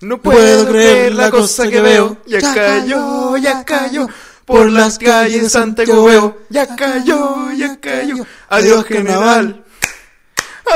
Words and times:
No 0.00 0.22
puedo 0.22 0.68
creer 0.68 1.14
la 1.14 1.30
cosa 1.30 1.68
que 1.68 1.80
veo. 1.80 2.18
Ya 2.26 2.40
cayó, 2.40 3.36
ya 3.36 3.64
cayó. 3.64 4.06
Por 4.44 4.70
las 4.70 4.98
calles 4.98 5.52
Santiago 5.52 6.04
veo. 6.04 6.38
Ya 6.48 6.74
cayó, 6.74 7.52
ya 7.52 7.78
cayó. 7.80 8.16
Adiós, 8.48 8.84
general. 8.84 9.64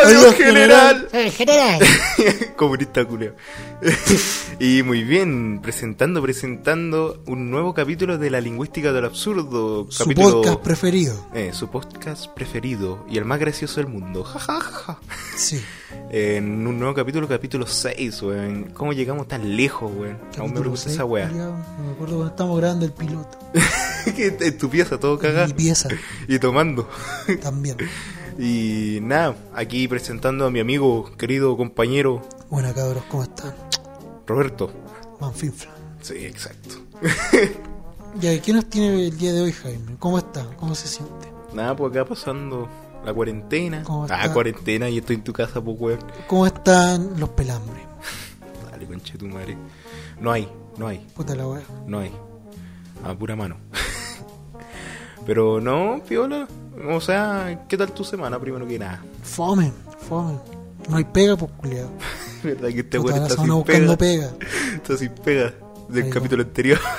Adiós, 0.04 0.34
general. 0.36 1.08
Eh, 1.12 1.30
general. 1.30 1.80
Comunista 2.56 3.04
culeo. 3.04 3.34
y 4.60 4.82
muy 4.82 5.02
bien, 5.04 5.60
presentando, 5.62 6.22
presentando 6.22 7.22
un 7.26 7.50
nuevo 7.50 7.74
capítulo 7.74 8.16
de 8.18 8.30
la 8.30 8.40
lingüística 8.40 8.92
del 8.92 9.04
absurdo. 9.04 9.86
Su 9.90 10.04
capítulo, 10.04 10.30
podcast 10.42 10.60
preferido. 10.60 11.26
eh, 11.34 11.50
su 11.52 11.68
podcast 11.68 12.28
preferido 12.28 13.04
y 13.10 13.18
el 13.18 13.24
más 13.24 13.38
gracioso 13.38 13.80
del 13.80 13.88
mundo. 13.88 14.24
Ja, 14.24 14.38
ja, 14.38 14.60
ja, 14.60 14.70
ja. 14.70 14.98
Sí. 15.36 15.62
En 16.10 16.66
un 16.66 16.78
nuevo 16.78 16.94
capítulo, 16.94 17.28
capítulo 17.28 17.66
6, 17.66 18.22
weón. 18.22 18.64
¿Cómo 18.74 18.92
llegamos 18.92 19.28
tan 19.28 19.56
lejos, 19.56 19.90
weón? 19.94 20.18
Aún 20.38 20.52
me 20.54 20.60
pregunta 20.60 20.88
esa 20.88 21.04
weá. 21.04 21.28
Me 21.28 21.92
acuerdo 21.92 22.16
cuando 22.16 22.26
estábamos 22.28 22.58
grabando 22.58 22.86
el 22.86 22.92
piloto. 22.92 23.38
en 24.06 24.58
tu 24.58 24.70
pieza 24.70 24.98
todo 24.98 25.18
cagado. 25.18 25.48
mi 25.48 25.54
pieza 25.54 25.88
Y 26.28 26.38
tomando. 26.38 26.88
también. 27.42 27.76
Y 28.38 28.98
nada, 29.02 29.36
aquí 29.54 29.86
presentando 29.88 30.46
a 30.46 30.50
mi 30.50 30.60
amigo, 30.60 31.10
querido 31.16 31.56
compañero 31.56 32.22
Buena 32.50 32.72
cabros, 32.74 33.02
¿cómo 33.10 33.22
están? 33.24 33.54
Roberto. 34.26 34.70
Manfinfla. 35.20 35.70
Sí, 36.00 36.14
exacto. 36.24 36.76
Ya, 38.20 38.38
¿qué 38.42 38.52
nos 38.52 38.66
tiene 38.68 39.06
el 39.06 39.16
día 39.16 39.32
de 39.32 39.40
hoy, 39.40 39.52
Jaime? 39.52 39.96
¿Cómo 39.98 40.18
está? 40.18 40.44
¿Cómo 40.58 40.74
se 40.74 40.86
siente? 40.86 41.32
Nada, 41.54 41.74
pues 41.74 41.90
acá 41.92 42.04
pasando 42.04 42.68
la 43.06 43.14
cuarentena. 43.14 43.82
¿Cómo 43.84 44.06
Ah, 44.10 44.30
cuarentena 44.30 44.90
y 44.90 44.98
estoy 44.98 45.16
en 45.16 45.24
tu 45.24 45.32
casa, 45.32 45.62
pues 45.62 45.80
weón. 45.80 46.00
¿Cómo 46.26 46.46
están 46.46 47.18
los 47.18 47.30
pelambres? 47.30 47.82
Dale, 48.70 48.84
conche 48.86 49.16
tu 49.16 49.26
madre. 49.28 49.56
No 50.20 50.30
hay, 50.30 50.46
no 50.76 50.88
hay, 50.88 50.98
Puta 51.16 51.34
la 51.34 51.46
wea. 51.48 51.62
no 51.86 52.00
hay. 52.00 52.12
A 53.02 53.14
pura 53.14 53.34
mano. 53.34 53.56
Pero 55.26 55.60
no, 55.60 56.02
piola. 56.08 56.48
O 56.90 57.00
sea, 57.00 57.64
¿qué 57.68 57.76
tal 57.76 57.92
tu 57.92 58.04
semana 58.04 58.38
primero 58.40 58.66
que 58.66 58.78
nada? 58.78 59.02
Fome, 59.22 59.72
fome. 60.08 60.38
No 60.88 60.96
hay 60.96 61.04
pega, 61.04 61.36
pues, 61.36 61.50
culiado. 61.52 61.90
¿Verdad 62.42 62.68
que 62.68 62.80
este 62.80 62.98
weón 62.98 63.22
está 63.22 63.36
sin 63.42 63.52
buscando 63.52 63.96
pega? 63.96 64.30
pega. 64.32 64.46
Está 64.76 64.96
sin 64.96 65.10
pega 65.10 65.54
del 65.88 66.02
Ahí 66.04 66.08
va. 66.08 66.14
capítulo 66.14 66.42
anterior. 66.42 66.78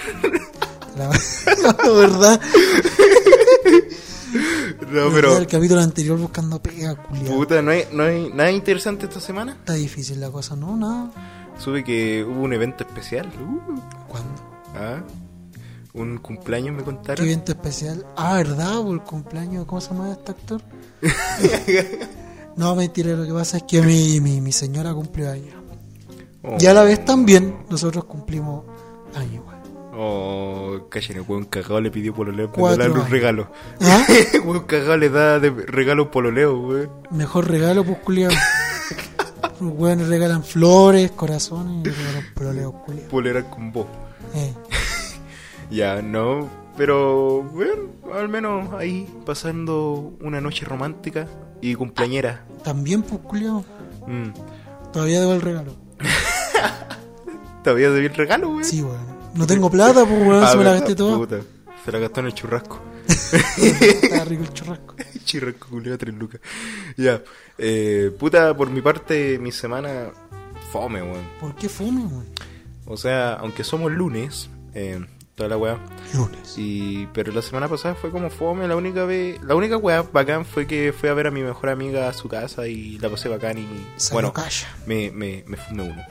La, 0.95 1.09
la 1.09 1.89
verdad. 1.91 2.39
no, 4.91 5.09
pero... 5.11 5.38
El 5.38 5.47
capítulo 5.47 5.81
anterior 5.81 6.19
buscando 6.19 6.61
pega, 6.61 6.95
culiado. 6.95 7.35
Puta, 7.35 7.61
¿no 7.63 7.71
hay, 7.71 7.85
no 7.91 8.03
hay 8.03 8.29
nada 8.31 8.51
interesante 8.51 9.05
esta 9.07 9.19
semana? 9.19 9.53
Está 9.53 9.73
difícil 9.73 10.19
la 10.19 10.29
cosa, 10.29 10.55
¿no? 10.55 10.77
Nada. 10.77 11.09
Sube 11.57 11.83
que 11.83 12.23
hubo 12.23 12.41
un 12.41 12.53
evento 12.53 12.83
especial. 12.83 13.25
Uh, 13.27 13.79
¿Cuándo? 14.07 14.41
ah, 14.75 15.01
un 15.94 16.17
cumpleaños 16.17 16.73
me 16.73 16.80
¿Qué 16.80 16.86
contaron. 16.86 17.25
evento 17.25 17.52
especial? 17.52 18.05
Ah, 18.17 18.36
¿verdad? 18.38 18.81
Por 18.81 18.94
el 18.95 19.02
cumpleaños, 19.02 19.66
¿cómo 19.66 19.80
se 19.81 19.89
llama 19.91 20.11
este 20.11 20.31
actor? 20.31 20.61
no, 22.55 22.75
mentira, 22.75 23.13
lo 23.13 23.25
que 23.25 23.33
pasa 23.33 23.58
es 23.58 23.63
que 23.63 23.81
mi, 23.81 24.19
mi, 24.19 24.41
mi 24.41 24.52
señora 24.52 24.94
cumplió 24.94 25.31
años. 25.31 25.55
Oh, 26.44 26.58
Y 26.59 26.66
a 26.66 26.73
la 26.73 26.83
vez 26.83 27.03
también 27.05 27.55
nosotros 27.69 28.05
cumplimos 28.05 28.66
años, 29.16 29.44
güey. 29.45 29.53
Oh, 29.95 30.88
callen, 30.89 31.17
el 31.17 31.22
weón 31.27 31.45
cagado 31.45 31.80
le 31.80 31.91
pidió 31.91 32.13
pololeo 32.16 32.52
para 32.52 32.75
darle 32.75 33.00
un 33.00 33.09
regalo. 33.09 33.52
¿Ah? 33.80 34.03
El 34.33 34.41
weón 34.41 34.63
cagado 34.63 34.97
le 34.97 35.09
da 35.09 35.39
de 35.39 35.52
regalo 35.52 36.09
pololeo, 36.09 36.59
weón. 36.59 36.89
Mejor 37.11 37.47
regalo, 37.47 37.83
pues, 37.85 38.00
culiado. 38.00 38.33
Los 39.61 39.72
güeyes 39.72 40.07
regalan 40.07 40.44
flores, 40.44 41.11
corazones 41.11 41.85
y 41.85 41.89
regalan 41.95 42.23
proleos, 42.33 42.73
culiado. 42.85 43.09
Polera 43.09 43.50
con 43.50 43.72
vos. 43.72 43.85
Eh, 44.33 44.52
Ya, 45.73 46.02
no, 46.02 46.49
pero 46.77 47.41
bueno, 47.41 47.89
al 48.13 48.29
menos 48.29 48.71
ahí 48.73 49.07
pasando 49.25 50.13
una 50.22 50.39
noche 50.39 50.66
romántica 50.66 51.28
y 51.61 51.73
cumpleañera. 51.75 52.45
también, 52.63 53.01
pues, 53.01 53.19
culiado. 53.22 53.66
Mm. 54.07 54.29
Todavía 54.91 55.19
debo 55.22 55.33
el 55.33 55.41
regalo. 55.41 55.75
¿Todavía 57.63 57.89
debí 57.91 58.06
el 58.07 58.13
regalo, 58.13 58.50
weón? 58.50 58.63
Sí, 58.66 58.81
güey. 58.81 58.95
No 59.35 59.47
tengo 59.47 59.69
plata, 59.72 60.06
pues, 60.06 60.22
weón, 60.28 60.44
Ah, 60.44 60.47
se 60.51 60.57
me 60.57 60.63
la 60.63 60.73
gasté 60.73 60.95
toda. 60.95 61.17
Puta, 61.17 61.39
se 61.83 61.91
la 61.91 62.00
gastó 62.00 62.19
en 62.19 62.25
el 62.28 62.33
churrasco. 62.33 62.79
Está 63.07 64.25
rico 64.25 64.44
el 64.44 64.53
churrasco. 64.53 64.95
Churrasco 65.25 65.67
culiao, 65.69 65.97
tres 65.97 66.13
lucas. 66.13 66.39
Ya, 66.97 67.22
eh, 67.57 68.12
puta, 68.19 68.56
por 68.56 68.69
mi 68.69 68.81
parte, 68.81 69.39
mi 69.39 69.51
semana 69.51 70.12
fome, 70.72 71.01
weón. 71.01 71.23
¿Por 71.39 71.56
qué 71.56 71.67
fome, 71.69 72.01
güey? 72.03 72.28
O 72.85 72.97
sea, 72.97 73.33
aunque 73.35 73.63
somos 73.63 73.91
lunes, 73.91 74.50
eh, 74.73 75.03
toda 75.35 75.49
la 75.49 75.57
weá. 75.57 75.77
Lunes. 76.13 76.55
Y, 76.57 77.07
pero 77.13 77.31
la 77.31 77.41
semana 77.41 77.67
pasada 77.67 77.95
fue 77.95 78.11
como 78.11 78.29
fome, 78.29 78.67
la 78.67 78.75
única 78.75 79.03
vez, 79.05 79.41
la 79.44 79.55
única 79.55 79.77
weá 79.77 80.01
bacán 80.03 80.45
fue 80.45 80.67
que 80.67 80.94
fui 80.94 81.09
a 81.09 81.13
ver 81.13 81.27
a 81.27 81.31
mi 81.31 81.41
mejor 81.41 81.69
amiga 81.69 82.07
a 82.09 82.13
su 82.13 82.27
casa 82.29 82.67
y 82.67 82.97
la 82.99 83.09
pasé 83.09 83.29
bacán 83.29 83.57
y 83.57 83.67
Salió 83.97 84.13
bueno, 84.13 84.33
calla. 84.33 84.67
me, 84.85 85.09
me, 85.11 85.44
me 85.47 85.57
fumé 85.57 85.83
uno. 85.83 86.03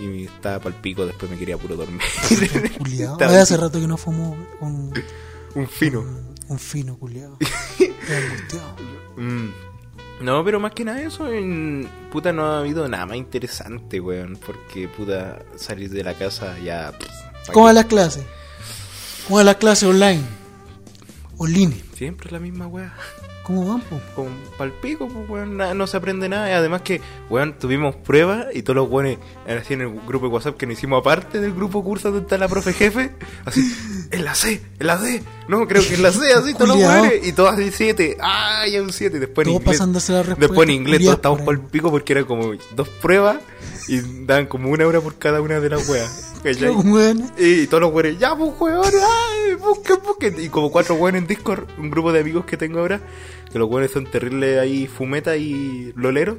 Y 0.00 0.24
estaba 0.24 0.58
pal 0.58 0.74
pico, 0.74 1.04
después 1.06 1.30
me 1.30 1.36
quería 1.38 1.56
puro 1.58 1.76
dormir. 1.76 2.00
Culiado. 2.78 3.12
Estaba 3.12 3.40
hace 3.40 3.56
rato 3.56 3.80
que 3.80 3.86
no 3.86 3.96
fumo 3.96 4.36
un, 4.60 4.92
Un 5.54 5.68
fino. 5.68 6.00
un, 6.00 6.34
un 6.48 6.58
fino, 6.58 6.96
culiado. 6.98 7.36
Angustiado. 7.78 8.76
Mm. 9.16 9.48
No, 10.22 10.44
pero 10.44 10.60
más 10.60 10.72
que 10.72 10.84
nada 10.84 11.02
eso, 11.02 11.30
en 11.30 11.88
puta 12.12 12.32
no 12.32 12.44
ha 12.46 12.60
habido 12.60 12.88
nada 12.88 13.06
más 13.06 13.16
interesante, 13.16 14.00
weón. 14.00 14.36
Porque 14.44 14.86
puta 14.88 15.40
salir 15.56 15.90
de 15.90 16.04
la 16.04 16.14
casa 16.14 16.56
ya... 16.58 16.92
pff, 16.96 17.08
¿pa' 17.08 17.31
¿Cómo 17.52 17.66
van 17.66 17.74
las 17.74 17.86
clases? 17.86 18.24
¿Cómo 19.26 19.36
van 19.36 19.46
las 19.46 19.56
clases 19.56 19.88
online? 19.88 20.22
Online. 21.38 21.74
Siempre 21.96 22.30
la 22.30 22.38
misma 22.38 22.66
weá. 22.66 22.92
¿Cómo 23.44 23.66
van, 23.66 23.80
po? 23.80 24.00
Con 24.14 24.28
palpico, 24.56 25.08
pues 25.08 25.28
weón, 25.28 25.56
na- 25.56 25.74
no 25.74 25.88
se 25.88 25.96
aprende 25.96 26.28
nada. 26.28 26.48
Y 26.48 26.52
además 26.52 26.82
que, 26.82 27.00
weón, 27.28 27.58
tuvimos 27.58 27.96
pruebas 27.96 28.46
y 28.54 28.62
todos 28.62 28.76
los 28.76 28.88
weones 28.88 29.18
así 29.48 29.74
en 29.74 29.80
el 29.80 30.00
grupo 30.06 30.26
de 30.26 30.32
WhatsApp 30.32 30.56
que 30.56 30.64
nos 30.66 30.78
hicimos 30.78 31.00
aparte 31.00 31.40
del 31.40 31.52
grupo 31.52 31.82
curso 31.82 32.10
donde 32.12 32.22
está 32.22 32.38
la 32.38 32.46
profe 32.46 32.72
jefe. 32.72 33.10
Así, 33.44 34.06
en 34.12 34.24
la 34.24 34.36
C, 34.36 34.62
en 34.78 34.86
la 34.86 34.96
D. 34.96 35.24
No, 35.48 35.66
creo 35.66 35.82
que 35.82 35.94
en 35.94 36.02
la 36.04 36.12
C, 36.12 36.32
así 36.32 36.54
todos 36.54 36.68
los 36.68 36.76
weones. 36.78 37.26
Y 37.26 37.32
todos 37.32 37.54
así 37.54 37.72
siete. 37.72 38.16
Ah, 38.20 38.64
ya 38.70 38.80
un 38.80 38.92
siete. 38.92 39.18
Después 39.18 39.48
en 39.48 39.54
inglés. 39.54 39.66
pasándose 39.76 40.12
la 40.12 40.18
respuesta. 40.22 40.46
Después 40.46 40.68
en 40.68 40.74
inglés 40.76 41.00
todos 41.02 41.14
estábamos 41.16 41.40
por 41.44 41.46
por 41.46 41.54
ahí. 41.56 41.64
el 41.64 41.70
pico 41.72 41.90
porque 41.90 42.12
eran 42.12 42.24
como 42.26 42.52
dos 42.76 42.88
pruebas 42.88 43.38
y 43.88 44.24
daban 44.24 44.46
como 44.46 44.70
una 44.70 44.86
hora 44.86 45.00
por 45.00 45.18
cada 45.18 45.40
una 45.40 45.58
de 45.58 45.68
las 45.68 45.88
weas. 45.88 46.31
Y 47.38 47.66
todos 47.66 47.82
los 47.82 47.92
weones, 47.92 48.18
ya 48.18 48.36
pues 48.36 48.52
weón, 48.58 48.84
ay, 48.84 49.54
busquen, 49.54 49.96
busquen. 50.04 50.34
Y 50.42 50.48
como 50.48 50.70
cuatro 50.70 50.96
weones 50.96 51.22
en 51.22 51.28
Discord, 51.28 51.68
un 51.78 51.90
grupo 51.90 52.12
de 52.12 52.20
amigos 52.20 52.44
que 52.44 52.56
tengo 52.56 52.80
ahora, 52.80 53.00
que 53.52 53.58
los 53.58 53.68
weones 53.68 53.92
son 53.92 54.10
terribles 54.10 54.58
ahí, 54.58 54.86
fumeta 54.86 55.36
y 55.36 55.92
lolero. 55.96 56.38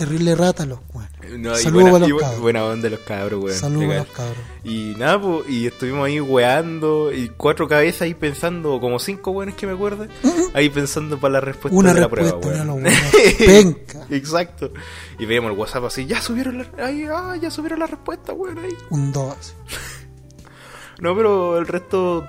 Terrible 0.00 0.34
rata 0.34 0.64
los 0.64 0.78
weones. 0.94 1.38
No, 1.38 1.52
y 1.52 1.62
Saludos 1.62 1.90
buena, 1.90 2.06
y 2.06 2.08
los 2.08 2.20
cabros. 2.22 2.40
buena 2.40 2.64
onda 2.64 2.88
los 2.88 3.00
cabros, 3.00 3.44
weón. 3.44 3.58
Saludos 3.58 3.92
a 3.92 3.98
los 3.98 4.06
cabros. 4.06 4.38
Y 4.64 4.94
nada, 4.96 5.20
y 5.46 5.66
estuvimos 5.66 6.06
ahí 6.06 6.18
weando, 6.20 7.12
y 7.12 7.28
cuatro 7.36 7.68
cabezas 7.68 8.02
ahí 8.02 8.14
pensando, 8.14 8.80
como 8.80 8.98
cinco 8.98 9.32
weones 9.32 9.56
que 9.56 9.66
me 9.66 9.74
acuerdo, 9.74 10.06
ahí 10.54 10.70
pensando 10.70 11.20
para 11.20 11.32
la 11.34 11.40
respuesta 11.42 11.78
Una 11.78 11.92
de 11.92 12.00
la 12.00 12.08
respuesta, 12.08 12.40
prueba, 12.40 12.64
weón. 12.72 12.84
Penca. 13.38 14.06
Exacto. 14.08 14.72
Y 15.18 15.26
veíamos 15.26 15.52
el 15.52 15.58
WhatsApp 15.58 15.84
así, 15.84 16.06
ya 16.06 16.22
subieron 16.22 16.56
la, 16.56 16.66
ahí, 16.82 17.04
ah, 17.12 17.36
ya 17.36 17.50
subieron 17.50 17.80
la 17.80 17.86
respuesta, 17.86 18.32
weón, 18.32 18.58
ahí. 18.58 18.74
Un 18.88 19.12
2. 19.12 19.54
No, 21.00 21.14
pero 21.16 21.58
el 21.58 21.66
resto 21.66 22.26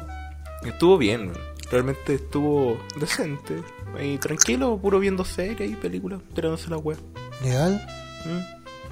estuvo 0.66 0.98
bien, 0.98 1.28
weón. 1.30 1.38
realmente 1.72 2.16
estuvo 2.16 2.78
decente. 3.00 3.62
Ahí 3.98 4.18
tranquilo, 4.18 4.78
puro 4.78 5.00
viendo 5.00 5.24
series 5.26 5.72
y 5.72 5.76
películas, 5.76 6.22
tirándose 6.34 6.70
la 6.70 6.78
web. 6.78 6.98
¿Legal? 7.44 7.86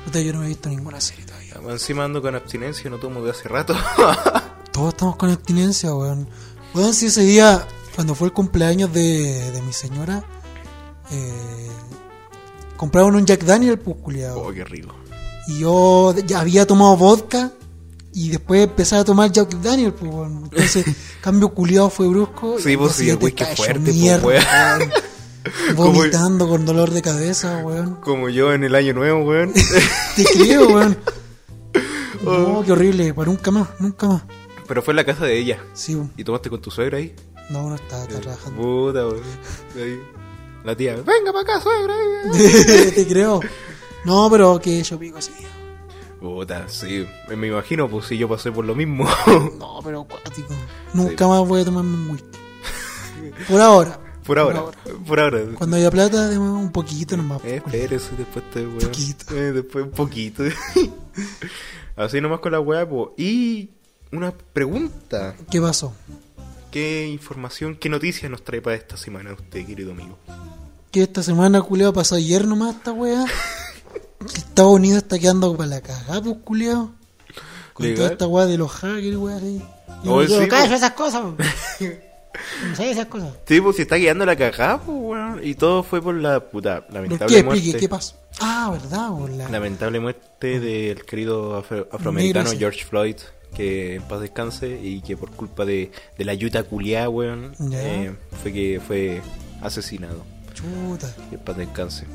Puta, 0.05 0.19
yo 0.21 0.33
no 0.33 0.43
he 0.43 0.47
visto 0.47 0.69
ninguna 0.69 0.99
serie 1.01 1.25
todavía. 1.25 1.55
Encima 1.69 2.05
ando 2.05 2.21
con 2.21 2.35
abstinencia, 2.35 2.89
no 2.89 2.97
tomo 2.97 3.21
de 3.23 3.31
hace 3.31 3.47
rato. 3.49 3.75
Todos 4.71 4.89
estamos 4.93 5.15
con 5.17 5.29
abstinencia, 5.29 5.93
weón. 5.93 6.27
Weón, 6.73 6.93
si 6.93 7.07
ese 7.07 7.21
día, 7.23 7.67
cuando 7.95 8.15
fue 8.15 8.27
el 8.27 8.33
cumpleaños 8.33 8.93
de, 8.93 9.51
de 9.51 9.61
mi 9.61 9.73
señora, 9.73 10.23
eh, 11.11 11.67
compraron 12.77 13.15
un 13.15 13.25
Jack 13.25 13.43
Daniel, 13.43 13.77
pues, 13.79 13.97
culiao. 13.97 14.39
oh, 14.39 14.53
qué 14.53 14.63
rico. 14.63 14.95
Y 15.47 15.59
yo 15.59 16.13
ya 16.25 16.41
había 16.41 16.65
tomado 16.65 16.95
vodka 16.95 17.51
y 18.13 18.29
después 18.29 18.63
empecé 18.63 18.95
a 18.95 19.03
tomar 19.03 19.31
Jack 19.31 19.49
Daniel, 19.61 19.93
pues, 19.93 20.11
weón. 20.11 20.43
Entonces, 20.51 20.85
cambio 21.21 21.49
culiado 21.53 21.89
fue 21.89 22.07
brusco. 22.07 22.57
Sí, 22.59 22.71
y 22.73 22.77
pues, 22.77 22.91
al 22.91 22.97
sí, 22.97 23.05
qué 23.05 23.27
estaba 23.27 23.51
hecho 23.51 23.63
fuerte, 23.63 23.79
pues, 23.81 23.95
mierda, 23.95 24.25
weón. 24.25 24.91
Vomitando 25.75 26.47
con 26.47 26.65
dolor 26.65 26.91
de 26.91 27.01
cabeza, 27.01 27.57
weón. 27.63 27.95
Como 28.01 28.29
yo 28.29 28.53
en 28.53 28.63
el 28.63 28.75
año 28.75 28.93
nuevo, 28.93 29.23
weón. 29.23 29.53
Te 30.15 30.23
creo, 30.25 30.67
weón. 30.69 30.97
Oh. 32.25 32.37
No, 32.37 32.63
qué 32.65 32.73
horrible, 32.73 33.13
para 33.13 33.27
nunca 33.31 33.49
más, 33.49 33.69
nunca 33.79 34.05
más. 34.05 34.23
pero 34.67 34.81
fue 34.81 34.91
en 34.91 34.97
la 34.97 35.05
casa 35.05 35.23
de 35.23 35.37
ella. 35.39 35.63
Sí, 35.73 35.95
weón. 35.95 36.11
¿Y 36.17 36.25
tomaste 36.25 36.49
con 36.49 36.61
tu 36.61 36.69
suegra 36.69 36.97
ahí? 36.97 37.15
no, 37.49 37.63
uno 37.63 37.75
está, 37.75 38.03
está 38.03 38.19
trabajando. 38.19 38.61
Puta, 38.61 39.07
weón. 39.07 39.23
Ahí. 39.77 40.01
La 40.65 40.75
tía, 40.75 40.95
venga 40.97 41.31
para 41.31 41.39
acá, 41.39 41.61
suegra. 41.61 41.95
Te 42.93 43.07
creo. 43.07 43.39
No, 44.03 44.29
pero 44.29 44.59
que 44.59 44.83
yo 44.83 44.99
pico 44.99 45.17
ese 45.17 45.31
día. 45.31 45.47
Puta, 46.19 46.67
sí. 46.67 47.07
Me 47.33 47.47
imagino, 47.47 47.87
pues 47.89 48.07
si 48.07 48.17
yo 48.17 48.27
pasé 48.27 48.51
por 48.51 48.65
lo 48.65 48.75
mismo. 48.75 49.07
No, 49.57 49.79
pero 49.81 50.01
acuático. 50.01 50.53
Nunca 50.93 51.25
más 51.25 51.47
voy 51.47 51.61
a 51.61 51.65
tomarme 51.65 51.95
un 51.95 52.09
whisky. 52.09 52.27
Por 53.47 53.61
ahora. 53.61 53.97
Por 54.29 54.37
ahora. 54.37 54.63
Por 55.07 55.19
ahora. 55.19 55.41
Cuando 55.55 55.75
haya 55.75 55.89
plata, 55.89 56.27
deme 56.27 56.47
un 56.51 56.71
poquito 56.71 57.17
nomás. 57.17 57.43
Eh, 57.43 57.55
espérese, 57.65 58.09
después 58.15 58.45
te 58.51 58.59
weón. 58.59 58.77
Poquito. 58.79 59.25
Eh, 59.35 59.51
después 59.51 59.85
un 59.85 59.91
poquito. 59.91 60.43
Así 61.95 62.21
nomás 62.21 62.39
con 62.39 62.51
la 62.51 62.59
weá, 62.59 62.87
pues. 62.87 63.09
Y 63.17 63.71
una 64.11 64.31
pregunta. 64.31 65.35
¿Qué 65.49 65.59
pasó? 65.59 65.95
¿Qué 66.69 67.07
información, 67.07 67.75
qué 67.75 67.89
noticias 67.89 68.29
nos 68.29 68.43
trae 68.43 68.61
para 68.61 68.75
esta 68.75 68.97
semana 68.97 69.33
usted, 69.33 69.65
querido 69.65 69.93
amigo? 69.93 70.19
Que 70.91 71.01
esta 71.01 71.23
semana, 71.23 71.63
culiao, 71.63 71.91
pasó 71.91 72.13
ayer 72.13 72.45
nomás 72.45 72.75
esta 72.75 72.91
weá. 72.91 73.25
Que 74.31 74.37
Estados 74.37 74.73
Unidos 74.73 75.01
está 75.01 75.17
quedando 75.17 75.57
para 75.57 75.69
la 75.69 75.81
cagada, 75.81 76.21
pues, 76.21 76.37
culiao. 76.43 76.91
Con 77.73 77.83
Legal. 77.83 77.97
toda 77.97 78.11
esta 78.11 78.27
weá 78.27 78.45
de 78.45 78.59
los 78.59 78.71
hackers, 78.71 79.17
weá, 79.17 79.37
así. 79.37 79.59
Yo 80.03 80.13
Oye, 80.13 80.27
no 80.27 80.27
quiero 80.27 80.43
sí, 80.43 80.49
pues. 80.49 80.71
esas 80.71 80.91
cosas, 80.91 81.23
pues. 81.35 81.49
No 82.69 82.75
sé 82.75 82.91
esas 82.91 83.07
cosas. 83.07 83.33
Sí, 83.45 83.59
pues 83.59 83.75
si 83.75 83.81
está 83.83 83.95
guiando 83.95 84.25
la 84.25 84.35
cagada, 84.35 84.77
pues 84.79 84.97
weón. 84.99 85.41
Y 85.43 85.55
todo 85.55 85.83
fue 85.83 86.01
por 86.01 86.15
la 86.15 86.39
puta 86.39 86.85
¿Por 86.85 86.93
lamentable 86.93 87.35
qué? 87.35 87.43
muerte. 87.43 87.77
¿qué 87.79 87.89
pasó? 87.89 88.15
Ah, 88.39 88.69
¿verdad? 88.71 89.09
Por 89.09 89.29
la... 89.31 89.49
Lamentable 89.49 89.99
muerte 89.99 90.59
del 90.59 91.03
querido 91.05 91.57
afro- 91.57 91.87
afroamericano 91.91 92.43
Negro, 92.45 92.51
sí. 92.51 92.57
George 92.59 92.85
Floyd, 92.85 93.15
que 93.55 93.95
en 93.95 94.03
paz 94.03 94.21
descanse 94.21 94.79
y 94.81 95.01
que 95.01 95.17
por 95.17 95.31
culpa 95.31 95.65
de, 95.65 95.91
de 96.17 96.25
la 96.25 96.33
yuta 96.35 96.63
culiá, 96.63 97.09
weón, 97.09 97.53
eh, 97.73 98.13
fue 98.41 98.53
que 98.53 98.79
fue 98.85 99.21
asesinado. 99.61 100.23
Chuta. 100.53 101.13
Que 101.29 101.35
en 101.35 101.41
paz 101.41 101.57
descanse. 101.57 102.05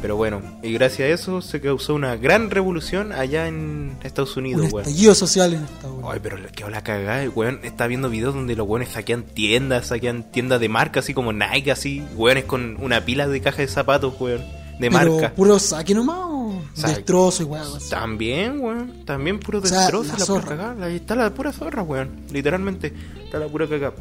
Pero 0.00 0.16
bueno, 0.16 0.42
y 0.62 0.72
gracias 0.72 1.08
a 1.08 1.12
eso 1.12 1.40
se 1.40 1.60
causó 1.60 1.94
una 1.94 2.16
gran 2.16 2.50
revolución 2.50 3.12
allá 3.12 3.48
en 3.48 3.96
Estados 4.02 4.36
Un 4.36 4.44
Unidos, 4.44 4.72
weón. 4.72 4.86
estallido 4.86 5.14
social 5.14 5.54
en 5.54 5.62
Estados 5.62 5.94
Unidos. 5.96 6.10
Ay, 6.12 6.20
pero 6.22 6.36
le 6.36 6.48
quedó 6.48 6.68
la 6.68 6.82
cagada, 6.82 7.28
weón. 7.30 7.60
Está 7.62 7.86
viendo 7.86 8.10
videos 8.10 8.34
donde 8.34 8.54
los 8.54 8.68
weones 8.68 8.90
saquean 8.90 9.22
tiendas, 9.22 9.86
saquean 9.86 10.30
tiendas 10.30 10.60
de 10.60 10.68
marca, 10.68 11.00
así 11.00 11.14
como 11.14 11.32
Nike, 11.32 11.70
así, 11.70 12.02
weones 12.16 12.44
con 12.44 12.76
una 12.82 13.04
pila 13.04 13.28
de 13.28 13.40
cajas 13.40 13.58
de 13.60 13.68
zapatos, 13.68 14.14
weón, 14.20 14.40
de 14.78 14.90
Pero 14.90 14.90
marca. 14.90 15.32
puro 15.34 15.58
saque 15.58 15.94
nomás 15.94 16.18
o 16.18 16.62
destrozo 16.76 17.42
algo 17.54 17.76
así? 17.76 17.88
También, 17.88 18.60
weón. 18.60 19.04
También 19.06 19.40
puro 19.40 19.60
O 19.60 19.66
sea, 19.66 19.82
destrozo, 19.82 20.12
la 20.12 20.18
la, 20.18 20.26
pura 20.26 20.56
cagada. 20.56 20.86
Ahí 20.86 20.96
está 20.96 21.16
la 21.16 21.32
pura 21.32 21.52
zorra, 21.52 21.82
weón. 21.82 22.10
Literalmente, 22.30 22.92
está 23.24 23.38
la 23.38 23.46
pura 23.46 23.66
cagada. 23.66 23.94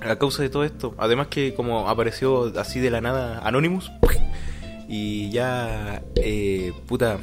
A 0.00 0.16
causa 0.16 0.42
de 0.42 0.48
todo 0.48 0.64
esto. 0.64 0.94
Además 0.98 1.28
que 1.28 1.54
como 1.54 1.88
apareció 1.88 2.52
así 2.58 2.80
de 2.80 2.90
la 2.90 3.00
nada 3.00 3.40
Anonymous. 3.40 3.90
Y 4.96 5.28
ya, 5.30 6.04
eh, 6.14 6.72
puta, 6.86 7.18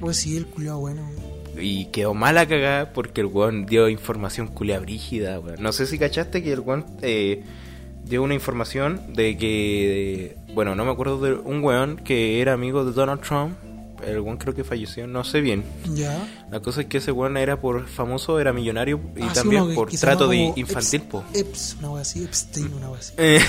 Pues 0.00 0.16
sí, 0.16 0.36
el 0.36 0.46
culiao 0.46 0.80
bueno. 0.80 1.08
y 1.56 1.84
quedó 1.92 2.12
mala 2.12 2.44
cagada 2.48 2.92
porque 2.92 3.20
el 3.20 3.28
weón 3.28 3.66
dio 3.66 3.88
información 3.88 4.48
culia 4.48 4.80
brígida, 4.80 5.38
weón. 5.38 5.62
No 5.62 5.70
sé 5.70 5.86
si 5.86 5.96
cachaste 5.96 6.42
que 6.42 6.52
el 6.52 6.58
weón 6.58 6.84
eh, 7.02 7.44
dio 8.04 8.20
una 8.24 8.34
información 8.34 9.14
de 9.14 9.36
que, 9.36 10.36
bueno, 10.54 10.74
no 10.74 10.84
me 10.84 10.90
acuerdo 10.90 11.20
de 11.20 11.34
un 11.34 11.62
weón 11.62 11.98
que 11.98 12.40
era 12.40 12.52
amigo 12.52 12.84
de 12.84 12.90
Donald 12.90 13.20
Trump. 13.20 13.56
El 14.06 14.20
weón 14.20 14.36
creo 14.36 14.54
que 14.54 14.64
falleció, 14.64 15.06
no 15.06 15.24
sé 15.24 15.40
bien. 15.40 15.64
Ya. 15.94 16.26
La 16.50 16.60
cosa 16.60 16.82
es 16.82 16.86
que 16.86 16.98
ese 16.98 17.10
weón 17.12 17.36
era 17.36 17.60
por 17.60 17.86
famoso, 17.86 18.38
era 18.38 18.52
millonario 18.52 19.00
y 19.16 19.22
Ah, 19.22 19.32
también 19.34 19.74
por 19.74 19.90
trato 19.90 20.28
de 20.28 20.52
infantil, 20.56 21.02
Eps- 21.02 21.08
po. 21.08 21.24
Eps, 21.34 21.76
una 21.78 21.90
wea 21.90 22.02
así, 22.02 22.22
Epstein, 22.24 22.72
una 22.74 22.90
wea 22.90 23.00
así. 23.00 23.12
Eh, 23.18 23.40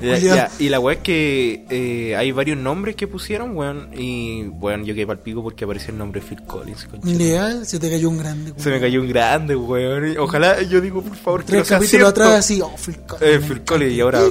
ya, 0.02 0.18
ya, 0.18 0.50
Y 0.58 0.68
la 0.68 0.80
weá 0.80 0.96
es 0.96 1.02
que 1.02 1.64
eh, 1.70 2.16
hay 2.16 2.32
varios 2.32 2.58
nombres 2.58 2.96
que 2.96 3.06
pusieron, 3.06 3.56
weón. 3.56 3.90
Y 3.96 4.44
bueno, 4.44 4.84
yo 4.84 4.94
quedé 4.94 5.06
pa'l 5.06 5.18
pico 5.20 5.42
porque 5.42 5.64
aparecía 5.64 5.90
el 5.92 5.98
nombre 5.98 6.20
Phil 6.20 6.42
Collins. 6.42 6.86
Leal, 7.04 7.66
se 7.66 7.78
te 7.78 7.88
cayó 7.90 8.08
un 8.08 8.18
grande. 8.18 8.52
Se 8.56 8.70
me 8.70 8.80
cayó 8.80 9.00
un 9.00 9.08
grande, 9.08 9.54
weón. 9.56 10.16
Ojalá, 10.18 10.62
yo 10.62 10.80
digo, 10.80 11.02
por 11.02 11.16
favor, 11.16 11.44
que 11.44 11.56
no 11.56 11.64
sea 11.64 11.78
capítulos 11.78 12.08
atrás 12.10 12.28
así, 12.34 12.60
oh, 12.60 12.74
Phil 12.76 12.98
Collins. 13.06 13.22
Eh, 13.34 13.40
Phil. 13.46 13.62
Collins, 13.64 13.92
y 13.94 14.00
ahora, 14.00 14.22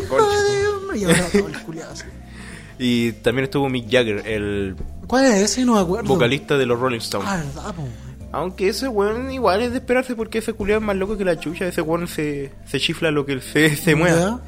Y 0.96 1.04
ahora 1.04 1.26
todo 1.32 1.48
el 1.48 1.60
culiao 1.62 1.92
así. 1.92 2.04
Y 2.80 3.12
también 3.14 3.46
estuvo 3.46 3.70
Mick 3.70 3.86
Jagger, 3.90 4.28
el 4.28 4.76
¿Cuál 5.08 5.26
es 5.26 5.36
ese? 5.52 5.66
No 5.66 5.76
me 5.76 5.82
acuerdo. 5.82 6.08
vocalista 6.08 6.58
de 6.58 6.66
los 6.66 6.80
Rolling 6.80 7.00
Stones. 7.00 7.28
Ah, 7.30 7.38
verdad, 7.38 7.76
po. 7.76 7.84
Aunque 8.32 8.68
ese 8.70 8.88
weón 8.88 9.32
igual 9.32 9.62
es 9.62 9.72
de 9.72 9.78
esperarse 9.78 10.16
porque 10.16 10.40
ese 10.40 10.54
culiado 10.54 10.82
es 10.82 10.86
más 10.86 10.96
loco 10.98 11.18
que 11.18 11.24
la 11.26 11.40
chucha. 11.40 11.66
Ese 11.68 11.82
weón 11.82 12.08
se, 12.08 12.52
se 12.66 12.80
chifla 12.80 13.10
lo 13.10 13.26
que 13.26 13.40
se, 13.42 13.76
se 13.76 13.96
mueva. 13.96 14.42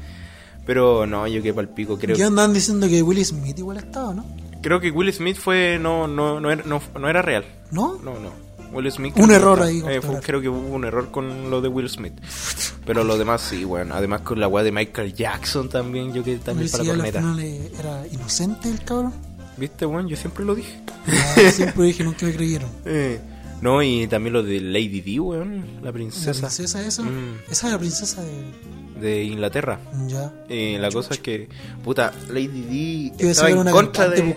Pero 0.66 1.06
no, 1.06 1.26
yo 1.26 1.42
que 1.42 1.52
pa'l 1.54 1.68
pico. 1.70 1.98
Creo, 1.98 2.14
Ya 2.14 2.26
andaban 2.26 2.52
diciendo 2.52 2.86
que 2.88 3.02
Will 3.02 3.24
Smith 3.24 3.58
igual 3.58 3.78
estaba, 3.78 4.14
¿no? 4.14 4.24
creo 4.62 4.78
que 4.78 4.90
Will 4.90 5.10
Smith 5.12 5.38
fue 5.38 5.78
no, 5.80 6.06
no, 6.06 6.38
no, 6.38 6.50
era, 6.50 6.62
no, 6.64 6.82
no 6.98 7.08
era 7.08 7.22
real. 7.22 7.44
¿No? 7.70 7.98
No, 8.04 8.18
no. 8.20 8.30
Will 8.72 8.90
Smith. 8.92 9.14
Un 9.16 9.30
error 9.30 9.62
ahí, 9.62 9.82
Eh, 9.88 10.00
fue- 10.00 10.20
creo 10.20 10.40
que 10.40 10.48
hubo 10.48 10.58
un 10.74 10.84
error 10.84 11.10
con 11.10 11.50
lo 11.50 11.60
de 11.60 11.68
Will 11.68 11.88
Smith. 11.88 12.14
Pero 12.86 13.04
lo 13.04 13.16
demás 13.18 13.40
sí, 13.42 13.64
weón. 13.64 13.92
Además 13.92 14.22
con 14.22 14.40
la 14.40 14.48
weá 14.48 14.62
de 14.64 14.72
Michael 14.72 15.12
Jackson 15.14 15.68
también. 15.68 16.12
Yo 16.12 16.22
que 16.24 16.36
también 16.36 16.70
para 16.70 16.82
sí, 16.84 16.88
la 16.88 16.92
al 16.94 16.98
corneta. 17.00 17.18
final 17.20 17.40
eh, 17.40 17.72
era 17.78 18.06
inocente 18.12 18.70
el 18.70 18.82
cabrón. 18.84 19.12
¿Viste, 19.56 19.84
weón? 19.86 20.08
Yo 20.08 20.16
siempre 20.16 20.44
lo 20.44 20.54
dije. 20.54 20.80
Ya, 21.36 21.50
siempre 21.52 21.84
dije, 21.84 22.04
nunca 22.04 22.26
me 22.26 22.32
creyeron. 22.34 22.68
Eh, 22.86 23.20
no, 23.60 23.82
y 23.82 24.06
también 24.06 24.32
lo 24.32 24.42
de 24.42 24.58
Lady 24.60 25.02
Di, 25.02 25.18
weón. 25.18 25.76
La 25.82 25.86
¿La 25.88 25.92
princesa, 25.92 26.32
princesa 26.48 26.80
esa? 26.86 27.02
Mm. 27.02 27.34
Esa 27.50 27.66
es 27.66 27.72
la 27.72 27.78
princesa 27.78 28.22
de... 28.22 28.30
de 29.00 29.24
Inglaterra. 29.24 29.78
Ya. 30.06 30.32
Eh, 30.48 30.76
la 30.80 30.90
cosa 30.90 31.14
es 31.14 31.20
que, 31.20 31.48
puta, 31.82 32.12
Lady 32.28 33.12
a 33.20 33.22
estaba 33.30 33.50
en 33.50 33.64
contra 33.70 34.08
de. 34.08 34.36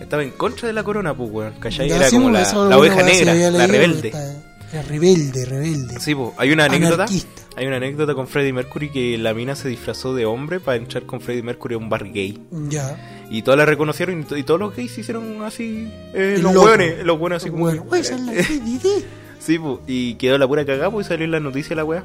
Estaba 0.00 0.22
en 0.22 0.30
contra 0.32 0.66
de 0.68 0.74
la 0.74 0.82
corona, 0.84 1.14
pues, 1.14 1.30
weón. 1.30 1.54
¿Cachai? 1.58 1.88
Ya, 1.88 1.96
Era 1.96 2.08
sí, 2.10 2.16
como 2.16 2.30
la, 2.30 2.40
la 2.68 2.78
oveja 2.78 3.02
negra, 3.02 3.34
la 3.50 3.66
rebelde. 3.66 4.08
esta- 4.08 4.42
Era 4.72 4.82
rebelde, 4.82 5.44
rebelde. 5.44 6.00
Sí, 6.00 6.14
pues, 6.14 6.30
hay 6.38 6.50
una 6.52 6.64
anécdota. 6.64 6.94
Anarquista. 7.04 7.42
Hay 7.56 7.66
una 7.66 7.76
anécdota 7.76 8.14
con 8.14 8.26
Freddie 8.28 8.52
Mercury 8.54 8.90
que 8.90 9.18
la 9.18 9.34
mina 9.34 9.54
se 9.54 9.68
disfrazó 9.68 10.14
de 10.14 10.24
hombre 10.24 10.58
para 10.60 10.78
entrar 10.78 11.04
con 11.04 11.20
Freddie 11.20 11.42
Mercury 11.42 11.74
a 11.74 11.78
un 11.78 11.90
bar 11.90 12.10
gay. 12.10 12.40
Ya. 12.70 13.26
Y 13.30 13.42
todas 13.42 13.58
la 13.58 13.66
reconocieron 13.66 14.20
y, 14.20 14.24
to- 14.24 14.36
y 14.38 14.42
todos 14.42 14.58
los 14.58 14.74
gays 14.74 14.90
se 14.92 15.02
hicieron 15.02 15.42
así. 15.42 15.90
eh, 16.14 16.38
los 16.40 16.54
hueones, 16.56 17.04
los 17.04 17.18
buenos 17.18 17.42
así 17.42 17.50
como. 17.50 17.64
Bueno, 17.64 17.84
esa 17.94 18.14
es 18.14 18.20
la 18.22 18.32
Lady 18.32 18.78
Di. 18.78 19.04
Sí, 19.38 19.58
pues, 19.58 19.78
y 19.86 20.14
quedó 20.14 20.38
la 20.38 20.48
pura 20.48 20.64
cagada, 20.64 20.90
pues 20.90 21.06
y 21.06 21.08
salió 21.08 21.24
en 21.26 21.32
la 21.32 21.40
noticia 21.40 21.76
la 21.76 21.84
weá. 21.84 22.02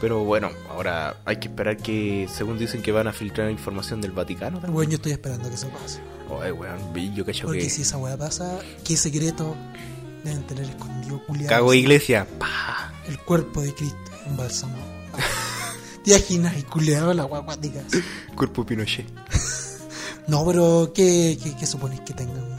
Pero 0.00 0.24
bueno, 0.24 0.50
ahora 0.68 1.16
hay 1.24 1.36
que 1.36 1.48
esperar 1.48 1.76
que, 1.78 2.28
según 2.30 2.58
dicen, 2.58 2.82
que 2.82 2.92
van 2.92 3.06
a 3.06 3.12
filtrar 3.12 3.50
información 3.50 4.00
del 4.00 4.12
Vaticano 4.12 4.58
también. 4.58 4.74
Bueno, 4.74 4.90
yo 4.90 4.96
estoy 4.96 5.12
esperando 5.12 5.48
que 5.48 5.54
eso 5.54 5.68
pase. 5.68 6.00
Oye, 6.28 6.52
weón, 6.52 7.14
yo 7.14 7.24
cacho 7.24 7.46
Porque 7.46 7.60
que. 7.60 7.70
si 7.70 7.82
esa 7.82 7.96
weá 7.96 8.16
pasa, 8.16 8.58
¿qué 8.84 8.96
secreto 8.96 9.56
deben 10.24 10.42
tener 10.46 10.64
escondido, 10.64 11.24
culiado? 11.24 11.48
Cago 11.48 11.72
iglesia. 11.72 12.26
Pa. 12.38 12.92
El 13.08 13.18
cuerpo 13.20 13.62
de 13.62 13.72
Cristo 13.74 13.96
embalsamado. 14.26 14.84
¿Te 16.04 16.10
imaginas? 16.10 16.58
Y 16.58 16.62
culiado 16.64 17.14
la 17.14 17.24
weá 17.24 17.40
acuática. 17.40 17.80
Cuerpo 18.34 18.64
Pinochet. 18.66 19.06
No, 20.28 20.44
pero 20.44 20.90
¿qué, 20.92 21.38
qué, 21.40 21.54
qué 21.54 21.66
supones 21.66 22.00
que 22.00 22.12
tengan? 22.12 22.58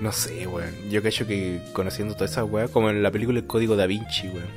No 0.00 0.10
sé, 0.10 0.48
weón. 0.48 0.74
Yo 0.90 1.00
cacho 1.00 1.26
que 1.28 1.62
conociendo 1.72 2.14
toda 2.14 2.26
esa 2.26 2.44
weá, 2.44 2.66
como 2.66 2.90
en 2.90 3.04
la 3.04 3.12
película 3.12 3.38
El 3.38 3.46
Código 3.46 3.76
Da 3.76 3.86
Vinci, 3.86 4.26
weón. 4.26 4.48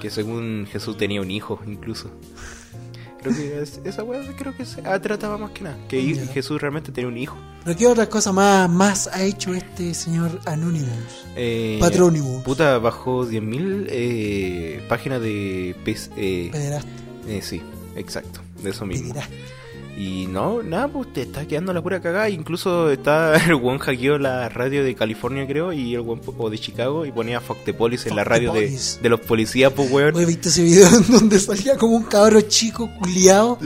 Que 0.00 0.10
según 0.10 0.66
Jesús 0.70 0.96
tenía 0.96 1.20
un 1.20 1.30
hijo, 1.30 1.60
incluso. 1.66 2.10
Creo 3.22 3.34
que 3.36 3.60
es- 3.62 3.80
esa 3.84 4.02
weá 4.02 4.20
creo 4.34 4.56
que 4.56 4.64
se 4.64 4.80
ah, 4.86 4.98
trataba 5.00 5.36
más 5.36 5.50
que 5.50 5.62
nada. 5.64 5.76
Que. 5.88 6.00
Jesús 6.32 6.58
realmente 6.60 6.90
tenía 6.90 7.08
un 7.08 7.18
hijo. 7.18 7.36
¿Pero 7.64 7.76
qué 7.76 7.86
otra 7.86 8.08
cosa 8.08 8.32
más, 8.32 8.70
más 8.70 9.08
ha 9.08 9.22
hecho 9.22 9.52
este 9.52 9.92
señor 9.92 10.40
Anonymous? 10.46 11.26
Eh, 11.36 11.76
Patronymous. 11.80 12.42
Puta, 12.42 12.78
bajó 12.78 13.26
10.000 13.26 13.86
eh, 13.90 14.82
páginas 14.88 15.20
de... 15.20 15.76
pes- 15.84 16.10
Eh, 16.16 16.48
Pederasta. 16.50 16.88
eh, 17.28 17.42
sí, 17.42 17.60
exacto, 17.94 18.40
de 18.62 18.70
eso 18.70 18.86
mismo. 18.86 19.12
Pederasta. 19.12 19.34
Y 20.00 20.26
no, 20.28 20.62
nada, 20.62 20.88
pues 20.88 21.12
te 21.12 21.20
está 21.20 21.46
quedando 21.46 21.74
la 21.74 21.82
pura 21.82 22.00
cagada. 22.00 22.30
Incluso 22.30 22.90
está 22.90 23.36
el 23.46 23.52
one 23.54 23.78
hackeó 23.78 24.16
la 24.16 24.48
radio 24.48 24.82
de 24.82 24.94
California, 24.94 25.46
creo, 25.46 25.74
y 25.74 25.92
el 25.94 26.00
one, 26.00 26.22
o 26.38 26.48
de 26.48 26.58
Chicago, 26.58 27.04
y 27.04 27.12
ponía 27.12 27.38
Fuck 27.42 27.64
the 27.66 27.74
Police 27.74 28.08
en 28.08 28.16
la 28.16 28.22
Fuck 28.22 28.30
radio 28.30 28.52
de, 28.54 28.78
de 29.02 29.08
los 29.10 29.20
policías, 29.20 29.70
pues, 29.74 29.90
weón. 29.90 30.14
Oye, 30.16 30.24
¿viste 30.24 30.48
ese 30.48 30.62
video 30.62 30.88
en 30.96 31.06
donde 31.06 31.38
salía 31.38 31.76
como 31.76 31.96
un 31.96 32.04
cabro 32.04 32.40
chico 32.40 32.88
culiado 32.98 33.58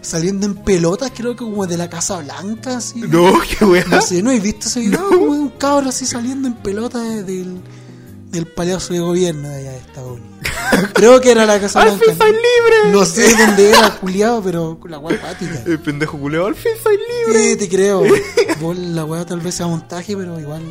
saliendo 0.00 0.46
en 0.46 0.54
pelotas, 0.54 1.12
creo 1.14 1.32
que 1.32 1.44
como 1.44 1.66
de 1.66 1.76
la 1.76 1.90
Casa 1.90 2.18
Blanca? 2.20 2.78
Así. 2.78 3.00
No, 3.00 3.34
qué 3.58 3.64
weón. 3.66 3.90
No 3.90 4.00
sé, 4.00 4.22
¿no 4.22 4.30
has 4.30 4.42
visto 4.42 4.68
ese 4.68 4.80
video? 4.80 5.06
Como 5.06 5.26
un 5.32 5.50
cabro 5.50 5.90
así 5.90 6.06
saliendo 6.06 6.48
en 6.48 6.54
pelota 6.54 6.98
de- 7.02 7.24
del, 7.24 7.58
del 8.34 8.46
palacio 8.46 8.94
de 8.94 9.00
gobierno 9.00 9.48
de 9.48 9.56
allá 9.56 9.70
de 9.70 9.78
Estados 9.78 10.18
Unidos. 10.18 10.48
Creo 10.94 11.20
que 11.20 11.30
era 11.30 11.46
la 11.46 11.60
Casa 11.60 11.80
¡Al 11.82 11.88
Blanca. 11.90 12.04
fin 12.04 12.18
soy 12.18 12.32
libre! 12.32 12.92
No 12.92 13.04
sé 13.04 13.36
dónde 13.36 13.70
era, 13.70 13.90
culiado, 13.96 14.42
pero 14.42 14.78
con 14.80 14.90
la 14.90 14.98
weá 14.98 15.20
pática. 15.20 15.62
El 15.66 15.78
pendejo 15.78 16.18
culeo, 16.18 16.46
al 16.46 16.54
fin 16.54 16.72
soy 16.82 16.96
libre. 16.96 17.50
Sí, 17.50 17.56
te 17.56 17.68
creo. 17.68 18.02
Vos, 18.60 18.76
la 18.76 19.04
weá 19.04 19.24
tal 19.24 19.40
vez 19.40 19.54
sea 19.54 19.66
montaje, 19.66 20.16
pero 20.16 20.38
igual 20.38 20.62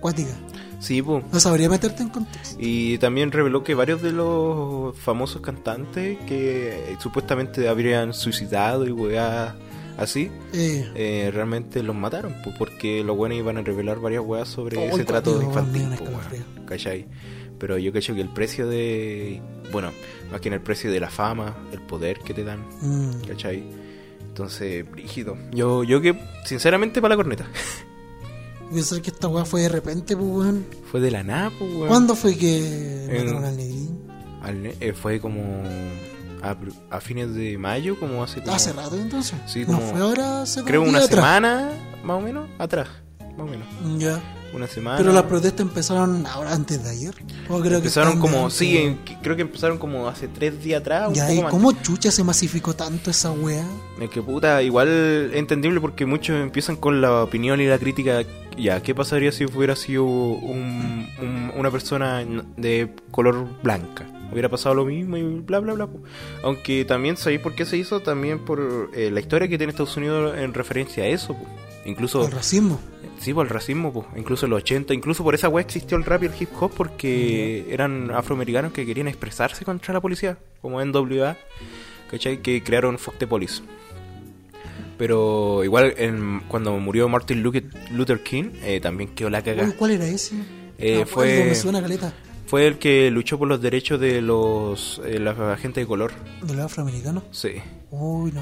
cuática. 0.00 0.32
Sí, 0.80 1.02
pues. 1.02 1.24
No 1.32 1.40
sabría 1.40 1.68
meterte 1.68 2.02
en 2.02 2.08
contexto. 2.08 2.56
Y 2.58 2.98
también 2.98 3.32
reveló 3.32 3.64
que 3.64 3.74
varios 3.74 4.02
de 4.02 4.12
los 4.12 4.96
famosos 4.96 5.40
cantantes 5.40 6.18
que 6.26 6.92
eh, 6.92 6.96
supuestamente 7.00 7.68
habrían 7.68 8.14
suicidado 8.14 8.86
y 8.86 8.92
weá 8.92 9.56
así, 9.98 10.30
Eh, 10.54 10.90
eh, 10.94 11.30
realmente 11.32 11.82
los 11.82 11.94
mataron, 11.94 12.34
pues, 12.42 12.56
porque 12.58 13.04
los 13.04 13.16
buenos 13.16 13.36
iban 13.38 13.58
a 13.58 13.62
revelar 13.62 13.98
varias 14.00 14.22
weas 14.24 14.48
sobre 14.48 14.78
Oh, 14.78 14.94
ese 14.94 15.04
trato 15.04 15.42
infantil, 15.42 15.88
me 15.88 15.96
pues. 15.98 16.10
¿cachai? 16.66 17.06
Pero 17.58 17.76
yo 17.76 17.92
cacho 17.92 18.14
que 18.14 18.20
el 18.20 18.28
precio 18.32 18.68
de, 18.68 19.42
bueno, 19.72 19.90
más 20.30 20.40
que 20.40 20.48
en 20.48 20.54
el 20.54 20.60
precio 20.62 20.90
de 20.92 21.00
la 21.00 21.10
fama, 21.10 21.56
el 21.72 21.80
poder 21.82 22.20
que 22.20 22.32
te 22.32 22.44
dan, 22.44 22.60
mm, 22.80 23.26
¿cachai? 23.26 23.64
Entonces, 24.28 24.88
brígido. 24.88 25.36
Yo, 25.52 25.82
yo 25.82 26.00
que, 26.00 26.16
sinceramente, 26.44 27.00
para 27.02 27.14
la 27.14 27.16
corneta. 27.16 27.46
pensar 28.72 29.00
que 29.02 29.10
esta 29.10 29.26
weá 29.28 29.44
fue 29.44 29.62
de 29.62 29.68
repente, 29.70 30.16
pues, 30.16 30.28
weón. 30.30 30.66
Fue 30.90 31.00
de 31.00 31.10
la 31.10 31.22
nada, 31.24 31.50
pues, 31.58 31.72
weón. 31.74 31.88
¿Cuándo 31.88 32.14
fue 32.14 32.36
que 32.36 33.06
En- 33.06 33.24
mataron 33.26 33.44
al 33.44 33.56
negrín? 33.56 33.98
Al 34.42 34.62
ne- 34.62 34.74
eh, 34.78 34.92
fue 34.92 35.18
como 35.20 35.40
a, 36.42 37.00
fines 37.00 37.34
de 37.34 37.58
mayo, 37.58 37.98
como 37.98 38.22
hace 38.22 38.40
como, 38.42 38.54
Hace 38.54 38.72
rato 38.72 38.96
entonces. 38.96 39.34
Sí, 39.46 39.60
no 39.66 39.78
como- 39.78 39.90
fue 39.90 40.00
ahora 40.00 40.42
hace 40.42 40.62
creo 40.64 40.82
una 40.82 40.98
atrás. 40.98 41.10
semana, 41.10 41.70
más 42.04 42.16
o 42.18 42.20
menos, 42.20 42.48
atrás, 42.58 42.88
más 43.36 43.40
o 43.40 43.50
menos, 43.50 43.66
Ya. 43.98 44.20
una 44.54 44.66
semana. 44.66 44.96
Pero 44.98 45.12
las 45.12 45.24
protestas 45.24 45.60
empezaron 45.60 46.26
ahora 46.26 46.52
antes 46.54 46.82
de 46.82 46.90
ayer. 46.90 47.14
O 47.48 47.60
creo 47.60 47.78
empezaron 47.78 48.18
como, 48.18 48.50
sí, 48.50 48.76
en- 48.78 48.96
creo 49.22 49.36
que 49.36 49.42
empezaron 49.42 49.78
como 49.78 50.08
hace 50.08 50.28
tres 50.28 50.62
días 50.62 50.80
atrás, 50.80 51.12
Ya, 51.12 51.32
¿y 51.32 51.42
cómo 51.42 51.72
chucha 51.72 52.10
se 52.10 52.24
masificó 52.24 52.74
tanto 52.74 53.10
esa 53.10 53.30
wea? 53.30 53.66
Es 54.00 54.10
que 54.10 54.22
puta, 54.22 54.62
igual 54.62 54.88
es 54.88 55.34
entendible 55.36 55.80
porque 55.80 56.06
muchos 56.06 56.36
empiezan 56.40 56.76
con 56.76 57.00
la 57.00 57.22
opinión 57.24 57.60
y 57.60 57.66
la 57.66 57.78
crítica. 57.78 58.22
Ya, 58.56 58.82
¿qué 58.82 58.92
pasaría 58.92 59.30
si 59.30 59.44
hubiera 59.44 59.76
sido 59.76 60.04
un- 60.04 61.06
un- 61.20 61.52
una 61.56 61.70
persona 61.70 62.24
de 62.56 62.92
color 63.12 63.46
blanca? 63.62 64.04
Hubiera 64.30 64.48
pasado 64.48 64.74
lo 64.74 64.84
mismo 64.84 65.16
y 65.16 65.22
bla, 65.22 65.58
bla, 65.60 65.72
bla. 65.72 65.88
Aunque 66.42 66.84
también 66.84 67.16
sabéis 67.16 67.40
por 67.40 67.54
qué 67.54 67.64
se 67.64 67.76
hizo, 67.78 68.00
también 68.00 68.40
por 68.44 68.90
eh, 68.94 69.10
la 69.10 69.20
historia 69.20 69.48
que 69.48 69.56
tiene 69.56 69.70
Estados 69.70 69.96
Unidos 69.96 70.36
en 70.36 70.52
referencia 70.54 71.04
a 71.04 71.06
eso. 71.06 71.34
po. 71.34 71.46
Incluso, 71.86 72.24
El 72.26 72.32
racismo. 72.32 72.78
sí, 73.18 73.32
por 73.32 73.46
el 73.46 73.50
racismo, 73.50 73.90
po. 73.92 74.06
incluso 74.16 74.44
en 74.44 74.50
los 74.50 74.58
80, 74.62 74.92
incluso 74.92 75.24
por 75.24 75.34
esa 75.34 75.48
wea 75.48 75.64
existió 75.64 75.96
el 75.96 76.04
rap 76.04 76.22
y 76.24 76.26
el 76.26 76.32
hip 76.38 76.50
hop 76.60 76.70
porque 76.76 77.66
eran 77.72 78.10
afroamericanos 78.10 78.72
que 78.72 78.84
querían 78.84 79.08
expresarse 79.08 79.64
contra 79.64 79.94
la 79.94 80.00
policía, 80.02 80.36
como 80.60 80.82
NWA, 80.84 81.38
¿cachai? 82.10 82.42
Que 82.42 82.62
crearon 82.62 82.98
Fuck 82.98 83.16
the 83.16 83.26
Police. 83.26 83.62
Pero 84.98 85.62
igual 85.64 85.94
en- 85.96 86.40
cuando 86.48 86.76
murió 86.78 87.08
Martin 87.08 87.42
Luther, 87.42 88.22
King, 88.22 88.50
eh, 88.62 88.80
también 88.80 89.10
quedó 89.14 89.30
la 89.30 89.42
cagada. 89.42 89.72
¿Cuál 89.76 89.92
era 89.92 90.06
ese? 90.06 90.34
Eh, 90.78 90.98
No, 91.00 91.06
fue- 91.06 91.44
Me 91.46 91.54
suena 91.54 91.80
caleta. 91.80 92.12
Fue 92.48 92.66
el 92.66 92.78
que 92.78 93.10
luchó 93.10 93.38
por 93.38 93.46
los 93.46 93.60
derechos 93.60 94.00
de 94.00 94.22
los 94.22 95.02
eh, 95.04 95.18
la 95.18 95.54
gente 95.58 95.80
de 95.80 95.86
color. 95.86 96.12
¿De 96.40 96.54
los 96.54 96.64
afroamericanos? 96.64 97.24
Sí. 97.30 97.56
Uy, 97.90 98.32
no. 98.32 98.40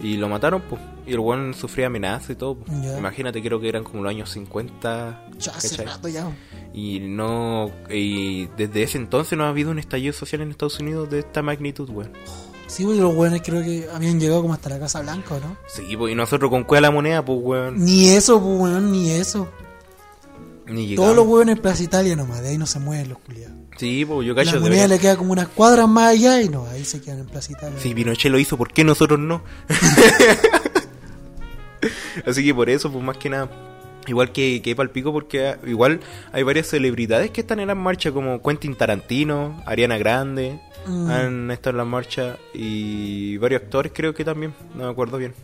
Y 0.00 0.16
lo 0.16 0.28
mataron, 0.28 0.62
pues. 0.62 0.80
Y 1.08 1.14
el 1.14 1.18
weón 1.18 1.54
sufría 1.54 1.88
amenazas 1.88 2.30
y 2.30 2.34
todo. 2.36 2.58
Ya. 2.82 2.96
Imagínate, 2.96 3.42
creo 3.42 3.58
que 3.58 3.68
eran 3.68 3.82
como 3.82 4.04
los 4.04 4.10
años 4.10 4.30
50. 4.30 5.26
Ya 5.40 5.50
hace 5.50 5.84
rato 5.84 6.06
ya. 6.06 6.30
Y 6.72 7.00
no. 7.00 7.72
Y 7.90 8.46
desde 8.56 8.84
ese 8.84 8.98
entonces 8.98 9.36
no 9.36 9.42
ha 9.42 9.48
habido 9.48 9.72
un 9.72 9.80
estallido 9.80 10.12
social 10.12 10.42
en 10.42 10.52
Estados 10.52 10.78
Unidos 10.78 11.10
de 11.10 11.18
esta 11.18 11.42
magnitud, 11.42 11.90
weón. 11.90 12.12
Sí, 12.68 12.84
porque 12.84 13.00
los 13.00 13.12
buenos 13.12 13.40
creo 13.42 13.64
que 13.64 13.88
habían 13.92 14.20
llegado 14.20 14.42
como 14.42 14.54
hasta 14.54 14.68
la 14.68 14.78
Casa 14.78 15.00
Blanca, 15.00 15.34
¿o 15.34 15.40
¿no? 15.40 15.56
Sí, 15.66 15.96
pues. 15.96 16.12
Y 16.12 16.14
nosotros 16.14 16.48
con 16.48 16.62
cuál 16.62 16.82
la 16.82 16.92
moneda, 16.92 17.24
pues, 17.24 17.40
weón. 17.42 17.84
Ni 17.84 18.08
eso, 18.10 18.40
pues, 18.40 18.60
weón, 18.60 18.92
ni 18.92 19.10
eso. 19.10 19.48
Ni. 20.68 20.94
Todos 20.94 21.16
los 21.16 21.26
hueones 21.26 21.56
en 21.56 21.62
Plaza 21.62 21.82
Italia 21.82 22.14
nomás, 22.16 22.42
de 22.42 22.50
ahí 22.50 22.58
no 22.58 22.66
se 22.66 22.78
mueven 22.78 23.08
los 23.08 23.18
culiados. 23.18 23.56
Sí, 23.78 24.04
pues 24.04 24.26
yo 24.26 24.34
La 24.34 24.44
cacho. 24.44 24.56
moneda 24.60 24.82
debería- 24.82 24.88
le 24.88 24.98
queda 24.98 25.16
como 25.16 25.32
unas 25.32 25.48
cuadras 25.48 25.88
más 25.88 26.08
allá 26.10 26.42
y 26.42 26.48
no, 26.48 26.66
ahí 26.66 26.84
se 26.84 27.00
quedan 27.00 27.20
en 27.20 27.26
Plaza 27.26 27.52
Italia. 27.52 27.78
Si 27.80 27.94
Pinochet 27.94 28.30
lo 28.30 28.38
hizo, 28.38 28.56
¿por 28.58 28.72
qué 28.72 28.84
nosotros 28.84 29.18
no? 29.18 29.42
Así 32.26 32.44
que 32.44 32.54
por 32.54 32.68
eso, 32.68 32.90
pues 32.90 33.04
más 33.04 33.16
que 33.16 33.30
nada. 33.30 33.48
Igual 34.06 34.32
que, 34.32 34.62
que 34.62 34.74
palpico, 34.74 35.12
porque 35.12 35.48
ah, 35.48 35.58
igual 35.66 36.00
hay 36.32 36.42
varias 36.42 36.66
celebridades 36.68 37.30
que 37.30 37.42
están 37.42 37.60
en 37.60 37.68
la 37.68 37.74
marcha, 37.74 38.10
como 38.10 38.42
Quentin 38.42 38.74
Tarantino, 38.74 39.62
Ariana 39.66 39.98
Grande, 39.98 40.60
Mm. 40.86 41.10
han 41.10 41.50
estado 41.50 41.72
en 41.72 41.76
la 41.78 41.84
marcha, 41.84 42.36
y 42.54 43.36
varios 43.36 43.62
actores 43.62 43.92
creo 43.94 44.14
que 44.14 44.24
también, 44.24 44.54
no 44.74 44.84
me 44.84 44.90
acuerdo 44.90 45.18
bien. 45.18 45.34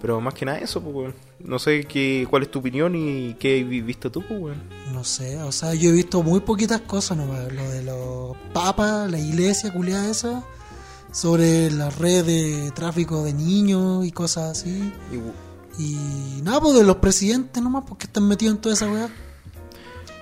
Pero 0.00 0.20
más 0.20 0.32
que 0.34 0.44
nada 0.46 0.58
eso, 0.58 0.80
pues, 0.80 0.94
weón. 0.94 1.14
No 1.40 1.58
sé 1.58 1.84
qué, 1.84 2.26
cuál 2.28 2.42
es 2.42 2.50
tu 2.50 2.58
opinión 2.60 2.94
y 2.96 3.34
qué 3.34 3.60
has 3.62 3.68
visto 3.86 4.10
tú, 4.10 4.22
pues, 4.26 4.40
weón. 4.40 4.62
No 4.92 5.04
sé, 5.04 5.38
o 5.42 5.52
sea, 5.52 5.74
yo 5.74 5.90
he 5.90 5.92
visto 5.92 6.22
muy 6.22 6.40
poquitas 6.40 6.80
cosas 6.82 7.16
nomás. 7.18 7.52
Lo 7.52 7.70
de 7.70 7.82
los 7.82 8.36
papas, 8.52 9.10
la 9.10 9.18
iglesia, 9.18 9.72
culiada 9.72 10.10
esa. 10.10 10.42
Sobre 11.12 11.70
las 11.72 11.98
redes 11.98 12.24
de 12.26 12.70
tráfico 12.70 13.24
de 13.24 13.32
niños 13.34 14.06
y 14.06 14.12
cosas 14.12 14.58
así. 14.58 14.92
Y- 15.12 15.50
Y 15.82 16.42
nada, 16.42 16.60
pues 16.60 16.74
de 16.74 16.84
los 16.84 16.96
presidentes 16.96 17.62
nomás, 17.62 17.84
porque 17.88 18.04
están 18.06 18.26
metidos 18.28 18.56
en 18.56 18.60
toda 18.60 18.74
esa 18.74 18.90
weá. 18.90 19.08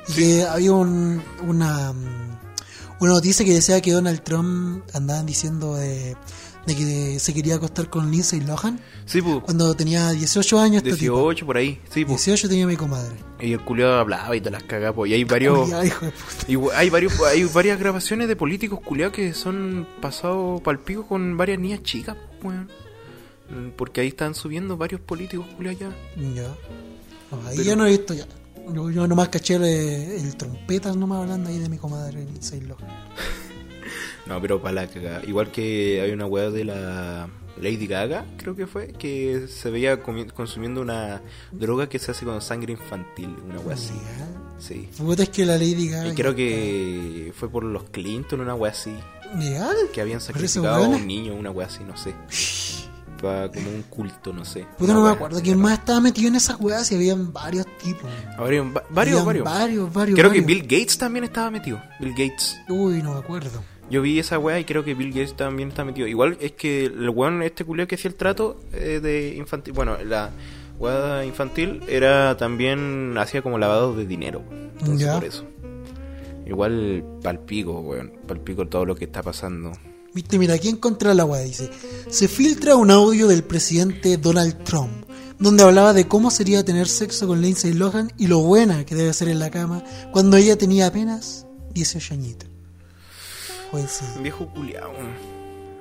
Y 0.08 0.12
que 0.12 0.44
había 0.44 0.72
un- 0.72 1.22
una, 1.46 1.92
mm, 1.92 2.38
una 3.00 3.12
noticia 3.12 3.44
que 3.44 3.54
decía 3.54 3.80
que 3.80 3.90
Donald 3.92 4.22
Trump 4.22 4.84
andaban 4.94 5.26
diciendo 5.26 5.74
de, 5.74 6.16
de 6.68 6.76
que 6.76 7.18
se 7.18 7.34
quería 7.34 7.56
acostar 7.56 7.90
con 7.90 8.10
Lindsay 8.10 8.40
Lohan 8.40 8.78
Sí, 9.06 9.20
pues, 9.20 9.38
cuando 9.42 9.74
tenía 9.74 10.10
18 10.12 10.60
años. 10.60 10.76
Este 10.84 10.96
tipo. 10.96 11.14
18 11.16 11.44
por 11.46 11.56
ahí, 11.56 11.80
sí, 11.92 12.04
pues. 12.04 12.24
18 12.24 12.48
tenía 12.48 12.66
mi 12.66 12.76
comadre. 12.76 13.16
Y 13.40 13.52
el 13.54 13.60
culiado 13.64 13.98
hablaba 13.98 14.36
y 14.36 14.40
te 14.40 14.50
las 14.50 14.62
cagaba, 14.62 14.94
pues. 14.94 15.10
Y 15.10 15.14
hay 15.14 15.24
varios. 15.24 15.58
Culiao, 15.60 15.84
hijo 15.84 16.04
de 16.06 16.12
puta. 16.12 16.44
Y 16.52 16.56
hay 16.78 16.90
varios 16.90 17.20
hay 17.22 17.44
varias 17.44 17.78
grabaciones 17.80 18.28
de 18.28 18.36
políticos 18.36 18.78
culiados 18.84 19.14
que 19.14 19.34
son 19.34 19.86
pasados 20.00 20.60
pal 20.60 20.78
pico 20.78 21.06
con 21.08 21.36
varias 21.36 21.58
niñas 21.58 21.82
chicas, 21.82 22.16
pues, 22.40 22.54
weón. 22.54 22.68
Mm, 23.50 23.70
Porque 23.76 24.02
ahí 24.02 24.08
están 24.08 24.34
subiendo 24.34 24.76
varios 24.76 25.00
políticos 25.00 25.46
culiados 25.56 25.80
ya. 25.80 25.88
Ya. 26.34 26.42
No, 27.32 27.48
ahí 27.48 27.56
Pero- 27.56 27.62
ya 27.62 27.76
no 27.76 27.86
he 27.86 27.90
visto 27.90 28.14
ya. 28.14 28.26
Yo, 28.74 28.90
yo 28.90 29.08
nomás 29.08 29.30
caché 29.30 29.54
el, 29.54 29.64
el 29.64 30.36
trompetas 30.36 30.94
nomás 30.94 31.22
hablando 31.22 31.48
ahí 31.48 31.58
de 31.58 31.70
mi 31.70 31.78
comadre 31.78 32.22
Lindsay 32.24 32.60
Lohan. 32.60 32.86
No, 34.28 34.40
pero 34.40 34.60
para 34.60 34.74
la 34.74 34.86
cagada. 34.86 35.22
Igual 35.26 35.50
que 35.50 36.00
hay 36.02 36.10
una 36.12 36.26
weá 36.26 36.50
de 36.50 36.64
la 36.64 37.28
Lady 37.60 37.86
Gaga, 37.86 38.24
creo 38.36 38.54
que 38.54 38.66
fue, 38.66 38.88
que 38.92 39.46
se 39.48 39.70
veía 39.70 40.00
consumiendo 40.02 40.80
una 40.80 41.22
droga 41.50 41.88
que 41.88 41.98
se 41.98 42.10
hace 42.12 42.24
con 42.24 42.40
sangre 42.40 42.72
infantil, 42.74 43.34
una 43.44 43.58
weá 43.60 43.74
así. 43.74 43.94
Sí. 44.58 44.88
Es 45.18 45.28
que 45.30 45.46
la 45.46 45.54
Lady 45.56 45.88
Gaga. 45.88 46.08
Y 46.12 46.14
creo 46.14 46.34
que 46.34 47.32
fue 47.36 47.48
por 47.48 47.64
los 47.64 47.84
Clinton, 47.90 48.40
una 48.40 48.54
weá 48.54 48.72
así. 48.72 48.94
Legal. 49.38 49.76
Que 49.92 50.00
habían 50.00 50.20
sacrificado 50.20 50.84
a 50.84 50.88
un 50.88 51.06
niño, 51.06 51.34
una 51.34 51.50
weá 51.50 51.66
así, 51.66 51.82
no 51.84 51.96
sé. 51.96 52.14
Para 53.20 53.50
como 53.50 53.68
un 53.70 53.82
culto, 53.82 54.32
no 54.32 54.44
sé. 54.44 54.64
Puta, 54.78 54.92
no 54.92 55.02
me 55.04 55.10
acuerdo 55.10 55.40
quién 55.42 55.58
más 55.58 55.78
estaba 55.80 56.00
metido 56.00 56.28
en 56.28 56.36
esas 56.36 56.60
weas 56.60 56.90
y 56.92 56.94
habían 56.94 57.32
varios 57.32 57.66
tipos. 57.82 58.08
Habrían 58.36 58.72
va- 58.72 58.84
varios, 58.90 59.20
Habían 59.20 59.26
varios. 59.26 59.44
Varios, 59.44 59.92
varios. 59.92 60.18
Creo 60.18 60.30
que. 60.30 60.40
Bill 60.40 60.62
Gates 60.62 60.96
también 60.98 61.24
estaba 61.24 61.50
metido. 61.50 61.82
Bill 61.98 62.10
Gates. 62.12 62.56
Uy, 62.68 63.02
no 63.02 63.14
me 63.14 63.18
acuerdo. 63.18 63.60
Yo 63.90 64.02
vi 64.02 64.18
esa 64.18 64.38
weá 64.38 64.60
y 64.60 64.64
creo 64.64 64.84
que 64.84 64.94
Bill 64.94 65.10
Gates 65.12 65.34
también 65.36 65.70
está 65.70 65.84
metido. 65.84 66.06
Igual 66.06 66.36
es 66.40 66.52
que 66.52 66.84
el 66.86 67.08
weón, 67.10 67.42
este 67.42 67.64
culeo 67.64 67.86
que 67.88 67.94
hacía 67.94 68.10
el 68.10 68.16
trato 68.16 68.60
eh, 68.72 69.00
de 69.02 69.34
infantil. 69.36 69.72
Bueno, 69.72 69.96
la 70.04 70.30
weá 70.78 71.24
infantil 71.24 71.82
era 71.88 72.36
también. 72.36 73.14
Hacía 73.18 73.40
como 73.42 73.56
lavado 73.58 73.94
de 73.96 74.04
dinero. 74.06 74.42
Entonces, 74.80 75.00
Ya. 75.06 75.14
por 75.14 75.24
eso. 75.24 75.44
Igual 76.46 77.04
palpico, 77.22 77.80
weón. 77.80 78.12
Palpico 78.26 78.66
todo 78.66 78.84
lo 78.84 78.94
que 78.94 79.04
está 79.06 79.22
pasando. 79.22 79.72
Viste, 80.14 80.38
mira, 80.38 80.54
aquí 80.54 80.68
encontré 80.68 81.14
la 81.14 81.24
wea. 81.24 81.40
Dice: 81.42 81.70
Se 82.08 82.28
filtra 82.28 82.76
un 82.76 82.90
audio 82.90 83.26
del 83.28 83.42
presidente 83.44 84.16
Donald 84.16 84.64
Trump. 84.64 84.92
Donde 85.38 85.62
hablaba 85.62 85.92
de 85.92 86.08
cómo 86.08 86.30
sería 86.32 86.64
tener 86.64 86.88
sexo 86.88 87.28
con 87.28 87.40
Lindsay 87.40 87.72
Lohan 87.72 88.12
y 88.18 88.26
lo 88.26 88.40
buena 88.40 88.84
que 88.84 88.96
debe 88.96 89.12
ser 89.12 89.28
en 89.28 89.38
la 89.38 89.50
cama 89.50 89.84
cuando 90.12 90.36
ella 90.36 90.58
tenía 90.58 90.88
apenas 90.88 91.46
18 91.74 92.14
añitos. 92.14 92.48
Un 93.72 94.22
viejo 94.22 94.46
culiao. 94.48 94.92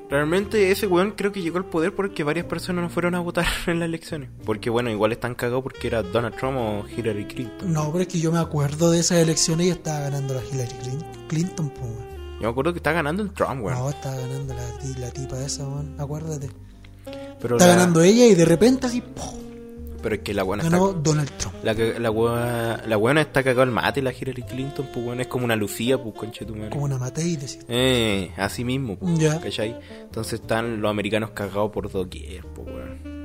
Realmente 0.09 0.71
ese 0.71 0.87
weón 0.87 1.11
creo 1.11 1.33
que 1.33 1.41
llegó 1.41 1.57
al 1.57 1.65
poder 1.65 1.93
porque 1.93 2.23
varias 2.23 2.45
personas 2.45 2.81
no 2.83 2.89
fueron 2.89 3.13
a 3.15 3.19
votar 3.19 3.45
en 3.67 3.79
las 3.79 3.87
elecciones. 3.87 4.29
Porque 4.45 4.69
bueno, 4.69 4.89
igual 4.89 5.11
están 5.11 5.35
cagados 5.35 5.63
porque 5.63 5.87
era 5.87 6.01
Donald 6.01 6.35
Trump 6.37 6.57
o 6.57 6.85
Hillary 6.87 7.25
Clinton. 7.25 7.73
No, 7.73 7.91
pero 7.91 8.03
es 8.03 8.07
que 8.07 8.19
yo 8.19 8.31
me 8.31 8.39
acuerdo 8.39 8.89
de 8.91 8.99
esas 8.99 9.17
elecciones 9.19 9.67
y 9.67 9.69
estaba 9.71 9.99
ganando 10.01 10.33
la 10.33 10.41
Hillary 10.45 10.75
Clin- 10.81 11.05
Clinton, 11.27 11.69
pues. 11.69 11.91
Yo 12.35 12.43
me 12.43 12.47
acuerdo 12.49 12.71
que 12.71 12.77
está 12.79 12.93
ganando 12.93 13.21
el 13.23 13.31
Trump, 13.31 13.63
weón. 13.65 13.77
No, 13.77 13.89
estaba 13.89 14.15
ganando 14.15 14.53
la, 14.53 14.63
la 14.99 15.11
tipa 15.11 15.39
esa, 15.41 15.63
weón. 15.67 15.95
Acuérdate. 15.99 16.49
pero, 17.41 17.57
Está 17.57 17.67
la- 17.67 17.75
ganando 17.75 18.01
ella 18.01 18.27
y 18.27 18.35
de 18.35 18.45
repente 18.45 18.87
así, 18.87 19.01
¡pum! 19.01 19.35
Pero 20.07 20.15
es 20.15 20.21
que 20.21 20.33
la 20.33 20.43
buena 20.43 20.63
está 20.63 20.77
ganó 20.77 20.93
Donald 20.93 21.29
Trump. 21.37 21.55
La, 21.65 21.73
la, 21.73 22.09
buena, 22.09 22.81
la 22.87 22.95
buena 22.95 23.19
está 23.19 23.43
cagada 23.43 23.63
al 23.63 23.71
mate, 23.71 24.01
la 24.01 24.13
Hillary 24.13 24.41
Clinton, 24.43 24.87
pues 24.93 25.05
bueno, 25.05 25.21
es 25.21 25.27
como 25.27 25.43
una 25.43 25.57
Lucía, 25.57 26.01
pues 26.01 26.15
conche 26.15 26.45
tu 26.45 26.55
madre. 26.55 26.69
Como 26.69 26.85
una 26.85 26.97
Matei, 26.97 27.35
decís. 27.35 27.59
Eh, 27.67 28.31
así 28.37 28.63
mismo, 28.63 28.97
pues, 28.97 29.19
Ya. 29.19 29.37
¿cachai? 29.41 29.77
Entonces 30.03 30.39
están 30.39 30.79
los 30.79 30.89
americanos 30.89 31.31
cagados 31.31 31.73
por 31.73 31.91
doquier, 31.91 32.41
pues 32.55 32.67
weón. 32.69 33.17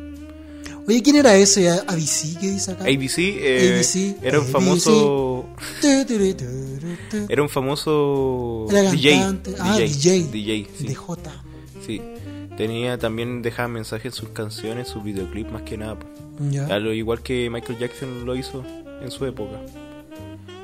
Oye, 0.89 1.01
¿quién 1.05 1.15
era 1.15 1.37
ese 1.37 1.71
ABC 1.71 2.41
que 2.41 2.51
dice 2.51 2.73
acá? 2.73 2.83
ABC, 2.83 3.19
eh, 3.19 3.75
ABC, 3.77 4.17
era 4.21 4.41
un 4.41 4.45
ABC. 4.47 4.53
famoso. 4.53 5.47
Era 7.29 7.43
un 7.45 7.49
famoso 7.49 8.67
Era 8.73 8.91
DJ. 8.91 9.23
Ah, 9.61 9.79
DJ. 9.79 10.27
DJ, 10.33 10.67
sí. 10.77 10.85
DJ. 10.89 10.97
Sí. 12.53 12.57
Tenía 12.57 12.99
también 12.99 13.43
dejaba 13.43 13.69
mensajes 13.69 14.07
en 14.07 14.13
sus 14.13 14.29
canciones, 14.31 14.89
sus 14.89 15.03
videoclips 15.03 15.53
más 15.53 15.63
que 15.63 15.77
nada. 15.77 15.97
Ya. 16.51 16.79
Lo 16.79 16.93
igual 16.93 17.23
que 17.23 17.49
Michael 17.51 17.79
Jackson 17.79 18.25
lo 18.25 18.35
hizo 18.37 18.65
en 19.03 19.11
su 19.11 19.25
época. 19.27 19.61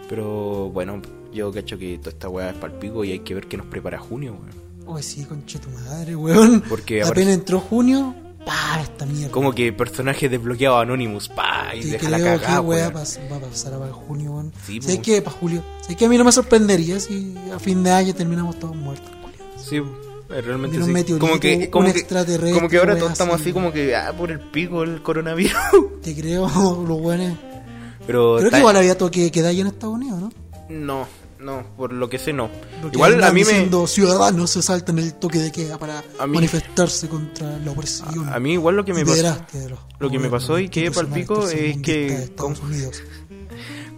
Pero 0.08 0.70
bueno, 0.70 1.00
yo 1.32 1.52
cacho 1.52 1.78
que 1.78 1.98
toda 1.98 2.10
esta 2.10 2.28
weá 2.28 2.50
es 2.50 2.56
palpico 2.56 3.04
y 3.04 3.12
hay 3.12 3.18
que 3.20 3.34
ver 3.34 3.46
qué 3.46 3.56
nos 3.56 3.66
prepara 3.66 3.98
junio, 3.98 4.32
weón. 4.32 4.68
Oye, 4.86 5.02
sí, 5.02 5.24
conche 5.24 5.58
tu 5.58 5.68
madre, 5.70 6.16
weón. 6.16 6.62
Porque 6.68 7.02
apenas 7.02 7.10
aparece- 7.12 7.32
entró 7.34 7.60
junio, 7.60 8.14
pa, 8.46 8.80
esta 8.80 9.04
mierda. 9.04 9.30
Como 9.30 9.52
que 9.52 9.70
personaje 9.74 10.30
desbloqueado 10.30 10.78
Anonymous, 10.78 11.28
pa, 11.28 11.74
y 11.74 11.82
Te 11.82 11.88
deja 11.90 12.08
la 12.08 12.18
cagada, 12.18 12.60
weón. 12.62 12.84
va 12.94 13.00
a 13.36 13.40
pasar 13.40 13.78
para 13.78 13.92
junio, 13.92 14.32
weón. 14.32 14.52
Sí, 14.64 14.80
¿Sabes 14.80 14.96
po. 14.96 15.02
qué? 15.02 15.20
Para 15.22 15.36
julio. 15.36 15.62
¿Sabes 15.82 15.96
qué? 15.98 16.06
A 16.06 16.08
mí 16.08 16.16
no 16.16 16.24
me 16.24 16.32
sorprendería 16.32 16.98
si 17.00 17.34
a 17.54 17.58
fin 17.58 17.82
de 17.82 17.90
año 17.90 18.14
terminamos 18.14 18.58
todos 18.58 18.74
muertos, 18.74 19.10
Julio. 19.22 19.38
Sí, 19.58 19.82
realmente 20.28 20.76
Viene 20.76 20.84
un 20.84 20.86
sí. 20.86 20.92
meteorito, 20.92 21.26
como 21.26 21.40
que, 21.40 21.56
un 21.56 21.66
como 21.66 21.92
que, 21.92 21.98
extraterrestre, 21.98 22.52
como 22.52 22.68
que 22.68 22.78
ahora 22.78 22.96
todos 22.98 23.12
estamos 23.12 23.40
así. 23.40 23.52
como 23.52 23.72
que, 23.72 23.94
ah, 23.96 24.12
por 24.16 24.30
el 24.30 24.40
pico 24.40 24.82
el 24.82 25.02
coronavirus. 25.02 25.52
Te 26.02 26.14
creo, 26.14 26.46
los 26.88 27.00
buenos. 27.00 27.36
Pero 28.06 28.36
Creo 28.38 28.50
que 28.50 28.58
igual 28.58 28.76
había 28.76 28.96
toque 28.96 29.20
de 29.22 29.30
queda 29.30 29.48
ahí 29.48 29.60
en 29.60 29.66
Estados 29.66 29.96
Unidos, 29.96 30.20
¿no? 30.20 30.30
No, 30.70 31.06
no, 31.40 31.66
por 31.76 31.92
lo 31.92 32.08
que 32.08 32.18
sé 32.18 32.32
no. 32.32 32.48
Porque 32.82 32.96
Igual 32.96 33.22
a 33.22 33.32
mí 33.32 33.42
me... 33.44 33.46
diciendo 33.52 33.86
ciudadanos 33.86 34.50
se 34.50 34.62
saltan 34.62 34.98
el 34.98 35.14
toque 35.14 35.38
de 35.38 35.52
queda 35.52 35.78
para 35.78 36.02
A 36.18 36.26
mí- 36.26 36.34
manifestarse 36.36 37.08
contra 37.08 37.58
la 37.58 37.70
opresión. 37.70 38.28
A 38.32 38.38
mí 38.38 38.52
igual 38.54 38.76
lo 38.76 38.84
que 38.84 38.92
me 38.94 39.04
pasó... 39.04 39.36
lo 39.98 40.10
que 40.10 40.18
me 40.18 40.28
pasó 40.30 40.58
y 40.58 40.68
quedé 40.68 40.90
palpico 40.90 41.48
es 41.48 41.78
que 41.78 42.06
Estados 42.06 42.60
Unidos. 42.60 43.02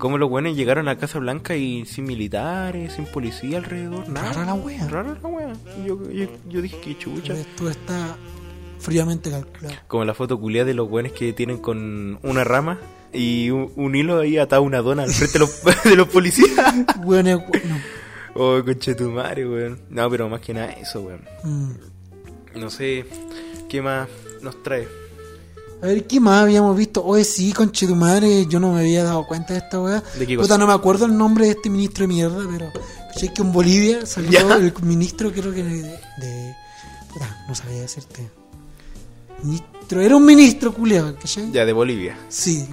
Como 0.00 0.16
los 0.16 0.30
buenos 0.30 0.56
llegaron 0.56 0.88
a 0.88 0.96
Casa 0.96 1.18
Blanca 1.18 1.56
y 1.56 1.84
sin 1.84 2.06
militares, 2.06 2.94
sin 2.94 3.04
policía 3.04 3.58
alrededor, 3.58 4.08
nada. 4.08 4.32
Rara 4.32 4.46
la 4.46 4.54
wea. 4.54 4.88
Rara 4.88 5.14
la 5.22 5.28
wea. 5.28 5.52
Yo, 5.86 6.10
yo, 6.10 6.26
yo 6.48 6.62
dije 6.62 6.80
que 6.80 6.96
chucha. 6.96 7.34
Esto 7.34 7.68
está 7.68 8.16
fríamente 8.78 9.30
calculado. 9.30 9.74
Como 9.88 10.06
la 10.06 10.14
foto 10.14 10.40
culiada 10.40 10.64
de 10.64 10.72
los 10.72 10.88
buenos 10.88 11.12
que 11.12 11.34
tienen 11.34 11.58
con 11.58 12.18
una 12.22 12.44
rama 12.44 12.78
y 13.12 13.50
un, 13.50 13.72
un 13.76 13.94
hilo 13.94 14.20
ahí 14.20 14.38
atado 14.38 14.62
a 14.62 14.64
una 14.64 14.80
dona 14.80 15.02
al 15.02 15.10
frente 15.10 15.34
de 15.34 15.38
los, 15.40 15.62
de 15.84 15.96
los 15.96 16.08
policías. 16.08 16.74
Bueno, 17.04 17.44
bueno. 17.46 17.76
Oh, 18.34 18.62
conche 18.64 18.94
tu 18.94 19.10
madre, 19.10 19.46
weón. 19.46 19.82
No, 19.90 20.08
pero 20.08 20.30
más 20.30 20.40
que 20.40 20.54
nada 20.54 20.72
eso, 20.72 21.02
weón. 21.02 21.20
Mm. 21.44 22.58
No 22.58 22.70
sé 22.70 23.04
qué 23.68 23.82
más 23.82 24.08
nos 24.40 24.62
trae. 24.62 24.88
A 25.82 25.86
ver, 25.86 26.06
¿qué 26.06 26.20
más 26.20 26.42
habíamos 26.42 26.76
visto? 26.76 27.02
Oye, 27.04 27.24
sí, 27.24 27.52
conche 27.52 27.86
tu 27.86 27.96
madre, 27.96 28.46
yo 28.46 28.60
no 28.60 28.72
me 28.74 28.80
había 28.80 29.02
dado 29.04 29.26
cuenta 29.26 29.54
de 29.54 29.60
esta 29.60 29.80
weá. 29.80 30.02
¿De 30.18 30.26
qué 30.26 30.36
Puta, 30.36 30.58
no 30.58 30.66
me 30.66 30.74
acuerdo 30.74 31.06
el 31.06 31.16
nombre 31.16 31.46
de 31.46 31.52
este 31.52 31.70
ministro 31.70 32.02
de 32.02 32.08
mierda, 32.08 32.44
pero 32.52 32.70
sé 33.16 33.32
que 33.32 33.40
en 33.42 33.50
Bolivia 33.52 34.04
salió 34.04 34.30
Ya. 34.30 34.56
el 34.56 34.74
ministro, 34.82 35.32
creo 35.32 35.52
que 35.52 35.62
de. 35.64 35.82
de- 35.82 36.54
puta, 37.12 37.44
no 37.48 37.54
sabía 37.54 37.80
decirte. 37.80 38.28
Ministro, 39.42 40.02
era 40.02 40.16
un 40.16 40.24
ministro 40.26 40.72
culiado, 40.74 41.16
¿cachai? 41.16 41.50
Ya, 41.50 41.64
de 41.64 41.72
Bolivia. 41.72 42.18
Sí, 42.28 42.66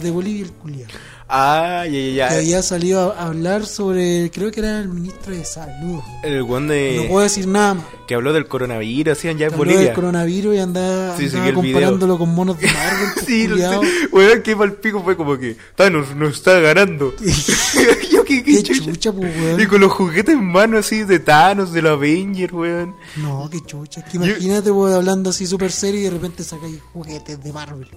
de 0.00 0.10
Bolivia 0.12 0.44
el 0.44 0.52
culiado. 0.52 0.92
Ah, 1.34 1.86
ya, 1.86 1.92
ya, 1.92 2.28
Que 2.28 2.34
ya. 2.34 2.38
había 2.40 2.62
salido 2.62 3.12
a 3.14 3.26
hablar 3.28 3.64
sobre, 3.64 4.30
creo 4.30 4.50
que 4.50 4.60
era 4.60 4.80
el 4.80 4.88
ministro 4.90 5.34
de 5.34 5.44
salud. 5.46 6.00
El 6.22 6.42
weón 6.42 6.68
de... 6.68 6.98
No 7.02 7.08
puedo 7.08 7.22
decir 7.22 7.46
nada 7.48 7.72
más. 7.74 7.84
Que 8.06 8.14
habló 8.14 8.34
del 8.34 8.46
coronavirus, 8.46 9.12
hacían 9.16 9.38
ya 9.38 9.46
en 9.46 9.50
Que 9.52 9.54
habló 9.54 9.64
Bolivia. 9.64 9.86
del 9.86 9.94
coronavirus 9.94 10.54
y 10.54 10.58
andaba, 10.58 11.16
Sí, 11.16 11.30
sí, 11.30 11.36
andaba 11.36 11.62
video. 11.62 11.72
comparándolo 11.72 12.18
con 12.18 12.34
monos 12.34 12.58
de 12.60 12.66
Marvel. 12.66 13.08
Sí, 13.26 13.46
lo 13.48 13.54
culiao. 13.54 13.82
sé. 13.82 13.88
Weón, 14.12 14.42
que 14.42 14.56
mal 14.56 14.72
pico 14.74 15.02
fue 15.02 15.16
como 15.16 15.38
que 15.38 15.56
Thanos 15.74 16.14
nos 16.14 16.34
está 16.34 16.60
ganando. 16.60 17.14
Yo 18.12 18.24
qué, 18.26 18.44
qué 18.44 18.62
Qué 18.62 18.74
chucha. 18.74 19.10
pues, 19.12 19.34
weón. 19.34 19.58
Y 19.60 19.66
con 19.66 19.80
los 19.80 19.90
juguetes 19.90 20.34
en 20.34 20.44
mano 20.44 20.76
así 20.76 21.04
de 21.04 21.18
Thanos, 21.18 21.72
de 21.72 21.80
los 21.80 21.92
Avengers, 21.92 22.52
weón. 22.52 22.94
No, 23.16 23.48
qué 23.50 23.60
chucha. 23.64 24.02
Que 24.04 24.18
imagínate, 24.18 24.70
weón, 24.70 24.92
hablando 24.92 25.30
así 25.30 25.46
súper 25.46 25.72
serio 25.72 26.00
y 26.00 26.04
de 26.04 26.10
repente 26.10 26.44
sacáis 26.44 26.78
juguetes 26.92 27.42
de 27.42 27.52
Marvel. 27.54 27.88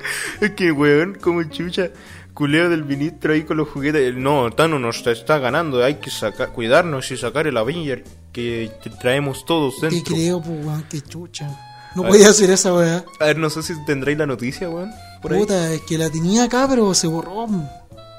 Es 0.40 0.50
que, 0.52 0.72
weón, 0.72 1.18
como 1.20 1.42
chucha. 1.44 1.90
Culeo 2.34 2.70
del 2.70 2.84
ministro 2.84 3.32
ahí 3.34 3.42
con 3.42 3.56
los 3.56 3.68
juguetes. 3.68 4.14
No, 4.14 4.50
Thanos 4.50 4.80
nos 4.80 5.06
está 5.06 5.38
ganando. 5.38 5.84
Hay 5.84 5.96
que 5.96 6.10
sacar, 6.10 6.52
cuidarnos 6.52 7.10
y 7.10 7.16
sacar 7.16 7.46
el 7.46 7.56
Avenger 7.56 8.04
que 8.32 8.70
te 8.82 8.88
traemos 8.90 9.44
todos 9.44 9.80
Te 9.80 9.90
dentro. 9.90 10.14
creo, 10.14 10.40
pues, 10.40 10.64
weón, 10.64 10.84
qué 10.88 11.00
chucha. 11.02 11.48
No 11.96 12.04
A 12.04 12.08
podía 12.08 12.28
hacer 12.30 12.50
esa 12.50 12.72
weá. 12.72 13.04
A 13.18 13.24
ver, 13.26 13.36
no 13.38 13.50
sé 13.50 13.62
si 13.62 13.74
tendréis 13.84 14.16
la 14.16 14.26
noticia, 14.26 14.70
weón. 14.70 14.90
Por 15.20 15.32
ahí. 15.32 15.40
Puta, 15.40 15.72
es 15.74 15.82
que 15.82 15.98
la 15.98 16.08
tenía 16.08 16.44
acá, 16.44 16.66
pero 16.68 16.94
se 16.94 17.08
borró. 17.08 17.46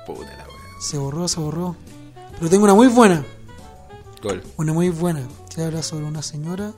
Puta 0.05 0.35
la 0.37 0.43
weón. 0.45 0.81
Se 0.81 0.97
borró, 0.97 1.27
se 1.27 1.39
borró. 1.39 1.75
Pero 2.37 2.49
tengo 2.49 2.65
una 2.65 2.73
muy 2.75 2.87
buena. 2.87 3.23
Gol. 4.21 4.43
Una 4.57 4.73
muy 4.73 4.89
buena. 4.89 5.21
Que 5.55 5.63
habla 5.63 5.81
sobre 5.81 6.05
una 6.05 6.21
señora 6.21 6.73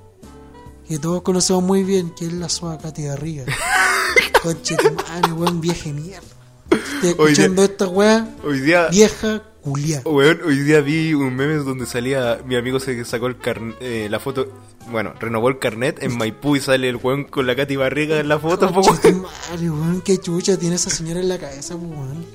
que 0.88 1.00
todos 1.00 1.22
conocemos 1.22 1.64
muy 1.64 1.84
bien, 1.84 2.12
que 2.16 2.26
es 2.26 2.34
la 2.34 2.50
Soa 2.50 2.78
Katy 2.78 3.04
Garriga. 3.04 3.46
Conche 4.44 4.76
madre, 4.92 5.32
weón, 5.34 5.62
vieja 5.62 5.86
de 5.86 5.94
mierda. 5.94 6.28
Estoy 6.72 7.10
escuchando 7.12 7.64
esta 7.64 7.88
weá, 7.88 8.28
Hoy 8.44 8.60
día. 8.62 8.88
vieja 8.90 9.42
culia. 9.62 10.02
Weón, 10.06 10.40
hoy 10.46 10.60
día 10.60 10.82
vi 10.82 11.14
un 11.14 11.34
meme 11.36 11.56
donde 11.56 11.86
salía 11.86 12.40
mi 12.46 12.56
amigo 12.56 12.80
se 12.80 13.04
sacó 13.06 13.28
el 13.28 13.38
carn- 13.40 13.76
eh, 13.80 14.08
la 14.10 14.20
foto, 14.20 14.52
bueno, 14.92 15.14
renovó 15.20 15.50
el 15.50 15.60
carnet 15.60 16.02
en 16.04 16.18
Maipú 16.18 16.56
y 16.56 16.60
sale 16.60 16.90
el 16.90 16.98
weón 16.98 17.24
con 17.26 17.48
la 17.48 17.56
Katy 17.56 17.76
Barriga 17.76 18.20
en 18.20 18.28
la 18.28 18.40
foto. 18.40 18.72
Conche 18.74 19.12
madre, 19.14 19.70
weón, 19.70 20.02
qué 20.02 20.18
chucha 20.18 20.58
tiene 20.58 20.76
esa 20.76 20.90
señora 20.90 21.20
en 21.22 21.30
la 21.30 21.38
cabeza, 21.38 21.76
weón. 21.76 22.26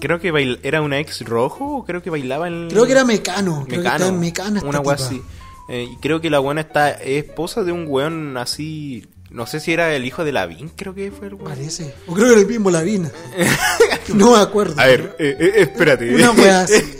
Creo 0.00 0.20
que 0.20 0.32
bail- 0.32 0.60
era 0.62 0.80
una 0.82 0.98
ex 1.00 1.22
rojo 1.22 1.76
o 1.78 1.84
creo 1.84 2.02
que 2.02 2.10
bailaba 2.10 2.48
en 2.48 2.68
Creo 2.68 2.84
que 2.86 2.92
era 2.92 3.04
Mecano. 3.04 3.64
Creo 3.66 3.66
que 3.66 3.76
Mecano, 3.78 3.96
está 3.96 4.08
en 4.08 4.20
Mecano 4.20 4.56
esta 4.58 4.68
una 4.68 4.80
weá 4.80 4.94
así. 4.96 5.22
Eh, 5.68 5.88
y 5.92 5.96
creo 5.96 6.20
que 6.20 6.30
la 6.30 6.38
buena 6.40 6.60
está 6.60 6.90
es 6.90 7.24
esposa 7.24 7.64
de 7.64 7.72
un 7.72 7.86
weón 7.88 8.36
así, 8.36 9.06
no 9.30 9.46
sé 9.46 9.60
si 9.60 9.72
era 9.72 9.94
el 9.94 10.04
hijo 10.04 10.22
de 10.24 10.32
Lavín, 10.32 10.70
creo 10.76 10.94
que 10.94 11.10
fue 11.10 11.28
el 11.28 11.34
weón. 11.34 11.48
Parece. 11.48 11.94
O 12.06 12.12
creo 12.14 12.26
que 12.26 12.32
era 12.32 12.40
el 12.42 12.46
mismo 12.46 12.70
Lavina. 12.70 13.10
no 14.14 14.32
me 14.32 14.38
acuerdo. 14.38 14.80
A 14.80 14.86
ver, 14.86 15.16
eh, 15.18 15.36
eh, 15.38 15.52
espérate. 15.56 16.14
Una 16.14 16.30
weá 16.32 16.60
así. 16.64 16.98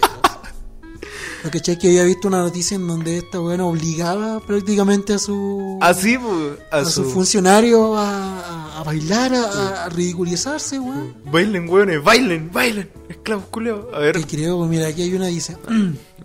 Lo 1.44 1.50
que 1.50 1.60
que 1.60 1.88
había 1.88 2.04
visto 2.04 2.26
una 2.26 2.38
noticia 2.38 2.76
en 2.76 2.86
donde 2.88 3.18
esta 3.18 3.38
weá 3.38 3.62
obligaba 3.62 4.40
prácticamente 4.40 5.12
a 5.12 5.18
su 5.18 5.78
Así, 5.82 6.16
pues, 6.16 6.58
a, 6.70 6.78
a 6.78 6.84
su... 6.86 7.04
su 7.04 7.10
funcionario 7.10 7.94
a, 7.98 8.82
bailar, 8.82 9.34
a, 9.34 9.84
a 9.84 9.88
ridiculizarse, 9.90 10.80
weón. 10.80 11.14
Bailen, 11.26 11.68
weones, 11.68 12.02
bailen, 12.02 12.50
bailen. 12.50 12.90
Esclavos 13.10 13.44
culeados. 13.50 13.92
A 13.92 13.98
ver, 13.98 14.14
Que 14.20 14.36
creo, 14.36 14.64
mira, 14.64 14.86
aquí 14.88 15.02
hay 15.02 15.12
una 15.12 15.26
dice, 15.26 15.58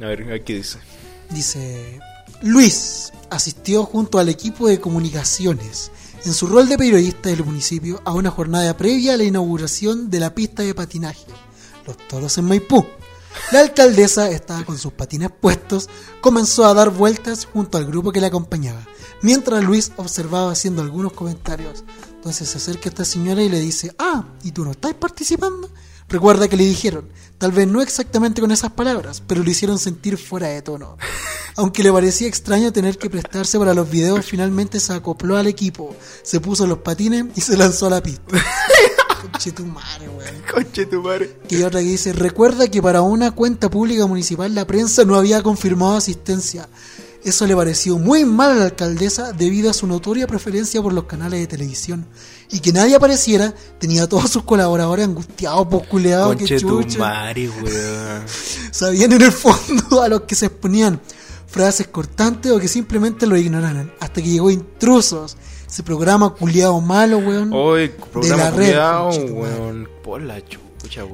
a 0.02 0.06
ver, 0.06 0.24
a 0.24 0.28
ver 0.28 0.44
qué 0.46 0.56
dice. 0.56 0.80
dice, 1.30 2.00
Luis 2.42 3.12
asistió 3.30 3.84
junto 3.84 4.18
al 4.18 4.30
equipo 4.30 4.70
de 4.70 4.80
comunicaciones 4.80 5.92
en 6.24 6.34
su 6.34 6.48
rol 6.48 6.70
de 6.70 6.78
periodista 6.78 7.28
del 7.28 7.44
municipio 7.44 8.02
a 8.06 8.14
una 8.14 8.32
jornada 8.32 8.78
previa 8.78 9.14
a 9.14 9.18
la 9.18 9.26
inauguración 9.26 10.10
de 10.10 10.22
la 10.22 10.34
pista 10.34 10.64
de 10.64 10.74
patinaje, 10.74 11.26
Los 11.86 11.98
Toros 12.08 12.38
en 12.38 12.46
Maipú. 12.46 12.86
La 13.52 13.60
alcaldesa 13.60 14.30
estaba 14.30 14.64
con 14.64 14.78
sus 14.78 14.94
patines 14.94 15.32
puestos, 15.32 15.90
comenzó 16.22 16.66
a 16.66 16.74
dar 16.74 16.92
vueltas 16.92 17.46
junto 17.46 17.78
al 17.78 17.86
grupo 17.86 18.14
que 18.14 18.22
la 18.22 18.28
acompañaba, 18.28 18.88
mientras 19.22 19.62
Luis 19.62 19.92
observaba 19.98 20.52
haciendo 20.52 20.82
algunos 20.82 21.12
comentarios. 21.12 21.84
Entonces 22.16 22.48
se 22.48 22.58
acerca 22.58 22.88
esta 22.88 23.04
señora 23.04 23.44
y 23.44 23.50
le 23.50 23.60
dice, 23.60 23.94
ah, 24.00 24.24
¿y 24.44 24.52
tú 24.52 24.64
no 24.64 24.72
estás 24.72 24.94
participando? 24.94 25.70
Recuerda 26.10 26.48
que 26.48 26.58
le 26.58 26.66
dijeron, 26.66 27.08
tal 27.38 27.52
vez 27.52 27.68
no 27.68 27.84
exactamente 27.84 28.42
con 28.42 28.52
esas 28.52 28.72
palabras, 28.72 29.22
pero 29.26 29.44
lo 29.44 29.50
hicieron 29.50 29.78
sentir 29.78 30.18
fuera 30.18 30.48
de 30.48 30.64
tono. 30.64 30.98
Aunque 31.56 31.84
le 31.84 31.92
parecía 31.92 32.28
extraño 32.28 32.74
tener 32.74 32.98
que 32.98 33.12
prestarse 33.12 33.60
para 33.60 33.76
los 33.76 33.90
videos, 33.90 34.26
finalmente 34.26 34.80
se 34.80 34.92
acopló 34.94 35.38
al 35.38 35.46
equipo, 35.46 35.96
se 36.24 36.40
puso 36.40 36.66
los 36.66 36.80
patines 36.80 37.26
y 37.36 37.42
se 37.42 37.56
lanzó 37.56 37.88
a 37.88 37.92
la 37.92 38.02
pista. 38.02 38.24
Conche 39.22 39.52
tu 39.52 39.66
madre, 39.66 40.10
weón. 40.10 40.42
Conche 40.52 40.86
tu 40.88 41.02
madre. 41.02 41.38
Hay 41.52 41.62
otra 41.62 41.82
que 41.82 41.86
dice, 41.86 42.14
recuerda 42.14 42.68
que 42.70 42.82
para 42.82 43.04
una 43.04 43.32
cuenta 43.32 43.70
pública 43.70 44.08
municipal 44.08 44.56
la 44.56 44.66
prensa 44.66 45.06
no 45.06 45.16
había 45.16 45.44
confirmado 45.44 45.98
asistencia. 45.98 46.68
Eso 47.24 47.46
le 47.46 47.56
pareció 47.56 47.98
muy 47.98 48.24
mal 48.24 48.52
a 48.52 48.56
la 48.56 48.66
alcaldesa 48.66 49.34
debido 49.34 49.70
a 49.70 49.74
su 49.74 49.88
notoria 49.88 50.26
preferencia 50.26 50.82
por 50.82 50.94
los 50.94 51.04
canales 51.04 51.40
de 51.42 51.48
televisión. 51.48 52.06
Y 52.50 52.60
que 52.62 52.72
nadie 52.72 52.96
apareciera, 52.96 53.54
tenía 53.78 54.04
a 54.04 54.08
todos 54.08 54.30
sus 54.30 54.44
colaboradores 54.44 55.06
angustiados, 55.06 55.68
posculeados, 55.68 56.36
que 56.38 56.40
Conche 56.40 56.60
tu 56.62 56.82
chucha. 56.82 57.34
Sabían 58.72 59.12
en 59.12 59.22
el 59.22 59.32
fondo 59.32 60.02
a 60.02 60.08
los 60.08 60.22
que 60.22 60.36
se 60.36 60.46
exponían 60.46 61.02
frases 61.46 61.88
cortantes 61.88 62.52
o 62.52 62.60
que 62.60 62.68
simplemente 62.68 63.28
lo 63.28 63.36
ignoraran. 63.36 63.92
Hasta 64.00 64.22
que 64.22 64.30
llegó 64.30 64.50
Intrusos, 64.50 65.36
ese 65.68 65.84
programa 65.84 66.34
culiado 66.34 66.80
malo, 66.80 67.18
weón. 67.18 67.52
Hoy, 67.54 67.92
programa 68.12 68.46
la 68.46 68.52
red, 68.52 68.68
culiao, 68.68 69.10
weón. 69.10 69.90
Por 70.04 70.22
la 70.22 70.42
chucha, 70.42 70.69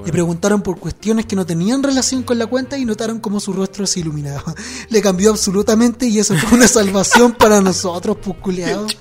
Le 0.06 0.12
preguntaron 0.12 0.62
por 0.62 0.80
cuestiones 0.80 1.26
que 1.26 1.36
no 1.36 1.46
tenían 1.46 1.82
relación 1.82 2.24
con 2.24 2.38
la 2.38 2.46
cuenta 2.46 2.78
y 2.78 2.86
notaron 2.86 3.20
cómo 3.20 3.40
su 3.40 3.52
rostro 3.52 3.86
se 3.88 4.00
iluminaba. 4.02 4.54
Le 4.90 5.02
cambió 5.02 5.32
absolutamente 5.32 6.06
y 6.08 6.20
eso 6.20 6.36
fue 6.36 6.58
una 6.58 6.68
salvación 6.68 7.32
para 7.38 7.62
nosotros, 7.62 8.18
pues 8.24 8.38
culiados. 8.38 8.96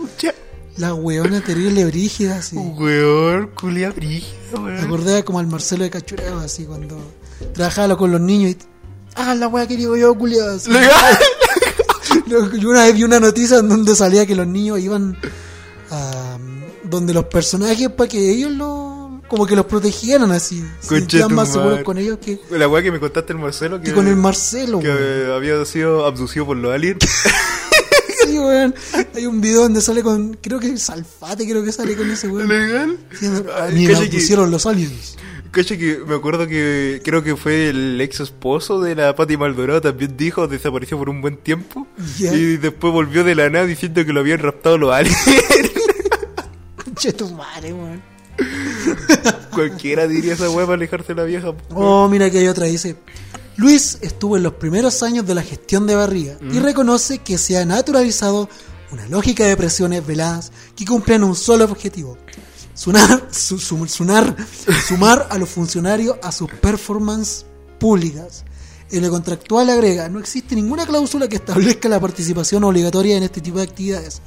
La 0.77 0.93
weona 0.95 1.41
terrible 1.41 1.85
brígida, 1.85 2.39
así. 2.39 2.57
Weón, 2.57 3.51
culia 3.55 3.91
brígida, 3.91 4.59
Me 4.59 4.59
weón. 4.65 4.85
acordé 4.85 5.25
como 5.25 5.39
al 5.39 5.47
Marcelo 5.47 5.85
de 5.85 5.91
Cachureo, 5.91 6.39
así 6.41 6.65
cuando 6.65 6.99
trabajaba 7.53 7.97
con 7.97 8.11
los 8.11 8.21
niños 8.21 8.53
y. 8.53 8.59
Ah, 9.17 9.35
la 9.37 9.47
wea 9.47 9.69
que 9.69 9.77
digo 9.77 9.97
yo, 9.97 10.17
culiado. 10.19 10.59
Legal. 10.67 11.19
Yo 12.27 12.71
una 12.71 12.85
vez 12.85 12.95
vi 12.95 13.05
una 13.05 13.21
noticia 13.21 13.59
en 13.59 13.69
donde 13.69 13.95
salía 13.95 14.27
que 14.27 14.35
los 14.35 14.47
niños 14.47 14.81
iban 14.81 15.17
a 15.91 16.39
donde 16.85 17.13
los 17.15 17.27
personajes 17.27 17.91
para 17.91 18.09
que 18.09 18.31
ellos 18.31 18.51
lo 18.53 18.84
como 19.29 19.47
que 19.47 19.57
los 19.57 19.67
protegieran 19.67 20.31
así. 20.33 20.65
Sentían 20.81 21.35
más 21.35 21.53
seguros 21.53 21.83
con 21.83 21.99
ellos 21.99 22.19
que, 22.19 22.41
La 22.51 22.69
weá 22.69 22.83
que 22.83 22.93
me 22.93 23.01
contaste 23.01 23.33
el 23.33 23.39
Marcelo. 23.39 23.79
Que, 23.81 23.87
que 23.87 23.93
con 23.93 24.07
el 24.07 24.17
Marcelo. 24.17 24.81
que 24.81 24.89
weón. 24.89 25.33
había 25.33 25.65
sido 25.65 26.05
abducido 26.07 26.47
por 26.47 26.57
los 26.57 26.75
aliens. 26.75 26.99
Sí, 28.27 28.39
weón. 28.39 28.75
Hay 29.15 29.27
un 29.27 29.43
video 29.43 29.63
donde 29.65 29.83
sale 29.83 30.03
con, 30.03 30.39
creo 30.41 30.59
que 30.59 30.79
Salfate, 30.79 31.47
creo 31.47 31.63
que 31.63 31.71
sale 31.73 31.95
con 31.95 32.11
ese 32.11 32.27
weón. 32.29 32.49
¿Legal? 32.49 32.99
Me 33.71 33.87
cacha 33.87 34.05
que- 34.09 34.17
pusieron 34.17 34.51
los 34.51 34.65
aliens. 34.65 35.17
Cacha 35.51 35.77
que 35.77 35.99
me 36.07 36.15
acuerdo 36.15 36.49
que 36.49 37.03
creo 37.05 37.23
que 37.23 37.37
fue 37.37 37.69
el 37.69 38.01
ex 38.01 38.21
esposo 38.21 38.81
de 38.81 38.95
la 38.95 39.15
Patti 39.15 39.37
Maldonado 39.37 39.83
también 39.83 40.17
dijo, 40.17 40.49
desapareció 40.49 40.97
por 40.99 41.11
un 41.11 41.21
buen 41.21 41.37
tiempo 41.37 41.87
Ya. 42.19 42.35
y 42.35 42.57
después 42.57 42.93
volvió 42.95 43.25
de 43.25 43.35
la 43.35 43.51
nada 43.51 43.67
diciendo 43.67 44.05
que 44.07 44.13
lo 44.15 44.21
habían 44.21 44.39
raptado 44.39 44.79
los 44.79 44.93
aliens. 44.93 45.17
Che, 46.97 47.13
tu 47.13 47.29
madre, 47.31 47.73
weón. 47.75 48.03
Cualquiera 49.53 50.07
diría 50.07 50.35
esa 50.35 50.51
para 50.53 50.75
alejarse 50.75 51.09
de 51.09 51.15
la 51.15 51.25
vieja. 51.25 51.53
po. 51.53 51.75
Oh, 51.75 52.09
mira 52.09 52.31
que 52.31 52.39
hay 52.39 52.49
otra, 52.49 52.67
dice. 52.67 52.97
Luis 53.57 53.99
estuvo 54.01 54.37
en 54.37 54.43
los 54.43 54.55
primeros 54.55 55.03
años 55.05 55.27
de 55.27 55.35
la 55.35 55.43
gestión 55.43 55.87
de 55.87 55.95
barriga 55.95 56.37
y 56.41 56.59
reconoce 56.59 57.19
que 57.19 57.39
se 57.39 57.57
ha 57.57 57.65
naturalizado 57.65 58.49
una 58.91 59.07
lógica 59.09 59.45
de 59.45 59.57
presiones 59.57 60.05
veladas 60.05 60.51
que 60.77 60.85
cumplen 60.85 61.23
un 61.23 61.37
solo 61.37 61.65
objetivo. 61.65 62.19
Sunar, 62.75 63.29
su- 63.31 63.61
su- 63.61 63.87
sunar- 63.87 64.35
sumar 64.89 65.29
a 65.31 65.39
los 65.39 65.49
funcionarios 65.49 66.17
a 66.23 66.33
sus 66.33 66.51
performances 66.51 67.47
públicas. 67.79 68.45
En 68.91 69.03
lo 69.03 69.11
contractual 69.11 69.71
agrega, 69.71 70.09
no 70.09 70.19
existe 70.19 70.57
ninguna 70.57 70.85
cláusula 70.85 71.29
que 71.29 71.37
establezca 71.37 71.89
la 71.89 72.01
participación 72.01 72.65
obligatoria 72.65 73.17
en 73.17 73.23
este 73.23 73.41
tipo 73.41 73.59
de 73.59 73.65
actividades. 73.65 74.21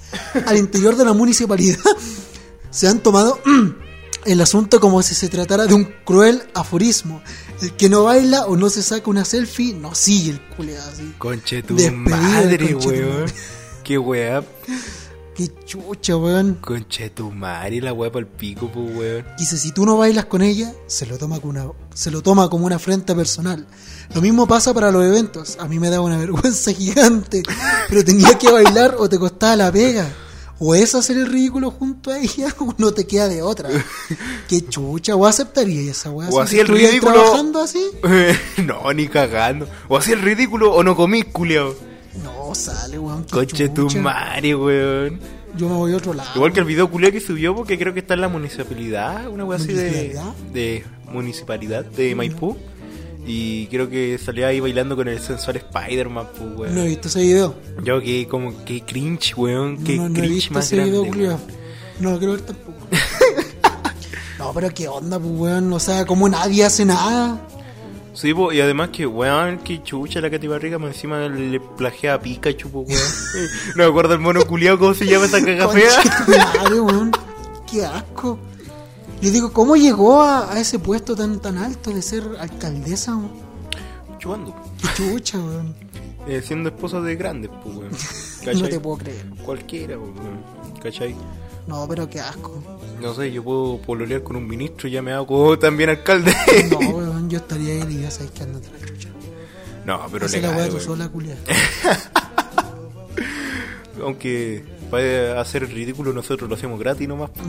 Al 0.46 0.58
interior 0.58 0.96
de 0.96 1.04
la 1.06 1.12
municipalidad 1.14 1.80
se 2.72 2.88
han 2.88 3.00
tomado 3.00 3.40
el 4.28 4.42
asunto 4.42 4.82
como 4.82 5.02
si 5.02 5.16
se 5.16 5.30
tratara 5.30 5.66
de 5.66 5.74
un 5.74 5.86
cruel 6.04 6.44
aforismo. 6.54 7.22
El 7.62 7.74
que 7.76 7.90
no 7.90 8.04
baila 8.04 8.46
o 8.46 8.58
no 8.58 8.70
se 8.70 8.84
saca 8.84 9.10
una 9.10 9.24
selfie, 9.24 9.74
no 9.74 9.96
sigue 9.96 10.32
el 10.32 10.42
culeado 10.56 10.92
así. 10.92 11.14
Conche 11.18 11.64
tu 11.64 11.76
madre, 11.92 12.76
weón. 12.76 13.32
Qué 13.84 13.98
weá. 13.98 14.44
Qué 15.34 15.50
chucha, 15.66 16.18
weón. 16.18 16.56
Conche 16.56 17.10
tu 17.10 17.32
madre, 17.32 17.80
la 17.80 17.94
weá 17.94 18.12
para 18.12 18.26
el 18.26 18.32
pico, 18.32 18.70
pues 18.70 18.96
weón. 18.98 19.26
Dice, 19.38 19.58
si 19.58 19.72
tú 19.72 19.86
no 19.86 19.96
bailas 19.96 20.26
con 20.26 20.42
ella, 20.42 20.74
se 20.88 21.06
lo 21.06 21.18
toma 21.18 21.40
como 21.40 21.52
una, 21.52 21.72
se 21.94 22.12
lo 22.12 22.22
toma 22.22 22.50
como 22.50 22.66
una 22.66 22.76
afrenta 22.76 23.16
personal. 23.16 23.66
Lo 24.14 24.22
mismo 24.22 24.46
pasa 24.46 24.74
para 24.74 24.92
los 24.92 25.06
eventos. 25.06 25.58
A 25.60 25.70
mí 25.70 25.80
me 25.80 25.90
daba 25.90 26.04
una 26.06 26.18
vergüenza 26.20 26.74
gigante, 26.74 27.44
pero 27.88 28.04
tenía 28.04 28.38
que 28.38 28.52
bailar 28.52 28.96
o 29.00 29.08
te 29.08 29.18
costaba 29.18 29.56
la 29.56 29.72
pega. 29.72 30.14
O 30.60 30.74
es 30.74 30.96
hacer 30.96 31.18
el 31.18 31.28
ridículo 31.28 31.72
junto 31.72 32.12
a 32.12 32.20
ella 32.20 32.54
o 32.60 32.74
no 32.78 32.92
te 32.92 33.06
queda 33.06 33.28
de 33.28 33.42
otra. 33.42 33.70
Qué 34.48 34.68
chucha, 34.68 35.16
o 35.16 35.26
aceptaría 35.26 35.92
esa 35.92 36.10
weá. 36.10 36.30
O 36.30 36.40
así 36.40 36.60
el 36.60 36.68
ridículo. 36.68 37.14
trabajando 37.14 37.62
así? 37.62 37.86
no, 38.66 38.92
ni 38.94 39.08
cagando. 39.08 39.68
O 39.88 39.98
así 39.98 40.12
el 40.12 40.22
ridículo 40.22 40.74
o 40.74 40.84
no 40.84 40.96
comís, 40.96 41.26
culiao. 41.26 41.76
No, 42.24 42.56
sale, 42.56 42.98
weón. 42.98 43.26
qué 43.26 43.32
Conche 43.32 43.70
tu 43.70 43.90
madre, 44.00 44.56
weón. 44.56 45.20
Yo 45.56 45.70
me 45.70 45.76
voy 45.76 45.94
a 45.94 45.98
otro 45.98 46.14
lado. 46.14 46.30
Igual 46.36 46.54
que 46.54 46.60
el 46.60 46.66
video 46.66 46.90
culiao 46.90 47.12
que 47.12 47.20
subió, 47.20 47.56
porque 47.56 47.78
creo 47.78 47.94
que 47.94 48.00
está 48.00 48.16
en 48.16 48.22
la 48.22 48.28
municipalidad, 48.28 49.28
una 49.28 49.46
weá 49.46 49.58
así 49.58 49.74
de, 49.74 49.84
¿Municipalidad? 49.84 50.34
de 50.54 50.86
municipalidad 51.12 51.86
de 51.86 52.16
Maipú. 52.16 52.58
Y 53.30 53.68
creo 53.68 53.90
que 53.90 54.18
salía 54.18 54.48
ahí 54.48 54.62
bailando 54.62 54.96
con 54.96 55.10
el 55.10 55.20
sensor 55.20 55.58
Spider-Man, 55.58 56.28
pues, 56.38 56.50
weón. 56.56 56.76
No 56.76 56.82
he 56.82 56.88
visto 56.88 57.10
ese 57.10 57.20
video. 57.20 57.56
Yo 57.84 58.00
que 58.00 58.26
como 58.26 58.64
que 58.64 58.82
cringe, 58.82 59.34
weón. 59.36 59.84
Que 59.84 59.98
no, 59.98 60.04
no 60.08 60.16
he 60.16 60.20
cringe 60.20 60.34
visto 60.36 60.54
más 60.54 60.66
ese 60.66 60.78
grande. 60.78 61.02
video, 61.02 61.30
weón. 61.30 61.42
No 62.00 62.12
lo 62.12 62.18
quiero 62.20 62.34
ver 62.34 62.42
tampoco. 62.44 62.78
no, 64.40 64.54
pero 64.54 64.70
qué 64.74 64.88
onda, 64.88 65.20
pues, 65.20 65.32
weón. 65.36 65.74
O 65.74 65.80
sea, 65.80 66.06
como 66.06 66.30
nadie 66.30 66.64
hace 66.64 66.86
nada. 66.86 67.46
Sí, 68.14 68.34
po, 68.34 68.54
y 68.54 68.62
además 68.62 68.90
que, 68.90 69.06
weón, 69.06 69.58
que 69.60 69.84
chucha 69.84 70.22
la 70.22 70.32
Katy 70.32 70.48
Barriga, 70.48 70.80
más 70.80 70.96
encima 70.96 71.28
le 71.28 71.60
plagea 71.60 72.14
a 72.14 72.20
Pikachu, 72.22 72.70
po, 72.72 72.80
weón. 72.80 73.02
no 73.76 73.84
me 73.84 73.90
acuerdo 73.90 74.14
el 74.14 74.22
mono 74.22 74.46
culiao, 74.46 74.80
¿cómo 74.80 74.94
se 74.94 75.06
llama 75.06 75.26
esa 75.26 75.44
caga 75.44 75.68
fea? 75.68 75.90
Madre, 76.64 76.80
weón. 76.80 77.12
Qué 77.70 77.86
asco. 77.86 78.40
Yo 79.22 79.32
digo, 79.32 79.52
¿cómo 79.52 79.76
llegó 79.76 80.22
a, 80.22 80.52
a 80.54 80.60
ese 80.60 80.78
puesto 80.80 81.16
tan 81.16 81.40
tan 81.40 81.58
alto 81.58 81.92
de 81.92 82.02
ser 82.02 82.24
alcaldesa? 82.40 83.16
weón? 83.16 83.32
Chupando. 84.20 84.56
Qué 84.82 84.88
chucha, 84.96 85.38
weón. 85.40 85.76
Eh, 86.28 86.42
siendo 86.46 86.70
esposa 86.70 87.00
de 87.02 87.16
grandes, 87.16 87.50
pues, 87.64 87.76
weón. 87.76 87.92
No 88.48 88.54
¿Cachai? 88.54 88.70
te 88.70 88.80
puedo 88.80 88.98
creer. 88.98 89.26
Cualquiera, 89.44 89.96
po, 89.98 90.04
weón. 90.04 90.80
¿Cachai? 90.82 91.16
No, 91.68 91.86
pero 91.88 92.10
qué 92.10 92.22
asco. 92.22 92.64
No 93.02 93.14
sé, 93.14 93.30
yo 93.32 93.44
puedo 93.44 93.78
pololear 93.82 94.24
con 94.24 94.38
un 94.38 94.48
ministro 94.48 94.88
y 94.88 94.92
ya 94.92 95.02
me 95.02 95.12
hago 95.12 95.58
también 95.60 95.90
alcalde. 95.90 96.34
No, 96.70 96.78
weón, 96.96 97.30
yo 97.30 97.40
estaría 97.40 97.74
ahí 97.84 97.96
y 97.98 98.02
ya 98.04 98.12
sabes 98.12 98.32
que 98.32 98.44
andate 98.44 98.68
la 98.72 98.86
chucha. 98.88 99.10
no, 99.86 100.00
pero 100.12 100.28
la 100.28 100.32
legal, 100.32 100.56
weá 100.56 100.66
tú 100.68 100.74
weón. 100.76 100.86
sola, 100.86 101.10
culia. 101.10 101.36
Aunque 104.02 104.64
para 104.92 105.42
hacer 105.42 105.64
el 105.64 105.72
ridículo 105.72 106.14
nosotros 106.14 106.48
lo 106.50 106.56
hacemos 106.56 106.80
gratis 106.80 107.08
nomás. 107.08 107.32
po. 107.32 107.42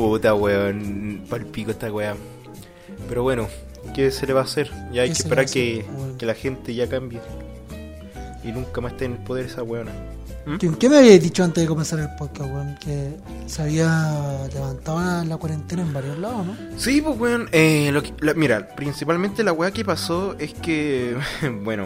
Puta, 0.00 0.34
weón. 0.34 1.22
Pal 1.28 1.44
pico 1.46 1.70
esta 1.72 1.92
weá. 1.92 2.14
Pero 3.08 3.22
bueno, 3.22 3.48
¿qué 3.94 4.10
se 4.10 4.26
le 4.26 4.32
va 4.32 4.40
a 4.40 4.44
hacer? 4.44 4.70
Ya 4.92 5.02
hay 5.02 5.08
¿Qué 5.10 5.14
que 5.16 5.22
esperar 5.22 5.46
que, 5.46 5.84
que 6.18 6.26
la 6.26 6.34
gente 6.34 6.74
ya 6.74 6.88
cambie. 6.88 7.20
Y 8.42 8.48
nunca 8.52 8.80
más 8.80 8.92
esté 8.92 9.04
en 9.04 9.12
el 9.12 9.18
poder 9.18 9.46
esa 9.46 9.62
weona. 9.62 9.92
¿Mm? 10.46 10.56
¿Qué, 10.78 10.88
me 10.88 10.96
habías 10.98 11.22
dicho 11.22 11.44
antes 11.44 11.62
de 11.62 11.68
comenzar 11.68 11.98
el 12.00 12.08
podcast, 12.18 12.50
weón? 12.50 12.76
Que 12.82 13.10
se 13.46 13.60
había 13.62 14.48
levantado 14.54 15.00
la, 15.00 15.22
la 15.24 15.36
cuarentena 15.36 15.82
en 15.82 15.92
varios 15.92 16.18
lados, 16.18 16.46
¿no? 16.46 16.56
Sí, 16.78 17.02
pues 17.02 17.18
weón. 17.18 17.48
Eh, 17.52 17.90
lo 17.92 18.02
que- 18.02 18.14
la- 18.20 18.32
mira, 18.32 18.68
principalmente 18.74 19.44
la 19.44 19.52
weá 19.52 19.70
que 19.70 19.84
pasó 19.84 20.34
es 20.38 20.54
que. 20.54 21.14
bueno, 21.62 21.84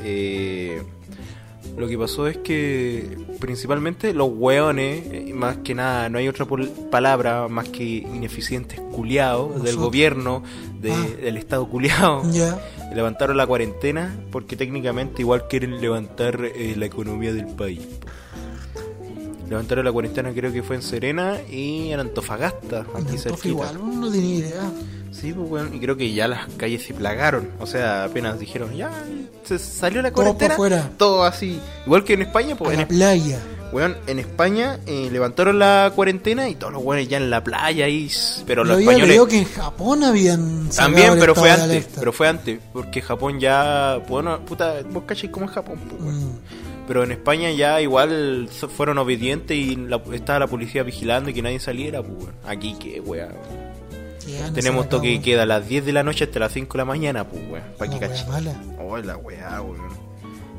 eh, 0.00 0.82
lo 1.76 1.88
que 1.88 1.98
pasó 1.98 2.26
es 2.28 2.36
que 2.38 3.16
principalmente 3.40 4.14
los 4.14 4.30
weones, 4.32 5.04
eh, 5.10 5.32
más 5.34 5.56
que 5.58 5.74
nada, 5.74 6.08
no 6.08 6.18
hay 6.18 6.28
otra 6.28 6.46
palabra 6.90 7.48
más 7.48 7.68
que 7.68 7.82
ineficientes 7.84 8.80
culiados 8.92 9.50
del 9.54 9.58
Nosotros. 9.64 9.84
gobierno, 9.84 10.42
de- 10.80 10.92
Ah. 10.92 11.06
del 11.22 11.36
Estado 11.36 11.68
culiado. 11.68 12.22
Levantaron 12.94 13.36
la 13.36 13.46
cuarentena 13.46 14.16
porque 14.30 14.56
técnicamente 14.56 15.22
igual 15.22 15.48
quieren 15.48 15.80
levantar 15.80 16.40
eh, 16.44 16.74
la 16.76 16.86
economía 16.86 17.32
del 17.32 17.46
país. 17.46 17.80
Levantaron 19.48 19.84
la 19.84 19.92
cuarentena 19.92 20.32
creo 20.32 20.52
que 20.52 20.62
fue 20.62 20.76
en 20.76 20.82
Serena 20.82 21.36
y 21.50 21.90
en 21.90 22.00
Antofagasta, 22.00 22.86
aquí 22.94 23.16
Antofa 23.16 23.48
igual, 23.48 23.78
no 24.00 24.10
tenía 24.10 24.36
idea. 24.38 24.72
Sí, 25.18 25.32
pues 25.32 25.48
bueno, 25.48 25.70
y 25.72 25.78
creo 25.78 25.96
que 25.96 26.12
ya 26.12 26.26
las 26.26 26.48
calles 26.56 26.82
se 26.84 26.92
plagaron. 26.92 27.48
O 27.60 27.66
sea, 27.66 28.04
apenas 28.04 28.38
dijeron, 28.40 28.74
ya, 28.76 28.90
se 29.44 29.58
salió 29.60 30.02
la 30.02 30.10
Todo 30.10 30.16
cuarentena. 30.24 30.54
afuera. 30.54 30.90
Todo 30.98 31.24
así. 31.24 31.60
Igual 31.86 32.02
que 32.04 32.14
en 32.14 32.22
España, 32.22 32.54
A 32.54 32.56
pues 32.58 32.76
la 32.76 32.82
en, 32.82 32.88
playa. 32.88 33.38
weón, 33.72 33.96
en 34.08 34.18
España 34.18 34.80
eh, 34.86 35.08
levantaron 35.12 35.58
la 35.60 35.92
cuarentena 35.94 36.48
y 36.48 36.56
todos 36.56 36.72
los 36.72 36.82
weones 36.82 37.08
ya 37.08 37.18
en 37.18 37.30
la 37.30 37.44
playa 37.44 37.84
ahí. 37.84 38.10
Pero 38.44 38.64
los 38.64 38.74
había 38.74 38.86
españoles... 38.86 39.08
leído 39.08 39.26
que 39.28 39.38
en 39.38 39.44
Japón 39.44 40.02
habían 40.02 40.68
También, 40.70 41.14
pero 41.20 41.34
fue 41.36 41.50
antes, 41.50 41.86
pero 41.96 42.12
fue 42.12 42.26
antes, 42.28 42.58
porque 42.72 43.00
Japón 43.00 43.38
ya, 43.38 43.98
bueno, 44.08 44.40
puta, 44.44 44.74
vos 44.90 45.04
cachai 45.06 45.30
como 45.30 45.46
es 45.46 45.52
Japón, 45.52 45.78
pues, 45.88 46.02
weón. 46.02 46.24
Mm. 46.34 46.38
pero 46.88 47.04
en 47.04 47.12
España 47.12 47.52
ya 47.52 47.80
igual 47.80 48.48
so- 48.50 48.68
fueron 48.68 48.98
obedientes 48.98 49.56
y 49.56 49.76
la- 49.76 50.02
estaba 50.12 50.40
la 50.40 50.46
policía 50.48 50.82
vigilando 50.82 51.30
y 51.30 51.34
que 51.34 51.40
nadie 51.42 51.60
saliera, 51.60 52.02
pues, 52.02 52.14
weón. 52.24 52.34
aquí 52.46 52.74
que, 52.74 53.00
weón, 53.00 53.28
Tenemos 54.54 54.88
toque 54.88 55.14
que 55.14 55.22
queda 55.22 55.42
a 55.42 55.46
las 55.46 55.68
10 55.68 55.84
de 55.86 55.92
la 55.92 56.02
noche 56.02 56.24
hasta 56.24 56.38
las 56.38 56.52
5 56.52 56.72
de 56.72 56.78
la 56.78 56.84
mañana, 56.84 57.28
pues, 57.28 57.42
weón, 57.50 57.64
para 57.78 57.98
que 57.98 58.24
mala. 58.28 58.62
Oh, 58.80 58.96
la 58.98 59.16
weá, 59.16 59.60
weón, 59.60 59.92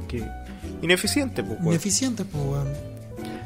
que 0.07 0.25
ineficiente, 0.81 1.43
pues, 1.43 1.57
weón. 1.59 1.73
Ineficiente, 1.73 2.25
pues, 2.25 2.43
weón. 2.43 2.67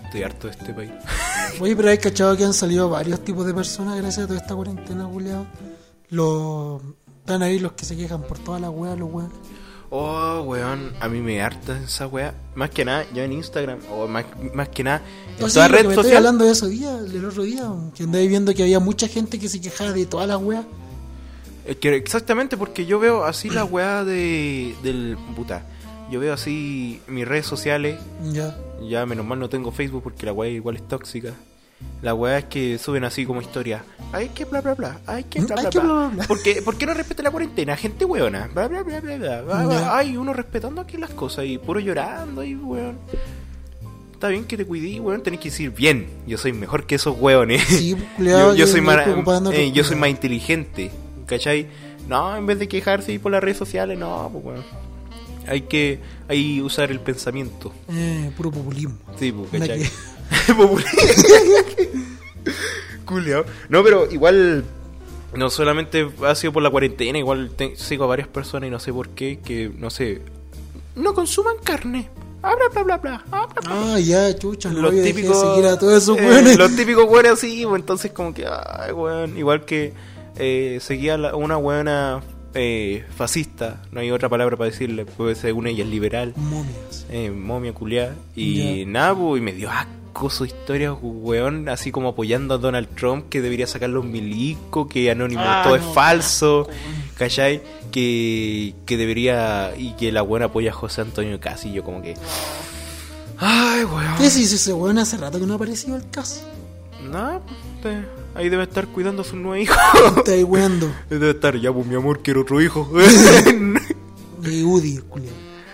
Estoy 0.05 0.23
harto 0.23 0.47
de 0.47 0.53
este 0.53 0.73
país. 0.73 0.91
Oye, 1.59 1.75
pero 1.75 1.89
hay 1.89 1.97
cachado 1.97 2.35
que 2.35 2.43
han 2.43 2.53
salido 2.53 2.89
varios 2.89 3.23
tipos 3.23 3.45
de 3.45 3.53
personas 3.53 3.95
gracias 3.97 4.25
a 4.25 4.27
toda 4.27 4.39
esta 4.39 4.55
cuarentena, 4.55 5.05
culiao. 5.05 5.45
Los. 6.09 6.81
Están 7.19 7.43
ahí 7.43 7.59
los 7.59 7.73
que 7.73 7.85
se 7.85 7.95
quejan 7.95 8.23
por 8.23 8.39
todas 8.39 8.59
las 8.59 8.71
weas, 8.71 8.97
los 8.97 9.11
weones. 9.11 9.37
Oh, 9.91 10.41
weón, 10.45 10.93
a 10.99 11.09
mí 11.09 11.19
me 11.19 11.41
harta 11.41 11.79
esa 11.83 12.05
weá. 12.05 12.33
Más 12.53 12.69
que 12.69 12.85
nada, 12.85 13.05
yo 13.13 13.23
en 13.23 13.31
Instagram, 13.33 13.79
o 13.91 14.07
más, 14.07 14.25
más 14.53 14.69
que 14.69 14.83
nada, 14.83 15.01
en 15.35 15.41
No, 15.41 15.47
sí, 15.47 15.55
toda 15.55 15.67
que 15.67 15.73
red 15.73 15.83
me 15.85 15.89
estoy 15.89 16.03
social. 16.03 16.17
hablando 16.17 16.45
de 16.45 16.51
ese 16.51 16.67
día, 16.67 16.93
del 16.97 17.25
otro 17.25 17.43
día, 17.43 17.63
que 17.95 18.03
andaba 18.03 18.23
viendo 18.25 18.53
que 18.53 18.61
había 18.63 18.79
mucha 18.79 19.07
gente 19.07 19.39
que 19.39 19.49
se 19.49 19.59
quejaba 19.59 19.91
de 19.93 20.05
todas 20.05 20.27
las 20.27 20.37
weas. 20.39 20.65
Exactamente 21.65 22.57
porque 22.57 22.85
yo 22.85 22.99
veo 22.99 23.23
así 23.25 23.49
la 23.49 23.63
weá 23.63 24.03
de, 24.03 24.75
del 24.83 25.17
puta. 25.35 25.63
Yo 26.11 26.19
veo 26.19 26.33
así 26.33 27.01
mis 27.07 27.27
redes 27.27 27.45
sociales. 27.45 27.99
Ya. 28.31 28.57
Ya 28.87 29.05
menos 29.05 29.25
mal 29.25 29.37
no 29.39 29.49
tengo 29.49 29.71
Facebook 29.71 30.03
porque 30.03 30.25
la 30.25 30.33
weá 30.33 30.49
igual 30.49 30.75
es 30.77 30.87
tóxica. 30.87 31.33
La 32.01 32.13
weá 32.13 32.39
es 32.39 32.45
que 32.45 32.77
suben 32.77 33.03
así 33.03 33.25
como 33.25 33.41
historia. 33.41 33.83
Hay 34.13 34.29
que 34.29 34.45
bla 34.45 34.61
bla 34.61 34.73
bla. 34.73 34.99
Hay 35.05 35.25
que 35.25 35.41
bla 35.41 35.55
bla 35.55 36.09
bla. 36.13 36.27
¿Por 36.27 36.41
qué, 36.41 36.61
por 36.61 36.77
qué 36.77 36.85
no 36.85 36.93
respeta 36.93 37.21
la 37.23 37.31
cuarentena? 37.31 37.75
Gente 37.75 38.05
weona. 38.05 38.49
Bla 38.53 38.67
bla 38.67 38.83
bla 38.83 39.01
bla 39.01 39.17
bla. 39.17 39.41
bla, 39.41 39.63
bla. 39.63 39.73
Ya. 39.73 39.97
Ay, 39.97 40.15
uno 40.15 40.33
respetando 40.33 40.81
aquí 40.81 40.97
las 40.97 41.09
cosas 41.11 41.45
y 41.45 41.57
puro 41.57 41.79
llorando 41.79 42.43
y 42.43 42.55
weón. 42.55 42.97
Está 44.13 44.29
bien 44.29 44.45
que 44.45 44.57
te 44.57 44.65
cuidí, 44.65 44.99
weón. 44.99 45.21
Tenés 45.21 45.39
que 45.41 45.49
decir 45.49 45.71
bien. 45.71 46.07
Yo 46.25 46.37
soy 46.37 46.53
mejor 46.53 46.85
que 46.85 46.95
esos 46.95 47.19
weones. 47.19 47.63
Sí, 47.67 47.95
yo, 48.17 48.25
yo 48.25 48.55
yo 48.55 48.67
soy 48.67 48.81
más, 48.81 49.05
eh, 49.53 49.71
yo 49.73 49.83
soy 49.83 49.97
más 49.97 50.09
inteligente. 50.09 50.91
¿Cachai? 51.25 51.67
No, 52.07 52.35
en 52.35 52.45
vez 52.45 52.59
de 52.59 52.67
quejarse 52.67 53.11
ahí 53.11 53.19
por 53.19 53.31
las 53.31 53.43
redes 53.43 53.57
sociales, 53.57 53.97
no, 53.99 54.29
pues 54.31 54.45
weón. 54.45 54.63
Hay 55.47 55.61
que 55.61 55.99
hay 56.27 56.61
usar 56.61 56.91
el 56.91 56.99
pensamiento. 56.99 57.73
Eh, 57.91 58.31
puro 58.37 58.51
populismo. 58.51 58.97
Sí, 59.17 59.31
pues, 59.31 59.49
¿cachai? 59.51 59.83
Culeao. 63.05 63.45
No, 63.69 63.83
pero 63.83 64.09
igual 64.11 64.63
no 65.35 65.49
solamente 65.49 66.09
ha 66.25 66.35
sido 66.35 66.53
por 66.53 66.63
la 66.63 66.69
cuarentena, 66.69 67.17
igual 67.19 67.51
te- 67.55 67.75
sigo 67.75 68.03
a 68.03 68.07
varias 68.07 68.27
personas 68.27 68.67
y 68.67 68.71
no 68.71 68.79
sé 68.79 68.93
por 68.93 69.09
qué, 69.09 69.39
que 69.43 69.71
no 69.77 69.89
sé, 69.89 70.21
no 70.95 71.13
consuman 71.13 71.55
carne. 71.63 72.09
Ah, 72.41 72.53
bla, 72.71 72.83
bla, 72.83 72.97
bla. 72.97 73.25
Ah. 73.33 73.47
Ah, 73.67 73.99
ya, 73.99 74.33
chucha, 74.37 74.69
no 74.71 74.81
Los 74.83 75.03
típicos, 75.03 75.39
seguir 75.41 75.65
a 75.67 75.77
todos 75.77 76.03
esos 76.03 76.17
eh, 76.17 76.55
los 76.57 76.73
típicos 76.75 77.05
weones 77.09 77.33
así, 77.33 77.65
pues, 77.65 77.81
entonces 77.81 78.11
como 78.11 78.33
que, 78.33 78.45
ay, 78.47 78.93
weón, 78.93 79.37
igual 79.37 79.65
que 79.65 79.93
eh, 80.37 80.77
seguía 80.81 81.17
la- 81.17 81.35
una 81.35 81.57
weona 81.57 82.21
eh, 82.53 83.03
fascista, 83.15 83.81
no 83.91 83.99
hay 83.99 84.11
otra 84.11 84.29
palabra 84.29 84.55
para 84.55 84.69
decirle, 84.69 85.05
pues 85.05 85.37
según 85.39 85.67
ella 85.67 85.83
es 85.83 85.89
liberal, 85.89 86.33
Momias. 86.37 87.05
eh, 87.09 87.29
momia 87.29 87.73
culiada 87.73 88.15
y 88.37 88.85
nada, 88.87 89.13
pues, 89.15 89.41
y 89.41 89.43
me 89.43 89.51
dio 89.51 89.69
asco 89.69 89.91
su 90.29 90.45
historia, 90.45 90.93
weón, 90.93 91.69
así 91.69 91.91
como 91.91 92.09
apoyando 92.09 92.53
a 92.55 92.57
Donald 92.57 92.87
Trump 92.95 93.29
que 93.29 93.41
debería 93.41 93.67
sacar 93.67 93.89
los 93.89 94.03
milicos, 94.05 94.87
que 94.87 95.09
anónimo 95.11 95.41
Ah, 95.43 95.61
todo 95.63 95.77
no, 95.77 95.83
es 95.87 95.93
falso, 95.93 96.61
asco, 96.69 96.73
¿cachai? 97.17 97.61
Que, 97.91 98.75
que 98.85 98.97
debería, 98.97 99.73
y 99.77 99.93
que 99.93 100.11
la 100.11 100.21
buena 100.21 100.47
apoya 100.47 100.71
a 100.71 100.73
José 100.73 101.01
Antonio 101.01 101.39
Casi, 101.39 101.71
yo 101.71 101.83
como 101.83 102.01
que... 102.01 102.15
Ay, 103.37 103.85
weón. 103.85 104.17
¿Qué 104.17 104.29
si 104.29 104.43
ese 104.43 104.73
weón 104.73 104.99
hace 104.99 105.17
rato 105.17 105.39
que 105.39 105.45
no 105.45 105.53
ha 105.53 105.55
aparecido 105.55 105.95
el 105.95 106.09
caso? 106.09 106.41
No, 107.09 107.41
te- 107.81 108.05
ahí 108.35 108.49
debe 108.49 108.63
estar 108.63 108.87
cuidando 108.87 109.21
a 109.21 109.25
su 109.25 109.37
nuevo 109.37 109.55
hijo. 109.55 109.73
Está 110.17 110.33
ahí 110.33 110.43
weando. 110.43 110.91
debe 111.09 111.31
estar, 111.31 111.55
ya, 111.57 111.71
pues 111.71 111.85
mi 111.87 111.95
amor, 111.95 112.21
quiero 112.21 112.41
otro 112.41 112.61
hijo. 112.61 112.89
Y 114.41 114.63
Udi. 114.63 114.99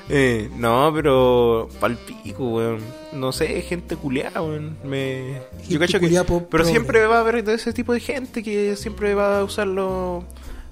Eh, 0.09 0.49
no, 0.55 0.91
pero 0.93 1.69
palpico, 1.79 2.47
weón. 2.49 2.79
No 3.13 3.31
sé, 3.31 3.61
gente 3.61 3.95
culiada, 3.95 4.41
weón. 4.41 4.77
Me... 4.83 5.41
Gente 5.57 5.67
Yo 5.69 5.79
cacho 5.79 5.99
que... 5.99 6.45
Pero 6.49 6.65
siempre 6.65 7.05
va 7.07 7.17
a 7.17 7.19
haber 7.21 7.47
ese 7.49 7.73
tipo 7.73 7.93
de 7.93 7.99
gente 7.99 8.43
que 8.43 8.75
siempre 8.75 9.15
va 9.15 9.39
a 9.39 9.43
usar 9.43 9.67
los, 9.67 10.23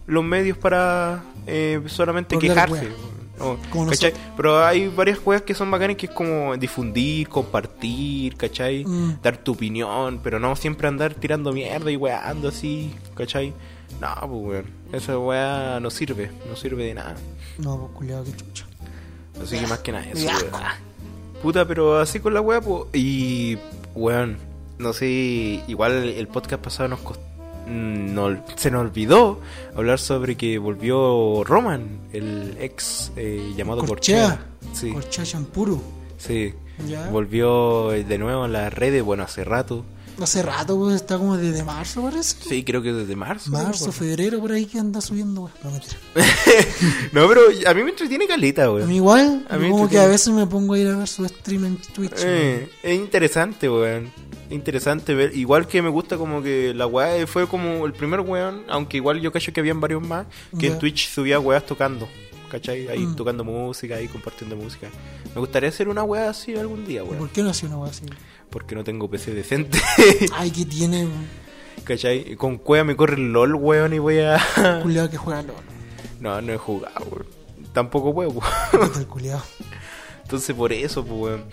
los 0.06 0.24
medios 0.24 0.58
para 0.58 1.24
eh, 1.48 1.82
solamente 1.88 2.36
Por 2.36 2.42
quejarse. 2.44 2.74
weá. 2.74 2.82
weón. 2.84 3.14
O, 3.40 3.58
Como 3.72 3.90
¿cachai? 3.90 4.12
nosotros. 4.12 4.34
Pero 4.38 4.64
hay 4.64 4.88
varias 4.90 5.20
cosas 5.20 5.42
que 5.42 5.56
son 5.56 5.72
bacanas 5.72 5.98
que 5.98 6.06
es 6.06 6.12
como 6.12 6.56
difundir, 6.56 7.28
compartir, 7.28 8.36
¿cachai? 8.38 8.86
Mm. 8.86 9.22
Dar 9.24 9.38
tu 9.38 9.54
opinión, 9.54 10.20
pero 10.24 10.40
no 10.40 10.56
siempre 10.56 10.88
andar 10.88 11.16
tirando 11.16 11.52
mierda 11.52 11.90
y 11.90 11.96
weando 11.96 12.50
así, 12.50 12.94
¿cachai? 13.16 13.54
No, 14.00 14.14
pues 14.22 14.44
weón, 14.44 14.66
esa 14.92 15.18
weá 15.18 15.80
no 15.80 15.90
sirve, 15.90 16.30
no 16.48 16.56
sirve 16.56 16.86
de 16.86 16.94
nada. 16.94 17.16
No, 17.58 17.78
pues 17.80 17.92
culiao, 17.94 18.24
qué 18.24 18.32
chucha. 18.36 18.66
Así 19.42 19.58
que 19.58 19.68
más 19.68 19.80
que 19.80 19.92
nada 19.92 20.06
eso, 20.06 20.26
weón. 20.26 20.64
Puta, 21.42 21.68
pero 21.68 22.00
así 22.00 22.20
con 22.20 22.34
la 22.34 22.42
weá, 22.42 22.62
pues. 22.62 22.86
Y, 22.94 23.58
weón, 23.96 24.38
no 24.78 24.94
sé, 24.94 25.08
igual 25.68 26.10
el 26.10 26.28
podcast 26.28 26.64
pasado 26.64 26.90
nos 26.90 27.00
costó. 27.00 27.24
No, 27.68 28.44
se 28.58 28.72
nos 28.72 28.82
olvidó 28.82 29.40
hablar 29.76 29.98
sobre 29.98 30.36
que 30.36 30.58
volvió 30.58 31.44
Roman, 31.46 32.00
el 32.12 32.58
ex 32.60 33.12
eh, 33.16 33.54
llamado 33.56 33.86
Corchea. 33.86 34.28
Corchea. 34.28 34.46
Sí, 34.74 34.92
Corchea 34.92 35.26
sí. 36.18 36.54
Ya. 36.88 37.08
Volvió 37.10 37.90
de 37.90 38.18
nuevo 38.18 38.46
en 38.46 38.54
las 38.54 38.74
redes, 38.74 39.04
bueno, 39.04 39.24
hace 39.24 39.44
rato. 39.44 39.86
Hace 40.22 40.44
rato, 40.44 40.78
pues, 40.78 40.96
está 40.96 41.18
como 41.18 41.38
desde 41.38 41.64
marzo, 41.64 42.04
parece. 42.04 42.36
Sí, 42.48 42.64
creo 42.64 42.82
que 42.82 42.94
desde 42.94 43.16
marzo. 43.16 43.50
Marzo, 43.52 43.92
febrero, 43.92 44.40
por 44.40 44.52
ahí 44.52 44.66
que 44.66 44.78
anda 44.80 45.02
subiendo, 45.02 45.42
weón. 45.42 45.54
No, 45.64 45.72
mentira. 45.72 45.98
no, 47.12 47.28
pero 47.28 47.42
a 47.68 47.74
mí 47.74 47.84
me 47.84 47.90
entretiene 47.90 48.28
caleta, 48.28 48.66
A 48.66 48.72
mí 48.72 48.96
igual, 48.98 49.46
A 49.50 49.58
mí 49.58 49.70
como 49.70 49.90
que 49.90 49.98
a 49.98 50.08
veces 50.08 50.34
me 50.34 50.46
pongo 50.46 50.74
a 50.76 50.80
ir 50.80 50.88
a 50.88 50.98
ver 50.98 51.08
su 51.08 51.26
stream 51.26 51.66
en 51.66 51.78
Twitch. 51.78 52.14
Eh, 52.24 52.70
es 52.84 52.96
interesante, 53.00 53.70
weón. 53.70 54.12
Interesante 54.50 55.16
ver. 55.16 55.36
Igual 55.36 55.68
que 55.68 55.82
me 55.82 55.90
gusta 55.90 56.18
como 56.18 56.44
que 56.44 56.74
la 56.76 56.86
weá 56.86 57.26
fue 57.26 57.48
como 57.48 57.86
el 57.86 57.94
primer 57.94 58.20
weón, 58.20 58.64
aunque 58.70 58.98
igual 58.98 59.20
yo 59.20 59.32
cacho 59.32 59.52
que 59.52 59.60
habían 59.62 59.80
varios 59.82 60.06
más, 60.06 60.28
que 60.60 60.68
en 60.68 60.80
Twitch 60.80 61.10
subía 61.10 61.40
weas 61.40 61.66
tocando. 61.66 62.08
¿Cachai? 62.52 62.88
Ahí 62.88 63.00
Mm. 63.04 63.16
tocando 63.16 63.44
música, 63.44 63.96
ahí 63.96 64.08
compartiendo 64.08 64.56
música. 64.56 64.88
Me 65.34 65.40
gustaría 65.42 65.70
hacer 65.70 65.90
una 65.90 66.04
weá 66.04 66.30
así 66.30 66.56
algún 66.56 66.86
día, 66.86 67.00
¿Y 67.00 67.04
weón. 67.04 67.18
¿Por 67.18 67.30
qué 67.32 67.42
no 67.42 67.50
hacía 67.50 67.68
una 67.68 67.80
weá 67.80 67.90
así? 67.90 68.04
Porque 68.54 68.76
no 68.76 68.84
tengo 68.86 69.10
PC 69.10 69.34
decente. 69.34 69.82
Ay, 70.34 70.52
que 70.52 70.64
tiene 70.66 71.08
¿Cachai? 71.84 72.36
Con 72.38 72.60
cueva 72.60 72.86
me 72.86 72.96
corre 72.96 73.16
el 73.16 73.34
LOL, 73.34 73.56
weón, 73.56 73.94
y 73.94 74.00
voy 74.00 74.20
a... 74.20 74.40
culiado 74.84 75.10
que 75.10 75.18
juega 75.18 75.42
LOL. 75.42 75.56
no, 76.22 76.40
no 76.42 76.54
he 76.54 76.58
jugado, 76.58 77.06
weón. 77.12 77.26
Tampoco 77.74 78.14
culiado. 79.10 79.42
Entonces 80.22 80.56
por 80.56 80.72
eso, 80.72 81.04
pues, 81.04 81.20
weón. 81.20 81.44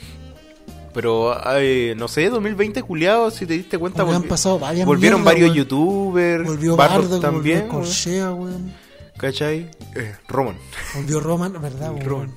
Pero, 0.92 1.34
ay, 1.48 1.94
no 1.96 2.06
sé, 2.08 2.28
2020 2.28 2.82
culiado, 2.82 3.30
si 3.30 3.46
te 3.46 3.54
diste 3.54 3.78
cuenta, 3.78 4.04
que 4.04 4.10
han 4.10 4.22
volvi- 4.24 4.28
pasado 4.28 4.58
varias 4.58 4.84
volvieron 4.86 5.24
varios 5.24 5.46
weón. 5.50 5.56
youtubers, 5.58 6.44
Volvió 6.46 6.76
Bardo, 6.76 7.18
también, 7.20 7.60
volvió 7.60 7.72
weón. 7.78 7.84
Corchea, 7.86 8.32
weón. 8.34 8.74
¿cachai? 9.16 9.70
Eh, 9.96 10.14
Roman, 10.28 10.56
Volvió 10.94 11.20
Roman, 11.20 11.52
¿verdad, 11.62 11.90
weón? 11.94 12.04
Roman, 12.04 12.34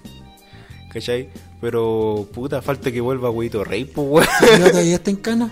¿cachai? 0.91 1.29
Pero, 1.63 2.27
puta, 2.33 2.61
falta 2.61 2.91
que 2.91 2.99
vuelva 2.99 3.29
Huevito 3.29 3.63
Rey, 3.63 3.85
pues, 3.85 4.05
weón. 4.41 4.59
¿Ya 4.59 4.69
todavía 4.69 4.95
está 4.95 5.11
en 5.11 5.15
cana? 5.15 5.49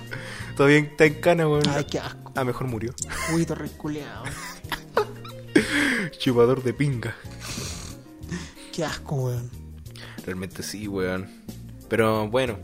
Todavía 0.58 0.80
está 0.80 1.06
en 1.06 1.14
cana, 1.22 1.48
weón. 1.48 1.64
Ay, 1.70 1.86
qué 1.86 2.00
asco. 2.00 2.34
Ah, 2.36 2.44
mejor 2.44 2.68
murió. 2.68 2.94
Uy, 3.34 3.46
torre 3.46 3.70
culiado. 3.70 4.26
Chupador 6.20 6.64
de 6.64 6.74
pinga. 6.74 7.16
Qué 8.74 8.84
asco, 8.84 9.16
weón. 9.16 9.50
Realmente 10.26 10.64
sí, 10.64 10.86
weón. 10.86 11.30
Pero 11.88 12.28
bueno, 12.28 12.58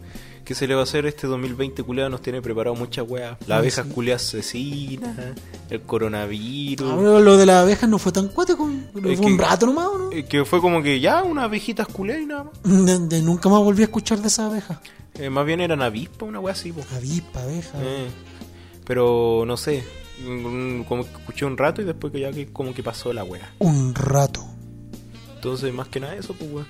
¿qué 0.43 0.53
se 0.53 0.67
le 0.67 0.75
va 0.75 0.81
a 0.81 0.83
hacer? 0.83 1.05
Este 1.05 1.25
2020 1.25 1.83
culiado 1.83 2.09
nos 2.09 2.21
tiene 2.21 2.41
preparado 2.41 2.75
muchas 2.75 3.07
weas. 3.07 3.37
Las 3.47 3.59
abejas 3.59 3.87
sí. 3.87 3.93
culiadas 3.93 4.27
asesinas, 4.27 5.17
el 5.69 5.81
coronavirus. 5.81 6.91
Ah, 6.91 7.19
lo 7.19 7.37
de 7.37 7.45
las 7.45 7.63
abejas 7.63 7.89
no 7.89 7.99
fue 7.99 8.11
tan 8.11 8.29
cuático. 8.29 8.69
Fue 8.93 9.13
Es 9.13 9.19
un 9.19 9.37
rato 9.37 9.65
nomás, 9.65 9.87
¿o 9.87 9.97
¿no? 9.97 10.09
Que 10.27 10.45
fue 10.45 10.61
como 10.61 10.81
que 10.81 10.99
ya 10.99 11.23
unas 11.23 11.45
abejitas 11.45 11.87
culiadas 11.87 12.23
y 12.23 12.25
nada 12.25 12.45
más. 12.45 12.85
De, 12.85 12.99
de 12.99 13.21
nunca 13.21 13.49
más 13.49 13.59
volví 13.59 13.81
a 13.81 13.85
escuchar 13.85 14.19
de 14.21 14.27
esa 14.27 14.45
abeja. 14.45 14.81
Eh, 15.15 15.29
más 15.29 15.45
bien 15.45 15.61
eran 15.61 15.81
avispas, 15.81 16.29
una 16.29 16.39
wea 16.39 16.53
así, 16.53 16.71
po. 16.71 16.81
Avispa, 16.95 17.41
abeja. 17.41 17.77
Eh, 17.81 18.07
pero 18.85 19.43
no 19.45 19.57
sé, 19.57 19.83
mm, 20.25 20.83
como 20.83 21.03
que 21.03 21.11
escuché 21.11 21.45
un 21.45 21.57
rato 21.57 21.81
y 21.81 21.85
después 21.85 22.13
que 22.13 22.19
ya 22.19 22.31
que 22.31 22.47
como 22.47 22.73
que 22.73 22.83
pasó 22.83 23.11
la 23.13 23.23
wea. 23.23 23.51
Un 23.59 23.93
rato. 23.95 24.45
Entonces, 25.35 25.73
más 25.73 25.87
que 25.87 25.99
nada 25.99 26.15
eso, 26.15 26.33
pues 26.33 26.51
weón. 26.51 26.67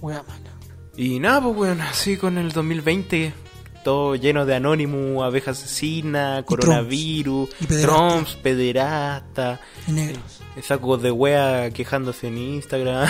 Wea 0.00 0.22
mala. 0.22 0.50
Y 0.96 1.18
nada, 1.18 1.42
pues 1.42 1.56
weón, 1.56 1.80
así 1.80 2.16
con 2.16 2.38
el 2.38 2.52
2020, 2.52 3.34
todo 3.84 4.16
lleno 4.16 4.44
de 4.46 4.56
anónimo, 4.56 5.22
abejas 5.22 5.58
asesinas, 5.62 6.42
coronavirus, 6.44 7.50
Y 7.60 7.66
pederasta. 7.66 7.96
tromps, 7.96 8.34
pederasta, 8.42 9.60
Y 9.86 9.92
negros. 9.92 10.22
sacos 10.62 11.02
de 11.02 11.10
wea 11.12 11.70
quejándose 11.70 12.26
en 12.28 12.38
Instagram. 12.38 13.06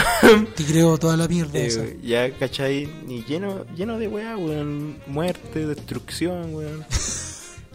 Te 0.55 0.65
creo 0.65 0.99
toda 0.99 1.17
la 1.17 1.27
mierda 1.29 1.59
esa. 1.59 1.85
Eh, 1.85 1.99
ya, 2.03 2.31
¿cachai? 2.37 2.89
Y 3.09 3.25
lleno, 3.25 3.65
lleno 3.77 3.99
de 3.99 4.09
weá, 4.09 4.37
weón. 4.37 4.97
Muerte, 5.07 5.67
destrucción, 5.67 6.55
weón. 6.55 6.85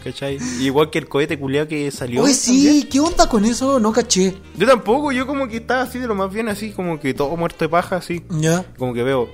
¿Cachai? 0.03 0.37
Igual 0.61 0.89
que 0.89 0.99
el 0.99 1.09
cohete 1.09 1.37
culiao 1.37 1.67
que 1.67 1.91
salió. 1.91 2.23
Oye, 2.23 2.33
también. 2.33 2.73
sí, 2.81 2.83
¿qué 2.89 3.01
onda 3.01 3.27
con 3.27 3.43
eso? 3.43 3.81
No 3.81 3.91
caché. 3.91 4.33
Yo 4.55 4.65
tampoco, 4.65 5.11
yo 5.11 5.27
como 5.27 5.45
que 5.49 5.57
estaba 5.57 5.81
así 5.81 5.99
de 5.99 6.07
lo 6.07 6.15
más 6.15 6.31
bien, 6.31 6.47
así 6.47 6.71
como 6.71 6.99
que 7.01 7.13
todo 7.13 7.35
muerto 7.35 7.65
de 7.65 7.69
paja, 7.69 7.97
así. 7.97 8.23
Ya. 8.29 8.63
Como 8.77 8.93
que 8.93 9.03
veo, 9.03 9.27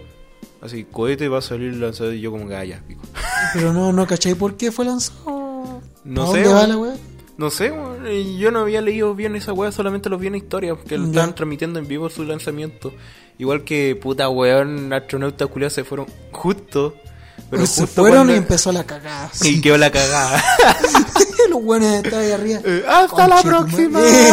así, 0.65 0.86
cohete 0.91 1.28
va 1.30 1.39
a 1.39 1.41
salir 1.41 1.75
lanzado 1.75 2.13
y 2.13 2.21
yo 2.21 2.32
como 2.32 2.47
que, 2.47 2.56
ah, 2.56 2.65
ya, 2.65 2.82
pico. 2.88 3.01
Pero 3.54 3.73
no, 3.73 3.91
no 3.93 4.06
caché 4.08 4.36
por 4.36 4.56
qué 4.58 4.71
fue 4.71 4.86
lanzado. 4.86 5.82
No 6.04 6.23
¿A 6.23 6.28
sé, 6.34 6.43
dónde 6.43 6.54
va 6.54 6.67
la 6.67 6.78
wea? 6.78 6.93
No 7.38 7.49
sé, 7.49 7.73
yo 8.38 8.51
no 8.51 8.60
había 8.60 8.82
leído 8.82 9.13
bien 9.13 9.36
esa 9.36 9.51
weá, 9.51 9.69
solamente 9.71 10.10
lo 10.10 10.17
vi 10.17 10.28
en 10.28 10.36
historia, 10.36 10.75
que 10.88 10.97
lo 10.97 11.08
estaban 11.08 11.36
transmitiendo 11.36 11.80
en 11.80 11.88
vivo 11.88 12.10
su 12.10 12.23
lanzamiento. 12.23 12.93
Igual 13.38 13.65
que, 13.65 13.97
puta 14.01 14.30
weón, 14.30 14.93
astronautas 14.93 15.49
culiados 15.49 15.73
se 15.73 15.84
fueron 15.84 16.08
justo. 16.32 16.95
Pero 17.49 17.60
Pues 17.63 17.71
se 17.71 17.82
justo 17.82 18.01
fueron 18.04 18.19
cuando- 18.19 18.34
y 18.34 18.38
empezó 18.38 18.71
la 18.71 18.86
cagada. 18.86 19.30
Y 19.43 19.60
quedó 19.60 19.78
la 19.78 19.91
cagada. 19.91 20.41
Los 21.49 21.62
buenos 21.62 21.89
estaban 21.93 22.23
ahí 22.25 22.32
arriba. 22.32 22.60
Eh, 22.63 22.86
¡Hasta 22.88 23.28
la 23.28 23.36
Conche 23.43 23.49
próxima! 23.49 23.99
Te 24.01 24.30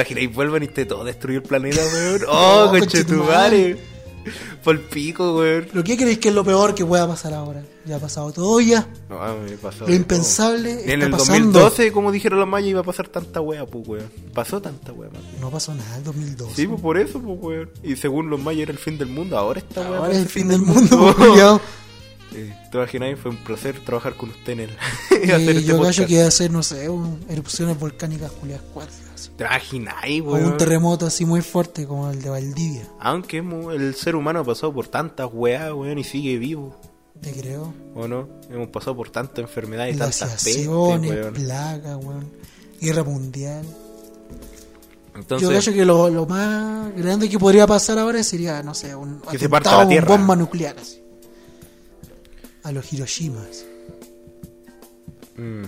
imaginas 0.00 0.22
y 0.22 0.26
vuelvan 0.26 0.62
y 0.64 0.68
te 0.68 0.84
todo 0.84 1.04
destruir 1.04 1.36
el 1.38 1.42
planeta, 1.44 1.80
weón. 1.92 2.22
¡Oh, 2.28 2.64
Oh, 2.66 2.70
conchetumare! 2.70 3.78
Por 4.64 4.80
pico, 4.88 5.36
weón. 5.38 5.66
¿Pero 5.70 5.84
qué 5.84 5.96
creéis 5.96 6.18
que 6.18 6.28
es 6.28 6.34
lo 6.34 6.44
peor 6.44 6.74
que 6.74 6.84
pueda 6.84 7.06
pasar 7.06 7.32
ahora? 7.34 7.62
Ya 7.86 7.96
ha 7.96 7.98
pasado 7.98 8.30
todo 8.32 8.60
ya. 8.60 8.86
No, 9.08 9.18
me 9.38 9.56
pasó 9.56 9.86
Lo 9.86 9.94
impensable 9.94 10.72
está 10.72 10.92
en 10.92 11.02
el 11.02 11.10
pasando. 11.10 11.60
2012, 11.60 11.92
como 11.92 12.12
dijeron 12.12 12.38
los 12.38 12.48
mayas, 12.48 12.68
iba 12.70 12.80
a 12.80 12.84
pasar 12.84 13.08
tanta 13.08 13.40
wea, 13.40 13.64
pues, 13.64 13.88
weón. 13.88 14.10
Pasó 14.34 14.60
tanta 14.60 14.92
wea, 14.92 15.08
man. 15.10 15.22
No 15.40 15.50
pasó 15.50 15.74
nada 15.74 15.96
en 15.96 16.04
2012. 16.04 16.54
Sí, 16.54 16.66
pues 16.66 16.80
por 16.80 16.98
eso, 16.98 17.20
pues, 17.20 17.38
weón. 17.40 17.70
Y 17.82 17.96
según 17.96 18.28
los 18.28 18.40
mayas 18.40 18.62
era 18.64 18.72
el 18.72 18.78
fin 18.78 18.98
del 18.98 19.08
mundo. 19.08 19.38
Ahora 19.38 19.60
esta 19.60 19.80
wea. 19.88 19.98
Ahora 20.00 20.12
es 20.12 20.18
el 20.18 20.28
fin 20.28 20.48
del 20.48 20.60
mundo, 20.60 21.14
culiao. 21.18 21.60
Eh, 22.34 22.54
¿Te 22.70 22.76
imaginas? 22.76 23.18
Fue 23.18 23.30
un 23.30 23.38
placer 23.38 23.80
trabajar 23.86 24.14
con 24.14 24.28
usted 24.28 24.52
en 24.52 24.60
el. 24.60 24.68
Eh, 24.70 24.76
este 25.22 25.64
yo 25.64 25.78
podcast. 25.78 25.96
callo 25.96 26.06
que 26.08 26.14
iba 26.14 26.24
a 26.24 26.28
hacer, 26.28 26.50
no 26.50 26.62
sé, 26.62 26.86
un- 26.90 27.24
erupciones 27.30 27.80
volcánicas 27.80 28.30
culiadas 28.32 28.62
cuáticas. 28.74 29.07
Así. 29.20 29.30
¿Te 29.36 29.44
imaginas, 29.44 29.94
un 30.24 30.56
terremoto 30.56 31.06
así 31.06 31.24
muy 31.24 31.42
fuerte 31.42 31.86
como 31.86 32.10
el 32.10 32.22
de 32.22 32.30
Valdivia. 32.30 32.88
Aunque 33.00 33.38
el 33.38 33.94
ser 33.94 34.16
humano 34.16 34.40
ha 34.40 34.44
pasado 34.44 34.72
por 34.72 34.88
tantas 34.88 35.28
weas, 35.32 35.72
weón, 35.72 35.98
y 35.98 36.04
sigue 36.04 36.38
vivo. 36.38 36.76
Te 37.20 37.32
creo. 37.32 37.72
¿O 37.94 38.06
no? 38.06 38.28
Hemos 38.50 38.68
pasado 38.68 38.96
por 38.96 39.10
tantas 39.10 39.38
enfermedades, 39.40 39.98
tantas 39.98 40.42
pestes, 40.44 40.66
weón. 40.68 41.02
plagas, 41.34 41.96
weón. 42.04 42.30
Guerra 42.80 43.02
mundial. 43.04 43.64
Yo 45.40 45.48
callo 45.50 45.72
que 45.72 45.84
lo, 45.84 46.08
lo 46.08 46.26
más 46.26 46.94
grande 46.94 47.28
que 47.28 47.40
podría 47.40 47.66
pasar 47.66 47.98
ahora 47.98 48.22
sería, 48.22 48.62
no 48.62 48.72
sé, 48.72 48.94
un 48.94 49.20
Que 49.22 49.36
se 49.36 49.46
atentado 49.46 49.50
parta 49.50 49.70
la 49.72 49.76
con 49.78 49.88
tierra. 49.88 50.06
bomba 50.16 50.36
nuclear. 50.36 50.76
Así. 50.78 51.02
A 52.62 52.70
los 52.70 52.92
Hiroshimas. 52.92 53.64
mm, 55.36 55.64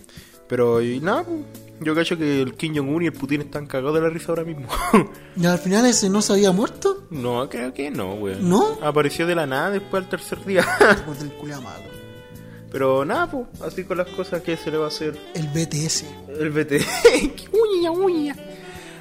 pero 0.48 0.80
y 0.82 1.00
nada, 1.00 1.24
pues, 1.24 1.40
yo 1.80 1.94
cacho 1.94 2.16
que 2.18 2.42
el 2.42 2.54
Kim 2.54 2.74
Jong-un 2.76 3.02
y 3.02 3.06
el 3.06 3.12
Putin 3.12 3.40
están 3.42 3.66
cagados 3.66 3.94
de 3.94 4.00
la 4.02 4.08
risa 4.10 4.26
ahora 4.28 4.44
mismo. 4.44 4.68
¿Y 5.36 5.46
al 5.46 5.58
final 5.58 5.86
ese 5.86 6.08
no 6.10 6.20
se 6.22 6.32
había 6.34 6.52
muerto? 6.52 7.04
no, 7.10 7.48
creo 7.48 7.72
que 7.74 7.90
no, 7.90 8.14
weón. 8.14 8.48
¿No? 8.48 8.78
Apareció 8.82 9.26
de 9.26 9.34
la 9.34 9.46
nada 9.46 9.70
después 9.70 10.02
al 10.04 10.08
tercer 10.10 10.44
día. 10.44 10.64
Por 11.06 11.16
del 11.16 11.32
culiao 11.32 11.60
malo. 11.62 11.84
pero 12.70 13.04
nada, 13.04 13.30
pues, 13.30 13.46
así 13.62 13.84
con 13.84 13.98
las 13.98 14.08
cosas 14.08 14.42
que 14.42 14.56
se 14.56 14.70
le 14.70 14.76
va 14.76 14.84
a 14.86 14.88
hacer 14.88 15.18
El 15.34 15.48
BTS. 15.48 16.04
el 16.38 16.50
BT. 16.50 16.68
¡Qué 17.36 17.48
uña, 17.52 17.90
uña! 17.90 18.36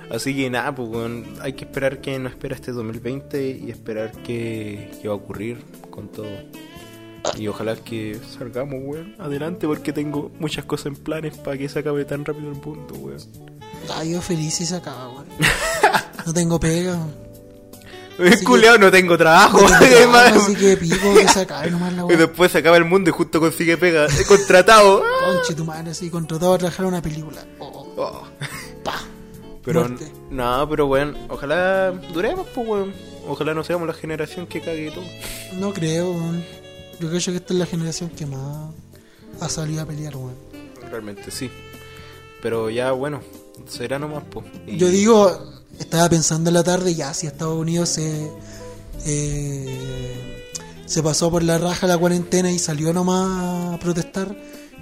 Así 0.10 0.36
que 0.36 0.50
nada, 0.50 0.74
pues 0.74 0.90
weón, 0.90 1.24
hay 1.42 1.54
que 1.54 1.66
esperar 1.66 2.02
que 2.02 2.18
nos 2.18 2.32
espera 2.32 2.56
este 2.56 2.72
2020 2.72 3.60
y 3.64 3.70
esperar 3.70 4.12
que, 4.24 4.90
que 5.00 5.08
va 5.08 5.14
a 5.14 5.18
ocurrir 5.18 5.60
con 5.92 6.08
todo. 6.08 6.26
Y 7.38 7.48
ojalá 7.48 7.76
que 7.76 8.20
salgamos, 8.38 8.76
weón, 8.84 9.16
adelante 9.20 9.68
porque 9.68 9.92
tengo 9.94 10.32
muchas 10.40 10.66
cosas 10.66 10.88
en 10.88 10.96
planes 10.96 11.38
para 11.38 11.58
que 11.58 11.68
se 11.70 11.80
acabe 11.80 12.06
tan 12.06 12.24
rápido 12.26 12.50
el 12.52 12.56
mundo, 12.56 12.94
weón. 12.96 13.20
Ah, 13.94 14.04
yo 14.04 14.22
feliz 14.22 14.54
si 14.56 14.66
se 14.66 14.76
acaba, 14.76 15.10
weón. 15.10 15.26
No 16.26 16.34
tengo 16.34 16.60
pega. 16.60 16.98
Es 18.20 18.44
culeado, 18.44 18.78
no 18.78 18.92
tengo 18.92 19.18
trabajo. 19.18 19.62
No 19.62 19.80
tengo 19.80 19.96
trabajo, 20.12 20.40
así 20.42 20.56
que 20.56 20.76
pico 20.78 21.14
que 21.16 21.28
se 21.30 21.40
acabe 21.42 21.72
nomás 21.72 21.94
la 21.94 22.02
y 22.02 22.06
weón. 22.06 22.20
después 22.20 22.52
se 22.52 22.58
acaba 22.58 22.76
el 22.78 22.84
mundo 22.86 23.10
y 23.10 23.14
justo 23.14 23.40
consigue 23.40 23.78
pega. 23.78 24.06
He 24.08 24.26
contratado. 24.26 25.02
Conche 25.26 25.56
tu 25.56 25.64
madre, 25.66 25.92
así, 25.92 26.10
contratado 26.10 26.54
a 26.54 26.58
trabajar 26.58 26.86
una 26.86 27.02
película. 27.02 27.42
Oh, 27.60 27.88
Oh. 27.98 28.24
pa. 28.84 28.96
Pero, 29.64 29.82
Muerte. 29.82 30.12
no, 30.30 30.68
pero 30.70 30.86
weón, 30.88 31.18
ojalá 31.30 31.92
duremos, 32.14 32.48
pues 32.54 32.68
weón. 32.68 32.94
Ojalá 33.28 33.54
no 33.54 33.64
seamos 33.64 33.88
la 33.88 33.94
generación 33.94 34.48
que 34.48 34.60
cague 34.62 34.90
todo. 34.92 35.04
No 35.60 35.72
creo, 35.74 36.12
weón. 36.12 36.44
Yo 37.00 37.08
creo 37.10 37.12
que 37.22 37.36
esta 37.36 37.54
es 37.54 37.60
la 37.60 37.66
generación 37.66 38.10
que 38.10 38.26
más 38.26 38.72
ha 39.40 39.50
salido 39.50 39.82
a 39.82 39.86
pelear, 39.86 40.16
weón. 40.16 40.36
Realmente 40.92 41.32
sí. 41.32 41.50
Pero 42.42 42.70
ya, 42.70 42.92
bueno, 42.92 43.22
será 43.68 44.00
nomás, 44.00 44.24
pues. 44.30 44.46
Y- 44.68 44.78
Yo 44.78 44.90
digo, 44.90 45.54
estaba 45.80 46.10
pensando 46.10 46.50
en 46.50 46.54
la 46.56 46.64
tarde, 46.64 46.94
ya 46.96 47.14
si 47.14 47.28
Estados 47.28 47.58
Unidos 47.58 47.90
se, 47.90 48.30
eh, 49.06 50.46
se 50.86 51.04
pasó 51.04 51.30
por 51.32 51.44
la 51.44 51.58
raja 51.58 51.88
la 51.88 51.98
cuarentena 51.98 52.52
y 52.52 52.60
salió 52.60 52.94
nomás 52.94 53.76
a 53.76 53.80
protestar, 53.80 54.36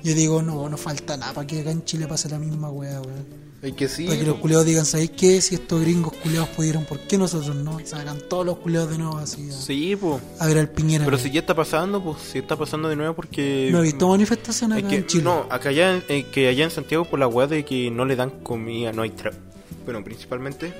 yo 0.04 0.14
digo, 0.14 0.42
no, 0.42 0.70
no 0.70 0.78
falta 0.78 1.18
nada 1.18 1.34
para 1.34 1.48
que 1.48 1.62
acá 1.62 1.72
en 1.72 1.84
Chile 1.86 2.08
pase 2.08 2.30
la 2.30 2.40
misma 2.40 2.70
weá, 2.70 3.02
weón. 3.02 3.47
Hay 3.64 3.72
que 3.72 3.88
sí. 3.88 4.06
Para 4.06 4.20
que 4.20 4.26
los 4.26 4.36
culeados 4.38 4.66
digan, 4.68 4.86
¿sabéis 4.86 5.12
qué? 5.18 5.42
Si 5.42 5.56
estos 5.56 5.82
gringos 5.82 6.14
culeados 6.14 6.50
pudieron, 6.50 6.86
¿por 6.86 7.00
qué 7.00 7.18
nosotros 7.18 7.56
no? 7.56 7.80
Sacan 7.84 8.20
todos 8.30 8.46
los 8.46 8.58
culeados 8.60 8.92
de 8.92 9.00
nuevo 9.00 9.18
así 9.18 9.50
a, 9.50 9.54
Sí, 9.54 9.96
pues. 9.96 10.22
a 10.40 10.46
ver 10.46 10.60
al 10.60 10.70
Piñera. 10.70 11.04
Pero 11.06 11.18
si 11.18 11.32
ya 11.32 11.40
está 11.40 11.56
pasando, 11.56 12.04
pues 12.04 12.18
si 12.22 12.38
está 12.38 12.56
pasando 12.56 12.88
de 12.88 12.96
nuevo 12.96 13.16
porque... 13.16 13.70
no 13.72 13.80
he 13.80 13.84
visto 13.84 14.08
manifestaciones 14.10 14.78
Es 14.78 14.84
acá 14.84 14.90
que, 14.92 14.98
en 14.98 15.06
Chile. 15.08 15.24
no, 15.24 15.48
acá 15.50 15.70
allá, 15.70 16.02
eh, 16.08 16.26
que 16.32 16.48
allá 16.50 16.66
en 16.66 16.72
Santiago 16.72 17.06
por 17.06 17.18
la 17.20 17.28
weá 17.28 17.48
de 17.48 17.66
que 17.66 17.90
no 17.90 18.06
le 18.06 18.16
dan 18.16 18.30
comida, 18.44 18.92
no 18.94 19.02
hay 19.02 19.10
trabajo. 19.10 19.42
Bueno, 19.86 20.04
principalmente 20.04 20.72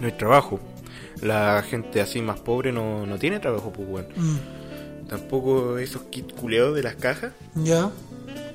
no 0.00 0.06
hay 0.06 0.12
trabajo. 0.12 0.60
La 1.20 1.64
gente 1.68 2.00
así 2.00 2.22
más 2.22 2.38
pobre 2.38 2.72
no, 2.72 3.06
no 3.06 3.18
tiene 3.18 3.40
trabajo, 3.40 3.72
pues 3.72 3.88
weón. 3.88 4.06
Mm, 4.16 5.08
Tampoco 5.08 5.78
esos 5.78 6.02
kits 6.04 6.32
culeados 6.34 6.74
de 6.76 6.82
las 6.84 6.94
cajas 6.94 7.32
ya, 7.56 7.90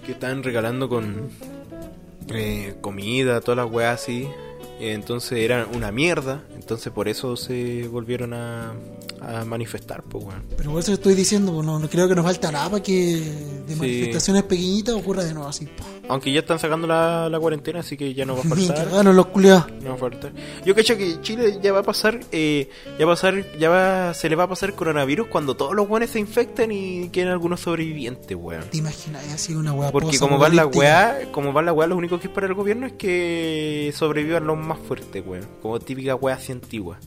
que 0.05 0.13
están 0.13 0.43
regalando 0.43 0.87
con 0.89 1.29
eh, 2.33 2.75
comida, 2.81 3.41
todas 3.41 3.57
las 3.57 3.71
weas 3.71 4.01
así. 4.01 4.27
Entonces 4.79 5.39
eran 5.39 5.67
una 5.75 5.91
mierda. 5.91 6.43
Entonces 6.55 6.91
por 6.93 7.07
eso 7.07 7.35
se 7.37 7.87
volvieron 7.87 8.33
a, 8.33 8.73
a 9.21 9.45
manifestar, 9.45 10.03
pues 10.03 10.23
weón. 10.25 10.43
pero 10.57 10.71
por 10.71 10.79
eso 10.81 10.93
estoy 10.93 11.15
diciendo, 11.15 11.51
pues 11.53 11.65
no, 11.65 11.79
no 11.79 11.89
creo 11.89 12.07
que 12.07 12.15
nos 12.15 12.25
falta 12.25 12.51
nada 12.51 12.69
para 12.69 12.83
que 12.83 12.93
de 13.67 13.73
Sí. 13.73 13.79
manifestaciones 13.79 14.43
pequeñitas 14.43 14.95
ocurra 14.95 15.23
de 15.23 15.33
nuevo 15.33 15.49
así. 15.49 15.67
Aunque 16.09 16.31
ya 16.31 16.39
están 16.39 16.57
sacando 16.59 16.87
la, 16.87 17.27
la 17.29 17.37
cuarentena, 17.39 17.79
así 17.81 17.97
que 17.97 18.13
ya 18.13 18.25
no 18.25 18.35
va 18.35 18.41
a 18.41 18.43
faltar. 18.55 18.85
cagaron 18.89 19.15
los 19.15 19.25
culeados. 19.27 19.65
No 19.81 19.89
va 19.89 19.95
a 19.95 19.97
faltar. 19.97 20.31
Yo 20.65 20.73
cacho 20.75 20.95
que 20.97 21.19
Chile 21.21 21.59
ya 21.61 21.71
va 21.73 21.79
a 21.79 21.83
pasar, 21.83 22.19
eh, 22.31 22.69
ya 22.99 23.05
va 23.05 23.13
a 23.13 23.15
pasar, 23.15 23.57
ya 23.57 23.69
va, 23.69 24.13
se 24.13 24.29
le 24.29 24.35
va 24.35 24.43
a 24.43 24.47
pasar 24.47 24.73
coronavirus 24.73 25.27
cuando 25.27 25.55
todos 25.57 25.73
los 25.75 25.87
buenos 25.87 26.09
se 26.11 26.19
infecten 26.19 26.71
y 26.71 27.09
queden 27.09 27.29
algunos 27.29 27.59
sobrevivientes, 27.61 28.37
weón. 28.37 28.63
¿Te 28.69 28.77
imaginas? 28.77 29.23
Así 29.33 29.53
una 29.55 29.73
weá 29.73 29.91
Porque 29.91 30.17
como 30.19 30.37
van 30.37 30.55
las 30.55 30.65
post-apocalíptica. 30.67 31.15
weas, 31.17 31.27
como 31.33 31.51
van 31.53 31.65
las 31.65 31.75
weas, 31.75 31.89
lo 31.89 31.97
único 31.97 32.19
que 32.19 32.27
es 32.27 32.33
para 32.33 32.47
el 32.47 32.53
gobierno 32.53 32.87
es 32.87 32.93
que 32.93 33.91
sobrevivan 33.95 34.45
los 34.47 34.57
más 34.67 34.79
fuertes, 34.79 35.23
weón. 35.25 35.47
Como 35.61 35.79
típica 35.79 36.15
wea 36.15 36.35
así 36.35 36.51
antigua. 36.51 36.99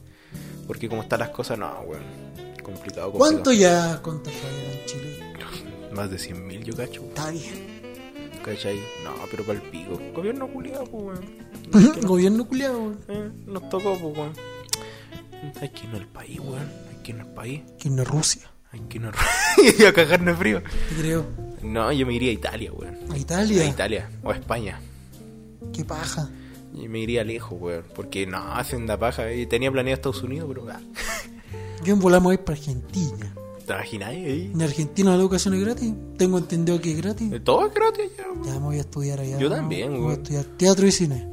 Porque 0.67 0.89
como 0.89 1.03
están 1.03 1.21
las 1.21 1.31
cosas, 1.31 1.59
no, 1.59 1.67
weón. 1.83 2.03
Complicado, 2.63 3.11
complicado. 3.11 3.13
¿Cuánto 3.13 3.53
ya 3.53 4.01
contagiaron 4.03 4.61
en 4.73 4.87
Chile? 4.87 5.35
Más 5.95 6.11
de 6.11 6.17
100.000 6.17 6.63
yo 6.65 6.77
cacho. 6.77 7.03
Está 7.03 7.31
bien. 7.31 7.81
¿Cachai? 8.45 8.77
No, 9.05 9.13
pero 9.31 9.45
para 9.45 9.59
el 9.61 9.71
pico. 9.71 10.01
Gobierno 10.15 10.49
culiado, 10.49 10.85
weón. 10.85 11.21
Gobierno 12.03 12.47
culiado, 12.47 12.79
weón. 12.79 12.99
Eh, 13.09 13.31
nos 13.47 13.69
tocó, 13.69 13.99
pues, 13.99 14.17
weón. 14.17 14.33
Hay 15.61 15.69
que 15.71 15.85
irnos 15.85 16.01
al 16.01 16.07
país, 16.09 16.39
weón. 16.41 16.69
Hay 16.91 17.03
que 17.03 17.11
irnos 17.13 17.27
al 17.29 17.35
país. 17.35 17.63
Que 17.79 17.91
no 17.91 18.03
es 18.03 18.09
Rusia, 18.09 18.43
Hay 18.73 18.81
que 18.81 18.99
irnos 18.99 19.15
y 19.79 19.85
a 19.85 19.93
cagarnos 19.93 20.39
frío. 20.39 20.63
te 20.63 20.95
creo. 21.03 21.27
No, 21.63 21.93
yo 21.93 22.07
me 22.07 22.15
iría 22.15 22.31
a 22.31 22.35
Italia, 22.35 22.73
weón. 22.73 22.97
A 23.11 23.15
A 23.15 23.19
Italia. 23.19 23.65
Italia. 23.67 24.09
O 24.23 24.31
a 24.31 24.35
España. 24.37 24.81
Qué 25.75 25.85
paja. 25.85 26.31
Y 26.75 26.89
me 26.89 27.01
iría 27.01 27.25
lejos, 27.25 27.59
weón. 27.61 27.85
Porque 27.95 28.27
no, 28.27 28.39
hacen 28.39 28.87
la 28.87 28.99
paja. 28.99 29.33
Y 29.33 29.47
tenía 29.47 29.71
planeado 29.73 29.95
Estados 29.97 30.23
Unidos, 30.23 30.47
pero. 30.49 30.67
Ah, 30.71 30.81
Yo 31.85 31.95
en 31.95 32.01
volar 32.01 32.21
me 32.21 32.27
voy 32.29 32.39
para 32.39 32.59
Argentina. 32.59 33.35
¿Te 33.67 33.73
imaginas 33.75 34.09
ahí? 34.11 34.51
En 34.53 34.63
Argentina 34.63 35.11
la 35.11 35.17
educación 35.17 35.55
es 35.55 35.61
gratis. 35.61 35.93
Tengo 36.19 36.39
entendido 36.39 36.81
que 36.81 36.93
es 36.93 36.97
gratis. 36.99 37.33
Todo 37.45 37.67
es 37.67 37.75
gratis 37.75 38.05
allá, 38.19 38.29
weón. 38.33 38.45
Ya 38.45 38.53
me 38.55 38.59
voy 38.67 38.77
a 38.77 38.81
estudiar 38.81 39.21
allá. 39.21 39.39
Yo 39.39 39.49
¿no? 39.49 39.57
también, 39.57 39.93
Me 39.93 39.99
Voy 39.99 40.05
a 40.05 40.09
weón. 40.09 40.23
estudiar 40.23 40.45
teatro 40.57 40.87
y 40.87 40.93
cine. 40.93 41.29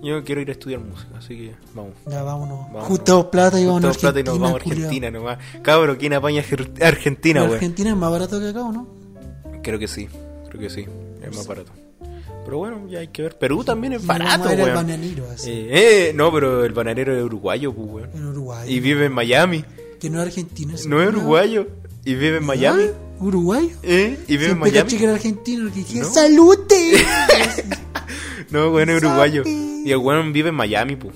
Yo 0.00 0.22
quiero 0.22 0.40
ir 0.40 0.48
a 0.48 0.52
estudiar 0.52 0.80
música, 0.80 1.18
así 1.18 1.36
que 1.36 1.54
vamos. 1.74 1.92
Ya 2.06 2.22
vámonos. 2.22 2.66
Vamos. 2.72 2.84
Juntamos 2.84 3.24
plata 3.26 3.60
y 3.60 3.64
vamos 3.66 3.82
a 3.84 3.88
Juntamos 3.88 3.98
plata 3.98 4.20
y 4.20 4.22
nos 4.22 4.38
vamos 4.38 4.60
a 4.60 4.62
culiao. 4.62 4.84
Argentina 4.86 5.10
nomás. 5.10 5.38
Cabro, 5.62 5.98
¿quién 5.98 6.12
apaña 6.12 6.42
Arge- 6.42 6.82
Argentina, 6.84 7.40
weón? 7.42 7.54
Argentina 7.54 7.90
es 7.90 7.96
más 7.96 8.10
barato 8.12 8.38
que 8.38 8.48
acá, 8.48 8.62
¿o 8.62 8.70
no? 8.72 8.86
Creo 9.62 9.78
que 9.80 9.88
sí, 9.88 10.08
creo 10.50 10.60
que 10.60 10.70
sí, 10.70 10.86
es 11.22 11.36
más 11.36 11.46
barato. 11.48 11.72
Pero 12.48 12.58
bueno, 12.58 12.88
ya 12.88 13.00
hay 13.00 13.08
que 13.08 13.20
ver. 13.20 13.36
Perú 13.36 13.62
también 13.62 13.92
es 13.92 14.06
barato, 14.06 14.30
vamos 14.44 14.46
a 14.46 14.52
ir 14.54 14.60
al 14.60 14.64
weón. 14.68 14.76
bananero, 14.86 15.30
así. 15.30 15.50
Eh, 15.50 15.68
eh, 15.70 16.12
no, 16.14 16.32
pero 16.32 16.64
el 16.64 16.72
bananero 16.72 17.14
es 17.14 17.22
uruguayo, 17.22 17.74
pues, 17.74 17.88
weón. 17.90 18.10
En 18.14 18.24
Uruguay. 18.26 18.72
Y 18.74 18.80
vive 18.80 19.04
en 19.04 19.12
Miami. 19.12 19.64
Que 20.00 20.08
no 20.08 20.20
es 20.22 20.28
argentino. 20.28 20.74
ese 20.74 20.88
No 20.88 21.02
es 21.02 21.08
uruguayo. 21.10 21.66
Y 22.06 22.14
vive 22.14 22.38
en 22.38 22.46
Miami. 22.46 22.84
¿Ah? 22.84 23.20
¿Uruguayo? 23.20 23.68
¿Eh? 23.82 24.18
Y 24.28 24.36
vive 24.38 24.52
en 24.52 24.58
Miami. 24.60 24.90
que 24.96 25.04
era 25.04 25.12
argentino. 25.12 25.68
Que 25.70 25.80
dije, 25.80 25.98
No. 26.00 26.04
¡salute! 26.06 26.92
No, 28.50 28.70
weón, 28.70 28.88
es 28.88 29.02
uruguayo. 29.02 29.42
Y 29.44 29.90
el 29.90 29.98
weón 29.98 30.32
vive 30.32 30.48
en 30.48 30.54
Miami, 30.54 30.96
pues. 30.96 31.14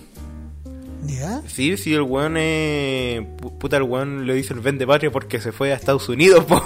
¿Ya? 1.07 1.41
Sí, 1.47 1.77
sí, 1.79 1.95
el 1.95 2.03
weón 2.03 2.37
es... 2.37 3.21
pu- 3.23 3.57
Puta, 3.59 3.79
el 3.79 3.85
weón 3.85 4.27
le 4.27 4.35
dice 4.35 4.53
el 4.53 4.61
vende 4.61 4.87
patria 4.87 5.11
porque 5.11 5.41
se 5.41 5.51
fue 5.51 5.73
a 5.73 5.77
Estados 5.77 6.09
Unidos, 6.11 6.45
po. 6.45 6.63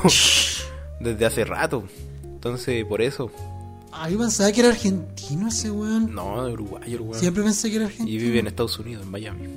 Desde 1.01 1.25
hace 1.25 1.45
rato. 1.45 1.85
Entonces, 2.25 2.85
por 2.85 3.01
eso. 3.01 3.31
Ah, 3.99 4.11
yo 4.11 4.19
pensaba 4.19 4.53
que 4.53 4.61
era 4.61 4.69
argentino 4.71 5.49
ese 5.49 5.71
weón. 5.71 6.15
No, 6.15 6.47
es 6.47 6.53
uruguayo 6.55 6.97
el 6.97 7.01
weón. 7.03 7.19
Siempre 7.21 7.43
pensé 7.43 7.71
que 7.71 7.77
era 7.77 7.87
argentino. 7.87 8.11
Y 8.11 8.23
vive 8.23 8.39
en 8.41 8.47
Estados 8.47 8.79
Unidos, 8.79 9.05
en 9.05 9.11
Miami. 9.11 9.49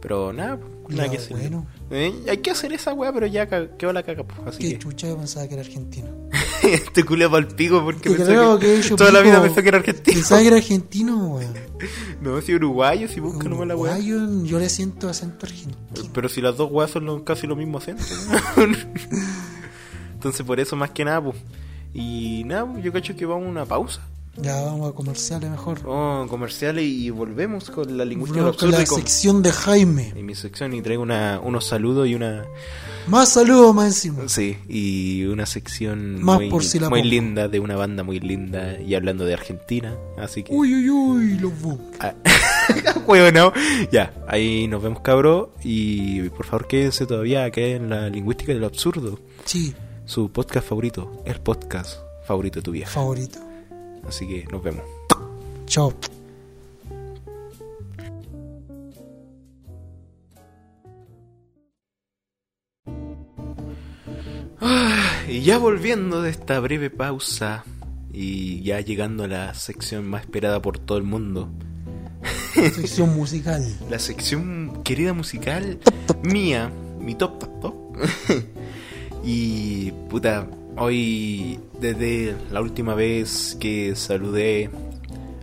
Pero 0.00 0.32
nada, 0.32 0.50
nada 0.56 0.66
Culiao 0.84 1.10
que 1.10 1.16
hacer. 1.16 1.36
bueno. 1.36 1.66
Eh, 1.90 2.14
hay 2.28 2.38
que 2.38 2.52
hacer 2.52 2.72
esa 2.72 2.94
weá, 2.94 3.12
pero 3.12 3.26
ya 3.26 3.48
quedó 3.76 3.92
la 3.92 4.04
caca, 4.04 4.22
pues. 4.22 4.38
Así 4.46 4.58
Qué 4.60 4.68
que. 4.74 4.78
chucha, 4.78 5.08
yo 5.08 5.16
pensaba 5.16 5.48
que 5.48 5.54
era 5.54 5.62
argentino. 5.62 6.08
este 6.62 7.02
culia 7.04 7.28
pa'l 7.28 7.48
pico 7.48 7.82
porque 7.82 8.14
creo 8.14 8.58
que, 8.60 8.80
que 8.80 8.94
toda 8.94 9.10
la 9.10 9.20
vida 9.20 9.42
pensó 9.42 9.60
que 9.62 9.68
era 9.68 9.78
argentino. 9.78 10.14
Pensaba 10.14 10.40
que 10.40 10.46
era 10.46 10.56
argentino, 10.56 11.34
weón. 11.34 11.54
No, 12.20 12.40
si 12.40 12.54
uruguayo, 12.54 13.08
si 13.08 13.18
busca 13.20 13.48
nomás 13.48 13.66
la 13.66 13.76
weá. 13.76 13.94
Uruguayo, 13.96 14.44
yo 14.44 14.58
le 14.60 14.68
siento 14.68 15.08
acento 15.08 15.46
argentino. 15.46 16.08
Pero 16.14 16.28
si 16.28 16.40
las 16.40 16.56
dos 16.56 16.70
weas 16.70 16.90
son 16.92 17.04
lo- 17.06 17.24
casi 17.24 17.46
lo 17.48 17.56
mismo 17.56 17.78
acento. 17.78 18.02
Entonces 20.14 20.44
por 20.46 20.58
eso 20.60 20.76
más 20.76 20.90
que 20.90 21.04
nada, 21.04 21.22
pues. 21.22 21.36
Y 21.94 22.42
nada, 22.44 22.66
pues, 22.70 22.84
yo 22.84 22.92
cacho 22.92 23.16
que 23.16 23.26
vamos 23.26 23.46
a 23.46 23.50
una 23.50 23.64
pausa. 23.66 24.00
Ya 24.40 24.54
vamos 24.62 24.88
a 24.92 24.94
comerciales 24.94 25.50
mejor. 25.50 25.82
Vamos 25.82 26.26
a 26.26 26.30
comerciales 26.30 26.84
y 26.84 27.10
volvemos 27.10 27.70
con 27.70 27.96
la 27.98 28.04
lingüística 28.04 28.42
Vamos 28.42 28.56
con 28.56 28.70
la 28.70 28.84
con- 28.84 28.98
sección 29.00 29.42
de 29.42 29.50
Jaime. 29.50 30.12
en 30.14 30.24
mi 30.26 30.36
sección 30.36 30.74
y 30.74 30.80
traigo 30.82 31.02
una, 31.02 31.40
unos 31.42 31.64
saludos 31.66 32.06
y 32.06 32.14
una 32.14 32.44
Más 33.08 33.30
saludos 33.32 33.74
más 33.74 33.86
encima. 33.86 34.28
sí 34.28 34.56
y 34.68 35.24
una 35.24 35.44
sección 35.44 36.22
Más 36.22 36.36
muy, 36.36 36.50
por 36.50 36.62
si 36.62 36.78
la 36.78 36.88
muy 36.88 37.00
pongo. 37.00 37.10
linda 37.10 37.48
de 37.48 37.58
una 37.58 37.74
banda 37.74 38.04
muy 38.04 38.20
linda 38.20 38.78
y 38.80 38.94
hablando 38.94 39.24
de 39.24 39.34
Argentina 39.34 39.96
así 40.16 40.44
que 40.44 40.54
Uy, 40.54 40.72
uy, 40.72 40.88
uy, 40.90 41.38
los. 41.40 41.52
Ah, 41.98 42.14
bueno, 43.08 43.52
ya, 43.90 44.12
ahí 44.28 44.68
nos 44.68 44.80
vemos 44.84 45.00
cabros 45.00 45.48
y 45.64 46.28
por 46.28 46.46
favor 46.46 46.68
quédense 46.68 47.06
todavía 47.06 47.44
acá 47.44 47.60
en 47.62 47.90
la 47.90 48.08
lingüística 48.08 48.52
del 48.52 48.62
absurdo, 48.62 49.18
Sí, 49.44 49.74
su 50.08 50.32
podcast 50.32 50.66
favorito, 50.66 51.22
el 51.26 51.38
podcast 51.38 51.98
favorito 52.24 52.60
de 52.60 52.62
tu 52.62 52.70
vieja. 52.72 52.90
favorito. 52.90 53.38
Así 54.08 54.26
que 54.26 54.46
nos 54.50 54.62
vemos. 54.62 54.82
Chao. 55.66 55.92
Y 65.28 65.42
ya 65.42 65.58
volviendo 65.58 66.22
de 66.22 66.30
esta 66.30 66.58
breve 66.58 66.88
pausa 66.88 67.64
y 68.10 68.62
ya 68.62 68.80
llegando 68.80 69.24
a 69.24 69.28
la 69.28 69.52
sección 69.52 70.08
más 70.08 70.22
esperada 70.22 70.62
por 70.62 70.78
todo 70.78 70.96
el 70.96 71.04
mundo, 71.04 71.50
Sección 72.54 73.14
musical. 73.14 73.62
la 73.90 73.98
sección 73.98 74.82
querida 74.84 75.12
musical 75.12 75.78
mía, 76.22 76.72
mi 76.98 77.14
top 77.14 77.38
top 77.40 77.60
top. 77.60 77.74
y 79.24 79.92
puta, 80.08 80.46
hoy 80.76 81.58
desde 81.80 82.36
la 82.50 82.60
última 82.60 82.94
vez 82.94 83.56
que 83.60 83.94
saludé 83.96 84.70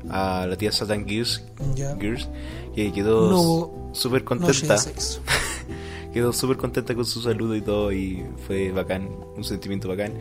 a 0.10 0.46
la 0.48 0.56
tía 0.58 0.72
Satan 0.72 1.08
Gears. 1.08 1.44
Gears 2.00 2.30
que 2.76 2.92
quedó 2.92 3.30
No 3.30 3.94
súper 3.94 4.24
contenta. 4.24 4.78
Quedó 6.14 6.32
súper 6.32 6.56
contenta 6.56 6.96
con 6.96 7.04
su 7.06 7.22
saludo 7.22 7.58
y 7.58 7.62
todo 7.62 7.92
y 7.92 8.24
fue 8.48 8.72
bacán, 8.72 9.10
un 9.36 9.44
sentimiento 9.44 9.90
bacán. 9.90 10.14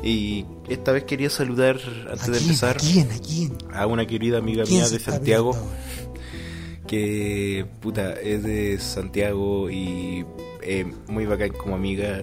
Y 0.00 0.44
esta 0.68 0.92
vez 0.92 1.02
quería 1.02 1.28
saludar, 1.28 1.76
antes 2.08 2.28
¿A 2.28 2.30
de 2.30 2.38
quién? 2.38 2.42
empezar, 2.50 2.76
¿A 2.76 2.78
quién? 2.78 3.10
¿A 3.10 3.18
quién? 3.18 3.52
a 3.72 3.86
una 3.88 4.06
querida 4.06 4.38
amiga 4.38 4.62
¿Quién 4.62 4.78
mía 4.78 4.88
de 4.88 5.00
Santiago, 5.00 5.56
que 6.86 7.66
puta, 7.80 8.12
es 8.12 8.44
de 8.44 8.78
Santiago 8.78 9.68
y 9.70 10.24
eh, 10.62 10.86
muy 11.08 11.26
bacán 11.26 11.50
como 11.50 11.74
amiga. 11.74 12.22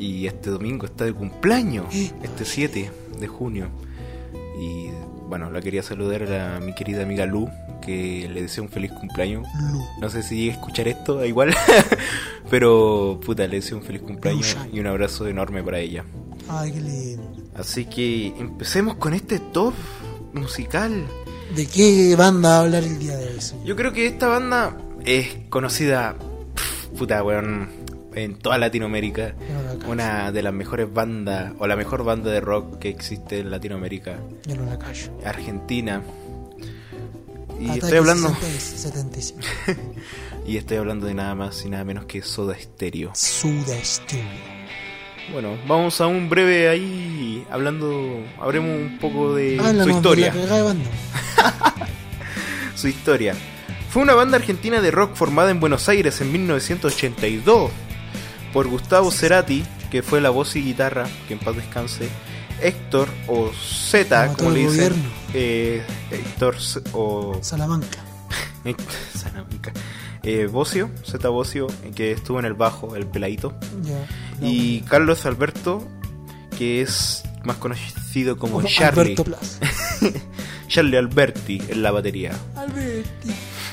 Y 0.00 0.26
este 0.26 0.48
domingo 0.48 0.86
está 0.86 1.04
de 1.04 1.12
cumpleaños, 1.12 1.94
¿Eh? 1.94 2.10
este 2.22 2.44
7 2.46 2.90
de 3.20 3.26
junio. 3.28 3.68
Y 4.58 4.88
bueno, 5.28 5.50
la 5.50 5.60
quería 5.60 5.82
saludar 5.82 6.22
a 6.32 6.58
mi 6.58 6.74
querida 6.74 7.02
amiga 7.02 7.26
Lu, 7.26 7.48
que 7.82 8.28
le 8.32 8.42
deseo 8.42 8.64
un 8.64 8.70
feliz 8.70 8.90
cumpleaños. 8.92 9.46
Lu. 9.72 9.84
No 10.00 10.08
sé 10.08 10.22
si 10.22 10.48
a 10.48 10.52
escuchar 10.52 10.88
esto, 10.88 11.16
da 11.16 11.26
igual. 11.26 11.54
Pero, 12.50 13.20
puta, 13.24 13.46
le 13.46 13.56
deseo 13.56 13.76
un 13.76 13.84
feliz 13.84 14.00
cumpleaños 14.00 14.54
Lucha. 14.56 14.68
y 14.72 14.80
un 14.80 14.86
abrazo 14.86 15.28
enorme 15.28 15.62
para 15.62 15.78
ella. 15.78 16.04
Ay, 16.48 16.72
qué 16.72 16.80
lindo. 16.80 17.22
Así 17.54 17.84
que 17.84 18.28
empecemos 18.38 18.94
con 18.96 19.12
este 19.12 19.38
top 19.38 19.74
musical. 20.32 21.04
¿De 21.54 21.66
qué 21.66 22.16
banda 22.16 22.48
va 22.48 22.56
a 22.56 22.60
hablar 22.60 22.84
el 22.84 22.98
día 22.98 23.16
de 23.18 23.34
hoy? 23.34 23.40
señor? 23.40 23.66
Yo 23.66 23.76
creo 23.76 23.92
que 23.92 24.06
esta 24.06 24.28
banda 24.28 24.76
es 25.04 25.28
conocida, 25.50 26.16
pf, 26.54 26.88
puta, 26.96 27.22
weón, 27.22 27.68
en 28.14 28.36
toda 28.38 28.58
Latinoamérica. 28.58 29.34
La. 29.74 29.88
Una 29.88 30.32
de 30.32 30.42
las 30.42 30.52
mejores 30.52 30.92
bandas, 30.92 31.52
o 31.58 31.66
la 31.66 31.76
mejor 31.76 32.04
banda 32.04 32.30
de 32.30 32.40
rock 32.40 32.78
que 32.78 32.88
existe 32.88 33.40
en 33.40 33.50
Latinoamérica. 33.50 34.18
Yo 34.46 34.56
no 34.56 34.64
la 34.64 34.78
callo. 34.78 35.12
Argentina. 35.24 36.02
Y 37.58 37.64
Ataque 37.64 37.78
estoy 37.78 37.98
hablando 37.98 38.34
76. 38.40 39.34
y 40.46 40.56
estoy 40.56 40.78
hablando 40.78 41.06
de 41.06 41.14
nada 41.14 41.34
más 41.34 41.64
y 41.64 41.68
nada 41.68 41.84
menos 41.84 42.06
que 42.06 42.22
Soda 42.22 42.56
Stereo. 42.58 43.12
Suda 43.14 43.76
Stereo. 43.82 44.24
Bueno, 45.32 45.56
vamos 45.68 46.00
a 46.00 46.06
un 46.06 46.28
breve 46.28 46.68
ahí 46.68 47.46
hablando, 47.50 48.24
hablemos 48.40 48.70
un 48.70 48.98
poco 48.98 49.34
de 49.34 49.58
Háblanos 49.58 49.84
su 49.84 49.88
de 49.88 49.94
historia. 49.94 50.34
la 50.34 50.62
banda. 50.62 50.90
Su 52.74 52.88
historia. 52.88 53.34
Fue 53.90 54.02
una 54.02 54.14
banda 54.14 54.38
argentina 54.38 54.80
de 54.80 54.90
rock 54.90 55.14
formada 55.14 55.50
en 55.50 55.60
Buenos 55.60 55.88
Aires 55.90 56.20
en 56.22 56.32
1982 56.32 57.70
por 58.52 58.68
Gustavo 58.68 59.10
Cerati, 59.10 59.64
que 59.90 60.02
fue 60.02 60.20
la 60.20 60.30
voz 60.30 60.56
y 60.56 60.62
guitarra, 60.62 61.06
que 61.28 61.34
en 61.34 61.40
paz 61.40 61.56
descanse, 61.56 62.08
Héctor 62.62 63.08
o 63.26 63.50
Z, 63.52 64.34
Como 64.36 64.50
le 64.50 64.60
dicen, 64.68 64.92
eh, 65.34 65.82
Héctor 66.10 66.56
o 66.92 67.38
Salamanca. 67.42 67.98
Salamanca. 69.16 69.72
Eh, 70.22 70.46
Bocio, 70.46 70.90
Z 71.02 71.28
Bocio, 71.30 71.66
que 71.94 72.12
estuvo 72.12 72.38
en 72.38 72.44
el 72.44 72.54
bajo, 72.54 72.94
el 72.96 73.06
peladito. 73.06 73.54
Ya. 73.82 74.06
Y 74.46 74.82
Carlos 74.82 75.24
Alberto, 75.24 75.82
que 76.58 76.82
es 76.82 77.22
más 77.44 77.56
conocido 77.56 78.36
como, 78.36 78.56
Como 78.56 78.68
Charlie. 78.68 79.16
Alberto. 79.16 79.24
Charlie 80.68 80.98
Alberti 80.98 81.60
en 81.68 81.82
la 81.82 81.90
batería. 81.90 82.32
Alberti. 82.54 83.30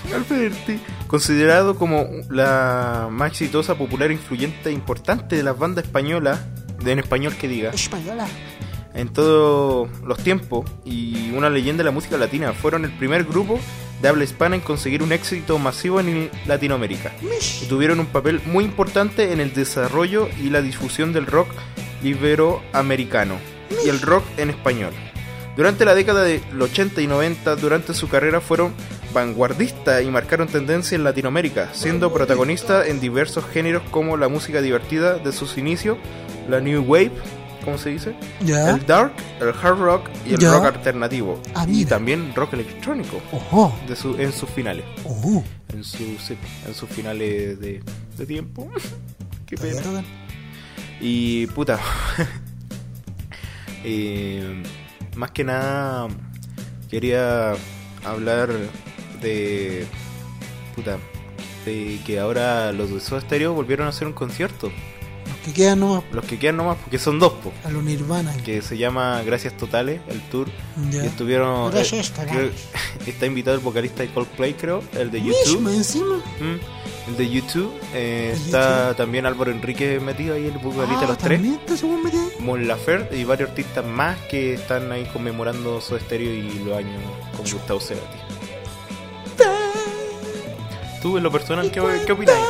Alberti. 0.16 0.80
Considerado 1.08 1.76
como 1.76 2.08
la 2.30 3.08
más 3.12 3.32
exitosa, 3.32 3.76
popular, 3.76 4.12
influyente 4.12 4.70
e 4.70 4.74
importante 4.74 5.36
de 5.36 5.44
las 5.44 5.58
bandas 5.58 5.86
españolas, 5.86 6.40
de 6.84 6.92
en 6.92 7.00
español 7.00 7.36
que 7.36 7.48
diga, 7.48 7.72
Española. 7.72 8.28
en 8.94 9.10
todos 9.10 9.90
los 10.04 10.18
tiempos 10.20 10.70
y 10.86 11.32
una 11.32 11.50
leyenda 11.50 11.82
de 11.82 11.86
la 11.86 11.92
música 11.92 12.18
latina. 12.18 12.54
Fueron 12.54 12.86
el 12.86 12.92
primer 12.92 13.24
grupo 13.24 13.60
de 14.02 14.08
habla 14.10 14.24
hispana 14.24 14.56
en 14.56 14.62
conseguir 14.62 15.02
un 15.02 15.12
éxito 15.12 15.58
masivo 15.58 16.00
en 16.00 16.30
Latinoamérica. 16.46 17.14
y 17.62 17.66
tuvieron 17.66 18.00
un 18.00 18.08
papel 18.08 18.42
muy 18.46 18.66
importante 18.66 19.34
en 19.34 19.40
el 19.40 19.54
desarrollo 19.54 20.30
y 20.42 20.50
la 20.50 20.62
difusión 20.62 21.14
del 21.14 21.26
rock 21.26 21.48
iberoamericano 22.04 23.38
y 23.86 23.90
el 23.90 24.02
rock 24.02 24.24
en 24.38 24.50
español. 24.50 24.94
Durante 25.56 25.86
la 25.86 25.96
década 25.96 26.24
de 26.24 26.42
los 26.54 26.70
80 26.70 27.02
y 27.02 27.08
90, 27.08 27.56
durante 27.56 27.96
su 27.96 28.08
carrera 28.08 28.42
fueron 28.42 28.74
vanguardistas 29.18 30.04
y 30.04 30.12
marcaron 30.12 30.48
tendencia 30.48 30.96
en 30.96 31.04
Latinoamérica, 31.04 31.70
siendo 31.74 32.14
protagonistas 32.14 32.88
en 32.88 33.00
diversos 33.00 33.44
géneros 33.46 33.82
como 33.90 34.16
la 34.16 34.28
música 34.28 34.62
divertida 34.62 35.18
de 35.18 35.32
sus 35.32 35.58
inicios, 35.58 35.98
la 36.48 36.60
New 36.60 36.84
Wave, 36.84 37.12
¿cómo 37.66 37.80
se 37.80 37.90
dice? 37.90 38.16
El 38.42 38.86
dark, 38.86 39.14
el 39.42 39.50
hard 39.50 39.80
rock 39.80 40.10
y 40.24 40.36
el 40.36 40.42
rock 40.52 40.66
alternativo. 40.66 41.42
Ah, 41.56 41.66
y 41.68 41.84
también 41.86 42.32
rock 42.36 42.54
electrónico 42.54 43.20
Ojo. 43.32 43.76
de 43.88 43.96
su, 43.96 44.16
en 44.20 44.32
sus 44.32 44.50
finales 44.52 44.86
Ojo. 45.04 45.44
en, 45.74 45.84
su, 45.84 45.98
sí, 46.20 46.38
en 46.68 46.74
sus 46.76 46.88
finales 46.88 47.60
de, 47.60 47.82
de 48.18 48.26
tiempo. 48.28 48.70
Qué 49.48 49.58
pena. 49.58 49.82
tocan. 49.82 50.06
Y 51.02 51.48
puta. 51.48 51.80
Eh, 53.90 54.64
más 55.16 55.32
que 55.32 55.44
nada 55.46 56.08
quería 56.90 57.54
hablar 58.04 58.50
de. 59.22 59.86
Puta. 60.76 60.98
De 61.66 62.00
que 62.06 62.20
ahora 62.20 62.72
los 62.72 62.92
de 62.94 63.00
Soda 63.00 63.20
Stereo 63.22 63.54
volvieron 63.54 63.88
a 63.88 63.90
hacer 63.90 64.08
un 64.08 64.14
concierto. 64.14 64.72
Los 65.28 65.38
que 65.46 65.52
quedan 65.54 65.80
nomás 65.82 66.04
Los 66.14 66.24
que 66.26 66.40
quedan 66.40 66.58
nomás, 66.58 66.78
porque 66.78 66.98
son 67.00 67.20
dos, 67.20 67.34
po, 67.34 67.52
a 67.66 67.70
lo 67.70 67.82
Nirvana. 67.82 68.34
que 68.46 68.62
se 68.62 68.78
llama 68.78 69.22
Gracias 69.26 69.56
Totales, 69.58 70.00
el 70.08 70.22
tour. 70.30 70.48
Ya. 70.92 71.04
Y 71.04 71.08
estuvieron. 71.08 71.70
Gracias 71.72 72.14
eh, 72.32 72.52
está 73.06 73.26
invitado 73.26 73.56
el 73.58 73.62
vocalista 73.64 74.04
de 74.04 74.10
Coldplay, 74.10 74.54
creo, 74.54 74.82
el 74.94 75.12
de 75.12 75.22
YouTube. 75.22 75.68
encima. 75.74 76.16
Mm, 76.40 77.10
El 77.10 77.18
de 77.18 77.30
YouTube. 77.30 77.74
eh, 77.94 78.32
¿El 78.34 78.42
está 78.42 78.80
YouTube? 78.88 78.98
también 78.98 79.26
Álvaro 79.26 79.52
Enrique 79.52 80.00
metido 80.00 80.36
ahí, 80.36 80.46
el 80.46 80.58
vocalista 80.60 81.02
de 81.02 81.06
Ah, 81.06 81.10
los 81.10 81.18
tres. 81.18 81.42
¿también 81.42 81.60
está 81.66 81.88
metido? 81.88 82.24
Mon 82.40 82.68
Laferte 82.68 83.18
y 83.18 83.24
varios 83.26 83.50
artistas 83.50 83.86
más 83.86 84.18
que 84.30 84.54
están 84.54 84.92
ahí 84.94 85.06
conmemorando 85.12 85.82
su 85.82 85.96
estéreo 85.98 86.34
y 86.34 86.60
los 86.66 86.78
años 86.78 87.02
con 87.36 87.42
Gustavo 87.50 87.80
Cerati. 87.82 88.18
Tú, 91.02 91.18
en 91.18 91.24
lo 91.24 91.32
personal, 91.32 91.70
¿qué, 91.72 91.82
qué 92.06 92.12
opinas? 92.12 92.36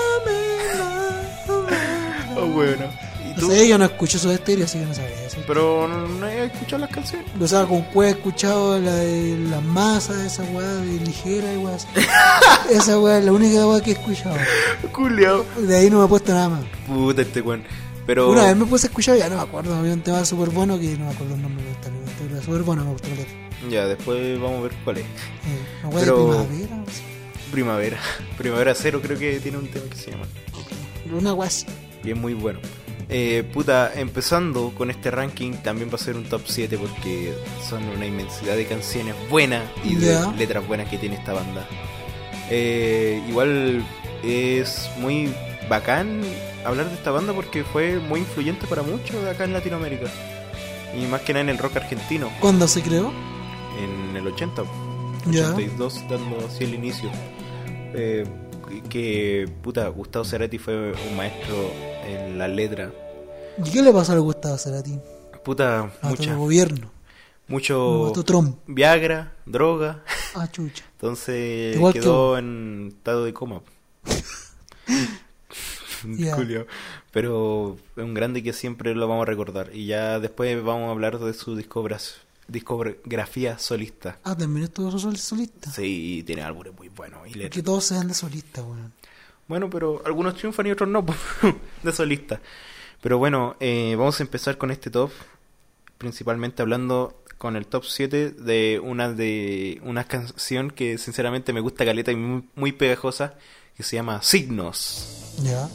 Oh, 2.40 2.46
bueno. 2.46 2.86
¿Y 3.26 3.30
No 3.30 3.36
tú? 3.40 3.50
sé, 3.52 3.68
yo 3.68 3.78
no 3.80 3.86
escucho 3.86 4.20
su 4.20 4.30
estéreo, 4.30 4.66
así 4.66 4.78
que 4.78 4.86
no 4.86 4.94
sabría 4.94 5.24
eso. 5.26 5.38
Pero 5.48 5.88
no, 5.88 6.08
no 6.08 6.28
he 6.28 6.46
escuchado 6.46 6.82
las 6.82 6.92
canciones. 6.92 7.26
O 7.40 7.48
sea, 7.48 7.66
con 7.66 7.84
he 8.06 8.10
escuchado 8.10 8.80
la 8.80 8.94
de 8.94 9.38
las 9.50 9.64
masas, 9.64 10.18
esa 10.18 10.44
weá 10.44 10.68
de 10.76 11.00
ligera 11.00 11.52
y 11.52 11.58
weá. 11.58 11.76
así. 11.76 11.88
esa 12.72 13.00
weá 13.00 13.18
es 13.18 13.26
la 13.26 13.32
única 13.32 13.66
weá 13.66 13.82
que 13.82 13.90
he 13.90 13.94
escuchado. 13.94 14.36
Culeado. 14.92 15.46
De 15.58 15.78
ahí 15.78 15.90
no 15.90 15.98
me 16.00 16.06
he 16.06 16.08
puesto 16.08 16.32
nada 16.32 16.50
más. 16.50 16.66
Puta 16.86 17.24
este 17.24 17.42
weón. 17.42 17.64
Pero 18.06 18.30
Una 18.30 18.46
vez 18.46 18.56
me 18.56 18.66
puse 18.68 18.86
a 18.86 18.90
escuchar, 18.90 19.18
ya 19.18 19.28
no 19.30 19.36
me 19.38 19.42
acuerdo, 19.42 19.76
había 19.76 19.94
un 19.94 20.02
tema 20.02 20.24
súper 20.24 20.50
bueno 20.52 20.80
que 20.80 20.96
no 20.96 21.06
me 21.08 21.12
acuerdo 21.12 21.34
el 21.36 21.42
nombre 21.42 21.66
de 21.66 21.72
esta 21.72 21.90
letra, 21.90 22.42
súper 22.46 22.62
bueno, 22.62 22.86
me 22.86 22.92
gustó 22.92 23.10
la 23.10 23.16
letra. 23.16 23.34
ya, 23.70 23.86
después 23.88 24.40
vamos 24.40 24.60
a 24.60 24.62
ver 24.62 24.72
cuál 24.86 24.98
es. 25.00 25.04
Eh, 25.04 25.08
me 25.84 25.90
acuerdo 25.90 26.06
Pero- 26.06 26.18
de 26.40 26.46
primavera, 26.46 26.76
no 26.78 26.86
sé. 26.86 27.02
Primavera. 27.52 27.98
Primavera 28.38 28.74
Cero 28.76 29.00
creo 29.04 29.18
que 29.18 29.40
tiene 29.40 29.58
un 29.58 29.68
tema 29.68 29.86
que 29.90 29.96
se 29.96 30.12
llama. 30.12 30.26
una 31.12 31.32
guas. 31.32 31.66
Y 32.04 32.12
es 32.12 32.18
muy 32.18 32.34
bueno. 32.34 32.60
Eh, 33.10 33.50
puta, 33.54 33.94
empezando 33.96 34.74
con 34.78 34.92
este 34.92 35.10
ranking 35.12 35.54
también 35.64 35.90
va 35.90 35.96
a 35.96 35.98
ser 35.98 36.18
un 36.18 36.26
top 36.26 36.42
7 36.46 36.78
porque 36.78 37.34
son 37.68 37.82
una 37.88 38.06
inmensidad 38.06 38.58
de 38.58 38.66
canciones 38.66 39.16
buenas 39.30 39.64
y 39.86 39.96
de 39.96 40.20
letras 40.38 40.68
buenas 40.68 40.90
que 40.90 40.98
tiene 40.98 41.16
esta 41.16 41.32
banda. 41.32 41.66
Eh, 42.50 43.22
igual 43.30 43.86
es 44.24 44.90
muy 44.98 45.34
bacán 45.70 46.22
hablar 46.66 46.88
de 46.90 46.96
esta 46.96 47.12
banda 47.12 47.32
porque 47.34 47.64
fue 47.64 47.98
muy 48.00 48.20
influyente 48.22 48.68
para 48.68 48.84
muchos 48.84 49.24
de 49.24 49.30
acá 49.30 49.46
en 49.46 49.54
Latinoamérica. 49.54 50.08
Y 50.98 51.06
más 51.06 51.22
que 51.22 51.32
nada 51.34 51.44
en 51.44 51.50
el 51.50 51.58
rock 51.58 51.78
argentino, 51.78 52.30
¿Cuándo 52.42 52.68
se 52.68 52.82
creó? 52.82 53.12
en 53.82 54.18
el 54.18 54.28
80, 54.28 54.64
Ya. 55.32 55.50
82, 55.54 56.04
dando 56.10 56.46
así 56.48 56.64
el 56.64 56.74
inicio. 56.76 57.10
Eh, 57.94 58.26
que, 58.90 59.50
puta, 59.62 59.88
Gustavo 59.90 60.26
Cerati 60.26 60.58
fue 60.58 60.92
un 60.92 61.18
maestro 61.18 61.56
en 62.06 62.38
la 62.38 62.48
letra. 62.48 62.92
¿Y 63.66 63.70
qué 63.72 63.82
le 63.82 63.92
pasó 63.92 64.14
al 64.14 64.22
Gustavo 64.22 64.58
Cerati? 64.58 64.98
Puta, 65.44 65.80
A 65.84 65.90
todo 66.02 66.10
mucha, 66.12 66.32
el 66.32 66.38
gobierno. 66.38 66.92
mucho 67.48 68.12
Trump. 68.26 68.58
Viagra, 68.68 69.34
droga. 69.46 70.04
Ah, 70.36 70.48
chucha. 70.52 70.84
Entonces 70.94 71.76
Igual 71.76 71.94
que 71.94 72.00
quedó 72.02 72.38
en 72.38 72.94
estado 72.98 73.26
de 73.26 73.34
coma. 73.34 73.62
Julio. 76.36 76.68
Pero 77.12 77.78
es 77.96 78.04
un 78.04 78.14
grande 78.14 78.44
que 78.44 78.54
siempre 78.54 78.94
lo 78.94 79.08
vamos 79.08 79.24
a 79.24 79.26
recordar. 79.26 79.70
Y 79.74 79.88
ya 79.88 80.20
después 80.20 80.62
vamos 80.64 80.90
a 80.90 80.92
hablar 80.92 81.18
de 81.20 81.34
su 81.34 81.56
discogras- 81.56 82.18
discografía 82.48 83.58
solista. 83.60 84.20
Ah, 84.24 84.36
también 84.36 84.66
estuvo 84.66 84.98
sol- 84.98 85.18
solista. 85.18 85.72
Sí, 85.72 86.24
tiene 86.26 86.42
álbumes 86.44 86.74
muy 86.78 86.90
buenos. 86.90 87.28
Y. 87.28 87.50
Que 87.50 87.62
todos 87.64 87.86
sean 87.86 88.08
de 88.08 88.14
solista, 88.14 88.62
weón. 88.64 88.94
Bueno, 89.48 89.70
pero 89.70 90.02
algunos 90.06 90.36
triunfan 90.36 90.68
y 90.68 90.72
otros 90.72 90.90
no, 90.90 91.06
de 91.84 91.92
solista. 91.92 92.42
Pero 93.02 93.18
bueno, 93.18 93.56
eh, 93.60 93.96
vamos 93.98 94.20
a 94.20 94.24
empezar 94.24 94.58
con 94.58 94.72
este 94.72 94.90
top, 94.90 95.12
principalmente 95.98 96.62
hablando 96.62 97.22
con 97.38 97.56
el 97.56 97.68
top 97.68 97.86
7 97.86 98.32
de 98.32 98.82
una 98.84 99.12
de 99.14 99.80
una 99.84 100.04
canción 100.06 100.72
que 100.72 100.98
sinceramente 100.98 101.54
me 101.54 101.60
gusta 101.60 101.86
caleta 101.86 102.12
y 102.12 102.16
muy, 102.16 102.44
muy 102.56 102.72
pegajosa, 102.72 103.36
que 103.76 103.84
se 103.84 103.96
llama 103.96 104.22
Signos. 104.24 105.36
Ya. 105.44 105.70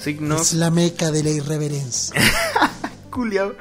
Signos, 0.00 0.40
Es 0.40 0.54
la 0.54 0.70
meca 0.70 1.10
de 1.12 1.22
la 1.22 1.30
irreverencia. 1.30 2.20
culiao. 3.10 3.54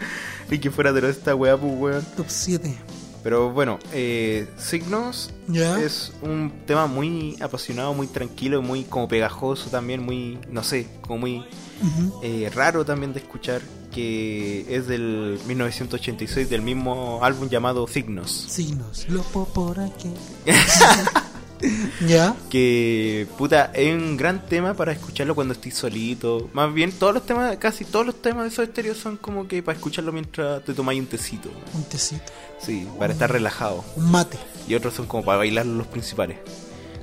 Y 0.52 0.60
que 0.60 0.70
fuera 0.72 0.92
de 0.94 1.10
esta 1.10 1.36
weá, 1.36 1.58
pues 1.58 1.74
weón. 1.78 2.06
Top 2.16 2.26
7. 2.30 2.76
Pero 3.24 3.52
bueno, 3.52 3.80
eh, 3.94 4.48
Signos 4.58 5.32
Ya. 5.48 5.80
es 5.80 6.12
un 6.22 6.52
tema 6.68 6.88
muy 6.88 7.38
apasionado, 7.42 7.94
muy 7.94 8.08
tranquilo, 8.08 8.62
muy 8.62 8.84
como 8.84 9.08
pegajoso 9.08 9.70
también, 9.70 10.04
muy, 10.04 10.38
no 10.52 10.62
sé, 10.62 10.88
como 11.02 11.20
muy 11.20 11.38
Ujú. 11.82 12.20
eh, 12.22 12.52
raro 12.54 12.84
también 12.84 13.14
de 13.14 13.20
escuchar, 13.22 13.62
que 13.94 14.66
es 14.76 14.88
del 14.88 15.40
1986, 15.48 16.50
del 16.50 16.64
mismo 16.64 17.20
álbum 17.24 17.48
llamado 17.48 17.88
Signos. 17.88 18.30
Signos. 18.50 19.06
Lo 19.08 19.22
po 19.24 19.46
por 19.46 19.80
aquí. 19.80 20.12
ya. 22.08 22.36
Que, 22.50 23.28
puta, 23.38 23.72
es 23.74 23.94
un 23.94 24.18
gran 24.18 24.46
tema 24.46 24.74
para 24.74 24.92
escucharlo 24.92 25.36
cuando 25.36 25.54
estoy 25.54 25.72
solito. 25.72 26.50
Más 26.54 26.74
bien, 26.74 26.92
todos 26.92 27.14
los 27.14 27.26
temas, 27.26 27.58
casi 27.58 27.86
todos 27.86 28.06
los 28.06 28.22
temas 28.22 28.44
de 28.44 28.50
esos 28.50 28.68
estéreos 28.68 28.98
son 28.98 29.18
como 29.18 29.48
que 29.48 29.64
para 29.64 29.78
escucharlo 29.78 30.12
mientras 30.12 30.64
te 30.64 30.74
tomáis 30.74 31.00
un 31.00 31.08
tecito. 31.08 31.50
Un 31.74 31.84
tecito. 31.86 32.32
Sí, 32.60 32.88
para 33.00 33.14
estar 33.14 33.32
relajado. 33.32 33.84
Un 33.96 34.12
mate. 34.12 34.38
Y 34.68 34.76
otros 34.76 34.94
son 34.94 35.06
como 35.08 35.24
para 35.24 35.38
bailar 35.40 35.66
los 35.66 35.88
principales. 35.88 36.38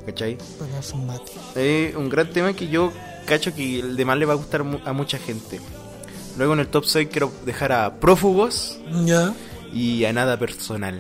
¿Cachai? 0.07 0.39
Para 0.59 0.71
un 0.95 1.07
mate. 1.07 1.33
Es 1.57 1.95
un 1.97 2.09
gran 2.09 2.31
tema 2.31 2.53
que 2.53 2.69
yo 2.69 2.93
cacho 3.27 3.55
que 3.55 3.81
el 3.81 3.97
demás 3.97 4.19
le 4.19 4.27
va 4.27 4.33
a 4.33 4.37
gustar 4.37 4.65
a 4.85 4.93
mucha 4.93 5.19
gente. 5.19 5.61
Luego 6.39 6.55
en 6.55 6.61
el 6.61 6.69
top 6.69 6.85
6 6.85 7.09
quiero 7.11 7.33
dejar 7.45 7.73
a 7.73 8.01
Prófugos 8.01 8.79
Ya. 9.05 9.35
y 9.73 10.05
a 10.05 10.13
Nada 10.13 10.39
Personal. 10.39 10.99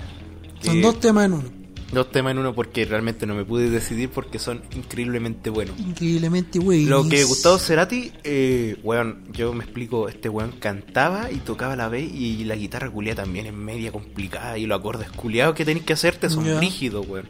Son 0.62 0.82
dos 0.82 1.00
temas 1.00 1.24
en 1.26 1.32
uno. 1.34 1.59
Dos 1.92 2.10
temas 2.10 2.32
en 2.32 2.38
uno 2.38 2.54
porque 2.54 2.84
realmente 2.84 3.26
no 3.26 3.34
me 3.34 3.44
pude 3.44 3.68
decidir 3.68 4.10
porque 4.10 4.38
son 4.38 4.62
increíblemente 4.74 5.50
buenos. 5.50 5.78
Increíblemente, 5.78 6.58
güey. 6.58 6.84
Lo 6.84 7.08
que 7.08 7.24
Gustavo 7.24 7.58
Cerati, 7.58 8.12
eh, 8.24 8.76
weón, 8.82 9.24
yo 9.32 9.52
me 9.52 9.64
explico, 9.64 10.08
este 10.08 10.28
weón 10.28 10.52
cantaba 10.52 11.30
y 11.30 11.36
tocaba 11.36 11.76
la 11.76 11.88
vez 11.88 12.10
y 12.12 12.44
la 12.44 12.56
guitarra 12.56 12.90
culia 12.90 13.14
también 13.14 13.46
es 13.46 13.52
media 13.52 13.92
complicada 13.92 14.58
y 14.58 14.66
los 14.66 14.78
acordes 14.78 15.10
culiados 15.10 15.54
que 15.54 15.64
tenéis 15.64 15.84
que 15.84 15.94
hacerte 15.94 16.30
son 16.30 16.60
rígidos, 16.60 17.06
weón. 17.06 17.28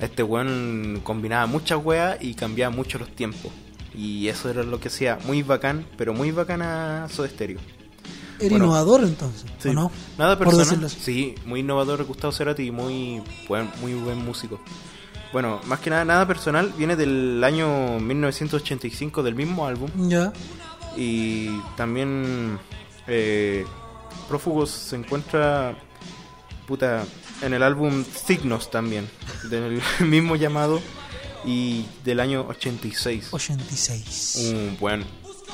Este 0.00 0.22
weón 0.22 1.00
combinaba 1.04 1.46
muchas 1.46 1.82
weas 1.82 2.18
y 2.20 2.34
cambiaba 2.34 2.74
mucho 2.74 2.98
los 2.98 3.08
tiempos. 3.14 3.52
Y 3.96 4.26
eso 4.26 4.50
era 4.50 4.64
lo 4.64 4.80
que 4.80 4.88
hacía 4.88 5.18
muy 5.24 5.42
bacán, 5.42 5.86
pero 5.96 6.12
muy 6.12 6.32
bacán 6.32 6.62
a 6.62 7.08
Soda 7.08 7.28
Stereo. 7.28 7.60
Era 8.46 8.50
bueno. 8.52 8.64
innovador 8.66 9.04
entonces, 9.04 9.44
Sí. 9.58 9.68
¿o 9.68 9.72
no? 9.72 9.90
Nada 10.18 10.38
personal. 10.38 10.90
Sí, 10.90 11.34
muy 11.46 11.60
innovador 11.60 12.04
Gustavo 12.04 12.32
Cerati 12.32 12.70
muy 12.70 13.22
buen, 13.48 13.70
muy 13.80 13.94
buen 13.94 14.18
músico. 14.24 14.60
Bueno, 15.32 15.60
más 15.66 15.80
que 15.80 15.90
nada, 15.90 16.04
nada 16.04 16.26
personal, 16.28 16.72
viene 16.78 16.94
del 16.96 17.42
año 17.42 17.98
1985 17.98 19.22
del 19.22 19.34
mismo 19.34 19.66
álbum. 19.66 19.90
Ya. 20.08 20.32
Y 20.96 21.48
también 21.76 22.58
eh, 23.08 23.66
Prófugos 24.28 24.70
se 24.70 24.96
encuentra 24.96 25.76
puta 26.68 27.04
en 27.42 27.52
el 27.52 27.62
álbum 27.62 28.04
Signos 28.04 28.70
también, 28.70 29.08
del 29.50 29.82
mismo 30.08 30.36
llamado 30.36 30.80
y 31.44 31.84
del 32.04 32.20
año 32.20 32.46
86. 32.48 33.28
86. 33.32 34.52
Un 34.54 34.76
buen, 34.78 35.04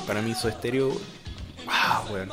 para 0.05 0.21
mí 0.21 0.33
su 0.35 0.47
estéreo, 0.47 0.89
wow, 0.89 2.13
weón. 2.13 2.29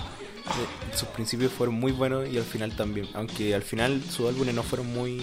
Eh, 0.50 0.96
Sus 0.96 1.08
principios 1.08 1.52
fueron 1.52 1.76
muy 1.76 1.92
buenos 1.92 2.28
y 2.28 2.38
al 2.38 2.44
final 2.44 2.74
también, 2.76 3.08
aunque 3.14 3.54
al 3.54 3.62
final 3.62 4.02
sus 4.08 4.28
álbumes 4.28 4.54
no 4.54 4.62
fueron 4.62 4.92
muy 4.92 5.22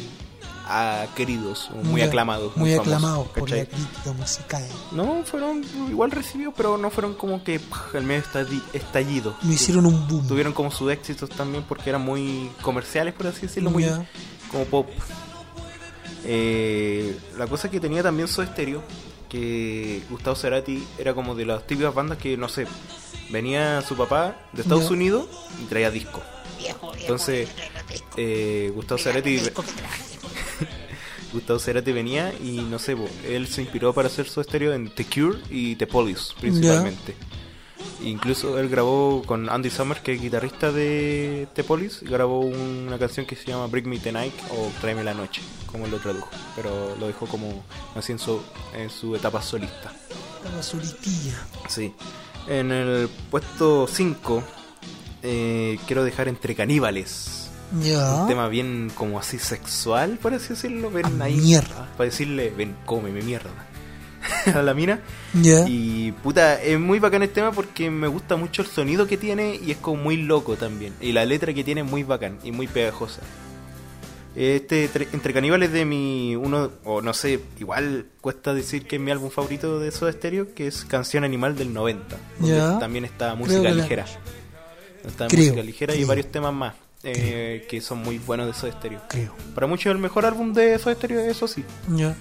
queridos, 1.16 1.70
o 1.72 1.84
muy, 1.84 2.02
aclamados, 2.02 2.56
Muy 2.58 2.72
famosos, 2.72 2.94
aclamados 2.94 3.28
por 3.30 3.50
la 3.50 3.66
crítica 3.66 4.14
musical. 4.14 4.68
No, 4.92 5.24
fueron 5.24 5.64
igual 5.90 6.12
recibidos, 6.12 6.54
pero 6.58 6.78
no 6.78 6.90
fueron 6.90 7.14
como 7.14 7.44
que 7.44 7.60
el 7.94 8.04
medio 8.04 8.24
estallido. 8.74 9.36
No 9.44 9.54
hicieron 9.54 9.86
un 9.86 10.08
boom. 10.08 10.28
Tuvieron 10.28 10.54
como 10.54 10.72
sus 10.72 10.92
éxitos 10.92 11.30
también 11.30 11.64
porque 11.68 11.90
eran 11.90 12.02
muy 12.02 12.50
comerciales, 12.62 13.14
por 13.14 13.28
así 13.28 13.42
decirlo, 13.42 13.70
muy 13.70 13.86
como 14.52 14.66
pop. 14.66 14.90
Eh, 16.24 17.18
la 17.38 17.46
cosa 17.46 17.70
que 17.70 17.80
tenía 17.80 18.02
también 18.02 18.28
Soda 18.28 18.48
Stereo, 18.48 18.82
que 19.30 20.02
Gustavo 20.10 20.36
Cerati 20.36 20.84
era 20.98 21.14
como 21.14 21.36
de 21.36 21.46
las 21.46 21.68
típicas 21.68 21.94
bandas 21.94 22.18
que, 22.18 22.38
no 22.38 22.50
sé, 22.50 22.66
venía 23.30 23.82
su 23.82 23.96
papá 23.96 24.36
de 24.54 24.62
Estados 24.62 24.86
Ya. 24.86 24.92
Unidos 24.92 25.28
y 25.62 25.66
traía 25.66 25.92
disco. 25.92 26.22
Entonces, 27.00 27.50
eh, 28.18 28.72
Gustavo 28.74 29.00
Cerati... 29.00 29.40
Gustavo 31.34 31.60
Cerati 31.60 31.92
venía 31.92 32.34
y 32.42 32.62
no 32.62 32.80
sé, 32.80 32.96
él 33.28 33.48
se 33.48 33.62
inspiró 33.62 33.94
para 33.94 34.08
hacer 34.08 34.28
su 34.30 34.40
estéreo 34.40 34.74
en 34.74 34.90
The 34.90 35.06
Cure 35.06 35.40
y 35.50 35.76
The 35.76 35.86
Police 35.86 36.34
principalmente. 36.40 37.16
Incluso 38.04 38.60
él 38.60 38.70
grabó 38.70 39.24
con 39.26 39.50
Andy 39.50 39.70
Summers, 39.70 40.02
que 40.02 40.14
es 40.14 40.22
guitarrista 40.22 40.72
de 40.72 41.48
The 41.54 41.64
Police, 41.64 42.06
grabó 42.06 42.40
una 42.40 42.98
canción 42.98 43.26
que 43.26 43.36
se 43.36 43.46
llama 43.46 43.68
Break 43.68 43.86
Me 43.86 44.00
the 44.00 44.12
Night 44.12 44.34
o 44.52 44.72
Tráeme 44.82 45.04
la 45.04 45.14
Noche, 45.14 45.42
como 45.72 45.86
él 45.86 45.92
lo 45.92 46.00
tradujo, 46.00 46.30
pero 46.56 46.96
lo 47.00 47.08
dejó 47.08 47.26
como 47.26 47.64
así 47.96 48.12
en 48.12 48.20
su, 48.20 48.42
en 48.76 48.90
su 48.90 49.16
etapa 49.16 49.42
solista. 49.42 49.94
La 50.56 50.62
solitilla. 50.62 51.48
Sí. 51.68 51.94
En 52.48 52.72
el 52.72 53.10
puesto 53.32 53.88
5 53.88 54.44
quiero 55.88 56.04
dejar 56.04 56.28
entre 56.28 56.56
caníbales. 56.56 57.50
Ya. 57.82 58.22
Un 58.22 58.28
tema 58.28 58.48
bien 58.48 58.92
como 58.96 59.18
así 59.20 59.40
sexual, 59.40 60.20
por 60.22 60.34
así 60.34 60.50
decirlo. 60.50 60.92
Ven 60.92 61.06
Ah, 61.20 61.26
ahí. 61.26 61.38
mierda. 61.38 61.90
Para 61.98 62.10
decirle, 62.10 62.54
ven, 62.56 62.76
cómeme 62.86 63.22
mierda. 63.24 63.50
a 64.56 64.62
la 64.62 64.74
mina. 64.74 65.02
Ya. 65.34 65.66
Y 65.68 66.12
puta, 66.24 66.62
es 66.62 66.80
muy 66.80 67.00
bacán 67.00 67.24
el 67.24 67.30
tema 67.30 67.52
porque 67.52 67.90
me 67.90 68.08
gusta 68.08 68.36
mucho 68.36 68.62
el 68.62 68.68
sonido 68.68 69.08
que 69.08 69.18
tiene 69.18 69.60
y 69.64 69.72
es 69.72 69.78
como 69.78 70.02
muy 70.04 70.18
loco 70.18 70.56
también. 70.56 70.94
Y 71.02 71.12
la 71.12 71.26
letra 71.26 71.54
que 71.54 71.64
tiene 71.64 71.82
es 71.82 71.88
muy 71.88 72.04
bacán 72.04 72.38
y 72.44 72.52
muy 72.52 72.68
pegajosa. 72.68 73.22
Este 74.36 74.90
tre- 74.92 75.08
Entre 75.14 75.34
Caníbales 75.34 75.72
de 75.72 75.86
mi 75.86 76.36
uno, 76.36 76.70
o 76.84 77.02
no 77.02 77.14
sé, 77.14 77.40
igual 77.60 78.06
cuesta 78.20 78.54
decir 78.54 78.86
que 78.86 78.98
es 78.98 79.02
mi 79.02 79.12
álbum 79.12 79.30
favorito 79.30 79.80
de 79.80 79.92
Soda 79.92 80.12
Stereo, 80.12 80.54
que 80.54 80.68
es 80.68 80.84
Canción 80.84 81.24
Animal 81.24 81.56
del 81.56 81.74
90. 81.74 82.18
Donde 82.40 82.80
también 82.80 83.06
está 83.06 83.34
música 83.36 83.62
que 83.62 83.70
la- 83.70 83.76
ligera. 83.84 84.06
Está 85.06 85.28
Creo, 85.28 85.40
música 85.42 85.64
ligera 85.64 85.96
y 85.96 86.04
varios 86.04 86.32
temas 86.32 86.54
más 86.54 86.74
eh, 87.04 87.66
que 87.70 87.80
son 87.80 88.00
muy 88.00 88.18
buenos 88.18 88.48
de 88.48 88.54
Soda 88.54 88.72
Stereo. 88.74 89.02
Creo. 89.08 89.34
Para 89.54 89.68
muchos 89.68 89.92
el 89.94 90.00
mejor 90.00 90.26
álbum 90.26 90.52
de 90.54 90.78
Soda 90.80 90.96
Stereo, 90.96 91.20
eso 91.22 91.48
sí. 91.48 91.64
Ya. 91.96 92.16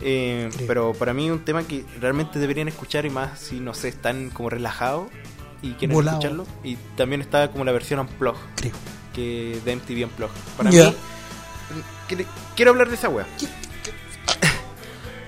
Eh, 0.00 0.48
pero 0.66 0.92
para 0.92 1.12
mí 1.14 1.30
un 1.30 1.44
tema 1.44 1.62
que 1.64 1.84
realmente 2.00 2.38
deberían 2.38 2.68
escuchar 2.68 3.04
y 3.06 3.10
más 3.10 3.38
si 3.40 3.60
no 3.60 3.74
sé, 3.74 3.88
están 3.88 4.30
como 4.30 4.50
relajados 4.50 5.08
y 5.62 5.72
quieren 5.72 5.94
Volado. 5.94 6.18
escucharlo. 6.18 6.46
Y 6.62 6.76
también 6.96 7.20
está 7.20 7.50
como 7.50 7.64
la 7.64 7.72
versión 7.72 8.00
Unplug, 8.00 8.36
Creo. 8.56 8.72
que 9.14 9.58
de 9.64 9.72
MTV 9.76 10.04
Unplug. 10.04 10.30
Para 10.56 10.70
Ya. 10.70 10.90
mí, 10.90 10.96
quiero 12.56 12.70
hablar 12.72 12.88
de 12.88 12.94
esa 12.96 13.08
wea. 13.08 13.26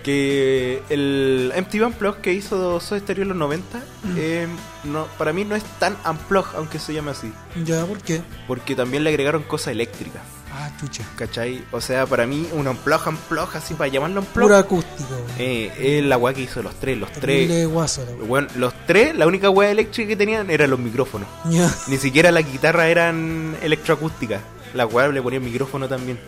Que 0.03 0.83
el 0.89 1.53
MTV 1.57 1.85
Unplug 1.87 2.19
que 2.19 2.33
hizo 2.33 2.79
Soda 2.79 3.01
Stereo 3.01 3.23
en 3.23 3.29
los 3.31 3.37
90, 3.37 3.79
Mm. 3.79 4.15
eh, 4.17 4.47
no, 4.85 5.07
para 5.19 5.33
mí 5.33 5.45
no 5.45 5.57
es 5.57 5.65
tan 5.81 5.97
Unplug, 6.09 6.47
aunque 6.55 6.79
se 6.79 6.95
llame 6.95 7.11
así. 7.11 7.33
Ya, 7.65 7.85
¿por 7.85 7.99
qué? 7.99 8.23
Porque 8.47 8.77
también 8.77 9.03
le 9.03 9.11
agregaron 9.11 9.43
cosas 9.43 9.69
eléctricas. 9.73 10.23
Ah, 10.55 10.71
chucha. 10.81 11.03
¿Cachai? 11.17 11.65
O 11.73 11.81
sea, 11.81 12.07
para 12.07 12.25
mí, 12.25 12.49
un 12.53 12.69
unplug, 12.69 13.01
unplug, 13.09 13.49
así 13.55 13.75
para 13.75 13.89
llamarlo 13.91 14.21
unplug, 14.21 14.45
Pura 14.47 14.59
acústico. 14.59 15.11
eh, 15.39 15.73
es 15.99 16.05
la 16.05 16.17
weá 16.19 16.33
que 16.33 16.43
hizo 16.43 16.63
los 16.63 16.75
tres. 16.77 16.97
Los 16.97 17.11
tres, 17.13 17.51
la 17.51 17.67
bueno, 18.27 18.47
los 18.55 18.73
tres, 18.87 19.15
la 19.17 19.27
única 19.27 19.51
weá 19.51 19.73
eléctrica 19.73 20.07
que 20.09 20.17
tenían 20.17 20.49
eran 20.51 20.71
los 20.71 20.79
micrófonos. 20.79 21.29
Ni 21.89 21.97
siquiera 21.99 22.31
las 22.31 22.51
guitarras 22.51 22.87
eran 22.87 23.57
electroacústicas. 23.61 24.41
La 24.73 24.87
weá 24.87 25.09
le 25.09 25.21
ponían 25.21 25.45
micrófono 25.45 25.89
también. 25.89 26.19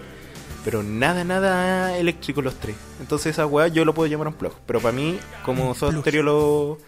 Pero 0.68 0.82
nada, 0.82 1.24
nada 1.24 1.96
eléctrico 1.96 2.42
los 2.42 2.56
tres. 2.56 2.76
Entonces 3.00 3.32
esa 3.32 3.46
weá 3.46 3.68
yo 3.68 3.86
lo 3.86 3.94
puedo 3.94 4.06
llamar 4.06 4.28
unplug. 4.28 4.52
Pero 4.66 4.82
para 4.82 4.92
mí, 4.94 5.18
como. 5.42 5.74
Stereo 5.74 6.22
lo, 6.22 6.78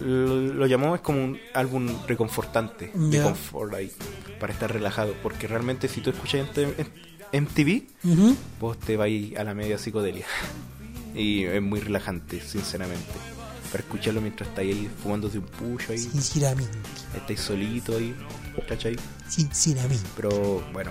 lo, 0.00 0.40
lo 0.40 0.66
llamó, 0.66 0.96
es 0.96 1.02
como 1.02 1.22
un 1.22 1.38
álbum 1.54 1.86
reconfortante. 2.08 2.90
De 2.92 3.22
confort 3.22 3.74
ahí. 3.74 3.92
Para 4.40 4.52
estar 4.52 4.72
relajado. 4.72 5.14
Porque 5.22 5.46
realmente 5.46 5.86
si 5.86 6.00
tú 6.00 6.10
escuchas 6.10 6.48
MTV, 7.32 7.82
vos 8.58 8.76
te 8.80 8.96
vais 8.96 9.36
a 9.36 9.44
la 9.44 9.54
media 9.54 9.78
psicodelia. 9.78 10.26
Y 11.14 11.44
es 11.44 11.62
muy 11.62 11.78
relajante, 11.78 12.40
sinceramente. 12.40 13.12
Para 13.70 13.84
escucharlo 13.84 14.20
mientras 14.20 14.48
estáis 14.48 14.74
ahí 14.74 14.90
fumándose 15.00 15.38
un 15.38 15.44
pucho 15.44 15.92
ahí, 15.92 15.98
Sinceramente. 15.98 16.76
estáis 17.14 17.38
solito 17.38 17.96
ahí, 17.96 18.16
¿cachai? 18.66 18.96
Sinceramente. 19.28 20.08
Pero 20.16 20.60
bueno. 20.72 20.90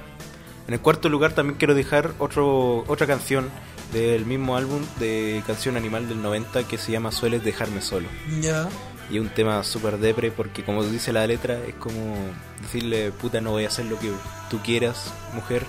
En 0.67 0.73
el 0.75 0.79
cuarto 0.79 1.09
lugar 1.09 1.33
también 1.33 1.57
quiero 1.57 1.73
dejar 1.75 2.11
otro, 2.19 2.83
otra 2.87 3.07
canción 3.07 3.49
del 3.93 4.25
mismo 4.25 4.55
álbum 4.55 4.81
de 4.99 5.43
Canción 5.45 5.75
Animal 5.75 6.07
del 6.07 6.21
90 6.21 6.65
que 6.67 6.77
se 6.77 6.91
llama 6.91 7.11
Sueles 7.11 7.43
dejarme 7.43 7.81
solo. 7.81 8.07
Ya. 8.39 8.69
Y 9.09 9.15
es 9.17 9.21
un 9.21 9.29
tema 9.29 9.63
súper 9.65 9.97
depre 9.97 10.31
porque 10.31 10.63
como 10.63 10.83
dice 10.85 11.11
la 11.11 11.27
letra 11.27 11.57
es 11.67 11.73
como 11.75 12.15
decirle 12.61 13.11
puta 13.11 13.41
no 13.41 13.51
voy 13.51 13.65
a 13.65 13.67
hacer 13.67 13.85
lo 13.85 13.99
que 13.99 14.09
tú 14.49 14.59
quieras, 14.63 15.11
mujer, 15.33 15.65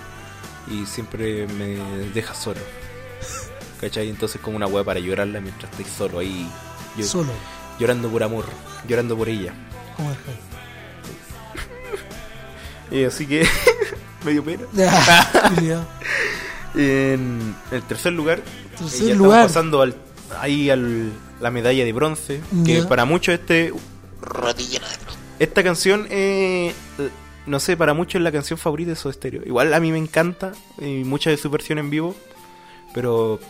y 0.70 0.86
siempre 0.86 1.48
me 1.48 1.76
dejas 2.14 2.38
solo. 2.38 2.60
¿Cachai? 3.80 4.08
Entonces 4.08 4.40
como 4.40 4.56
una 4.56 4.68
hueá 4.68 4.84
para 4.84 5.00
llorarla 5.00 5.40
mientras 5.40 5.68
estoy 5.72 5.86
solo 5.86 6.20
ahí, 6.20 6.48
yo- 6.96 7.04
Solo. 7.04 7.32
llorando 7.80 8.08
por 8.08 8.22
amor, 8.22 8.44
llorando 8.86 9.16
por 9.16 9.28
ella. 9.28 9.52
Y 12.92 13.04
así 13.04 13.26
que 13.26 13.46
me 14.24 14.32
dio 14.32 14.44
pena. 14.44 14.64
En 16.74 17.54
el 17.70 17.82
tercer 17.82 18.14
lugar, 18.14 18.40
Tercer 18.78 19.02
eh, 19.02 19.06
ya 19.08 19.12
estamos 19.12 19.34
pasando 19.34 19.82
al, 19.82 19.94
ahí 20.40 20.70
al 20.70 21.12
la 21.38 21.50
medalla 21.50 21.84
de 21.84 21.92
bronce, 21.92 22.40
que 22.64 22.82
para 22.84 23.04
muchos 23.04 23.34
este 23.34 23.74
esta 25.38 25.62
canción 25.62 26.06
eh, 26.08 26.72
no 27.46 27.60
sé, 27.60 27.76
para 27.76 27.92
muchos 27.92 28.16
es 28.16 28.22
la 28.22 28.32
canción 28.32 28.58
favorita 28.58 28.90
de 28.90 28.96
Soda 28.96 29.12
Stereo. 29.12 29.42
Igual 29.44 29.74
a 29.74 29.80
mí 29.80 29.92
me 29.92 29.98
encanta 29.98 30.52
y 30.80 31.04
muchas 31.04 31.32
de 31.32 31.36
su 31.36 31.50
versión 31.50 31.78
en 31.78 31.90
vivo, 31.90 32.14
pero 32.94 33.40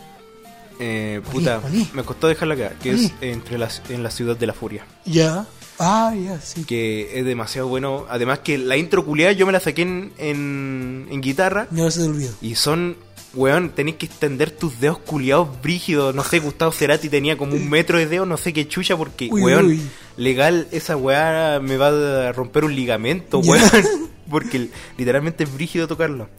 eh, 0.79 1.21
¿Cuál 1.23 1.33
puta, 1.33 1.61
me 1.93 2.03
costó 2.03 2.27
dejarla 2.27 2.55
acá, 2.55 2.69
que 2.81 2.91
¿Cuál 2.91 3.05
es 3.05 3.13
entre 3.21 3.57
las 3.57 3.81
en 3.89 4.03
la 4.03 4.11
ciudad 4.11 4.35
de 4.35 4.47
la 4.47 4.53
furia, 4.53 4.85
Ya. 5.05 5.45
Ah, 5.79 6.13
ya, 6.15 6.39
sí. 6.39 6.63
que 6.65 7.19
es 7.19 7.25
demasiado 7.25 7.67
bueno. 7.67 8.05
Además 8.09 8.39
que 8.39 8.57
la 8.57 8.77
intro 8.77 9.05
culiada 9.05 9.31
yo 9.33 9.45
me 9.45 9.51
la 9.51 9.59
saqué 9.59 9.81
en, 9.83 10.13
en, 10.17 11.07
en 11.09 11.21
guitarra 11.21 11.67
Ya 11.71 11.89
se 11.91 12.01
te 12.01 12.07
olvidó. 12.07 12.31
y 12.41 12.55
son, 12.55 12.95
weón, 13.33 13.69
tenés 13.71 13.95
que 13.95 14.05
extender 14.05 14.51
tus 14.51 14.79
dedos 14.79 14.99
culiados 14.99 15.49
brígidos. 15.61 16.13
No 16.13 16.23
sé, 16.23 16.39
Gustavo 16.39 16.71
Cerati 16.71 17.09
tenía 17.09 17.37
como 17.37 17.55
un 17.55 17.69
metro 17.69 17.97
de 17.97 18.05
dedo, 18.07 18.25
no 18.25 18.37
sé 18.37 18.53
qué 18.53 18.67
chucha, 18.67 18.95
porque, 18.95 19.29
Uy, 19.31 19.41
weón, 19.41 19.65
uy. 19.67 19.81
legal, 20.17 20.67
esa 20.71 20.95
weá 20.95 21.59
me 21.59 21.77
va 21.77 22.27
a 22.29 22.31
romper 22.33 22.65
un 22.65 22.75
ligamento, 22.75 23.39
weón. 23.39 23.63
Porque 24.29 24.69
literalmente 24.97 25.43
es 25.43 25.53
brígido 25.53 25.85
tocarlo. 25.87 26.29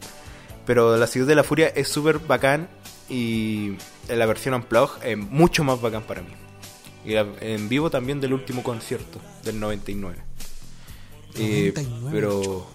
Pero 0.65 0.97
la 0.97 1.05
ciudad 1.07 1.27
de 1.27 1.35
la 1.35 1.43
furia 1.43 1.67
es 1.67 1.87
súper 1.87 2.17
bacán 2.19 2.67
y 3.07 3.73
la 4.09 4.25
versión 4.25 4.55
Unplug 4.55 4.89
es 5.03 5.15
mucho 5.17 5.63
más 5.63 5.79
bacán 5.79 6.01
para 6.01 6.21
mí. 6.21 6.29
Y 7.05 7.13
la- 7.13 7.27
en 7.41 7.69
vivo 7.69 7.89
también 7.89 8.19
del 8.19 8.33
último 8.33 8.63
concierto, 8.63 9.19
del 9.43 9.59
99. 9.59 10.17
Eh, 11.35 11.71
99, 11.75 12.09
pero, 12.11 12.67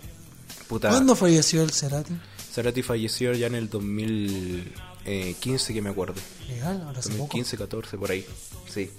puta. 0.68 0.88
¿Cuándo 0.90 1.16
falleció 1.16 1.62
el 1.62 1.70
Cerati? 1.70 2.14
Cerati 2.52 2.82
falleció 2.82 3.32
ya 3.32 3.46
en 3.46 3.54
el 3.54 3.68
2015, 3.70 5.72
que 5.74 5.82
me 5.82 5.90
acuerdo. 5.90 6.20
Legal, 6.48 6.82
ahora 6.86 6.98
hace 6.98 7.10
poco. 7.10 7.18
2015, 7.38 7.56
14, 7.56 7.98
por 7.98 8.10
ahí. 8.10 8.26
Sí. 8.68 8.90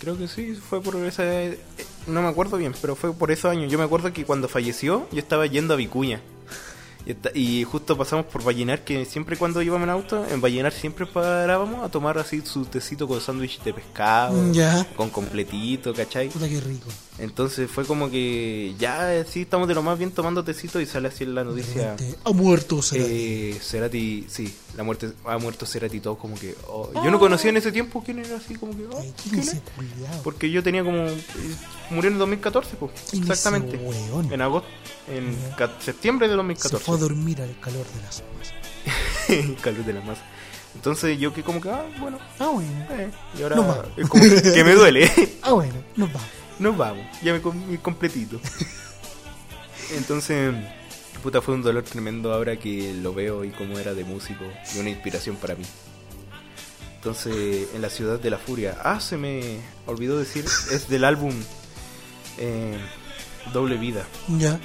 Creo 0.00 0.16
que 0.18 0.28
sí, 0.28 0.54
fue 0.54 0.82
por 0.82 0.96
esa... 0.96 1.24
eh, 1.24 1.58
No 2.06 2.22
me 2.22 2.28
acuerdo 2.28 2.56
bien, 2.58 2.74
pero 2.80 2.94
fue 2.96 3.12
por 3.14 3.30
esos 3.30 3.50
años. 3.50 3.70
Yo 3.72 3.78
me 3.78 3.84
acuerdo 3.84 4.12
que 4.12 4.24
cuando 4.24 4.48
falleció, 4.48 5.08
yo 5.10 5.18
estaba 5.18 5.46
yendo 5.46 5.74
a 5.74 5.76
Vicuña. 5.76 6.20
Y, 7.06 7.40
y 7.40 7.64
justo 7.64 7.96
pasamos 7.96 8.26
por 8.26 8.44
Vallenar, 8.44 8.82
que 8.84 9.04
siempre 9.04 9.36
cuando 9.36 9.62
íbamos 9.62 9.84
en 9.84 9.90
auto, 9.90 10.26
en 10.28 10.40
Vallenar 10.40 10.72
siempre 10.72 11.06
parábamos 11.06 11.84
a 11.84 11.88
tomar 11.88 12.18
así 12.18 12.42
su 12.44 12.64
tecito 12.64 13.06
con 13.06 13.20
sándwich 13.20 13.62
de 13.62 13.72
pescado, 13.72 14.52
ya. 14.52 14.86
con 14.96 15.10
completito, 15.10 15.94
¿cachai? 15.94 16.28
Puta 16.28 16.46
rico. 16.46 16.88
Entonces 17.18 17.70
fue 17.70 17.86
como 17.86 18.10
que 18.10 18.74
ya 18.78 19.24
sí 19.24 19.42
estamos 19.42 19.68
de 19.68 19.74
lo 19.74 19.82
más 19.82 19.98
bien 19.98 20.10
tomando 20.10 20.44
tecito 20.44 20.80
y 20.80 20.86
sale 20.86 21.08
así 21.08 21.24
en 21.24 21.34
la 21.34 21.44
noticia. 21.44 21.96
Ha 22.24 22.30
muerto 22.32 22.82
Cerati. 22.82 23.10
Eh, 23.10 23.58
Cerati, 23.62 24.26
sí, 24.28 24.54
la 24.76 24.82
muerte, 24.82 25.12
ha 25.24 25.38
muerto 25.38 25.64
Cerati 25.64 26.00
todo 26.00 26.18
como 26.18 26.38
que... 26.38 26.54
oh, 26.68 26.90
yo 27.02 27.10
no 27.10 27.18
conocía 27.18 27.48
en 27.50 27.56
ese 27.56 27.72
tiempo 27.72 28.02
quién 28.04 28.18
era 28.18 28.36
así 28.36 28.54
como 28.56 28.76
que... 28.76 28.84
oh, 28.84 28.98
Ay, 29.00 29.14
¿Quién 29.22 29.40
¿quién 29.42 29.48
es? 29.56 29.62
Porque 30.22 30.50
yo 30.50 30.62
tenía 30.62 30.84
como... 30.84 30.98
eh, 31.06 31.16
Murió 31.90 32.08
en 32.08 32.14
el 32.14 32.18
2014, 32.18 32.76
pues. 32.76 32.92
¿Quién 33.10 33.22
es 33.22 33.30
ese 33.30 33.48
Exactamente. 33.48 33.76
weón? 33.78 34.30
En 34.32 34.42
agosto, 34.42 34.68
en 35.08 35.34
septiembre 35.80 36.26
de 36.28 36.32
Se 36.34 36.36
2014. 36.36 36.84
fue 36.84 36.96
a 36.96 36.98
dormir 36.98 37.40
al 37.40 37.58
calor 37.60 37.86
de 37.94 38.02
las 38.02 38.22
masas. 38.36 39.56
Calor 39.62 39.84
de 39.86 39.92
la 39.94 40.00
masa. 40.02 40.22
Entonces 40.74 41.18
yo 41.18 41.32
que 41.32 41.42
como 41.42 41.60
que, 41.62 41.70
ah, 41.70 41.82
bueno, 41.98 42.18
Ah, 42.38 42.48
bueno. 42.48 42.68
eh, 42.90 43.10
y 43.38 43.42
ahora 43.42 43.56
vamos. 43.56 43.76
es 43.96 44.06
como 44.08 44.22
que 44.22 44.64
me 44.64 44.74
duele. 44.74 45.10
Ah, 45.42 45.52
bueno. 45.52 45.72
Nos 45.96 46.12
vamos. 46.12 46.28
Nos 46.58 46.76
vamos, 46.76 47.04
ya 47.22 47.32
me 47.32 47.40
comí 47.40 47.76
completito. 47.78 48.40
Entonces, 49.96 50.54
puta, 51.22 51.40
fue 51.40 51.54
un 51.54 51.62
dolor 51.62 51.82
tremendo 51.84 52.32
ahora 52.32 52.56
que 52.56 52.94
lo 52.94 53.12
veo 53.12 53.44
y 53.44 53.50
cómo 53.50 53.78
era 53.78 53.94
de 53.94 54.04
músico 54.04 54.44
y 54.74 54.78
una 54.78 54.90
inspiración 54.90 55.36
para 55.36 55.54
mí. 55.54 55.64
Entonces, 56.96 57.68
en 57.74 57.82
la 57.82 57.90
ciudad 57.90 58.18
de 58.18 58.30
la 58.30 58.38
furia, 58.38 58.78
ah, 58.82 59.00
se 59.00 59.16
me 59.16 59.60
olvidó 59.86 60.18
decir, 60.18 60.44
es 60.44 60.88
del 60.88 61.04
álbum 61.04 61.32
eh, 62.38 62.78
Doble 63.52 63.76
Vida. 63.76 64.04
Ya. 64.38 64.58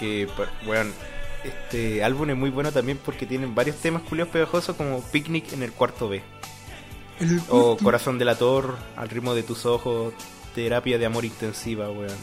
Que, 0.00 0.28
bueno, 0.66 0.90
este 1.44 2.02
álbum 2.02 2.30
es 2.30 2.36
muy 2.36 2.50
bueno 2.50 2.72
también 2.72 2.98
porque 3.04 3.26
tienen 3.26 3.54
varios 3.54 3.76
temas 3.76 4.02
culiados 4.02 4.32
pegajosos 4.32 4.76
como 4.76 5.02
Picnic 5.02 5.52
en 5.52 5.62
el 5.62 5.72
cuarto 5.72 6.08
B. 6.08 6.22
El 7.20 7.40
O 7.48 7.76
Corazón 7.76 8.18
delator, 8.18 8.76
Al 8.96 9.08
ritmo 9.08 9.34
de 9.34 9.42
tus 9.42 9.66
ojos, 9.66 10.14
Terapia 10.58 10.98
de 10.98 11.06
amor 11.06 11.24
intensiva, 11.24 11.88
weón. 11.88 12.18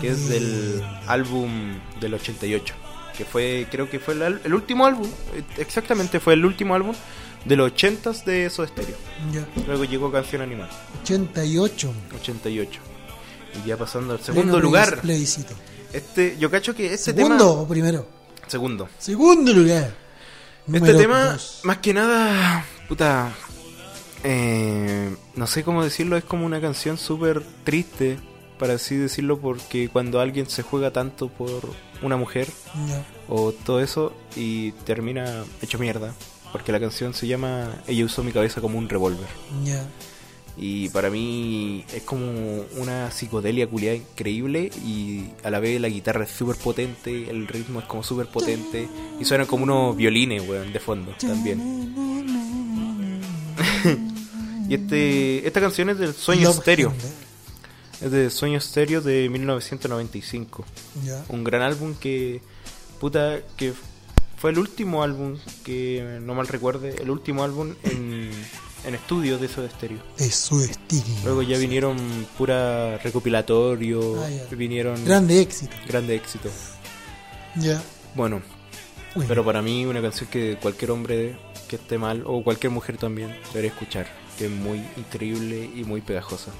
Que 0.00 0.08
es 0.08 0.28
del 0.28 0.82
álbum 1.06 1.78
del 2.00 2.14
88. 2.14 2.74
Que 3.16 3.24
fue, 3.24 3.68
creo 3.70 3.88
que 3.88 4.00
fue 4.00 4.14
el, 4.14 4.52
último 4.52 4.84
álbum, 4.84 5.08
exactamente 5.56 6.18
fue 6.18 6.34
el 6.34 6.44
último 6.44 6.74
álbum 6.74 6.96
de 7.44 7.54
los 7.54 7.72
80s 7.72 8.24
de 8.24 8.50
Soda 8.50 8.66
Stereo. 8.66 8.96
Ya. 9.32 9.46
Luego 9.68 9.84
llegó 9.84 10.10
Canción 10.10 10.42
Animal, 10.42 10.68
88. 11.04 11.94
88. 12.16 12.80
Y 13.54 13.68
ya 13.68 13.76
pasando 13.76 14.14
al 14.14 14.20
segundo 14.20 14.58
lugar. 14.58 15.00
Plebiscito. 15.00 15.54
Este, 15.92 16.36
yo 16.40 16.50
cacho 16.50 16.74
que 16.74 16.92
este 16.92 17.12
¿Segundo 17.14 17.36
tema. 17.38 17.62
o 17.62 17.68
primero? 17.68 18.08
Segundo. 18.48 18.88
Segundo 18.98 19.52
lugar. 19.52 19.94
Este 20.72 20.94
tema, 20.94 21.24
dos. 21.34 21.60
más 21.62 21.78
que 21.78 21.94
nada, 21.94 22.66
puta, 22.88 23.32
eh, 24.28 25.14
no 25.36 25.46
sé 25.46 25.62
cómo 25.62 25.84
decirlo, 25.84 26.16
es 26.16 26.24
como 26.24 26.46
una 26.46 26.60
canción 26.60 26.98
súper 26.98 27.44
triste, 27.62 28.18
para 28.58 28.74
así 28.74 28.96
decirlo, 28.96 29.38
porque 29.38 29.88
cuando 29.88 30.18
alguien 30.18 30.50
se 30.50 30.64
juega 30.64 30.90
tanto 30.90 31.28
por 31.28 31.62
una 32.02 32.16
mujer 32.16 32.48
o 33.28 33.52
todo 33.52 33.80
eso 33.80 34.12
y 34.34 34.72
termina 34.84 35.44
hecho 35.62 35.78
mierda, 35.78 36.12
porque 36.50 36.72
la 36.72 36.80
canción 36.80 37.14
se 37.14 37.28
llama 37.28 37.70
Ella 37.86 38.04
usó 38.04 38.24
mi 38.24 38.32
cabeza 38.32 38.60
como 38.60 38.78
un 38.78 38.88
revólver. 38.88 39.28
Y 40.58 40.88
para 40.88 41.08
mí 41.08 41.84
es 41.94 42.02
como 42.02 42.64
una 42.78 43.12
psicodelia 43.12 43.68
culiada 43.68 43.94
increíble 43.94 44.70
y 44.84 45.26
a 45.44 45.50
la 45.50 45.60
vez 45.60 45.80
la 45.80 45.88
guitarra 45.88 46.24
es 46.24 46.30
súper 46.30 46.56
potente, 46.56 47.30
el 47.30 47.46
ritmo 47.46 47.78
es 47.78 47.86
como 47.86 48.02
súper 48.02 48.26
potente 48.26 48.88
y 49.20 49.24
suenan 49.24 49.46
como 49.46 49.62
unos 49.62 49.96
violines, 49.96 50.48
weón, 50.48 50.72
de 50.72 50.80
fondo 50.80 51.12
también. 51.20 51.94
Y 54.68 54.74
este 54.74 55.46
esta 55.46 55.60
canción 55.60 55.90
es 55.90 55.98
del 55.98 56.14
Sueño 56.14 56.52
Stereo. 56.52 56.90
Thunder. 56.90 57.26
Es 58.02 58.10
de 58.10 58.30
Sueño 58.30 58.60
Stereo 58.60 59.00
de 59.00 59.28
1995. 59.28 60.64
Ya. 61.04 61.24
Un 61.28 61.44
gran 61.44 61.62
álbum 61.62 61.94
que, 61.94 62.40
puta, 63.00 63.38
que 63.56 63.72
fue 64.36 64.50
el 64.50 64.58
último 64.58 65.02
álbum, 65.02 65.38
que 65.64 66.18
no 66.22 66.34
mal 66.34 66.46
recuerde, 66.46 66.94
el 67.00 67.08
último 67.10 67.42
álbum 67.42 67.74
en, 67.84 68.30
en 68.84 68.94
estudio 68.94 69.38
de 69.38 69.48
Soda 69.48 69.70
Stereo. 69.70 69.98
De 70.18 70.30
su 70.30 70.60
estilo. 70.62 71.04
Luego 71.24 71.42
ya 71.42 71.56
vinieron 71.56 71.96
pura 72.36 72.98
recopilatorio, 72.98 74.22
Ah, 74.22 74.28
vinieron 74.54 75.02
Grande 75.04 75.40
éxito. 75.40 75.74
grande 75.88 76.16
éxito. 76.16 76.50
Ya. 77.56 77.82
Bueno, 78.14 78.42
Bueno, 79.14 79.28
pero 79.28 79.42
para 79.44 79.62
mí 79.62 79.86
una 79.86 80.02
canción 80.02 80.28
que 80.28 80.58
cualquier 80.60 80.90
hombre 80.90 81.38
que 81.68 81.76
esté 81.76 81.96
mal, 81.96 82.22
o 82.26 82.44
cualquier 82.44 82.70
mujer 82.72 82.98
también, 82.98 83.34
debería 83.54 83.70
escuchar, 83.70 84.06
que 84.38 84.46
es 84.46 84.50
muy 84.50 84.78
increíble 84.96 85.70
y 85.74 85.84
muy 85.84 86.00
pegajosa. 86.00 86.52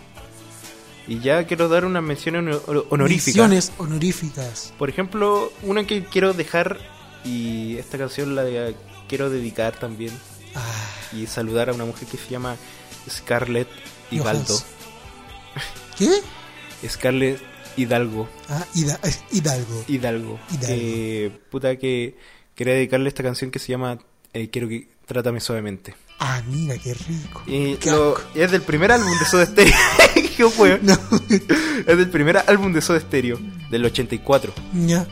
Y 1.08 1.20
ya 1.20 1.46
quiero 1.46 1.68
dar 1.68 1.84
unas 1.84 2.02
menciones 2.02 2.42
honor- 2.66 2.86
honoríficas. 2.90 3.36
menciones 3.48 3.72
honoríficas. 3.78 4.72
Por 4.78 4.88
ejemplo, 4.90 5.52
una 5.62 5.86
que 5.86 6.04
quiero 6.04 6.32
dejar, 6.32 6.78
y 7.24 7.76
esta 7.76 7.96
canción 7.98 8.34
la 8.34 8.42
de- 8.44 8.74
quiero 9.08 9.30
dedicar 9.30 9.78
también, 9.78 10.12
Ah, 10.54 10.62
y 11.12 11.26
saludar 11.26 11.68
a 11.70 11.74
una 11.74 11.84
mujer 11.84 12.08
que 12.08 12.16
se 12.16 12.28
llama 12.30 12.56
Scarlett 13.08 13.68
Hidalgo. 14.10 14.58
¿Qué? 15.98 16.10
Scarlett 16.88 17.40
Hidalgo. 17.76 18.28
Ah, 18.48 18.64
Hida- 18.74 18.98
eh, 19.04 19.14
Hidalgo. 19.32 19.84
Hidalgo. 19.86 20.40
Hidalgo. 20.50 20.66
Que, 20.66 21.40
puta, 21.50 21.76
que 21.76 22.16
quería 22.54 22.74
dedicarle 22.74 23.08
esta 23.08 23.22
canción 23.22 23.50
que 23.50 23.58
se 23.58 23.68
llama 23.68 23.98
eh, 24.32 24.48
Quiero 24.50 24.68
que 24.68 24.88
Trátame 25.06 25.40
Suavemente. 25.40 25.94
Ah, 26.18 26.40
mira, 26.48 26.78
qué 26.78 26.94
rico. 26.94 27.42
Y 27.46 27.74
Qué 27.76 27.90
lo- 27.90 28.16
es 28.34 28.50
del 28.50 28.62
primer 28.62 28.90
álbum 28.92 29.10
de 29.18 29.24
Soda 29.26 29.44
Stereo. 29.46 29.74
¿Qué 30.36 30.48
fue? 30.50 30.78
No. 30.82 30.94
Es 31.86 31.96
del 31.98 32.08
primer 32.08 32.38
álbum 32.46 32.72
de 32.72 32.80
Soda 32.80 32.98
Stereo, 33.00 33.38
del 33.70 33.84
84. 33.84 34.52
ya. 34.86 35.06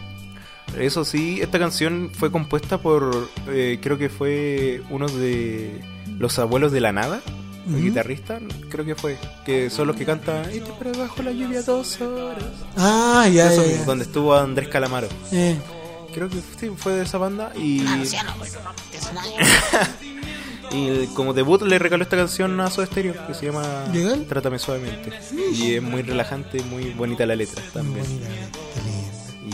Eso 0.78 1.05
sí, 1.05 1.40
esta 1.40 1.59
canción 1.61 2.11
fue 2.12 2.32
compuesta 2.32 2.78
por, 2.78 3.30
eh, 3.48 3.78
creo 3.80 3.96
que 3.96 4.09
fue 4.09 4.82
uno 4.90 5.07
de 5.09 5.80
los 6.18 6.36
abuelos 6.40 6.72
de 6.72 6.80
la 6.80 6.90
nada, 6.90 7.20
el 7.68 7.80
guitarrista, 7.80 8.40
creo 8.70 8.84
que 8.84 8.94
fue, 8.96 9.16
que 9.46 9.70
son 9.70 9.86
los 9.86 9.94
que 9.96 10.05
cantan 10.05 10.44
Y 10.52 10.59
te 10.61 10.98
bajo 10.98 11.22
la 11.22 11.30
lluvia 11.30 11.62
dos 11.62 12.00
horas. 12.00 12.44
Ah, 12.76 13.28
ya, 13.32 13.52
Eso 13.52 13.64
ya, 13.64 13.84
donde 13.84 14.05
estuvo 14.05 14.34
Andrés 14.36 14.68
Calamaro. 14.68 15.07
Eh, 15.30 15.57
Creo 16.12 16.28
que 16.28 16.38
sí, 16.59 16.70
fue 16.76 16.94
de 16.94 17.02
esa 17.05 17.18
banda 17.18 17.52
y... 17.57 17.84
y 20.70 21.06
como 21.08 21.32
debut 21.32 21.62
le 21.62 21.78
regaló 21.78 22.02
esta 22.02 22.16
canción 22.16 22.60
a 22.60 22.70
Soda 22.70 22.86
Stereo 22.86 23.14
que 23.26 23.34
se 23.34 23.46
llama 23.46 23.84
¿Legal? 23.92 24.24
Trátame 24.26 24.58
Suavemente. 24.58 25.12
Y 25.52 25.74
es 25.74 25.82
muy 25.82 26.02
relajante, 26.02 26.62
muy 26.64 26.90
bonita 26.90 27.26
la 27.26 27.36
letra 27.36 27.62
muy 27.62 27.72
también. 27.72 28.04
bonita. 28.04 28.28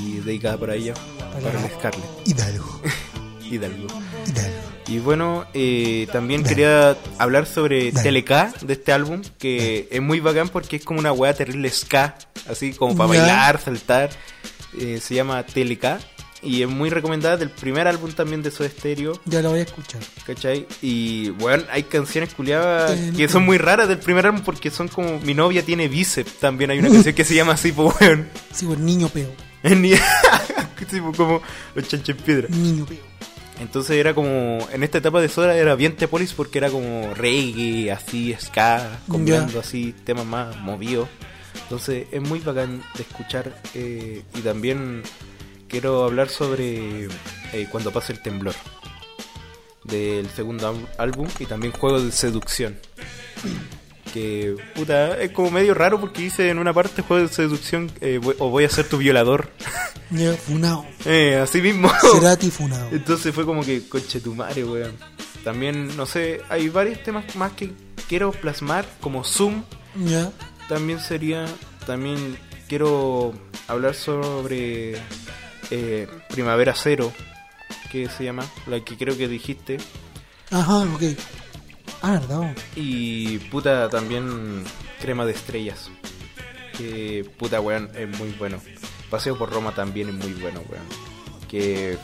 Y 0.03 0.21
dedicada 0.21 0.57
para 0.59 0.75
ella, 0.75 0.95
para 1.43 1.63
el 1.63 1.71
Scarlett 1.73 2.05
Hidalgo. 2.27 2.81
Hidalgo. 3.51 3.87
Hidalgo. 4.27 4.59
Y 4.87 4.99
bueno, 4.99 5.47
eh, 5.55 6.09
también 6.13 6.43
Dale. 6.43 6.55
quería 6.55 6.97
hablar 7.19 7.47
sobre 7.47 7.93
Dale. 7.93 8.03
Teleca 8.03 8.53
de 8.63 8.73
este 8.73 8.93
álbum, 8.93 9.23
que 9.39 9.89
es 9.91 10.01
muy 10.01 10.21
bacán 10.21 10.49
porque 10.49 10.77
es 10.77 10.85
como 10.85 10.99
una 11.01 11.13
weá 11.13 11.33
terrible 11.35 11.71
ska, 11.71 12.17
así 12.49 12.73
como 12.73 12.97
para 12.97 13.09
bailar, 13.09 13.61
saltar. 13.61 14.11
Eh, 14.79 15.01
se 15.03 15.15
llama 15.15 15.45
Teleca 15.45 15.99
y 16.43 16.63
es 16.63 16.69
muy 16.69 16.91
recomendada 16.91 17.37
del 17.37 17.51
primer 17.51 17.87
álbum 17.87 18.13
también 18.13 18.43
de 18.43 18.51
Soda 18.51 18.69
Stereo, 18.71 19.21
Ya 19.25 19.43
lo 19.43 19.51
voy 19.51 19.61
a 19.61 19.63
escuchar. 19.63 20.01
¿cachai? 20.27 20.67
Y 20.83 21.31
bueno, 21.31 21.65
hay 21.71 21.83
canciones 21.85 22.33
culiadas 22.35 22.93
Ten- 22.95 23.15
que 23.15 23.29
son 23.29 23.45
muy 23.45 23.59
raras 23.59 23.89
del 23.89 23.99
primer 23.99 24.27
álbum 24.27 24.43
porque 24.45 24.71
son 24.71 24.89
como 24.89 25.19
Mi 25.21 25.35
novia 25.35 25.63
tiene 25.65 25.89
bíceps, 25.89 26.35
también 26.41 26.71
hay 26.71 26.79
una 26.79 26.89
canción 26.93 27.15
que 27.15 27.25
se 27.25 27.35
llama 27.35 27.53
así, 27.53 27.73
pues 27.73 27.95
weón. 28.01 28.29
Sí, 28.53 28.67
pues 28.67 28.79
niño 28.79 29.09
peo. 29.09 29.31
Sí, 30.91 31.01
pues, 31.01 31.17
como 31.17 31.41
los 31.75 31.87
chanches 31.87 32.17
en 32.17 32.23
piedra. 32.25 32.49
Niño 32.51 32.85
peo. 32.85 32.99
Entonces 33.61 33.97
era 33.97 34.15
como, 34.15 34.67
en 34.73 34.83
esta 34.83 34.99
etapa 34.99 35.21
de 35.21 35.29
Soda 35.29 35.55
era 35.57 35.75
bien 35.75 35.95
Tepolis 35.95 36.33
porque 36.33 36.59
era 36.59 36.71
como 36.71 37.13
reggae, 37.15 37.93
así, 37.93 38.35
ska, 38.41 39.01
combinando 39.07 39.61
así 39.61 39.95
temas 40.05 40.25
más 40.25 40.57
movidos. 40.57 41.09
Entonces 41.65 42.07
es 42.11 42.23
muy 42.23 42.41
bacán 42.41 42.83
de 42.97 43.03
escuchar 43.03 43.55
eh, 43.75 44.23
y 44.35 44.41
también 44.41 45.03
quiero 45.71 46.05
hablar 46.05 46.29
sobre 46.29 47.05
eh, 47.53 47.67
Cuando 47.71 47.93
pasa 47.93 48.13
el 48.13 48.21
temblor 48.21 48.55
del 49.85 50.29
segundo 50.31 50.79
álbum 50.99 51.27
y 51.39 51.47
también 51.47 51.73
Juego 51.73 52.01
de 52.01 52.13
Seducción. 52.13 52.79
Que 54.13 54.57
puta, 54.75 55.21
es 55.21 55.31
como 55.31 55.51
medio 55.51 55.73
raro 55.73 56.01
porque 56.01 56.23
dice 56.23 56.51
en 56.51 56.59
una 56.59 56.73
parte 56.75 57.03
Juego 57.03 57.27
de 57.27 57.33
Seducción 57.33 57.91
eh, 58.01 58.19
voy- 58.21 58.35
o 58.41 58.51
voy 58.51 58.65
a 58.65 58.69
ser 58.69 58.89
tu 58.89 58.99
violador. 58.99 59.51
Ya, 60.13 60.33
funao. 60.35 60.85
Eh, 61.05 61.37
así 61.41 61.63
mismo. 61.63 61.89
Cerati 62.13 62.51
funao. 62.51 62.89
Entonces 62.93 63.33
fue 63.33 63.47
como 63.47 63.63
que, 63.65 63.89
coche 63.89 64.21
tu 64.21 64.35
madre, 64.35 64.65
weón. 64.65 64.97
También, 65.45 65.97
no 65.97 66.05
sé, 66.05 66.41
hay 66.49 66.69
varios 66.69 67.01
temas 67.05 67.37
más 67.37 67.53
que 67.53 67.71
quiero 68.09 68.33
plasmar, 68.33 68.85
como 69.01 69.23
Zoom. 69.23 69.63
Ya. 70.05 70.33
También 70.69 70.99
sería, 70.99 71.47
también 71.87 72.37
quiero 72.69 73.33
hablar 73.69 73.95
sobre 73.95 74.97
eh, 75.71 76.09
Primavera 76.29 76.75
Cero, 76.75 77.13
que 77.91 78.09
se 78.09 78.25
llama, 78.25 78.45
la 78.67 78.81
que 78.81 78.97
creo 78.97 79.17
que 79.17 79.29
dijiste. 79.29 79.79
Ajá, 80.51 80.79
ok. 80.79 81.03
Ah, 82.03 82.13
verdad. 82.13 82.55
Y 82.77 83.39
puta, 83.51 83.89
también 83.89 84.65
Crema 85.01 85.25
de 85.27 85.33
Estrellas. 85.33 85.91
Que 86.77 87.29
puta, 87.39 87.61
weón, 87.61 87.91
es 87.95 88.09
muy 88.19 88.31
bueno. 88.39 88.61
Paseo 89.11 89.37
por 89.37 89.51
Roma 89.51 89.75
también 89.75 90.09
es 90.09 90.15
muy 90.15 90.33
bueno, 90.35 90.63
weón. 90.69 90.85
Que 91.49 91.99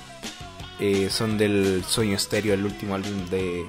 eh, 0.78 1.08
son 1.10 1.38
del 1.38 1.84
Sueño 1.88 2.16
Estéreo, 2.16 2.54
el 2.54 2.64
último 2.64 2.94
álbum 2.94 3.28
de 3.30 3.64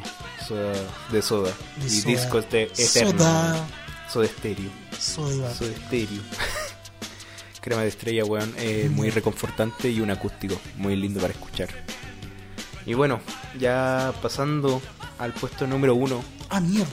Soda. 0.46 0.74
De 1.12 1.22
Soda. 1.22 1.52
De 1.78 1.88
y 1.88 1.90
Soda. 1.90 2.12
discos 2.12 2.50
de 2.50 2.64
Eterno. 2.64 3.20
Soda. 3.20 3.68
Soda 4.12 4.28
Stereo. 4.28 4.70
Soy 5.00 5.40
va. 5.40 5.54
Soda 5.54 5.72
Stereo. 5.86 6.22
Crema 7.68 7.82
de 7.82 7.90
Estrella, 7.90 8.24
weón, 8.24 8.54
muy 8.92 9.10
reconfortante 9.10 9.90
y 9.90 10.00
un 10.00 10.10
acústico 10.10 10.56
muy 10.78 10.96
lindo 10.96 11.20
para 11.20 11.34
escuchar. 11.34 11.68
Y 12.86 12.94
bueno, 12.94 13.20
ya 13.60 14.14
pasando 14.22 14.82
al 15.20 15.34
puesto 15.34 15.68
número 15.68 15.94
uno 15.94 16.24
Ah, 16.50 16.62
mierda. 16.62 16.88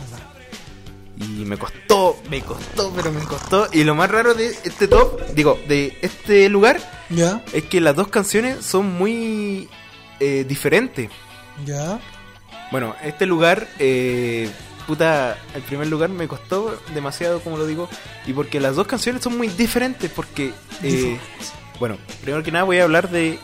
y 1.17 1.45
me 1.45 1.57
costó, 1.57 2.17
me 2.29 2.41
costó, 2.43 2.93
pero 2.97 3.13
me 3.13 3.21
costó. 3.23 3.69
Y 3.73 3.85
lo 3.85 3.95
más 3.95 4.11
raro 4.11 4.35
de 4.35 4.49
este 4.65 4.89
top, 4.89 5.21
digo, 5.35 5.57
de 5.69 5.97
este 6.03 6.49
lugar, 6.49 6.81
Ya, 7.09 7.45
es 7.53 7.63
que 7.65 7.81
las 7.81 7.95
dos 7.95 8.09
canciones 8.09 8.65
son 8.67 8.93
muy 8.99 9.69
eh, 10.19 10.45
diferentes. 10.49 11.09
ya. 11.65 12.01
Bueno, 12.73 12.97
este 13.05 13.27
lugar, 13.27 13.69
eh, 13.79 14.51
puta, 14.87 15.37
el 15.55 15.63
primer 15.63 15.87
lugar 15.89 16.09
me 16.11 16.29
costó 16.29 16.79
demasiado, 16.95 17.41
como 17.41 17.57
lo 17.57 17.67
digo, 17.67 17.89
y 18.27 18.33
porque 18.33 18.61
las 18.61 18.77
dos 18.77 18.87
canciones 18.87 19.23
son 19.23 19.37
muy 19.37 19.49
diferentes, 19.49 20.11
porque, 20.11 20.53
eh, 20.83 21.19
bueno, 21.81 21.97
primero 22.23 22.43
que 22.43 22.53
nada 22.53 22.65
voy 22.65 22.79
a 22.79 22.85
hablar 22.85 23.11
de 23.11 23.39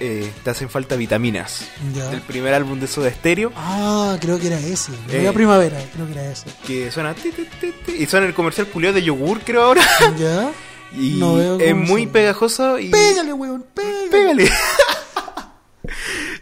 eh, 0.00 0.30
Te 0.44 0.50
hacen 0.50 0.70
falta 0.70 0.94
vitaminas, 0.94 1.64
Ya. 1.92 2.08
del 2.10 2.20
primer 2.20 2.54
álbum 2.54 2.78
de 2.78 2.86
Soda 2.86 3.10
Stereo. 3.10 3.52
Ah, 3.56 4.16
creo 4.20 4.38
que 4.38 4.46
era 4.46 4.58
ese. 4.60 4.92
Eh. 5.10 5.22
era 5.22 5.32
primavera, 5.32 5.76
creo 5.92 6.06
que 6.06 6.12
era 6.12 6.30
ese. 6.30 6.46
Que 6.66 6.90
suena 6.92 7.14
ti, 7.14 7.30
ti, 7.32 7.44
ti, 7.60 7.92
y 7.98 8.06
suena 8.06 8.26
el 8.26 8.32
comercial 8.34 8.68
culiado 8.68 8.94
de 8.94 9.02
yogur, 9.02 9.40
creo 9.40 9.62
ahora. 9.64 9.82
Ya. 10.18 10.50
Y 10.90 11.16
No 11.18 11.34
veo 11.34 11.58
es 11.60 11.74
muy 11.76 12.02
suena. 12.04 12.12
pegajoso 12.12 12.78
y. 12.78 12.88
Pégale, 12.88 13.32
weón, 13.34 13.62
pégale. 13.74 14.08
¡Pégale! 14.10 14.44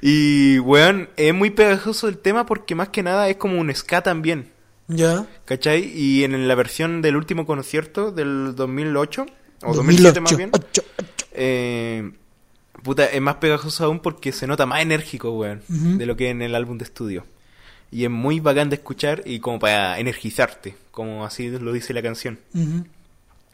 y, 0.08 0.60
weón, 0.60 1.08
es 1.16 1.34
muy 1.34 1.50
pegajoso 1.50 2.06
el 2.06 2.18
tema 2.18 2.46
porque 2.46 2.76
más 2.76 2.90
que 2.90 3.02
nada 3.02 3.28
es 3.28 3.38
como 3.38 3.60
un 3.60 3.74
ska 3.74 4.02
también. 4.02 4.52
Ya. 4.86 5.26
¿Cachai? 5.44 5.82
Y 5.82 6.22
en 6.22 6.46
la 6.46 6.54
versión 6.54 7.02
del 7.02 7.16
último 7.16 7.44
concierto 7.44 8.12
del 8.12 8.54
2008, 8.54 9.26
o 9.64 9.74
2007 9.74 10.20
más 10.20 10.30
2008, 10.30 10.82
bien, 10.96 11.10
eh, 11.32 12.12
puta, 12.84 13.06
es 13.06 13.20
más 13.20 13.34
pegajoso 13.36 13.84
aún 13.84 13.98
porque 13.98 14.30
se 14.30 14.46
nota 14.46 14.64
más 14.64 14.80
enérgico, 14.80 15.32
weón, 15.32 15.62
de 15.66 16.06
lo 16.06 16.16
que 16.16 16.30
en 16.30 16.40
el 16.40 16.54
álbum 16.54 16.78
de 16.78 16.84
estudio. 16.84 17.26
Y 17.90 18.04
es 18.04 18.10
muy 18.10 18.38
bacán 18.38 18.70
de 18.70 18.76
escuchar 18.76 19.24
y 19.24 19.40
como 19.40 19.58
para 19.58 19.98
energizarte, 19.98 20.76
como 20.92 21.24
así 21.24 21.50
lo 21.50 21.72
dice 21.72 21.92
la 21.92 22.02
canción. 22.02 22.38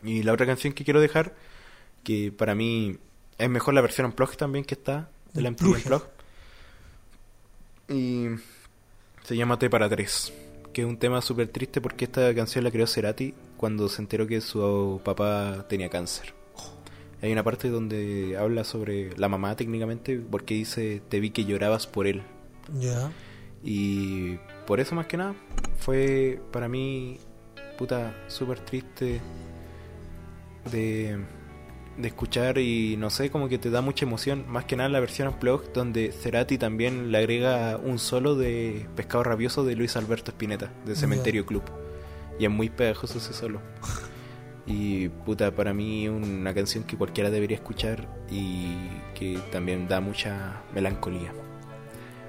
Y 0.02 0.22
la 0.22 0.34
otra 0.34 0.44
canción 0.44 0.74
que 0.74 0.84
quiero 0.84 1.00
dejar, 1.00 1.34
que 2.04 2.30
para 2.30 2.54
mí 2.54 2.98
es 3.38 3.48
mejor 3.48 3.72
la 3.72 3.80
versión 3.80 4.04
Unplugged 4.04 4.36
también 4.36 4.66
que 4.66 4.74
está, 4.74 5.08
de 5.32 5.40
la 5.40 5.50
MTV 5.50 5.64
Unplugged. 5.64 5.92
Unplugged. 5.92 6.21
Y 7.92 8.28
se 9.22 9.36
llama 9.36 9.58
T 9.58 9.68
para 9.68 9.88
tres, 9.88 10.32
que 10.72 10.82
es 10.82 10.86
un 10.86 10.96
tema 10.96 11.20
súper 11.20 11.48
triste 11.48 11.80
porque 11.80 12.06
esta 12.06 12.34
canción 12.34 12.64
la 12.64 12.70
creó 12.70 12.86
Cerati 12.86 13.34
cuando 13.56 13.88
se 13.88 14.02
enteró 14.02 14.26
que 14.26 14.40
su 14.40 15.00
papá 15.04 15.66
tenía 15.68 15.88
cáncer. 15.88 16.34
Hay 17.20 17.30
una 17.30 17.44
parte 17.44 17.68
donde 17.68 18.36
habla 18.36 18.64
sobre 18.64 19.16
la 19.16 19.28
mamá 19.28 19.54
técnicamente 19.54 20.18
porque 20.18 20.54
dice, 20.54 21.02
te 21.08 21.20
vi 21.20 21.30
que 21.30 21.44
llorabas 21.44 21.86
por 21.86 22.08
él. 22.08 22.22
Ya. 22.80 23.12
Y 23.62 24.38
por 24.66 24.80
eso 24.80 24.94
más 24.96 25.06
que 25.06 25.16
nada 25.16 25.34
fue 25.78 26.40
para 26.50 26.68
mí, 26.68 27.18
puta, 27.78 28.12
súper 28.26 28.58
triste 28.60 29.20
de, 30.72 31.24
de 31.96 32.08
escuchar 32.08 32.58
y 32.58 32.96
no 32.96 33.10
sé, 33.10 33.30
como 33.30 33.48
que 33.48 33.58
te 33.58 33.70
da 33.70 33.80
mucha 33.80 34.04
emoción. 34.04 34.44
Más 34.48 34.64
que 34.64 34.76
nada 34.76 34.88
la 34.88 35.00
versión 35.00 35.28
Unplugged, 35.28 35.72
donde 35.72 36.12
Cerati 36.12 36.58
también 36.58 37.12
le 37.12 37.18
agrega 37.18 37.76
un 37.76 37.98
solo 37.98 38.34
de 38.34 38.86
Pescado 38.96 39.24
Rabioso 39.24 39.64
de 39.64 39.76
Luis 39.76 39.96
Alberto 39.96 40.30
Spinetta, 40.30 40.70
de 40.84 40.96
Cementerio 40.96 41.46
Club. 41.46 41.62
Y 42.38 42.44
es 42.44 42.50
muy 42.50 42.70
pegajoso 42.70 43.18
ese 43.18 43.32
solo. 43.32 43.60
Y 44.66 45.08
puta, 45.08 45.50
para 45.50 45.74
mí 45.74 46.08
una 46.08 46.54
canción 46.54 46.84
que 46.84 46.96
cualquiera 46.96 47.30
debería 47.30 47.56
escuchar 47.56 48.06
y 48.30 48.76
que 49.14 49.38
también 49.50 49.88
da 49.88 50.00
mucha 50.00 50.62
melancolía. 50.72 51.32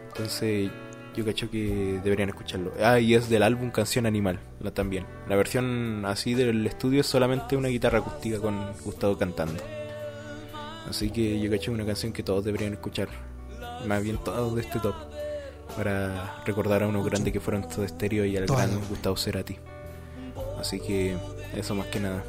Entonces 0.07 0.71
yo 1.15 1.25
cacho 1.25 1.49
que 1.49 1.99
deberían 2.03 2.29
escucharlo. 2.29 2.73
Ah, 2.81 2.99
y 2.99 3.13
es 3.13 3.29
del 3.29 3.43
álbum 3.43 3.71
Canción 3.71 4.05
Animal, 4.05 4.39
la 4.59 4.71
también. 4.71 5.05
La 5.27 5.35
versión 5.35 6.05
así 6.05 6.33
del 6.33 6.65
estudio 6.65 7.01
es 7.01 7.07
solamente 7.07 7.55
una 7.55 7.69
guitarra 7.69 7.99
acústica 7.99 8.39
con 8.39 8.73
Gustavo 8.83 9.17
cantando. 9.17 9.61
Así 10.89 11.09
que 11.09 11.39
yo 11.39 11.49
cacho 11.49 11.71
una 11.71 11.85
canción 11.85 12.11
que 12.11 12.23
todos 12.23 12.43
deberían 12.43 12.73
escuchar. 12.73 13.09
Más 13.87 14.03
bien 14.03 14.17
todos 14.23 14.55
de 14.55 14.61
este 14.61 14.79
top. 14.79 14.95
Para 15.77 16.43
recordar 16.45 16.83
a 16.83 16.87
unos 16.87 17.05
grandes 17.05 17.33
que 17.33 17.39
fueron 17.39 17.67
todo 17.67 17.83
estéreo 17.83 18.25
y 18.25 18.37
al 18.37 18.45
Todo. 18.45 18.57
gran 18.57 18.79
Gustavo 18.89 19.15
Cerati. 19.17 19.57
Así 20.59 20.79
que 20.79 21.17
eso 21.55 21.73
más 21.75 21.87
que 21.87 21.99
nada. 21.99 22.23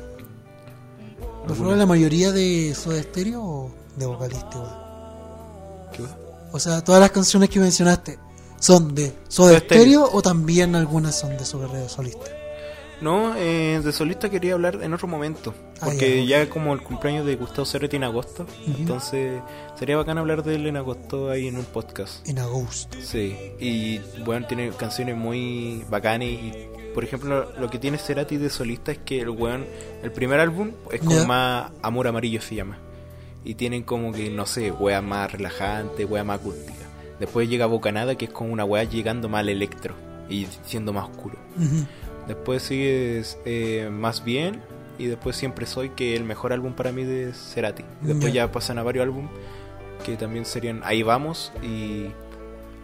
¿No 1.46 1.54
fueron 1.54 1.78
la 1.78 1.86
mayoría 1.86 2.32
de 2.32 2.74
Soda 2.74 3.02
Stereo 3.02 3.42
o 3.42 3.74
de 3.96 4.06
vocalista? 4.06 4.50
igual? 4.54 5.90
¿Qué 5.92 6.02
va? 6.02 6.18
O 6.52 6.58
sea, 6.58 6.82
todas 6.82 7.00
las 7.00 7.10
canciones 7.10 7.50
que 7.50 7.60
mencionaste 7.60 8.18
son 8.64 8.94
de 8.94 9.12
Soda 9.28 9.58
Stereo. 9.58 10.08
O 10.10 10.22
también 10.22 10.74
algunas 10.74 11.18
son 11.18 11.36
de 11.36 11.44
su 11.44 11.60
carrera 11.60 11.86
solista. 11.86 12.30
No, 13.02 13.36
eh, 13.36 13.82
de 13.84 13.92
solista 13.92 14.30
quería 14.30 14.54
hablar 14.54 14.78
en 14.82 14.94
otro 14.94 15.06
momento. 15.06 15.52
Ah, 15.82 15.86
Porque 15.86 16.26
ya, 16.26 16.44
ya, 16.44 16.48
como 16.48 16.72
el 16.72 16.80
cumpleaños 16.80 17.26
de 17.26 17.36
Gustavo 17.36 17.66
Cerati 17.66 17.96
en 17.96 18.04
agosto. 18.04 18.46
Entonces 18.66 19.42
sería 19.78 19.98
bacán 19.98 20.16
hablar 20.16 20.42
de 20.42 20.54
él 20.54 20.66
en 20.66 20.78
agosto 20.78 21.28
ahí 21.28 21.48
en 21.48 21.58
un 21.58 21.66
podcast. 21.66 22.26
En 22.26 22.38
agosto. 22.38 22.96
Sí, 23.02 23.36
y 23.60 23.98
bueno, 24.24 24.46
tiene 24.46 24.70
canciones 24.70 25.14
muy 25.14 25.84
bacanas. 25.90 26.28
Y 26.28 26.52
por 26.94 27.04
ejemplo, 27.04 27.52
lo 27.58 27.68
que 27.68 27.78
tiene 27.78 27.98
Cerati 27.98 28.38
de 28.38 28.48
solista 28.48 28.92
es 28.92 28.98
que 28.98 29.20
el 29.20 29.28
weón, 29.28 29.66
el 30.02 30.10
primer 30.10 30.40
álbum 30.40 30.70
es 30.90 31.00
como 31.00 31.22
más 31.26 31.70
Amor 31.82 32.08
Amarillo 32.08 32.40
se 32.40 32.54
llama. 32.54 32.78
Y 33.44 33.56
tienen 33.56 33.82
como 33.82 34.10
que, 34.10 34.30
no 34.30 34.46
sé, 34.46 34.70
wea 34.70 35.02
más 35.02 35.30
relajante, 35.32 36.06
wea 36.06 36.24
más 36.24 36.40
acústica. 36.40 36.83
Después 37.20 37.48
llega 37.48 37.66
Bocanada, 37.66 38.16
que 38.16 38.24
es 38.26 38.30
como 38.30 38.52
una 38.52 38.64
wea 38.64 38.84
llegando 38.84 39.28
más 39.28 39.40
al 39.40 39.48
electro 39.48 39.94
y 40.28 40.46
siendo 40.64 40.92
más 40.92 41.08
oscuro. 41.08 41.36
Después 42.26 42.62
sigue 42.62 43.22
eh, 43.44 43.88
Más 43.92 44.24
Bien 44.24 44.60
y 44.98 45.06
después 45.06 45.36
Siempre 45.36 45.66
Soy, 45.66 45.90
que 45.90 46.16
el 46.16 46.24
mejor 46.24 46.52
álbum 46.52 46.72
para 46.72 46.92
mí 46.92 47.04
de 47.04 47.32
Cerati. 47.32 47.84
Después 48.00 48.32
Ya. 48.32 48.46
ya 48.46 48.52
pasan 48.52 48.78
a 48.78 48.82
varios 48.82 49.04
álbumes 49.04 49.30
que 50.04 50.16
también 50.16 50.44
serían 50.44 50.82
Ahí 50.84 51.02
Vamos 51.02 51.52
y 51.62 52.06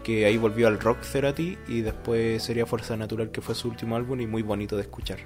que 0.05 0.25
ahí 0.27 0.37
volvió 0.39 0.67
al 0.69 0.81
rock 0.81 1.03
Cerati 1.03 1.59
y 1.69 1.81
después 1.83 2.43
sería 2.43 2.65
Fuerza 2.67 2.97
Natural, 2.97 3.31
que 3.31 3.41
fue 3.41 3.55
su 3.55 3.69
último 3.69 3.97
álbum 3.97 4.21
y 4.21 4.27
muy 4.27 4.43
bonito 4.43 4.77
de 4.77 4.83
escuchar. 4.83 5.19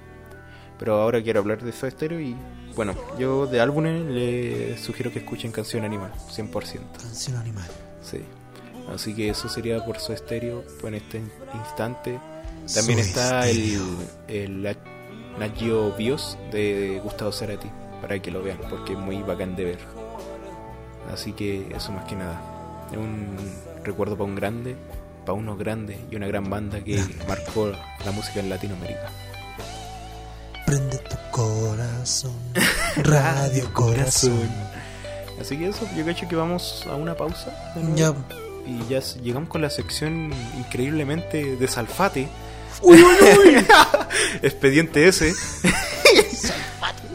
Pero 0.77 0.95
ahora 1.01 1.21
quiero 1.23 1.39
hablar 1.39 1.63
de 1.63 1.71
Soda 1.71 1.91
Stereo 1.91 2.19
y 2.19 2.35
bueno, 2.75 2.93
yo 3.17 3.47
de 3.47 3.61
álbumes 3.61 4.03
le 4.05 4.77
sugiero 4.77 5.11
que 5.13 5.19
escuchen 5.19 5.51
Canción 5.53 5.85
Animal, 5.85 6.11
100%. 6.29 6.51
Canción 7.01 7.37
animal. 7.37 7.67
Sí. 8.01 8.19
Así 8.93 9.13
que 9.15 9.29
eso 9.29 9.49
sería 9.49 9.83
por 9.83 9.99
Soda 9.99 10.17
Stereo 10.17 10.63
pues, 10.79 10.85
en 10.85 10.95
este 10.95 11.21
instante. 11.53 12.19
También 12.73 13.03
Soda 13.03 13.45
está 13.45 13.47
Stereo. 13.47 13.83
el, 14.27 14.65
el 14.65 15.51
Geo 15.55 15.91
Bios 15.93 16.37
de 16.51 16.99
Gustavo 17.03 17.31
Cerati 17.31 17.69
para 18.01 18.19
que 18.21 18.31
lo 18.31 18.43
vean 18.43 18.59
porque 18.69 18.93
es 18.93 18.99
muy 18.99 19.21
bacán 19.23 19.55
de 19.55 19.65
ver. 19.65 19.79
Así 21.11 21.33
que 21.33 21.67
eso 21.75 21.91
más 21.91 22.05
que 22.05 22.15
nada. 22.15 22.41
Es 22.91 22.97
un 22.97 23.35
recuerdo 23.83 24.15
para 24.15 24.29
un 24.29 24.35
grande, 24.35 24.75
para 25.25 25.33
unos 25.33 25.57
grandes 25.57 25.97
y 26.11 26.15
una 26.15 26.27
gran 26.27 26.49
banda 26.49 26.83
que 26.83 27.03
marcó 27.27 27.71
la 28.05 28.11
música 28.11 28.39
en 28.39 28.49
Latinoamérica. 28.49 29.09
Prende 30.65 30.97
tu 30.97 31.15
corazón. 31.31 32.33
Radio 32.97 33.71
Corazón. 33.73 34.49
Así 35.39 35.57
que 35.57 35.67
eso, 35.67 35.87
yo 35.95 36.05
cacho 36.05 36.27
que 36.27 36.35
vamos 36.35 36.85
a 36.89 36.95
una 36.95 37.15
pausa. 37.15 37.53
Ya. 37.95 38.13
Y 38.67 38.87
ya 38.89 38.99
llegamos 39.21 39.49
con 39.49 39.61
la 39.61 39.69
sección 39.69 40.31
increíblemente 40.57 41.55
de 41.55 41.67
Salfate. 41.67 42.27
Uy, 42.81 42.97
uy, 43.01 43.47
uy. 43.55 43.65
Expediente 44.41 45.07
S. 45.07 45.33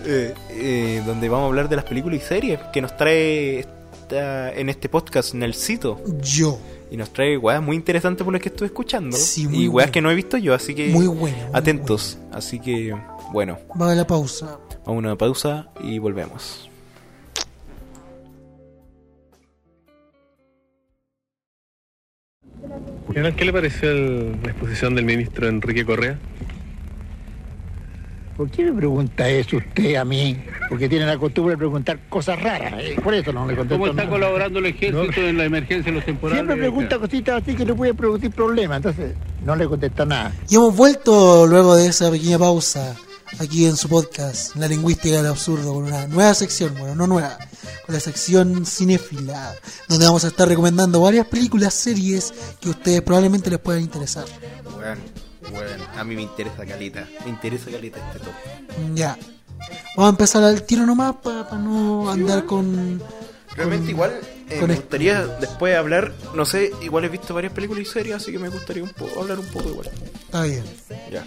Eh, 0.07 0.35
eh, 0.49 1.03
donde 1.07 1.29
vamos 1.29 1.45
a 1.45 1.49
hablar 1.49 1.69
de 1.69 1.77
las 1.77 1.85
películas 1.85 2.21
y 2.23 2.25
series 2.27 2.59
que 2.73 2.81
nos 2.81 2.97
trae 2.97 3.61
esta- 3.61 4.51
en 4.53 4.69
este 4.71 4.89
podcast 4.89 5.35
Nelsito. 5.35 6.01
Yo. 6.23 6.59
Y 6.91 6.97
nos 6.97 7.13
trae 7.13 7.37
weas 7.37 7.63
muy 7.63 7.77
interesantes 7.77 8.25
por 8.25 8.33
las 8.33 8.43
que 8.43 8.49
estoy 8.49 8.67
escuchando. 8.67 9.17
Sí, 9.17 9.47
muy 9.47 9.65
y 9.65 9.69
weas 9.69 9.73
bueno. 9.73 9.93
que 9.93 10.01
no 10.01 10.11
he 10.11 10.15
visto 10.15 10.39
yo, 10.39 10.55
así 10.55 10.75
que 10.75 10.89
Muy 10.89 11.07
bueno. 11.07 11.19
muy 11.19 11.33
atentos. 11.53 12.19
Así 12.33 12.59
que, 12.59 12.93
bueno, 12.93 13.59
bueno. 13.59 13.59
Va 13.81 13.93
a 13.93 13.95
la 13.95 14.07
pausa. 14.07 14.59
vamos 14.71 14.87
a 14.87 14.91
una 14.91 15.17
pausa 15.17 15.69
y 15.85 15.99
volvemos. 15.99 16.70
¿Qué 23.37 23.45
le 23.45 23.53
pareció 23.53 23.91
el- 23.91 24.37
la 24.43 24.51
exposición 24.51 24.95
del 24.95 25.05
ministro 25.05 25.49
Enrique 25.49 25.85
Correa? 25.85 26.19
¿Por 28.37 28.51
qué 28.51 28.65
me 28.65 28.73
pregunta 28.73 29.29
eso 29.29 29.59
usted 29.59 29.97
a 29.97 30.05
mí? 30.05 30.35
Porque 30.71 30.89
tiene 30.89 31.05
la 31.05 31.19
costumbre 31.19 31.53
de 31.53 31.59
preguntar 31.59 31.99
cosas 32.09 32.41
raras. 32.41 32.73
eh, 32.79 32.97
Por 33.03 33.13
eso 33.13 33.33
no 33.35 33.47
le 33.47 33.55
contesto 33.55 33.75
¿Cómo 33.79 33.87
está 33.91 34.05
nada. 34.05 34.09
colaborando 34.11 34.59
el 34.61 34.67
ejército 34.67 35.21
en 35.21 35.37
la 35.37 35.45
emergencia 35.45 35.93
de 35.93 35.97
los 35.97 36.05
temporales? 36.07 36.39
Siempre 36.43 36.57
pregunta 36.57 36.99
cositas 36.99 37.43
así 37.43 37.55
que 37.55 37.67
le 37.67 37.75
puede 37.75 37.93
producir 37.93 38.31
problemas. 38.31 38.79
Entonces 38.79 39.15
no 39.45 39.55
le 39.57 39.67
contesta 39.67 40.07
nada. 40.07 40.33
Y 40.49 40.55
hemos 40.55 40.75
vuelto 40.75 41.47
luego 41.47 41.77
de 41.77 41.89
esa 41.89 42.11
pequeña 42.11 42.39
pausa 42.39 42.97
aquí 43.39 43.67
en 43.67 43.77
su 43.77 43.89
podcast, 43.89 44.57
La 44.57 44.69
Lingüística 44.69 45.17
del 45.17 45.27
Absurdo, 45.27 45.75
con 45.75 45.85
una 45.85 46.07
nueva 46.07 46.35
sección, 46.35 46.75
bueno, 46.79 46.95
no 46.95 47.07
nueva, 47.07 47.39
con 47.87 47.95
la 47.95 48.01
sección 48.01 48.67
cinéfila, 48.67 49.55
donde 49.89 50.07
vamos 50.07 50.25
a 50.25 50.29
estar 50.29 50.49
recomendando 50.49 51.01
varias 51.01 51.27
películas, 51.27 51.75
series 51.75 52.33
que 52.61 52.69
a 52.69 52.73
ustedes 52.73 53.03
probablemente 53.03 53.51
les 53.51 53.59
puedan 53.59 53.83
interesar. 53.83 54.25
Bueno, 54.75 55.01
bueno, 55.51 55.85
a 55.97 56.05
mí 56.05 56.17
me 56.17 56.23
interesa 56.23 56.65
calita. 56.67 57.09
Me 57.25 57.31
interesa 57.31 57.71
calita 57.71 57.99
este 58.07 58.21
top. 58.21 58.95
Ya. 58.95 59.19
Vamos 59.97 60.09
a 60.09 60.11
empezar 60.11 60.43
al 60.43 60.63
tiro 60.63 60.87
nomás 60.87 61.17
para 61.17 61.59
no 61.59 62.11
andar 62.11 62.47
con... 62.47 63.03
Realmente 63.57 63.87
con- 63.87 63.91
igual 63.91 64.21
eh, 64.49 64.59
con 64.59 64.69
me 64.69 64.77
gustaría 64.77 65.27
después 65.27 65.77
hablar, 65.77 66.13
no 66.35 66.45
sé, 66.45 66.71
igual 66.83 67.05
he 67.05 67.09
visto 67.09 67.35
varias 67.35 67.53
películas 67.53 67.83
y 67.83 67.87
series, 67.87 68.17
así 68.17 68.33
que 68.33 68.39
me 68.39 68.49
gustaría 68.49 68.83
un 68.83 68.91
poco 68.91 69.21
hablar 69.21 69.39
un 69.39 69.47
poco 69.47 69.69
igual. 69.69 69.91
Está 70.25 70.43
bien. 70.45 70.65
Ya. 71.11 71.27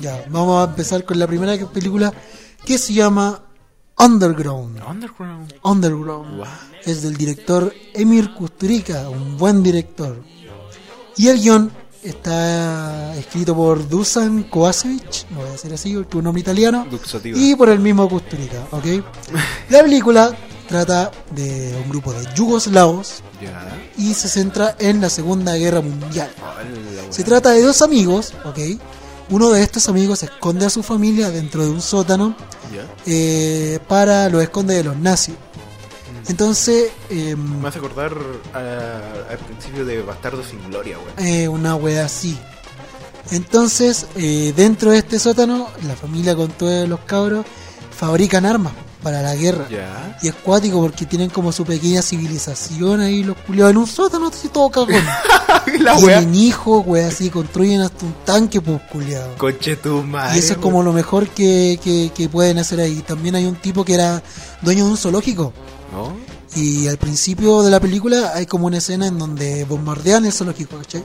Ya, 0.00 0.24
vamos 0.28 0.66
a 0.66 0.70
empezar 0.70 1.04
con 1.04 1.18
la 1.18 1.26
primera 1.26 1.56
película 1.68 2.12
que 2.64 2.76
se 2.78 2.92
llama 2.92 3.42
Underground. 3.98 4.80
Underground. 4.88 5.54
Underground. 5.62 6.36
Wow. 6.38 6.46
Es 6.84 7.02
del 7.02 7.16
director 7.16 7.72
Emir 7.94 8.34
Kusturica, 8.34 9.08
un 9.08 9.36
buen 9.36 9.62
director. 9.62 10.22
Y 11.16 11.28
el 11.28 11.38
guion 11.40 11.70
está 12.02 13.14
escrito 13.16 13.54
por 13.54 13.86
Dusan 13.88 14.44
Kovacevic, 14.44 15.28
no 15.30 15.40
voy 15.40 15.48
a 15.48 15.52
decir 15.52 15.72
así 15.74 15.94
porque 15.94 16.08
es 16.08 16.14
un 16.14 16.24
nombre 16.24 16.40
italiano, 16.40 16.86
y 17.34 17.54
por 17.54 17.68
el 17.68 17.78
mismo 17.78 18.08
Kusturica, 18.08 18.66
¿ok? 18.70 18.86
La 19.68 19.82
película 19.82 20.34
trata 20.70 21.10
de 21.32 21.76
un 21.82 21.90
grupo 21.90 22.12
de 22.12 22.24
yugoslavos 22.36 23.22
y 23.98 24.14
se 24.14 24.28
centra 24.28 24.76
en 24.78 25.00
la 25.00 25.10
Segunda 25.10 25.56
Guerra 25.56 25.80
Mundial. 25.80 26.30
Hola, 26.40 27.02
Se 27.12 27.24
trata 27.24 27.50
de 27.50 27.62
dos 27.62 27.82
amigos, 27.82 28.32
¿ok? 28.44 28.58
Uno 29.30 29.50
de 29.50 29.62
estos 29.64 29.88
amigos 29.88 30.22
esconde 30.22 30.66
a 30.66 30.70
su 30.70 30.84
familia 30.84 31.28
dentro 31.30 31.64
de 31.64 31.70
un 31.70 31.82
sótano 31.82 32.36
eh, 33.04 33.80
para 33.88 34.28
lo 34.28 34.40
esconde 34.40 34.74
de 34.74 34.84
los 34.84 34.96
nazis. 34.96 35.34
Entonces, 36.28 36.92
eh, 37.10 37.34
Me 37.34 37.66
acordar 37.68 38.12
a- 38.54 39.32
al 39.32 39.38
principio 39.38 39.84
de 39.84 40.02
Bastardo 40.02 40.44
sin 40.44 40.62
Gloria, 40.70 40.96
eh, 41.18 41.48
una 41.48 41.74
wea 41.74 42.04
así. 42.04 42.38
Entonces, 43.32 44.06
eh, 44.14 44.52
dentro 44.56 44.92
de 44.92 44.98
este 44.98 45.18
sótano, 45.18 45.68
la 45.84 45.96
familia 45.96 46.36
con 46.36 46.48
todos 46.52 46.88
los 46.88 47.00
cabros 47.00 47.44
fabrican 47.90 48.46
armas 48.46 48.72
para 49.00 49.22
la 49.22 49.34
guerra. 49.34 49.66
Y 50.22 50.28
es 50.28 50.34
cuático 50.34 50.80
porque 50.80 51.06
tienen 51.06 51.30
como 51.30 51.52
su 51.52 51.64
pequeña 51.64 52.02
civilización 52.02 53.00
ahí, 53.00 53.22
los 53.22 53.36
culiados 53.38 53.72
en 53.72 53.76
un 53.78 53.86
sótano, 53.86 54.28
así 54.28 54.48
todo 54.48 54.70
cagón. 54.70 54.94
La. 55.80 55.96
Tienen 55.96 56.34
hijos, 56.34 56.84
wea, 56.86 57.08
así, 57.08 57.30
construyen 57.30 57.80
hasta 57.80 58.04
un 58.04 58.14
tanque, 58.24 58.60
pues, 58.60 58.80
culiado. 58.90 59.36
Conche 59.36 59.76
tu 59.76 60.02
madre. 60.02 60.36
Y 60.36 60.38
eso 60.40 60.54
es 60.54 60.58
como 60.58 60.82
lo 60.82 60.92
mejor 60.92 61.28
que, 61.28 61.78
que, 61.82 62.10
que 62.14 62.28
pueden 62.28 62.58
hacer 62.58 62.80
ahí. 62.80 63.02
También 63.06 63.34
hay 63.34 63.44
un 63.46 63.56
tipo 63.56 63.84
que 63.84 63.94
era 63.94 64.22
dueño 64.62 64.84
de 64.84 64.90
un 64.90 64.96
zoológico. 64.96 65.52
¿No? 65.92 66.14
Y 66.56 66.88
al 66.88 66.98
principio 66.98 67.62
de 67.62 67.70
la 67.70 67.78
película 67.78 68.32
hay 68.34 68.46
como 68.46 68.66
una 68.66 68.78
escena 68.78 69.06
en 69.06 69.18
donde 69.18 69.64
bombardean 69.64 70.24
el 70.24 70.32
zoológico, 70.32 70.78
¿cachai? 70.78 71.04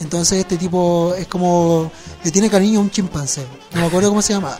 Entonces 0.00 0.40
este 0.40 0.56
tipo 0.56 1.14
es 1.16 1.28
como... 1.28 1.92
Le 2.24 2.30
tiene 2.30 2.50
cariño 2.50 2.80
a 2.80 2.82
un 2.82 2.90
chimpancé. 2.90 3.46
No 3.72 3.82
me 3.82 3.86
acuerdo 3.86 4.08
cómo 4.08 4.22
se 4.22 4.32
llama. 4.32 4.58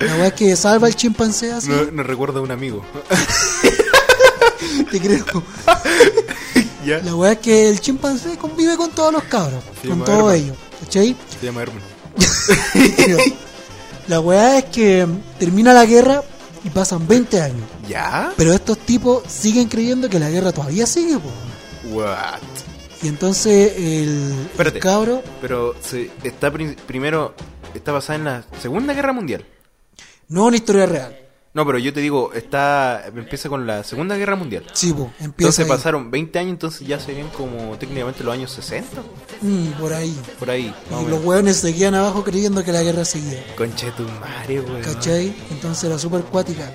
La 0.00 0.16
weá 0.16 0.26
es 0.28 0.32
que 0.34 0.54
salva 0.56 0.86
al 0.86 0.94
chimpancé 0.94 1.52
así. 1.52 1.70
No, 1.70 1.90
no 1.90 2.02
recuerdo 2.02 2.40
a 2.40 2.42
un 2.42 2.50
amigo. 2.50 2.84
Te 4.90 5.00
creo. 5.00 5.24
La 6.84 7.14
weá 7.14 7.32
es 7.32 7.38
que 7.38 7.70
el 7.70 7.80
chimpancé 7.80 8.36
convive 8.36 8.76
con 8.76 8.90
todos 8.90 9.12
los 9.12 9.22
cabros. 9.24 9.64
Con 9.86 10.04
todos 10.04 10.34
ellos. 10.34 10.56
¿Cachai? 10.80 11.16
Se 11.40 11.46
llama 11.46 11.62
Herman. 11.62 11.82
la 14.08 14.20
weá 14.20 14.58
es 14.58 14.64
que 14.66 15.06
termina 15.38 15.72
la 15.72 15.86
guerra 15.86 16.22
y 16.64 16.70
pasan 16.70 17.06
20 17.06 17.40
años. 17.40 17.68
¿Ya? 17.88 18.32
Pero 18.36 18.52
estos 18.52 18.78
tipos 18.78 19.22
siguen 19.28 19.68
creyendo 19.68 20.08
que 20.08 20.18
la 20.18 20.30
guerra 20.30 20.50
todavía 20.52 20.86
sigue, 20.86 21.18
po. 21.18 21.30
What? 21.94 22.40
Y 23.02 23.08
entonces 23.08 23.72
el, 23.76 23.84
el 23.84 24.32
Espérate. 24.50 24.78
cabro. 24.80 25.22
Pero 25.40 25.74
se, 25.82 26.10
está 26.22 26.50
pri- 26.50 26.76
primero, 26.86 27.34
está 27.74 27.92
basada 27.92 28.18
en 28.18 28.24
la 28.24 28.44
Segunda 28.62 28.94
Guerra 28.94 29.12
Mundial. 29.12 29.44
No 30.28 30.46
una 30.46 30.56
historia 30.56 30.86
real. 30.86 31.18
No, 31.54 31.64
pero 31.64 31.78
yo 31.78 31.92
te 31.92 32.00
digo, 32.00 32.32
está 32.34 33.04
empieza 33.06 33.48
con 33.48 33.64
la 33.64 33.84
Segunda 33.84 34.16
Guerra 34.16 34.34
Mundial. 34.34 34.64
Sí, 34.72 34.92
po. 34.92 35.04
Empieza 35.20 35.24
Entonces 35.24 35.64
ahí. 35.64 35.68
pasaron 35.70 36.10
20 36.10 36.38
años, 36.40 36.50
entonces 36.50 36.86
ya 36.86 36.98
serían 36.98 37.28
como 37.28 37.78
técnicamente 37.78 38.24
los 38.24 38.34
años 38.34 38.50
60. 38.50 38.88
Mm, 39.40 39.66
por 39.80 39.92
ahí. 39.92 40.18
Por 40.40 40.50
ahí. 40.50 40.74
Y 41.00 41.08
los 41.08 41.24
hueones 41.24 41.56
seguían 41.58 41.94
abajo 41.94 42.24
creyendo 42.24 42.64
que 42.64 42.72
la 42.72 42.82
guerra 42.82 43.04
seguía. 43.04 43.44
Conche 43.56 43.90
tu 43.92 44.02
madre, 44.20 44.60
weón. 44.60 44.82
¿Cachai? 44.82 45.32
Entonces 45.52 45.84
era 45.84 45.96
súper 45.96 46.22
cuática. 46.22 46.72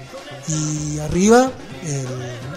Y 0.48 0.98
arriba, 1.00 1.52
el, 1.84 2.08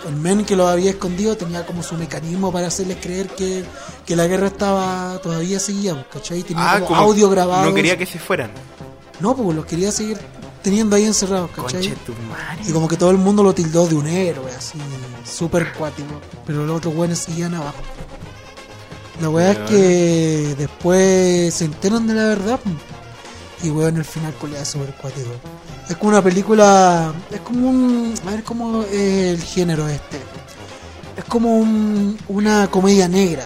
el 0.09 0.17
men 0.17 0.45
que 0.45 0.55
lo 0.55 0.69
había 0.69 0.91
escondido 0.93 1.37
tenía 1.37 1.67
como 1.67 1.83
su 1.83 1.97
mecanismo 1.97 2.53
para 2.53 2.69
hacerles 2.69 2.99
creer 3.03 3.27
que, 3.31 3.65
que 4.07 4.15
la 4.15 4.29
guerra 4.29 4.47
estaba 4.47 5.19
todavía 5.23 5.59
seguía, 5.59 6.07
¿cachai? 6.11 6.45
Tenía 6.45 6.71
Ah, 6.71 6.75
como 6.77 6.87
como 6.87 7.01
audio 7.01 7.29
grabado. 7.29 7.69
No 7.69 7.75
quería 7.75 7.99
que 7.99 8.07
se 8.07 8.21
fueran. 8.21 8.53
No, 9.19 9.37
pues 9.37 9.57
los 9.57 9.67
quería 9.67 9.91
seguir 9.91 10.19
teniendo 10.63 10.97
ahí 10.97 11.05
encerrados, 11.05 11.51
¿cachai? 11.51 11.95
Y 12.67 12.73
como 12.73 12.89
que 12.89 12.97
todo 12.97 13.11
el 13.11 13.19
mundo 13.19 13.43
lo 13.43 13.53
tildó 13.55 13.87
de 13.87 13.95
un 13.95 14.07
héroe, 14.07 14.51
así, 14.57 14.79
súper 15.25 15.73
cuático. 15.73 16.21
Pero 16.47 16.65
los 16.67 16.77
otros 16.79 16.95
buenos 16.95 17.19
seguían 17.19 17.55
abajo. 17.55 17.77
La 19.21 19.29
weá 19.29 19.53
es 19.53 19.59
Ya. 19.59 19.65
que 19.67 20.55
después 20.59 21.55
se 21.55 21.65
enteran 21.67 22.07
de 22.07 22.15
la 22.15 22.25
verdad. 22.29 22.61
Y 23.63 23.71
weón, 23.71 23.97
el 23.97 24.05
final 24.05 24.35
es 24.61 24.69
súper 24.69 24.93
cuático. 24.95 25.31
Es 25.89 25.97
como 25.97 26.11
una 26.11 26.23
película. 26.23 27.13
Es 27.31 27.41
como 27.41 27.69
un. 27.71 28.15
A 28.27 28.31
ver 28.31 28.43
cómo 28.43 28.83
es 28.85 29.35
el 29.39 29.43
género 29.43 29.87
este. 29.89 30.19
Es 31.17 31.25
como 31.25 31.57
un- 31.59 32.19
una 32.29 32.69
comedia 32.69 33.07
negra. 33.07 33.45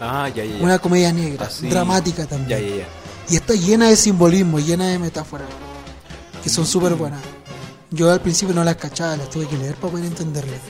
Ah, 0.00 0.28
ya, 0.28 0.44
ya, 0.44 0.56
ya. 0.56 0.64
Una 0.64 0.78
comedia 0.78 1.12
negra. 1.12 1.46
Así. 1.46 1.68
Dramática 1.68 2.22
Ya, 2.22 2.28
también. 2.28 2.60
ya, 2.60 2.76
ya. 2.78 2.84
Y 3.28 3.36
está 3.36 3.54
llena 3.54 3.88
de 3.88 3.96
simbolismo, 3.96 4.58
llena 4.58 4.86
de 4.88 4.98
metáforas. 4.98 5.48
Que 6.42 6.48
son 6.48 6.66
súper 6.66 6.94
buenas. 6.94 7.20
Yo 7.90 8.10
al 8.10 8.20
principio 8.20 8.54
no 8.54 8.64
las 8.64 8.76
cachaba, 8.76 9.16
las 9.16 9.30
tuve 9.30 9.46
que 9.46 9.56
leer 9.56 9.74
para 9.76 9.92
poder 9.92 10.06
entenderlas. 10.06 10.60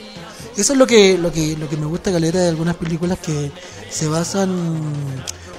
Eso 0.55 0.73
es 0.73 0.79
lo 0.79 0.85
que, 0.85 1.17
lo 1.17 1.31
que, 1.31 1.57
lo 1.57 1.67
que 1.67 1.77
me 1.77 1.85
gusta 1.85 2.11
caleta 2.11 2.39
de 2.39 2.49
algunas 2.49 2.75
películas 2.75 3.17
que 3.19 3.51
se 3.89 4.07
basan 4.07 4.93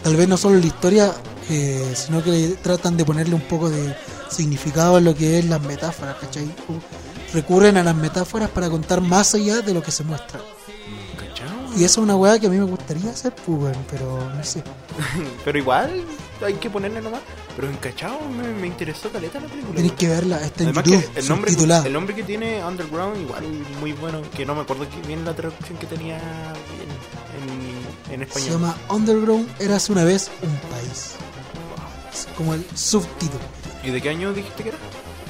tal 0.04 0.16
vez 0.16 0.28
no 0.28 0.36
solo 0.36 0.56
en 0.56 0.60
la 0.60 0.66
historia, 0.66 1.12
eh, 1.50 1.94
sino 1.96 2.22
que 2.22 2.56
tratan 2.62 2.96
de 2.96 3.04
ponerle 3.04 3.34
un 3.34 3.40
poco 3.40 3.70
de 3.70 3.96
significado 4.30 4.96
a 4.96 5.00
lo 5.00 5.14
que 5.14 5.38
es 5.38 5.46
las 5.46 5.62
metáforas, 5.62 6.16
¿cachai? 6.20 6.46
Recurren 7.32 7.76
a 7.78 7.82
las 7.82 7.96
metáforas 7.96 8.50
para 8.50 8.68
contar 8.68 9.00
más 9.00 9.34
allá 9.34 9.62
de 9.62 9.72
lo 9.74 9.82
que 9.82 9.90
se 9.90 10.04
muestra. 10.04 10.40
Y 11.76 11.82
eso 11.82 12.00
es 12.00 12.04
una 12.04 12.14
weá 12.14 12.38
que 12.38 12.46
a 12.46 12.50
mí 12.50 12.58
me 12.58 12.64
gustaría 12.64 13.10
hacer, 13.10 13.34
pues, 13.34 13.76
pero 13.90 14.32
no 14.32 14.44
sé. 14.44 14.62
Pero 15.44 15.58
igual 15.58 16.04
hay 16.40 16.54
que 16.54 16.70
ponerle 16.70 17.00
nomás. 17.00 17.20
Pero 17.56 17.68
en 17.70 17.76
cachao 17.76 18.18
me, 18.36 18.48
me 18.60 18.66
interesó 18.66 19.10
caleta 19.10 19.38
la 19.40 19.46
película. 19.46 19.80
Weón. 19.80 19.90
que 19.96 20.08
verla, 20.08 20.44
está 20.44 20.64
en 20.64 20.68
Además 20.70 20.84
YouTube, 20.84 21.12
que 21.12 21.20
el 21.20 21.28
nombre, 21.28 21.50
subtitulada. 21.50 21.86
el 21.86 21.92
nombre 21.92 22.14
que 22.16 22.22
tiene 22.24 22.64
Underground 22.64 23.20
igual 23.20 23.44
muy 23.80 23.92
bueno, 23.92 24.22
que 24.36 24.44
no 24.44 24.54
me 24.56 24.62
acuerdo 24.62 24.88
que 24.88 25.06
bien 25.06 25.24
la 25.24 25.34
traducción 25.34 25.78
que 25.78 25.86
tenía 25.86 26.16
en, 26.16 28.12
en, 28.12 28.14
en 28.14 28.20
Se 28.20 28.24
español. 28.38 28.50
llama 28.60 28.76
Underground 28.88 29.48
Eras 29.60 29.88
una 29.88 30.02
vez 30.04 30.30
un 30.42 30.56
país. 30.70 31.12
Es 32.12 32.26
como 32.36 32.54
el 32.54 32.64
subtítulo. 32.74 33.42
¿Y 33.84 33.90
de 33.90 34.00
qué 34.02 34.08
año 34.08 34.32
dijiste 34.32 34.62
que 34.64 34.68
era? 34.70 34.78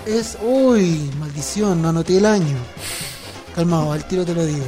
Es, 0.06 0.36
uy, 0.42 1.10
maldición, 1.18 1.80
no 1.82 1.88
anoté 1.90 2.16
el 2.18 2.26
año. 2.26 2.56
Calmado, 3.54 3.92
al 3.92 4.06
tiro 4.06 4.24
te 4.24 4.34
lo 4.34 4.44
digo. 4.46 4.64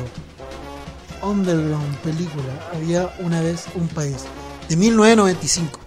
Underground, 1.22 1.96
película, 1.98 2.44
había 2.74 3.14
una 3.20 3.40
vez 3.40 3.64
un 3.74 3.88
país. 3.88 4.24
De 4.68 4.76
1995. 4.76 5.80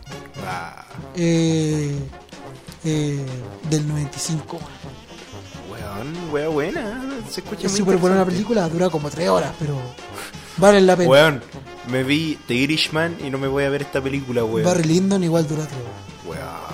Eh, 1.16 1.96
eh, 2.84 3.26
del 3.70 3.88
95. 3.88 4.60
weón, 5.70 6.32
weón, 6.32 6.54
buena. 6.54 7.02
Se 7.30 7.42
escucha 7.42 7.68
Es 7.68 7.72
muy 7.74 7.80
súper 7.80 7.98
buena 7.98 8.18
la 8.18 8.26
película, 8.26 8.68
dura 8.70 8.90
como 8.90 9.10
3 9.10 9.30
horas, 9.30 9.54
pero 9.60 9.78
vale 10.58 10.82
la 10.82 10.96
pena. 10.96 11.10
Weón, 11.10 11.42
me 11.90 12.04
vi 12.04 12.38
The 12.48 12.54
Irishman 12.54 13.18
y 13.24 13.30
no 13.30 13.38
me 13.38 13.48
voy 13.48 13.64
a 13.64 13.70
ver 13.70 13.82
esta 13.82 14.02
película, 14.02 14.44
weón. 14.44 14.66
Barry 14.66 14.84
Lyndon 14.84 15.24
igual 15.24 15.48
dura 15.48 15.66
3 15.66 15.74
horas. 15.78 15.94
Weón. 16.26 16.70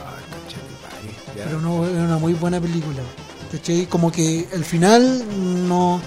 Pero 1.35 1.61
no, 1.61 1.85
era 1.85 2.03
una 2.03 2.17
muy 2.17 2.33
buena 2.33 2.59
película. 2.59 3.01
¿Cachai? 3.51 3.85
Como 3.85 4.11
que 4.11 4.47
al 4.53 4.65
final 4.65 5.23
no 5.67 6.01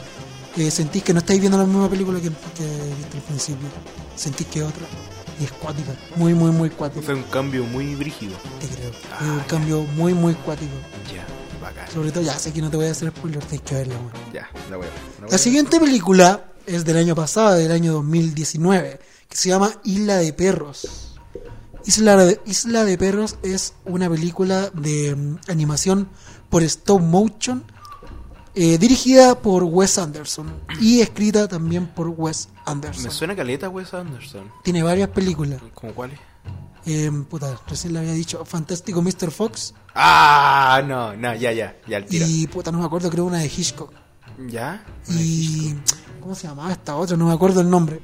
eh, 0.57 0.71
sentís 0.71 1.03
que 1.03 1.13
no 1.13 1.21
estáis 1.21 1.41
viendo 1.41 1.59
la 1.59 1.65
misma 1.65 1.89
película 1.89 2.19
que, 2.19 2.29
que 2.29 2.95
viste 2.97 3.17
al 3.17 3.23
principio. 3.23 3.69
Sentís 4.17 4.47
que 4.49 4.61
es 4.61 4.65
otra. 4.65 4.87
Y 5.41 5.45
es 5.45 5.53
cuática. 5.53 5.93
Muy, 6.17 6.35
muy, 6.35 6.51
muy 6.51 6.71
cuática. 6.71 7.03
Fue 7.05 7.15
un 7.15 7.23
cambio 7.25 7.65
muy 7.65 7.95
brígido. 7.95 8.37
Te 8.61 8.67
creo. 8.69 8.91
Ah, 9.13 9.19
es 9.21 9.29
un 9.29 9.39
ya. 9.39 9.47
cambio 9.47 9.83
muy, 9.97 10.15
muy 10.15 10.35
cuático. 10.35 10.73
Ya, 11.15 11.25
bacán. 11.61 11.89
Sobre 11.91 12.11
todo, 12.11 12.25
ya 12.25 12.39
sé 12.39 12.53
que 12.53 12.61
no 12.61 12.71
te 12.71 12.77
voy 12.77 12.87
a 12.87 12.91
hacer 12.91 13.11
spoiler, 13.11 13.43
tienes 13.45 13.63
que 13.69 13.75
verla. 13.77 13.95
weón. 13.95 14.13
Ya, 14.33 14.49
la 14.71 14.77
voy 14.77 14.87
a 14.87 14.91
ver. 14.91 14.99
la 14.99 15.19
voy 15.19 15.19
a 15.19 15.21
La 15.23 15.31
ver. 15.31 15.39
siguiente 15.39 15.79
película 15.81 16.45
es 16.67 16.85
del 16.85 16.97
año 16.97 17.15
pasado, 17.15 17.55
del 17.55 17.71
año 17.73 17.93
2019, 17.95 19.01
que 19.29 19.37
se 19.37 19.49
llama 19.49 19.71
Isla 19.85 20.17
de 20.17 20.33
Perros. 20.33 21.15
Isla 21.85 22.17
de, 22.17 22.41
Isla 22.45 22.85
de 22.85 22.99
Perros 22.99 23.37
es 23.43 23.75
una 23.85 24.11
película 24.11 24.71
de 24.75 25.15
mm, 25.15 25.37
animación 25.49 26.09
por 26.51 26.63
stop 26.65 27.01
motion, 27.01 27.65
eh, 28.55 28.79
dirigida 28.79 29.41
por 29.41 29.65
Wes 29.65 29.99
Anderson 29.99 30.53
y 30.81 31.01
escrita 31.01 31.47
también 31.49 31.87
por 31.87 32.09
Wes 32.09 32.49
Me 32.55 32.61
Anderson. 32.67 33.11
suena 33.11 33.37
caleta 33.37 33.69
Wes 33.69 33.93
Anderson. 33.95 34.51
Tiene 34.65 34.83
varias 34.83 35.09
películas. 35.11 35.61
¿Cómo 35.75 35.95
cuáles? 35.95 36.19
Eh, 36.87 37.11
puta, 37.29 37.59
recién 37.69 37.93
le 37.93 37.99
había 37.99 38.13
dicho 38.13 38.45
Fantástico 38.45 39.03
Mr. 39.03 39.31
Fox 39.31 39.75
Ah, 39.95 40.81
no, 40.87 41.15
no, 41.17 41.35
ya, 41.35 41.53
ya, 41.53 41.77
ya, 41.87 41.99
el 41.99 42.05
tiro. 42.07 42.25
y 42.29 42.47
puta, 42.47 42.71
no 42.73 42.79
me 42.79 42.85
acuerdo, 42.87 43.11
creo 43.11 43.25
una 43.25 43.39
de 43.39 43.47
Hitchcock. 43.47 43.93
¿Ya? 44.49 44.85
Y. 45.09 45.75
¿Cómo 46.21 46.35
se 46.35 46.47
llamaba 46.47 46.71
esta 46.73 46.95
otra? 46.97 47.17
No 47.17 47.27
me 47.27 47.33
acuerdo 47.33 47.61
el 47.61 47.69
nombre. 47.69 48.01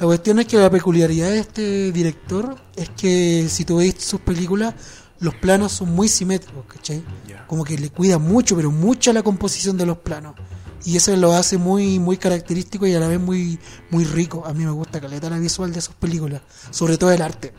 La 0.00 0.06
cuestión 0.06 0.38
es 0.40 0.46
que 0.46 0.56
la 0.58 0.68
peculiaridad 0.68 1.30
de 1.30 1.38
este 1.38 1.92
director 1.92 2.56
es 2.76 2.90
que 2.90 3.46
si 3.48 3.64
tú 3.64 3.76
veis 3.76 3.94
sus 3.98 4.20
películas, 4.20 4.74
los 5.20 5.34
planos 5.34 5.72
son 5.72 5.94
muy 5.94 6.08
simétricos, 6.08 6.64
¿cachai? 6.66 7.02
Ya. 7.26 7.46
Como 7.46 7.64
que 7.64 7.76
le 7.78 7.90
cuida 7.90 8.18
mucho, 8.18 8.56
pero 8.56 8.70
mucho 8.70 9.10
a 9.10 9.14
la 9.14 9.22
composición 9.22 9.76
de 9.76 9.86
los 9.86 9.98
planos. 9.98 10.34
Y 10.84 10.96
eso 10.96 11.14
lo 11.16 11.32
hace 11.32 11.58
muy 11.58 11.98
muy 11.98 12.16
característico 12.16 12.86
y 12.86 12.94
a 12.94 13.00
la 13.00 13.08
vez 13.08 13.18
muy 13.20 13.58
muy 13.90 14.04
rico. 14.04 14.44
A 14.46 14.54
mí 14.54 14.64
me 14.64 14.70
gusta 14.70 15.00
caleta 15.00 15.28
la 15.28 15.38
visual 15.38 15.72
de 15.72 15.80
sus 15.80 15.94
películas, 15.94 16.40
sobre 16.70 16.96
todo 16.96 17.10
el 17.12 17.20
arte. 17.20 17.52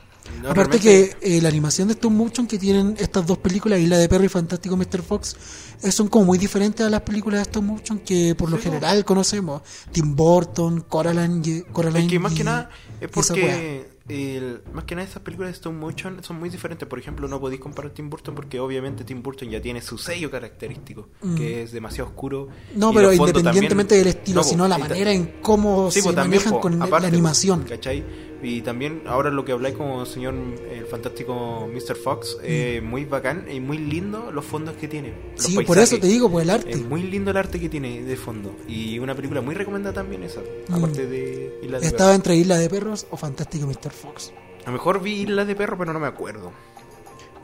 No, 0.44 0.52
Aparte 0.52 0.78
realmente- 0.78 1.18
que 1.22 1.38
eh, 1.38 1.42
la 1.42 1.50
animación 1.50 1.88
de 1.88 1.96
stop 1.96 2.12
motion 2.12 2.46
que 2.48 2.60
tienen 2.60 2.96
estas 3.00 3.26
dos 3.26 3.40
películas, 3.40 3.80
Isla 3.80 3.98
de 3.98 4.08
Perro 4.08 4.24
y 4.24 4.30
Fantástico 4.30 4.78
Mr. 4.78 5.02
Fox, 5.02 5.36
eh, 5.82 5.92
son 5.92 6.08
como 6.08 6.26
muy 6.26 6.38
diferentes 6.38 6.86
a 6.86 6.90
las 6.90 7.02
películas 7.02 7.40
de 7.40 7.44
stop 7.44 7.64
motion 7.64 8.00
que 8.00 8.36
por 8.36 8.50
lo 8.50 8.58
Sí, 8.58 8.64
general 8.64 9.04
conocemos. 9.04 9.64
Tim 9.92 10.16
Burton, 10.16 10.82
Coraline, 10.88 11.64
Coraline 11.74 12.06
Es 12.06 12.12
que 12.12 12.20
más 12.20 12.34
que 12.34 12.44
nada 12.44 12.70
es 13.02 13.10
porque 13.10 13.90
el- 14.10 14.62
más 14.74 14.84
que 14.86 14.96
nada 14.96 15.08
estas 15.08 15.22
películas 15.22 15.50
de 15.52 15.54
stop 15.56 15.74
motion 15.74 16.24
son 16.24 16.40
muy 16.40 16.50
diferentes. 16.50 16.88
Por 16.88 17.00
ejemplo, 17.00 17.28
no 17.28 17.40
podéis 17.40 17.62
comparar 17.62 17.92
Tim 17.92 18.10
Burton 18.10 18.36
porque 18.36 18.60
obviamente 18.60 19.04
Tim 19.04 19.22
Burton 19.22 19.50
ya 19.50 19.62
tiene 19.62 19.82
su 19.82 19.98
sello 19.98 20.30
característico, 20.32 21.10
Mm. 21.22 21.36
que 21.36 21.64
es 21.64 21.72
demasiado 21.72 22.10
oscuro. 22.10 22.48
No, 22.76 22.92
pero 22.94 23.14
independientemente 23.14 23.96
también- 23.96 24.06
del 24.06 24.08
estilo, 24.08 24.42
No, 24.42 24.44
sino 24.44 24.68
la 24.68 24.78
manera 24.78 25.12
en 25.12 25.36
cómo 25.42 25.92
Sí, 25.92 26.00
se 26.00 26.04
pues 26.06 26.16
también, 26.16 26.42
manejan 26.42 26.60
con 26.60 26.80
la- 26.80 26.86
aparte, 26.86 27.08
la 27.08 27.10
po, 27.12 27.16
animación. 27.16 27.64
¿cachai? 27.64 28.04
Y 28.42 28.62
también 28.62 29.04
ahora 29.06 29.30
lo 29.30 29.44
que 29.44 29.52
habláis 29.52 29.76
como 29.76 30.06
señor 30.06 30.34
el 30.72 30.86
fantástico 30.86 31.68
Mr. 31.74 31.96
Fox, 31.96 32.38
eh, 32.44 32.82
muy 32.84 33.06
bacán 33.06 33.46
y 33.52 33.60
muy 33.60 33.78
lindo 33.78 34.32
los 34.32 34.46
fondos 34.46 34.76
que 34.76 34.88
tiene. 34.88 35.10
los 35.36 35.46
Mm. 35.46 35.58
Sí, 35.58 35.64
por 35.64 35.78
eso 35.78 35.98
te 36.00 36.08
digo, 36.08 36.32
por 36.32 36.42
el 36.42 36.50
arte. 36.50 36.72
Es 36.72 36.82
muy 36.82 37.04
lindo 37.04 37.32
el 37.32 37.38
arte 37.38 37.60
que 37.60 37.70
tiene 37.70 38.04
de 38.04 38.16
fondo. 38.16 38.56
Y 38.68 39.00
una 39.00 39.16
película 39.16 39.42
muy 39.42 39.56
recomendada 39.56 39.96
también 39.96 40.24
esa. 40.24 40.42
Mm. 40.42 40.74
Aparte 40.74 41.06
de 41.06 41.60
Isla 41.64 41.80
de 41.80 41.88
Estaba 41.88 42.16
entre 42.16 42.36
Isla 42.36 42.58
de 42.58 42.70
Perros 42.70 43.08
o 43.12 43.18
Fantástico 43.18 43.68
Mr. 43.68 43.92
Fox. 43.92 44.32
A 44.64 44.68
lo 44.68 44.74
mejor 44.74 45.02
vi 45.02 45.22
Isla 45.22 45.46
de 45.46 45.56
Perro, 45.56 45.78
pero 45.78 45.94
no 45.94 46.00
me 46.00 46.08
acuerdo. 46.08 46.52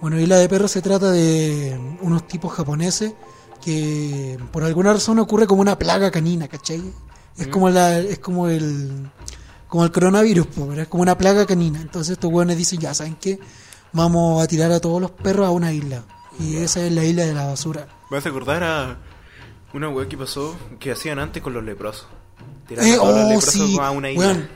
Bueno, 0.02 0.20
Isla 0.20 0.38
de 0.38 0.48
Perros 0.48 0.72
se 0.72 0.82
trata 0.82 1.12
de 1.12 1.78
unos 2.02 2.28
tipos 2.28 2.54
japoneses 2.54 3.14
que 3.64 4.38
por 4.52 4.64
alguna 4.64 4.94
razón 4.94 5.20
ocurre 5.20 5.48
como 5.48 5.62
una 5.62 5.78
plaga 5.78 6.12
canina, 6.12 6.48
¿cachai? 6.48 6.84
Es 7.38 7.48
como 7.48 7.70
la, 7.70 8.00
es 8.00 8.20
como 8.20 8.48
el 8.48 9.10
como 9.76 9.84
el 9.84 9.92
coronavirus, 9.92 10.48
pero 10.56 10.82
es 10.82 10.88
como 10.88 11.04
una 11.04 11.18
plaga 11.18 11.46
canina. 11.46 11.82
Entonces 11.82 12.14
estos 12.14 12.32
hueones 12.32 12.56
dicen, 12.58 12.80
ya 12.80 12.94
saben 12.94 13.18
qué, 13.20 13.38
vamos 13.92 14.42
a 14.42 14.48
tirar 14.48 14.72
a 14.72 14.80
todos 14.80 15.02
los 15.02 15.12
perros 15.12 15.46
a 15.46 15.52
una 15.52 15.74
isla. 15.74 16.06
Y 16.40 16.56
esa 16.56 16.86
es 16.86 16.94
la 16.94 17.04
isla 17.04 17.26
de 17.26 17.34
la 17.34 17.46
basura. 17.46 17.86
Me 18.10 18.16
hace 18.18 18.30
acordar 18.30 18.64
a 18.64 18.98
una 19.74 19.90
weá 19.90 20.08
que 20.08 20.18
pasó 20.18 20.56
que 20.80 20.94
hacían 20.94 21.20
antes 21.20 21.44
con 21.44 21.52
los 21.54 21.62
leprosos. 21.62 22.08
Tiraban 22.70 22.90
Eh, 22.90 22.94
a 22.94 22.98
todos 23.00 23.16
los 23.16 23.26
oh, 23.26 23.28
leprosos 23.28 23.54
sí. 23.54 23.78
a 23.82 23.92
una 23.92 24.12
isla. 24.12 24.26
Weón, 24.28 24.48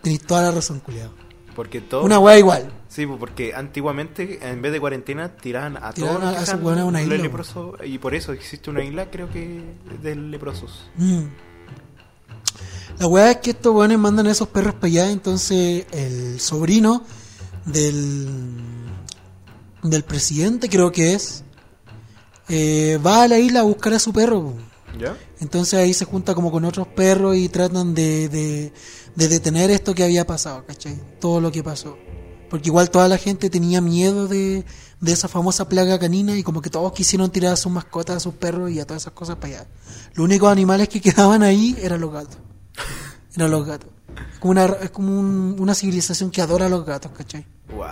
tenéis 0.00 0.22
toda 0.22 0.42
la 0.44 0.50
razón, 0.52 0.80
culiado. 0.80 1.12
Porque 1.54 1.82
todo. 1.82 2.02
Una 2.04 2.18
weá 2.18 2.38
igual. 2.38 2.72
Sí, 2.88 3.06
pues, 3.06 3.18
porque 3.20 3.52
antiguamente, 3.54 4.38
en 4.48 4.62
vez 4.62 4.72
de 4.72 4.80
cuarentena, 4.80 5.28
tiraban 5.36 5.76
a 5.76 5.92
Tiraban 5.92 6.20
todos 6.22 6.32
los 6.32 6.48
a- 6.48 6.56
que 6.56 6.80
a 6.80 6.84
una 6.86 6.98
los 7.00 7.02
isla, 7.12 7.16
leprosos. 7.22 7.74
Y 7.84 7.98
por 7.98 8.14
eso 8.14 8.32
existe 8.32 8.70
una 8.70 8.82
isla, 8.82 9.10
creo 9.10 9.28
que, 9.30 9.62
de 10.02 10.16
leprosos. 10.16 10.88
Mm. 10.96 11.24
La 12.98 13.06
weá 13.06 13.32
es 13.32 13.36
que 13.38 13.50
estos 13.50 13.74
weones 13.74 13.98
mandan 13.98 14.26
a 14.26 14.30
esos 14.30 14.48
perros 14.48 14.74
para 14.74 14.86
allá, 14.86 15.10
entonces 15.10 15.86
el 15.90 16.40
sobrino 16.40 17.02
del, 17.66 18.28
del 19.82 20.04
presidente, 20.04 20.68
creo 20.68 20.92
que 20.92 21.14
es, 21.14 21.42
eh, 22.48 22.98
va 23.04 23.22
a 23.22 23.28
la 23.28 23.38
isla 23.38 23.60
a 23.60 23.64
buscar 23.64 23.94
a 23.94 23.98
su 23.98 24.12
perro. 24.12 24.54
¿Ya? 24.98 25.16
Entonces 25.40 25.74
ahí 25.74 25.92
se 25.92 26.04
junta 26.04 26.34
como 26.34 26.52
con 26.52 26.64
otros 26.64 26.86
perros 26.86 27.36
y 27.36 27.48
tratan 27.48 27.94
de, 27.94 28.28
de, 28.28 28.72
de 29.16 29.28
detener 29.28 29.70
esto 29.70 29.94
que 29.94 30.04
había 30.04 30.24
pasado, 30.24 30.64
¿cachai? 30.64 30.96
Todo 31.20 31.40
lo 31.40 31.50
que 31.50 31.64
pasó. 31.64 31.98
Porque 32.48 32.68
igual 32.68 32.90
toda 32.90 33.08
la 33.08 33.18
gente 33.18 33.50
tenía 33.50 33.80
miedo 33.80 34.28
de, 34.28 34.64
de 35.00 35.12
esa 35.12 35.26
famosa 35.26 35.68
plaga 35.68 35.98
canina 35.98 36.36
y 36.36 36.44
como 36.44 36.62
que 36.62 36.70
todos 36.70 36.92
quisieron 36.92 37.30
tirar 37.30 37.54
a 37.54 37.56
sus 37.56 37.72
mascotas, 37.72 38.16
a 38.16 38.20
sus 38.20 38.34
perros 38.34 38.70
y 38.70 38.78
a 38.78 38.86
todas 38.86 39.02
esas 39.02 39.12
cosas 39.14 39.36
para 39.36 39.54
allá. 39.54 39.66
Los 40.14 40.24
únicos 40.24 40.50
animales 40.50 40.88
que 40.88 41.00
quedaban 41.00 41.42
ahí 41.42 41.76
eran 41.82 42.00
los 42.00 42.12
gatos. 42.12 42.38
Eran 43.36 43.50
los 43.50 43.66
gatos. 43.66 43.90
Es 44.32 44.38
como 44.38 44.50
una, 44.52 44.64
es 44.66 44.90
como 44.90 45.18
un- 45.18 45.56
una 45.58 45.74
civilización 45.74 46.30
que 46.30 46.40
adora 46.42 46.66
a 46.66 46.68
los 46.68 46.84
gatos, 46.86 47.10
¿cachai? 47.16 47.44
Wow. 47.74 47.86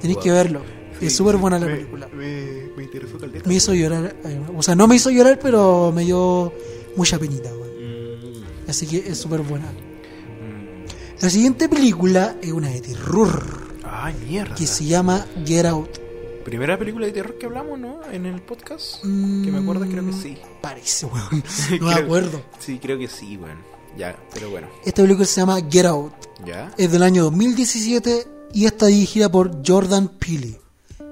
Tenéis 0.00 0.16
Wow. 0.16 0.24
que 0.24 0.30
verlo. 0.32 0.62
es 1.00 1.16
súper 1.16 1.36
buena 1.38 1.58
la 1.58 1.64
me- 1.66 1.76
película. 1.76 2.08
Me, 2.08 2.68
me 2.76 2.82
interesó 2.84 3.18
caleta. 3.18 3.48
Me 3.48 3.54
hizo 3.54 3.72
llorar. 3.72 4.14
O 4.54 4.62
sea, 4.62 4.74
no 4.74 4.86
me 4.86 4.96
hizo 4.96 5.10
llorar, 5.10 5.38
pero 5.40 5.92
me 5.94 6.04
dio 6.04 6.52
mucha 6.96 7.18
penita, 7.18 7.48
weón. 7.54 8.42
Mm, 8.42 8.70
Así 8.70 8.86
que 8.86 8.98
es 8.98 9.16
súper 9.18 9.40
buena. 9.40 9.66
mm. 9.66 11.22
La 11.22 11.30
siguiente 11.30 11.68
película 11.68 12.36
es 12.42 12.52
una 12.52 12.68
de 12.68 12.80
terror 12.80 13.78
Ay, 13.84 14.14
mierda. 14.28 14.54
que 14.54 14.66
se 14.66 14.84
llama 14.84 15.24
Get 15.46 15.64
Out. 15.66 15.98
Primera 16.44 16.78
película 16.78 17.06
de 17.06 17.12
terror 17.12 17.38
que 17.38 17.46
hablamos, 17.46 17.78
¿no? 17.78 18.00
En 18.12 18.26
el 18.26 18.42
podcast. 18.42 19.04
Mm, 19.04 19.44
Que 19.44 19.50
me 19.52 19.58
acuerdo, 19.58 19.86
creo 19.86 20.04
que 20.04 20.12
sí. 20.12 20.36
Parece, 20.60 21.06
weón. 21.06 21.42
No 21.80 21.86
me 21.86 21.94
acuerdo. 21.94 22.42
Sí, 22.58 22.78
creo 22.78 22.98
que 22.98 23.08
sí, 23.08 23.36
weón. 23.36 23.58
Ya, 23.96 24.16
pero 24.32 24.50
bueno. 24.50 24.68
Esta 24.84 25.02
película 25.02 25.26
se 25.26 25.40
llama 25.40 25.58
Get 25.70 25.86
Out. 25.86 26.12
Ya. 26.46 26.72
Es 26.78 26.90
del 26.90 27.02
año 27.02 27.24
2017 27.24 28.26
y 28.52 28.64
está 28.66 28.86
dirigida 28.86 29.30
por 29.30 29.62
Jordan 29.66 30.08
Peele. 30.08 30.58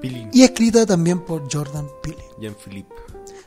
Pilín. 0.01 0.31
Y 0.33 0.43
escrita 0.43 0.87
también 0.87 1.20
por 1.20 1.53
Jordan 1.53 1.87
Peele. 2.03 2.22
Jean-Philippe. 2.41 2.95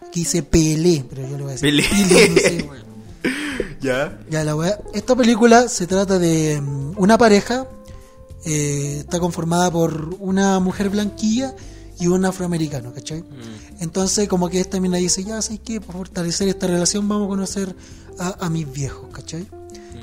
Aquí 0.08 0.20
dice 0.22 0.44
Pelé, 0.44 1.06
pero 1.10 1.22
yo 1.28 1.38
le 1.38 1.44
voy 1.44 1.54
a 1.54 1.56
decir 1.56 1.74
no 1.74 2.42
sé, 2.42 2.64
weón. 2.70 2.92
Ya. 3.80 4.20
Ya, 4.30 4.44
la 4.44 4.56
wea. 4.56 4.78
Esta 4.94 5.16
película 5.16 5.68
se 5.70 5.88
trata 5.88 6.20
de 6.20 6.60
mm, 6.62 6.94
una 6.98 7.18
pareja. 7.18 7.68
eh, 8.46 8.98
está 9.00 9.20
conformada 9.20 9.72
por 9.72 10.16
una 10.20 10.60
mujer 10.60 10.90
blanquilla 10.90 11.56
y 12.00 12.08
un 12.08 12.26
afroamericano, 12.26 12.94
¿cachai? 12.94 13.24
Entonces, 13.80 14.28
como 14.28 14.50
que 14.50 14.60
esta 14.60 14.80
mina 14.80 14.98
dice, 14.98 15.24
ya, 15.24 15.42
¿sabes 15.42 15.62
qué? 15.64 15.80
Para 15.80 16.00
fortalecer 16.00 16.48
esta 16.48 16.68
relación 16.68 17.08
vamos 17.08 17.26
a 17.26 17.30
conocer 17.30 17.76
a, 18.22 18.46
a 18.46 18.50
mis 18.50 18.72
viejos, 18.72 19.08
¿cachai? 19.12 19.48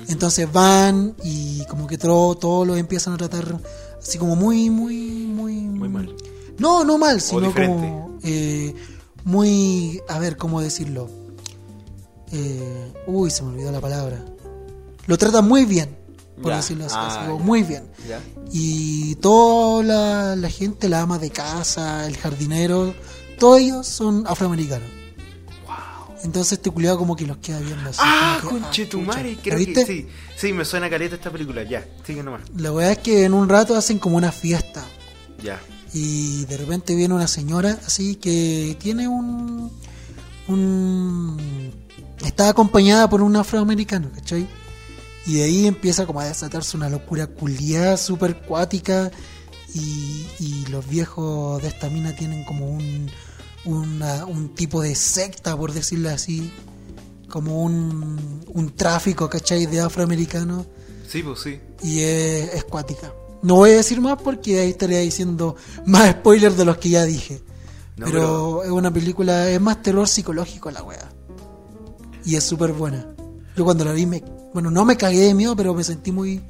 Entonces 0.08 0.50
van 0.52 1.14
y 1.22 1.64
como 1.66 1.86
que 1.86 1.98
todo, 1.98 2.34
todos 2.34 2.66
los 2.66 2.78
empiezan 2.78 3.14
a 3.14 3.16
tratar 3.18 3.60
así 4.00 4.16
como 4.18 4.36
muy, 4.36 4.70
muy, 4.70 4.96
muy... 5.26 5.54
Muy 5.54 5.88
mal. 5.88 6.14
No, 6.58 6.82
no 6.84 6.98
mal, 6.98 7.20
sino 7.20 7.52
como 7.54 8.18
eh, 8.22 8.74
muy... 9.24 10.00
A 10.08 10.18
ver, 10.18 10.36
¿cómo 10.36 10.60
decirlo? 10.60 11.08
Eh, 12.32 12.92
uy, 13.06 13.30
se 13.30 13.42
me 13.42 13.50
olvidó 13.52 13.70
la 13.72 13.80
palabra. 13.80 14.24
Lo 15.06 15.16
tratan 15.16 15.46
muy 15.46 15.64
bien, 15.64 15.96
por 16.42 16.52
Ya. 16.52 16.56
decirlo 16.56 16.86
así, 16.86 16.94
Ah, 16.98 17.06
así 17.08 17.26
como 17.30 17.38
muy 17.44 17.62
bien. 17.62 17.84
Ya. 18.08 18.20
Y 18.52 19.14
toda 19.16 19.82
la, 19.82 20.36
la 20.36 20.48
gente, 20.50 20.88
la 20.88 21.02
ama 21.02 21.18
de 21.18 21.30
casa, 21.30 22.06
el 22.06 22.16
jardinero, 22.16 22.94
todos 23.38 23.60
ellos 23.60 23.86
son 23.86 24.24
afroamericanos. 24.26 24.88
Entonces 26.24 26.54
este 26.54 26.70
culiado 26.70 26.98
como 26.98 27.14
que 27.16 27.26
los 27.26 27.36
queda 27.38 27.60
viendo 27.60 27.90
así. 27.90 28.00
Ah, 28.02 28.38
que, 28.40 28.48
conche 28.48 28.86
tu 28.86 28.98
chucha. 28.98 29.06
madre. 29.12 29.34
¿La 29.36 29.42
Creo 29.42 29.58
viste? 29.58 29.74
que 29.74 29.86
sí. 29.86 30.08
Sí, 30.36 30.52
me 30.52 30.64
suena 30.64 30.88
caleta 30.90 31.14
esta 31.14 31.30
película. 31.30 31.62
Ya, 31.62 31.86
sigue 32.06 32.22
nomás. 32.22 32.42
La 32.56 32.72
weá 32.72 32.92
es 32.92 32.98
que 32.98 33.24
en 33.24 33.34
un 33.34 33.48
rato 33.48 33.76
hacen 33.76 33.98
como 33.98 34.16
una 34.16 34.32
fiesta. 34.32 34.84
Ya. 35.42 35.60
Y 35.94 36.44
de 36.46 36.56
repente 36.56 36.94
viene 36.94 37.14
una 37.14 37.28
señora 37.28 37.78
así 37.86 38.16
que 38.16 38.76
tiene 38.80 39.08
un. 39.08 39.70
un 40.48 41.72
está 42.24 42.48
acompañada 42.48 43.08
por 43.08 43.22
un 43.22 43.36
afroamericano, 43.36 44.10
¿cachai? 44.14 44.46
Y 45.26 45.34
de 45.34 45.44
ahí 45.44 45.66
empieza 45.66 46.06
como 46.06 46.20
a 46.20 46.24
desatarse 46.24 46.76
una 46.76 46.88
locura 46.88 47.26
culiada, 47.26 47.96
super 47.96 48.36
cuática. 48.40 49.10
Y, 49.74 50.26
y 50.40 50.66
los 50.70 50.88
viejos 50.88 51.60
de 51.62 51.68
esta 51.68 51.90
mina 51.90 52.14
tienen 52.16 52.42
como 52.44 52.70
un, 52.70 53.10
una- 53.64 54.24
un 54.26 54.54
tipo 54.54 54.80
de 54.82 54.94
secta, 54.94 55.56
por 55.56 55.72
decirlo 55.72 56.10
así. 56.10 56.50
Como 57.28 57.62
un, 57.62 58.42
un 58.48 58.74
tráfico, 58.74 59.28
¿cachai? 59.28 59.66
De 59.66 59.80
afroamericanos 59.80 60.66
Sí, 61.06 61.22
pues 61.22 61.40
sí. 61.40 61.60
y 61.82 62.00
es, 62.00 62.54
es 62.54 62.64
cuática. 62.64 63.12
No 63.42 63.56
voy 63.56 63.70
a 63.70 63.76
decir 63.76 64.00
más 64.00 64.20
porque 64.22 64.60
ahí 64.60 64.70
estaría 64.70 64.98
diciendo 65.00 65.54
más 65.86 66.10
spoilers 66.12 66.56
de 66.56 66.64
los 66.64 66.78
que 66.78 66.88
ya 66.88 67.04
dije. 67.04 67.42
No, 67.96 68.06
pero, 68.06 68.12
pero- 68.12 68.64
es 68.64 68.70
una 68.70 68.90
película, 68.92 69.50
es 69.50 69.60
más 69.60 69.82
terror 69.82 70.08
psicológico 70.08 70.70
la 70.70 70.82
wea. 70.82 71.08
Y 72.24 72.36
es 72.36 72.44
súper 72.44 72.72
buena. 72.72 73.06
Yo 73.56 73.64
cuando 73.64 73.84
la 73.84 73.92
vi, 73.92 74.06
me, 74.06 74.22
bueno, 74.54 74.70
no 74.70 74.84
me 74.84 74.96
cagué 74.96 75.20
de 75.20 75.34
miedo, 75.34 75.54
pero 75.56 75.74
me 75.74 75.84
sentí 75.84 76.12
muy, 76.12 76.40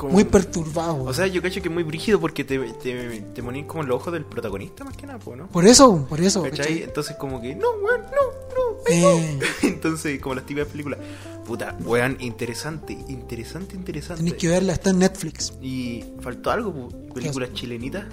como- 0.00 0.12
muy 0.14 0.24
perturbado. 0.24 1.02
O 1.04 1.12
sea, 1.12 1.26
yo 1.26 1.42
cacho 1.42 1.60
que 1.60 1.68
es 1.68 1.74
muy 1.74 1.82
brígido 1.82 2.18
porque 2.18 2.42
te, 2.42 2.58
te, 2.58 3.20
te 3.20 3.42
ponís 3.42 3.66
como 3.66 3.82
los 3.82 3.96
ojos 4.00 4.12
del 4.14 4.24
protagonista 4.24 4.82
más 4.82 4.96
que 4.96 5.06
nada, 5.06 5.18
¿no? 5.36 5.46
por 5.48 5.66
eso, 5.66 6.06
por 6.08 6.20
eso. 6.20 6.42
¿Cachai? 6.42 6.58
¿cachai? 6.58 6.82
Entonces 6.84 7.16
como 7.16 7.40
que, 7.40 7.54
no, 7.54 7.68
weón, 7.82 8.00
no, 8.00 8.08
no, 8.56 8.82
ay, 8.88 9.00
no. 9.02 9.08
Eh, 9.18 9.38
Entonces, 9.64 10.18
como 10.20 10.34
las 10.36 10.46
típicas 10.46 10.68
películas. 10.70 10.98
Puta, 11.46 11.76
weón, 11.84 12.16
interesante, 12.20 12.92
interesante, 13.08 13.76
interesante. 13.76 14.22
tenéis 14.22 14.36
que 14.40 14.48
verla, 14.48 14.72
está 14.72 14.90
en 14.90 15.00
Netflix. 15.00 15.52
Y 15.60 16.04
faltó 16.20 16.50
algo, 16.50 16.88
películas 17.12 17.52
chilenitas. 17.52 18.04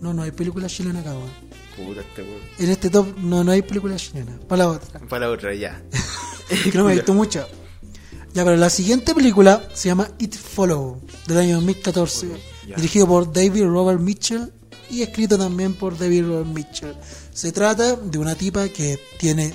No, 0.00 0.14
no 0.14 0.22
hay 0.22 0.30
película 0.30 0.66
chilena 0.68 1.00
acá, 1.00 1.10
weón. 1.12 1.30
Puta, 1.76 2.00
este 2.00 2.22
weón. 2.22 2.40
En 2.58 2.70
este 2.70 2.90
top 2.90 3.06
no, 3.18 3.44
no 3.44 3.52
hay 3.52 3.62
película 3.62 3.96
chilena. 3.96 4.38
Para 4.48 4.64
la 4.64 4.68
otra. 4.70 5.00
Para 5.00 5.26
la 5.26 5.32
otra, 5.32 5.54
ya. 5.54 5.82
que 6.72 6.76
no 6.78 6.84
me 6.84 6.92
he 6.92 6.94
visto 6.96 7.12
mucho. 7.14 7.46
Ya, 8.34 8.44
pero 8.44 8.56
la 8.56 8.70
siguiente 8.70 9.14
película 9.14 9.62
se 9.74 9.88
llama 9.88 10.08
It 10.18 10.34
Follow, 10.36 11.00
del 11.26 11.38
año 11.38 11.54
2014, 11.56 12.28
Ya. 12.68 12.76
dirigido 12.76 13.06
por 13.06 13.30
David 13.32 13.64
Robert 13.64 14.00
Mitchell 14.00 14.50
y 14.90 15.02
escrito 15.02 15.36
también 15.36 15.74
por 15.74 15.98
David 15.98 16.24
Robert 16.24 16.46
Mitchell. 16.48 16.94
Se 17.34 17.52
trata 17.52 17.96
de 17.96 18.18
una 18.18 18.34
tipa 18.34 18.68
que 18.68 18.98
tiene 19.18 19.52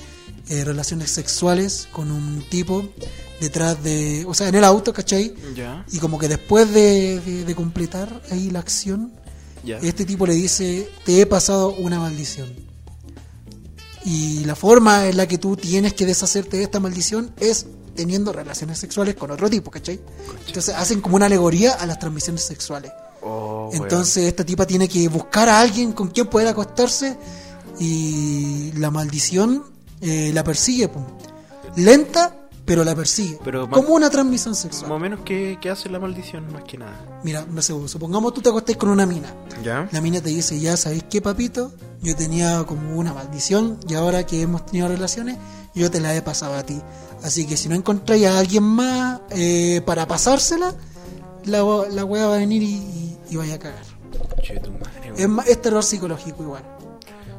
eh, 0.49 0.63
relaciones 0.63 1.09
sexuales 1.11 1.87
con 1.91 2.11
un 2.11 2.43
tipo 2.49 2.87
detrás 3.41 3.83
de, 3.83 4.25
o 4.27 4.33
sea, 4.33 4.47
en 4.47 4.55
el 4.55 4.63
auto, 4.63 4.93
¿cachai? 4.93 5.33
Ya, 5.55 5.85
Y 5.91 5.97
como 5.99 6.17
que 6.19 6.27
después 6.27 6.71
de, 6.73 7.19
de- 7.19 7.43
de 7.45 7.55
completar 7.55 8.21
ahí 8.31 8.49
la 8.51 8.59
acción, 8.59 9.11
este 9.81 10.05
tipo 10.05 10.25
le 10.25 10.33
dice, 10.33 10.87
te 11.03 11.19
he 11.19 11.25
pasado 11.25 11.73
una 11.73 11.99
maldición. 11.99 12.47
Y 14.05 14.45
la 14.45 14.55
forma 14.55 15.07
en 15.07 15.17
la 15.17 15.27
que 15.27 15.37
tú 15.37 15.57
tienes 15.57 15.93
que 15.93 16.05
deshacerte 16.05 16.57
de 16.57 16.63
esta 16.63 16.79
maldición 16.79 17.31
es 17.39 17.65
teniendo 17.97 18.31
relaciones 18.31 18.79
sexuales 18.79 19.15
con 19.15 19.31
otro 19.31 19.49
tipo, 19.49 19.69
¿cachai? 19.69 19.99
Entonces 20.47 20.73
hacen 20.73 21.01
como 21.01 21.17
una 21.17 21.25
alegoría 21.25 21.73
a 21.73 21.85
las 21.85 21.99
transmisiones 21.99 22.43
sexuales. 22.43 22.91
Oh. 23.21 23.69
Entonces 23.73 24.23
esta 24.25 24.45
tipa 24.45 24.65
tiene 24.65 24.87
que 24.87 25.09
buscar 25.09 25.49
a 25.49 25.59
alguien 25.59 25.91
con 25.91 26.07
quien 26.09 26.27
poder 26.27 26.47
acostarse 26.47 27.17
y 27.79 28.71
la 28.75 28.89
maldición 28.91 29.65
eh, 29.99 30.31
la 30.33 30.43
persigue. 30.43 30.87
pum. 30.87 31.03
Lenta, 31.75 32.47
pero 32.65 32.83
la 32.83 32.95
persigue. 32.95 33.39
Pero 33.43 33.69
como 33.69 33.89
una 33.95 34.09
transmisión 34.09 34.55
sexual. 34.55 34.89
Más 34.89 34.97
o 34.97 34.99
menos 34.99 35.19
que, 35.21 35.57
que 35.59 35.69
hace 35.69 35.89
la 35.89 35.99
maldición, 35.99 36.51
más 36.53 36.63
que 36.63 36.77
nada. 36.77 37.19
Mira, 37.23 37.45
no 37.49 37.61
sé, 37.61 37.73
supongamos 37.87 38.33
tú 38.33 38.41
te 38.41 38.49
acostés 38.49 38.77
con 38.77 38.89
una 38.89 39.05
mina. 39.05 39.33
¿Ya? 39.63 39.89
La 39.91 40.01
mina 40.01 40.21
te 40.21 40.29
dice, 40.29 40.59
ya 40.59 40.77
sabéis 40.77 41.03
qué, 41.09 41.21
papito, 41.21 41.71
yo 42.01 42.15
tenía 42.15 42.63
como 42.65 42.97
una 42.97 43.13
maldición 43.13 43.79
y 43.87 43.95
ahora 43.95 44.25
que 44.25 44.41
hemos 44.41 44.65
tenido 44.65 44.87
relaciones, 44.87 45.37
yo 45.77 45.89
te 45.91 45.99
la 45.99 46.15
he 46.15 46.21
pasado 46.21 46.55
a 46.55 46.63
ti. 46.63 46.81
Así 47.23 47.45
que 47.47 47.57
si 47.57 47.69
no 47.69 47.75
encontráis 47.75 48.25
a 48.27 48.37
alguien 48.39 48.63
más 48.63 49.21
eh, 49.31 49.81
para 49.85 50.07
pasársela, 50.07 50.73
la, 51.45 51.59
la 51.91 52.05
wea 52.05 52.27
va 52.27 52.35
a 52.35 52.37
venir 52.39 52.61
y, 52.61 52.65
y- 52.75 53.17
y 53.29 53.35
vaya 53.35 53.55
a 53.55 53.59
cagar. 53.59 53.83
Che, 54.41 54.59
tu 54.59 54.71
madre. 54.71 55.13
Es, 55.15 55.27
es 55.49 55.61
terror 55.61 55.83
psicológico 55.83 56.43
igual. 56.43 56.63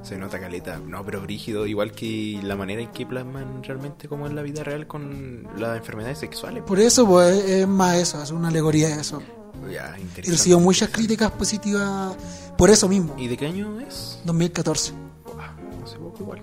Se 0.02 0.16
nota 0.16 0.40
caleta, 0.40 0.78
no, 0.78 1.04
pero 1.04 1.20
brígido, 1.20 1.66
igual 1.66 1.92
que 1.92 2.40
la 2.42 2.56
manera 2.56 2.80
en 2.80 2.88
que 2.88 3.04
plasman 3.04 3.62
realmente 3.62 4.08
como 4.08 4.26
en 4.26 4.34
la 4.34 4.40
vida 4.42 4.64
real 4.64 4.86
con 4.86 5.46
las 5.58 5.76
enfermedades 5.76 6.18
sexuales. 6.18 6.62
Por 6.62 6.80
eso, 6.80 7.06
pues, 7.06 7.44
es 7.44 7.68
más 7.68 7.96
eso, 7.96 8.22
es 8.22 8.30
una 8.30 8.48
alegoría 8.48 8.88
de 8.88 9.00
eso. 9.02 9.22
Ya, 9.70 9.94
interesante. 9.98 10.30
recibió 10.30 10.60
muchas 10.60 10.88
críticas 10.90 11.30
positivas 11.32 12.16
por 12.56 12.70
eso 12.70 12.88
mismo. 12.88 13.14
¿Y 13.18 13.28
de 13.28 13.36
qué 13.36 13.46
año 13.46 13.78
es? 13.80 14.18
2014. 14.24 14.92
Buah, 15.34 15.50
hace 15.84 15.96
poco 15.98 16.16
igual. 16.22 16.42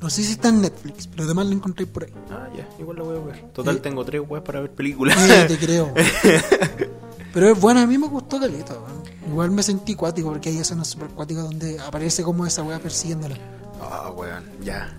No 0.00 0.08
sé 0.08 0.22
si 0.22 0.32
está 0.32 0.48
en 0.48 0.62
Netflix, 0.62 1.06
pero 1.06 1.24
además 1.24 1.46
lo 1.46 1.52
encontré 1.52 1.86
por 1.86 2.04
ahí. 2.04 2.12
Ah, 2.30 2.48
ya, 2.56 2.66
igual 2.78 2.96
la 2.98 3.02
voy 3.02 3.16
a 3.18 3.20
ver. 3.20 3.42
Total, 3.52 3.76
Eh. 3.76 3.80
tengo 3.80 4.04
tres 4.04 4.22
weas 4.26 4.42
para 4.44 4.60
ver 4.60 4.70
películas. 4.72 5.16
Eh, 5.28 5.44
te 5.48 5.58
creo. 5.58 5.92
Pero 7.32 7.48
es 7.50 7.60
buena, 7.60 7.82
a 7.82 7.86
mí 7.86 7.96
me 7.96 8.08
gustó 8.08 8.40
caleta. 8.40 8.74
weón. 8.74 9.02
Igual 9.28 9.50
me 9.52 9.62
sentí 9.62 9.94
cuático 9.94 10.30
porque 10.30 10.48
hay 10.48 10.58
escenas 10.58 10.88
super 10.88 11.08
cuáticas 11.10 11.44
donde 11.44 11.78
aparece 11.78 12.22
como 12.24 12.44
esa 12.46 12.62
wea 12.64 12.78
persiguiéndola. 12.80 13.36
Ah, 13.80 14.10
weón, 14.16 14.44
ya. 14.62 14.92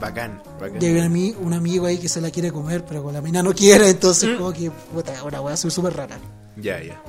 Bacán, 0.00 0.42
bacán. 0.60 0.82
Hay 0.82 0.90
un, 0.98 0.98
ami- 1.12 1.36
un 1.40 1.52
amigo 1.54 1.86
ahí 1.86 1.98
que 1.98 2.08
se 2.08 2.20
la 2.20 2.30
quiere 2.30 2.52
comer, 2.52 2.84
pero 2.84 3.02
con 3.02 3.12
la 3.14 3.20
mina 3.22 3.42
no 3.42 3.54
quiere, 3.54 3.88
entonces 3.88 4.36
como 4.36 4.52
que 4.52 4.70
puta, 4.70 5.12
una 5.24 5.40
wea 5.40 5.56
súper 5.56 5.94
rara. 5.96 6.18
Ya, 6.56 6.82
ya. 6.82 7.00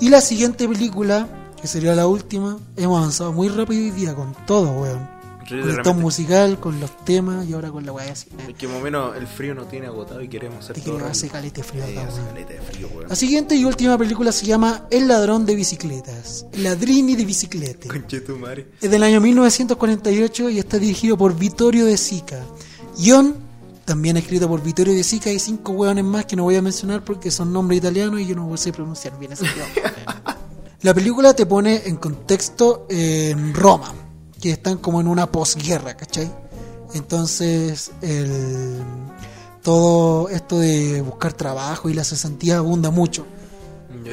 Y 0.00 0.08
la 0.08 0.20
siguiente 0.20 0.68
película, 0.68 1.26
que 1.60 1.66
sería 1.68 1.94
la 1.94 2.06
última, 2.06 2.58
hemos 2.76 2.98
avanzado 2.98 3.32
muy 3.32 3.48
rápido 3.48 3.80
hoy 3.82 3.90
día 3.90 4.14
con 4.14 4.34
todo, 4.46 4.70
weón. 4.72 5.08
Con 5.60 5.70
el 5.70 5.82
tom 5.82 6.00
musical, 6.00 6.58
con 6.58 6.80
los 6.80 6.96
temas 7.04 7.46
y 7.46 7.52
ahora 7.52 7.70
con 7.70 7.84
la 7.84 7.92
weá 7.92 8.12
así. 8.12 8.28
Es 8.48 8.54
que 8.54 8.66
más 8.66 8.78
o 8.78 8.80
menos 8.80 9.16
el 9.16 9.26
frío 9.26 9.54
no 9.54 9.64
tiene 9.64 9.86
agotado 9.86 10.22
y 10.22 10.28
queremos 10.28 10.70
hacer 10.70 10.82
todo 10.82 11.04
hacer 11.04 11.30
calete 11.30 11.62
frío 11.62 11.84
acá, 11.84 12.08
hace 12.08 12.20
caleta 12.22 12.52
de 12.54 12.60
frío, 12.60 12.88
weón. 12.94 13.08
La 13.08 13.16
siguiente 13.16 13.54
y 13.54 13.64
última 13.64 13.98
película 13.98 14.32
se 14.32 14.46
llama 14.46 14.86
El 14.90 15.08
ladrón 15.08 15.46
de 15.46 15.54
bicicletas. 15.54 16.46
El 16.52 16.64
ladrini 16.64 17.16
de 17.16 17.24
bicicleta. 17.24 17.88
Conchetumare. 17.88 18.68
Es 18.80 18.90
del 18.90 19.02
año 19.02 19.20
1948 19.20 20.50
y 20.50 20.58
está 20.58 20.78
dirigido 20.78 21.16
por 21.16 21.36
Vittorio 21.36 21.84
De 21.84 21.96
Sica. 21.96 22.40
Guión, 22.98 23.36
también 23.84 24.16
escrito 24.16 24.48
por 24.48 24.62
Vittorio 24.62 24.94
De 24.94 25.04
Sica 25.04 25.30
y 25.30 25.38
cinco 25.38 25.72
hueones 25.72 26.04
más 26.04 26.26
que 26.26 26.36
no 26.36 26.44
voy 26.44 26.56
a 26.56 26.62
mencionar 26.62 27.04
porque 27.04 27.30
son 27.30 27.52
nombres 27.52 27.78
italianos 27.78 28.20
y 28.20 28.26
yo 28.26 28.36
no 28.36 28.56
sé 28.56 28.72
pronunciar 28.72 29.18
bien 29.18 29.32
ese. 29.32 29.46
La 30.82 30.92
película 30.92 31.32
te 31.32 31.46
pone 31.46 31.82
en 31.86 31.96
contexto 31.96 32.86
en 32.88 33.54
Roma, 33.54 33.92
que 34.42 34.50
están 34.50 34.76
como 34.78 35.00
en 35.00 35.06
una 35.06 35.30
posguerra, 35.30 35.96
¿cachai? 35.96 36.28
Entonces, 36.94 37.92
el, 38.02 38.82
todo 39.62 40.28
esto 40.28 40.58
de 40.58 41.00
buscar 41.00 41.32
trabajo 41.32 41.88
y 41.88 41.94
la 41.94 42.02
cesantía 42.02 42.56
abunda 42.58 42.90
mucho. 42.90 43.24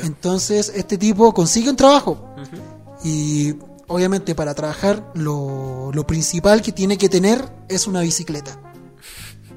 Entonces, 0.04 0.72
este 0.76 1.00
tipo 1.00 1.34
consigue 1.34 1.72
un 1.72 1.76
trabajo. 1.76 2.36
Y 3.04 3.56
obviamente 3.88 4.36
para 4.36 4.54
trabajar 4.54 5.12
lo, 5.16 5.90
lo 5.92 6.06
principal 6.06 6.62
que 6.62 6.72
tiene 6.72 6.96
que 6.98 7.10
tener 7.10 7.44
es 7.68 7.88
una 7.88 8.02
bicicleta. 8.02 8.60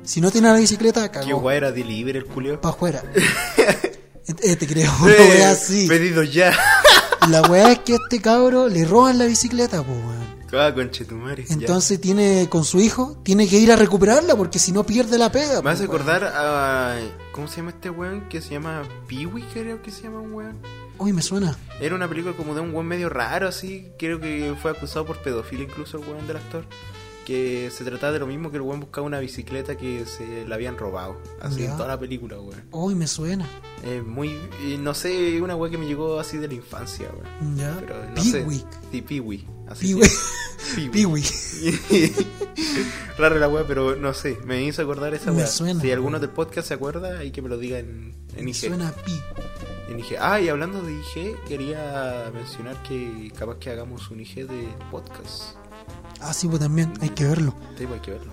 Si 0.04 0.22
no 0.22 0.30
tiene 0.30 0.48
la 0.48 0.54
bicicleta, 0.56 1.12
¿Qué 1.12 1.20
cagó. 1.20 1.38
weá 1.38 1.56
era 1.56 1.70
delivery 1.70 2.18
el 2.18 2.24
culio? 2.24 2.60
Para 2.60 2.74
afuera. 2.74 3.02
Eh, 4.44 4.54
te 4.54 4.68
creo, 4.68 4.90
una 5.02 5.50
así. 5.50 5.88
Pedido 5.88 6.22
ya. 6.22 6.56
La 7.28 7.42
weá 7.42 7.72
es 7.72 7.80
que 7.80 7.94
a 7.94 7.96
este 7.96 8.20
cabro 8.20 8.68
le 8.68 8.84
roban 8.84 9.18
la 9.18 9.26
bicicleta, 9.26 9.80
weón. 9.80 10.21
Ah, 10.52 10.72
conchetumare. 10.74 11.44
ya. 11.44 11.54
Entonces 11.54 12.00
tiene 12.00 12.48
con 12.50 12.64
su 12.64 12.78
hijo, 12.80 13.18
tiene 13.22 13.48
que 13.48 13.58
ir 13.58 13.72
a 13.72 13.76
recuperarla 13.76 14.36
porque 14.36 14.58
si 14.58 14.70
no 14.72 14.84
pierde 14.84 15.16
la 15.18 15.32
pega. 15.32 15.62
Me 15.62 15.70
hace 15.70 15.86
po, 15.86 15.92
weón. 15.92 16.02
acordar 16.02 16.32
a. 16.34 16.98
¿Cómo 17.32 17.48
se 17.48 17.56
llama 17.58 17.70
este 17.70 17.90
weón? 17.90 18.28
Que 18.28 18.40
se 18.40 18.50
llama 18.50 18.82
Peewee, 19.08 19.44
creo 19.52 19.80
que 19.82 19.90
se 19.90 20.02
llama 20.02 20.20
un 20.20 20.32
weón. 20.34 20.58
Uy, 20.98 21.12
me 21.12 21.22
suena. 21.22 21.56
Era 21.80 21.94
una 21.94 22.08
película 22.08 22.36
como 22.36 22.54
de 22.54 22.60
un 22.60 22.72
weón 22.74 22.86
medio 22.86 23.08
raro, 23.08 23.48
así. 23.48 23.88
Creo 23.98 24.20
que 24.20 24.54
fue 24.60 24.70
acusado 24.70 25.06
por 25.06 25.18
pedofilia 25.22 25.64
incluso 25.64 25.98
el 25.98 26.04
weón 26.08 26.26
del 26.26 26.36
actor. 26.36 26.64
Que 27.24 27.70
se 27.72 27.84
trataba 27.84 28.12
de 28.12 28.18
lo 28.18 28.26
mismo 28.26 28.50
que 28.50 28.56
el 28.56 28.62
weón 28.62 28.80
buscaba 28.80 29.06
una 29.06 29.20
bicicleta 29.20 29.76
que 29.76 30.04
se 30.06 30.44
la 30.46 30.56
habían 30.56 30.76
robado. 30.76 31.16
Así 31.40 31.60
Ya. 31.62 31.70
en 31.70 31.76
toda 31.76 31.88
la 31.88 31.98
película, 31.98 32.38
weón. 32.40 32.64
Uy, 32.72 32.94
me 32.96 33.06
suena. 33.06 33.46
Es 33.84 34.04
muy. 34.04 34.36
no 34.80 34.92
sé, 34.92 35.40
una 35.40 35.54
weá 35.56 35.70
que 35.70 35.78
me 35.78 35.86
llegó 35.86 36.18
así 36.20 36.36
de 36.36 36.48
la 36.48 36.54
infancia, 36.54 37.08
weón. 37.40 37.56
Ya. 37.56 37.76
Pero 37.80 37.94
no 38.14 38.22
sé. 38.22 38.40
Peewee. 38.42 38.64
Sí, 38.90 39.02
Peewee. 39.02 39.46
Así 39.72 39.94
se- 39.94 40.90
Peewee. 40.90 41.22
Rara 43.18 43.36
la 43.38 43.48
weá, 43.48 43.66
pero 43.66 43.96
no 43.96 44.14
sé, 44.14 44.38
me 44.44 44.62
hizo 44.64 44.82
acordar 44.82 45.12
esa 45.14 45.32
weá. 45.32 45.46
Si 45.46 45.90
alguno 45.90 46.18
del 46.18 46.30
podcast 46.30 46.68
se 46.68 46.74
acuerda, 46.74 47.18
hay 47.18 47.30
que 47.30 47.42
me 47.42 47.48
lo 47.48 47.58
diga 47.58 47.78
en, 47.78 48.14
en 48.36 48.44
Me 48.44 48.50
IG. 48.50 48.56
suena 48.68 48.88
a 48.88 48.92
pi. 48.92 49.12
En 49.88 49.98
IG. 49.98 50.16
Ah, 50.18 50.40
y 50.40 50.48
hablando 50.48 50.80
de 50.82 50.92
IG, 50.92 51.36
quería 51.46 52.30
mencionar 52.32 52.82
que 52.82 53.30
capaz 53.38 53.56
que 53.58 53.70
hagamos 53.70 54.10
un 54.10 54.20
IG 54.20 54.46
de 54.48 54.68
podcast. 54.90 55.56
Ah, 56.20 56.32
sí, 56.32 56.48
pues 56.48 56.60
también 56.60 56.92
hay 57.00 57.10
que 57.10 57.24
verlo. 57.24 57.54
Sí, 57.76 57.84
pues 57.86 57.94
hay 57.94 58.00
que 58.00 58.10
verlo. 58.12 58.32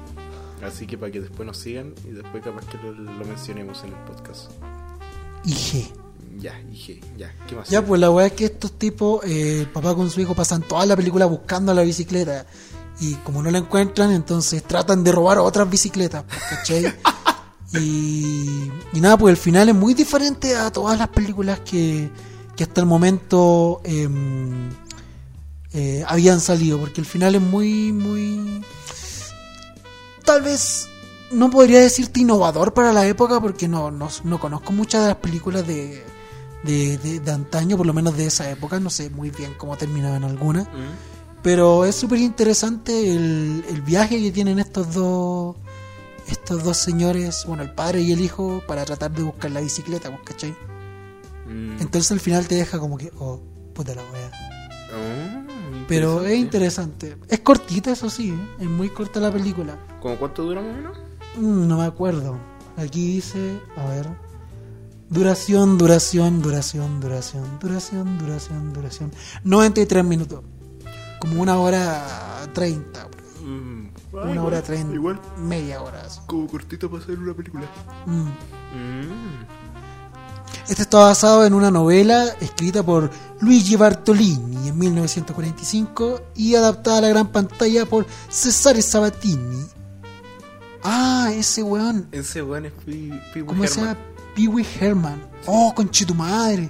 Así 0.63 0.85
que 0.87 0.97
para 0.97 1.11
que 1.11 1.21
después 1.21 1.45
nos 1.47 1.57
sigan 1.57 1.93
y 2.05 2.09
después 2.11 2.43
capaz 2.43 2.65
que 2.67 2.77
lo, 2.77 2.91
lo 2.93 3.25
mencionemos 3.25 3.83
en 3.83 3.89
el 3.89 3.99
podcast. 4.05 4.51
IG. 5.45 5.91
Ya, 6.39 6.57
IG, 6.71 7.01
ya. 7.17 7.33
¿Qué 7.47 7.55
más? 7.55 7.69
Ya, 7.69 7.85
pues 7.85 7.99
la 7.99 8.09
weá 8.09 8.27
es 8.27 8.33
que 8.33 8.45
estos 8.45 8.71
tipos, 8.79 9.23
eh, 9.25 9.61
el 9.61 9.67
papá 9.67 9.93
con 9.93 10.09
su 10.09 10.21
hijo 10.21 10.33
pasan 10.33 10.61
toda 10.61 10.85
la 10.85 10.95
película 10.95 11.25
buscando 11.25 11.73
la 11.73 11.81
bicicleta. 11.81 12.45
Y 13.01 13.15
como 13.15 13.41
no 13.43 13.51
la 13.51 13.59
encuentran, 13.59 14.11
entonces 14.11 14.63
tratan 14.63 15.03
de 15.03 15.11
robar 15.11 15.39
otras 15.39 15.69
bicicletas, 15.69 16.23
pues, 16.23 16.41
¿cachai? 16.49 16.93
y, 17.73 18.71
y 18.93 19.01
nada, 19.01 19.17
pues 19.17 19.31
el 19.31 19.37
final 19.37 19.69
es 19.69 19.75
muy 19.75 19.93
diferente 19.93 20.55
a 20.55 20.71
todas 20.71 20.97
las 20.97 21.09
películas 21.09 21.59
que, 21.61 22.09
que 22.55 22.63
hasta 22.63 22.81
el 22.81 22.87
momento 22.87 23.81
em, 23.83 24.69
eh, 25.73 26.03
habían 26.07 26.39
salido, 26.41 26.79
porque 26.79 27.01
el 27.01 27.07
final 27.07 27.35
es 27.35 27.41
muy, 27.41 27.91
muy... 27.91 28.61
Tal 30.25 30.41
vez 30.41 30.87
no 31.31 31.49
podría 31.49 31.79
decirte 31.79 32.19
innovador 32.19 32.73
para 32.73 32.91
la 32.91 33.07
época, 33.07 33.39
porque 33.39 33.67
no, 33.67 33.91
no, 33.91 34.09
no 34.23 34.39
conozco 34.39 34.73
muchas 34.73 35.03
de 35.03 35.07
las 35.07 35.17
películas 35.17 35.65
de, 35.65 36.03
de, 36.63 36.97
de- 36.97 37.19
de 37.19 37.31
antaño, 37.31 37.77
por 37.77 37.85
lo 37.85 37.93
menos 37.93 38.15
de 38.17 38.25
esa 38.27 38.49
época, 38.49 38.79
no 38.79 38.89
sé 38.89 39.09
muy 39.09 39.29
bien 39.31 39.53
cómo 39.57 39.77
terminaban 39.77 40.23
algunas. 40.23 40.65
¿Mm? 40.67 41.41
Pero 41.41 41.85
es 41.85 41.95
súper 41.95 42.19
interesante 42.19 43.13
el, 43.15 43.63
el 43.69 43.81
viaje 43.81 44.21
que 44.21 44.31
tienen 44.31 44.59
estos 44.59 44.93
dos 44.93 45.55
estos 46.27 46.63
dos 46.63 46.77
señores, 46.77 47.43
bueno, 47.47 47.63
el 47.63 47.71
padre 47.71 48.01
y 48.01 48.11
el 48.11 48.21
hijo, 48.21 48.61
para 48.67 48.85
tratar 48.85 49.11
de 49.11 49.23
buscar 49.23 49.49
la 49.49 49.61
bicicleta, 49.61 50.15
¿cachai? 50.23 50.51
Mm. 51.47 51.81
Entonces 51.81 52.11
al 52.11 52.19
final 52.19 52.47
te 52.47 52.53
deja 52.55 52.77
como 52.77 52.97
que, 52.99 53.11
oh, 53.17 53.39
puta 53.73 53.95
la 53.95 54.01
wea. 54.03 54.31
Oh, 54.93 55.85
Pero 55.87 56.23
es 56.25 56.37
interesante. 56.37 57.07
interesante. 57.07 57.33
Es 57.33 57.39
cortita, 57.39 57.91
eso 57.93 58.09
sí, 58.11 58.29
¿eh? 58.29 58.47
es 58.59 58.67
muy 58.67 58.89
corta 58.89 59.19
la 59.19 59.31
película. 59.31 59.79
¿Cómo 60.01 60.17
cuánto 60.19 60.43
dura 60.43 60.61
más 60.61 60.71
o 60.71 60.75
menos? 60.75 60.97
Mm, 61.37 61.67
no 61.67 61.77
me 61.79 61.85
acuerdo. 61.85 62.37
Aquí 62.77 63.13
dice, 63.15 63.59
a 63.75 63.85
ver. 63.85 64.07
Duración, 65.09 65.77
duración, 65.77 66.41
duración, 66.41 66.99
duración, 66.99 67.59
duración, 67.59 68.17
duración, 68.19 68.73
duración. 68.73 69.11
93 69.43 70.03
minutos. 70.05 70.43
Como 71.19 71.41
una 71.41 71.57
hora 71.57 72.47
30. 72.53 73.07
Mm. 73.43 73.87
Ah, 74.13 74.21
Una 74.23 74.31
igual, 74.31 74.37
hora 74.39 74.61
30. 74.61 74.93
Igual, 74.93 75.19
Media 75.37 75.81
hora. 75.81 76.01
así. 76.05 76.19
como 76.27 76.47
cortito 76.47 76.89
para 76.89 77.03
hacer 77.03 77.17
una 77.17 77.33
película. 77.33 77.65
Mm. 78.05 78.21
Mm. 78.21 79.45
Este 80.67 80.83
está 80.83 80.99
basado 80.99 81.45
en 81.45 81.53
una 81.55 81.71
novela 81.71 82.25
escrita 82.39 82.83
por 82.83 83.09
Luigi 83.41 83.75
Bartolini 83.75 84.67
en 84.69 84.77
1945 84.77 86.21
y 86.35 86.53
adaptada 86.55 86.99
a 86.99 87.01
la 87.01 87.09
gran 87.09 87.31
pantalla 87.31 87.85
por 87.87 88.05
Cesare 88.29 88.81
Sabatini. 88.83 89.65
Ah, 90.83 91.31
ese 91.33 91.63
weón. 91.63 92.07
Ese 92.11 92.43
weón 92.43 92.67
es 92.67 92.73
Pee 92.85 93.09
Pee 93.33 93.41
Wee 93.41 93.45
¿Cómo 93.47 93.65
se 93.67 93.79
llama? 93.81 93.97
Pee 94.39 94.47
Wee 94.47 94.65
Herman. 94.79 95.21
Oh, 95.47 95.73
conche 95.75 96.05
tu 96.05 96.15
madre. 96.15 96.69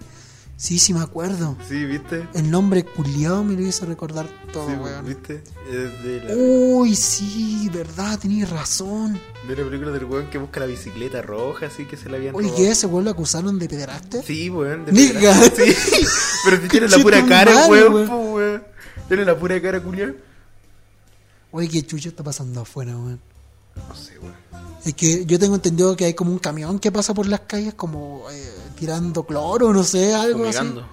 Sí, 0.58 0.80
sí 0.80 0.92
me 0.92 1.02
acuerdo. 1.02 1.56
Sí, 1.68 1.86
¿viste? 1.86 2.28
El 2.34 2.50
nombre 2.50 2.84
culiado 2.84 3.44
me 3.44 3.54
lo 3.54 3.62
hizo 3.62 3.86
recordar 3.86 4.28
todo, 4.52 4.68
sí, 4.68 4.74
weón. 4.74 5.06
¿viste? 5.06 5.44
Es 5.72 6.04
de 6.04 6.24
la, 6.24 6.34
Uy, 6.36 6.96
sí, 6.96 7.70
verdad, 7.72 8.18
tenías 8.18 8.50
razón. 8.50 9.20
de 9.48 9.56
la 9.56 9.64
película 9.64 9.92
del 9.92 10.06
weón 10.06 10.32
que 10.32 10.40
busca 10.40 10.60
la 10.62 10.66
bicicleta 10.66 11.22
roja, 11.22 11.68
así 11.68 11.86
que 11.86 11.96
se 11.96 12.10
la 12.10 12.18
habían 12.18 12.34
Oye. 12.36 12.52
¿qué? 12.58 12.72
¿Ese 12.72 12.88
weón 12.88 13.06
lo 13.06 13.12
acusaron 13.12 13.60
de 13.60 13.70
pederaste? 13.70 14.24
Sí, 14.24 14.50
weón. 14.50 14.86
de 14.86 14.92
Niga. 14.92 15.34
Sí. 15.36 15.52
Pero 16.46 16.62
si 16.64 16.68
tiene 16.70 16.88
la 16.88 16.98
pura 16.98 17.24
cara, 17.28 17.68
weón, 17.68 17.94
weón. 17.94 18.08
po, 18.08 18.18
weón. 18.34 18.64
Tiene 19.08 19.26
la 19.26 19.38
pura 19.38 19.62
cara, 19.62 19.80
culiao. 19.80 20.14
Oye, 21.52 21.70
¿qué 21.70 21.86
chucho 21.86 22.10
está 22.10 22.24
pasando 22.24 22.62
afuera, 22.62 22.94
weón? 22.98 23.20
No 23.76 23.96
sé, 23.96 24.18
weón. 24.18 24.69
Es 24.86 24.94
que 24.94 25.26
yo 25.26 25.38
tengo 25.38 25.56
entendido 25.56 25.96
que 25.96 26.06
hay 26.06 26.14
como 26.14 26.32
un 26.32 26.40
camión 26.40 26.80
que 26.80 26.92
pasa 26.92 27.14
por 27.14 27.28
las 27.28 27.42
calles 27.42 27.74
como 27.74 28.26
eh, 28.32 28.52
tirando 28.78 29.24
cloro, 29.24 29.74
no 29.74 29.84
sé, 29.84 30.14
algo 30.14 30.40
Fumigando. 30.40 30.82
así. 30.82 30.90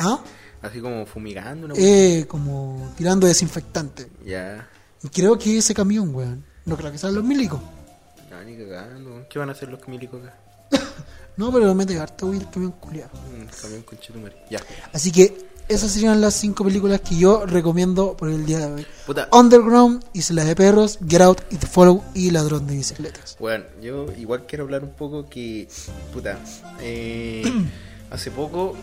¿Ah? 0.00 0.20
Así 0.62 0.78
como 0.80 1.06
fumigando 1.06 1.64
una. 1.66 1.74
Eh, 1.78 2.26
como 2.28 2.92
tirando 2.94 3.26
desinfectante. 3.26 4.10
Ya. 4.26 4.68
Y 5.02 5.08
creo 5.08 5.38
que 5.38 5.56
ese 5.56 5.72
camión, 5.72 6.14
weón. 6.14 6.44
No 6.66 6.76
creo 6.76 6.92
que 6.92 6.98
sean 6.98 7.14
los 7.14 7.24
milicos. 7.24 7.60
No, 8.30 8.44
ni 8.44 8.58
cagando. 8.58 9.26
¿Qué 9.30 9.38
van 9.38 9.48
a 9.48 9.52
hacer 9.52 9.70
los 9.70 9.86
milicos 9.88 10.22
acá? 10.22 10.36
No, 11.36 11.50
pero 11.50 11.74
mete 11.74 11.98
harto, 11.98 12.30
el 12.34 12.50
camión 12.50 12.72
culiado. 12.72 13.12
Mm, 13.14 13.46
camión 13.62 13.82
con. 13.82 13.98
Ya. 14.50 14.60
Así 14.92 15.10
que 15.10 15.49
esas 15.70 15.92
serían 15.92 16.20
las 16.20 16.34
cinco 16.34 16.64
películas 16.64 17.00
que 17.00 17.16
yo 17.16 17.46
recomiendo 17.46 18.16
por 18.16 18.28
el 18.28 18.44
día 18.44 18.58
de 18.58 18.66
hoy. 18.66 18.86
Puta. 19.06 19.28
Underground, 19.32 20.04
Islas 20.12 20.46
de 20.46 20.56
Perros, 20.56 20.98
Get 21.06 21.20
Out 21.20 21.42
The 21.48 21.66
Follow 21.66 22.02
y 22.12 22.30
Ladrón 22.30 22.66
de 22.66 22.76
Bicicletas. 22.76 23.36
Bueno, 23.38 23.64
yo 23.80 24.06
igual 24.18 24.46
quiero 24.46 24.64
hablar 24.64 24.82
un 24.82 24.90
poco 24.90 25.28
que, 25.28 25.68
puta, 26.12 26.38
eh, 26.80 27.44
hace 28.10 28.30
poco 28.30 28.74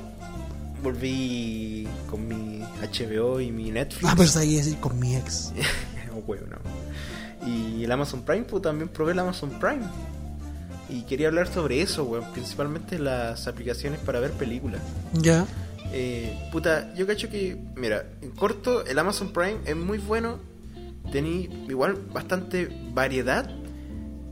volví 0.81 1.87
con 2.09 2.27
mi 2.27 2.61
HBO 2.61 3.41
y 3.41 3.51
mi 3.51 3.71
Netflix. 3.71 4.09
Ah, 4.09 4.15
pero 4.15 4.29
ahí 4.39 4.55
decir 4.55 4.77
con 4.77 4.97
mi 4.99 5.15
ex. 5.15 5.51
Oh, 6.09 6.35
no. 6.35 7.47
Y 7.47 7.83
el 7.83 7.91
Amazon 7.91 8.23
Prime, 8.23 8.43
pues 8.43 8.63
también 8.63 8.89
probé 8.89 9.11
el 9.11 9.19
Amazon 9.19 9.51
Prime. 9.59 9.83
Y 10.89 11.03
quería 11.03 11.27
hablar 11.27 11.47
sobre 11.53 11.81
eso, 11.81 12.05
weón. 12.05 12.25
Principalmente 12.33 12.97
las 12.97 13.47
aplicaciones 13.47 13.99
para 13.99 14.19
ver 14.19 14.31
películas. 14.31 14.81
Ya. 15.13 15.45
Eh, 15.93 16.37
puta, 16.51 16.93
yo 16.95 17.07
cacho 17.07 17.29
que, 17.29 17.57
mira, 17.75 18.05
en 18.21 18.31
corto, 18.31 18.85
el 18.85 18.97
Amazon 18.99 19.31
Prime 19.31 19.57
es 19.65 19.75
muy 19.75 19.97
bueno. 19.97 20.39
Tení 21.11 21.49
igual 21.69 21.95
bastante 22.13 22.67
variedad. 22.93 23.49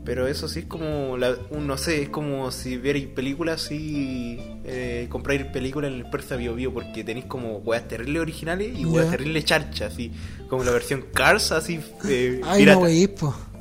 Pero 0.04 0.28
eso 0.28 0.46
sí 0.46 0.60
es 0.60 0.64
como, 0.66 1.16
la, 1.16 1.34
un- 1.50 1.66
no 1.66 1.76
sé, 1.76 2.02
es 2.02 2.08
como 2.10 2.52
si 2.52 2.76
vierais 2.76 3.08
películas 3.08 3.72
y 3.72 4.38
eh, 4.64 5.08
compráis 5.10 5.42
películas 5.46 5.90
en 5.90 5.96
el 5.98 6.08
Persa 6.08 6.36
Bio 6.36 6.54
Bio 6.54 6.72
porque 6.72 7.02
tenéis 7.02 7.26
como 7.26 7.56
weas 7.58 7.88
terribles 7.88 8.22
originales 8.22 8.78
y 8.78 8.84
weas 8.84 9.06
Ya. 9.06 9.10
terribles 9.16 9.44
charchas, 9.46 9.92
así 9.94 10.12
como 10.48 10.62
la 10.62 10.70
versión 10.70 11.06
Cars, 11.12 11.50
así 11.50 11.80
eh, 12.08 12.40
Ay, 12.44 12.60
pirata, 12.60 12.78
no, 12.78 12.84
wey. 12.84 13.08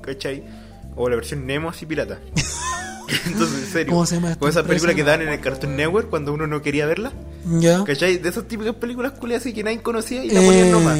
¿cachai? 0.03 0.43
O 0.95 1.09
la 1.09 1.15
versión 1.15 1.47
Nemo, 1.47 1.69
así 1.69 1.87
pirata. 1.87 2.19
Entonces, 3.25 3.63
en 3.63 3.71
serio, 3.71 3.93
¿Cómo 3.93 4.05
se 4.05 4.15
llama 4.15 4.27
esas 4.31 4.37
empresa? 4.41 4.63
películas 4.63 4.95
que 4.95 5.03
dan 5.03 5.21
en 5.21 5.29
el 5.29 5.39
Cartoon 5.39 5.75
Network 5.75 6.09
cuando 6.09 6.33
uno 6.33 6.47
no 6.47 6.61
quería 6.61 6.85
verlas. 6.85 7.13
Ya. 7.59 7.83
¿Cachai? 7.83 8.17
De 8.17 8.29
esas 8.29 8.47
típicas 8.47 8.75
películas 8.75 9.11
culias 9.13 9.41
así 9.41 9.53
que 9.53 9.63
nadie 9.63 9.81
conocía 9.81 10.23
y 10.23 10.29
la 10.29 10.41
ponían 10.41 10.67
Eh, 10.67 10.71
nomás. 10.71 10.99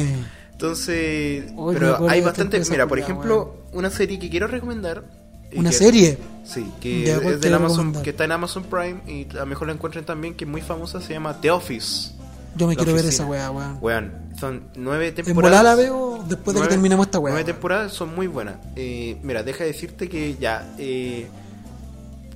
Entonces, 0.52 1.44
Uy, 1.54 1.74
me 1.74 1.80
pero 1.80 2.08
hay 2.08 2.20
bastante. 2.22 2.60
Mira, 2.70 2.86
por 2.86 2.98
ejemplo, 2.98 3.56
una 3.72 3.90
serie 3.90 4.18
que 4.18 4.30
quiero 4.30 4.46
recomendar. 4.46 5.04
y 5.52 5.58
¿Una 5.58 5.70
que- 5.70 5.76
serie? 5.76 6.18
Sí, 6.44 6.66
que 6.80 7.02
Ya, 7.06 7.20
¿cuál 7.20 7.34
es 7.34 7.40
del 7.40 7.54
Amazon, 7.54 7.92
que 8.02 8.10
está 8.10 8.24
en 8.24 8.32
Amazon 8.32 8.64
Prime 8.64 9.00
y 9.06 9.26
a 9.36 9.40
lo 9.40 9.46
mejor 9.46 9.66
la 9.68 9.74
encuentran 9.74 10.04
también, 10.04 10.34
que 10.34 10.44
es 10.44 10.50
muy 10.50 10.60
famosa, 10.62 11.00
se 11.00 11.12
llama 11.12 11.40
The 11.40 11.50
Office. 11.50 12.12
Yo 12.56 12.66
me 12.66 12.74
La 12.74 12.78
quiero 12.82 12.94
ver 12.96 13.04
esa 13.04 13.26
weá, 13.26 13.50
weón. 13.50 13.78
Weón, 13.82 14.12
son 14.40 14.62
nueve 14.76 15.08
En 15.08 15.14
temporadas. 15.14 15.42
volada 15.42 15.62
la 15.62 15.74
veo 15.74 16.24
después 16.28 16.56
de 16.56 16.62
que 16.62 16.68
terminemos 16.68 17.06
esta 17.06 17.18
weá. 17.18 17.34
Nueve 17.34 17.44
temporadas 17.52 17.92
son 17.92 18.14
muy 18.14 18.26
buenas. 18.28 18.56
Eh, 18.76 19.18
mira, 19.22 19.42
deja 19.42 19.64
de 19.64 19.72
decirte 19.72 20.08
que 20.08 20.36
ya, 20.40 20.66
eh, 20.78 21.26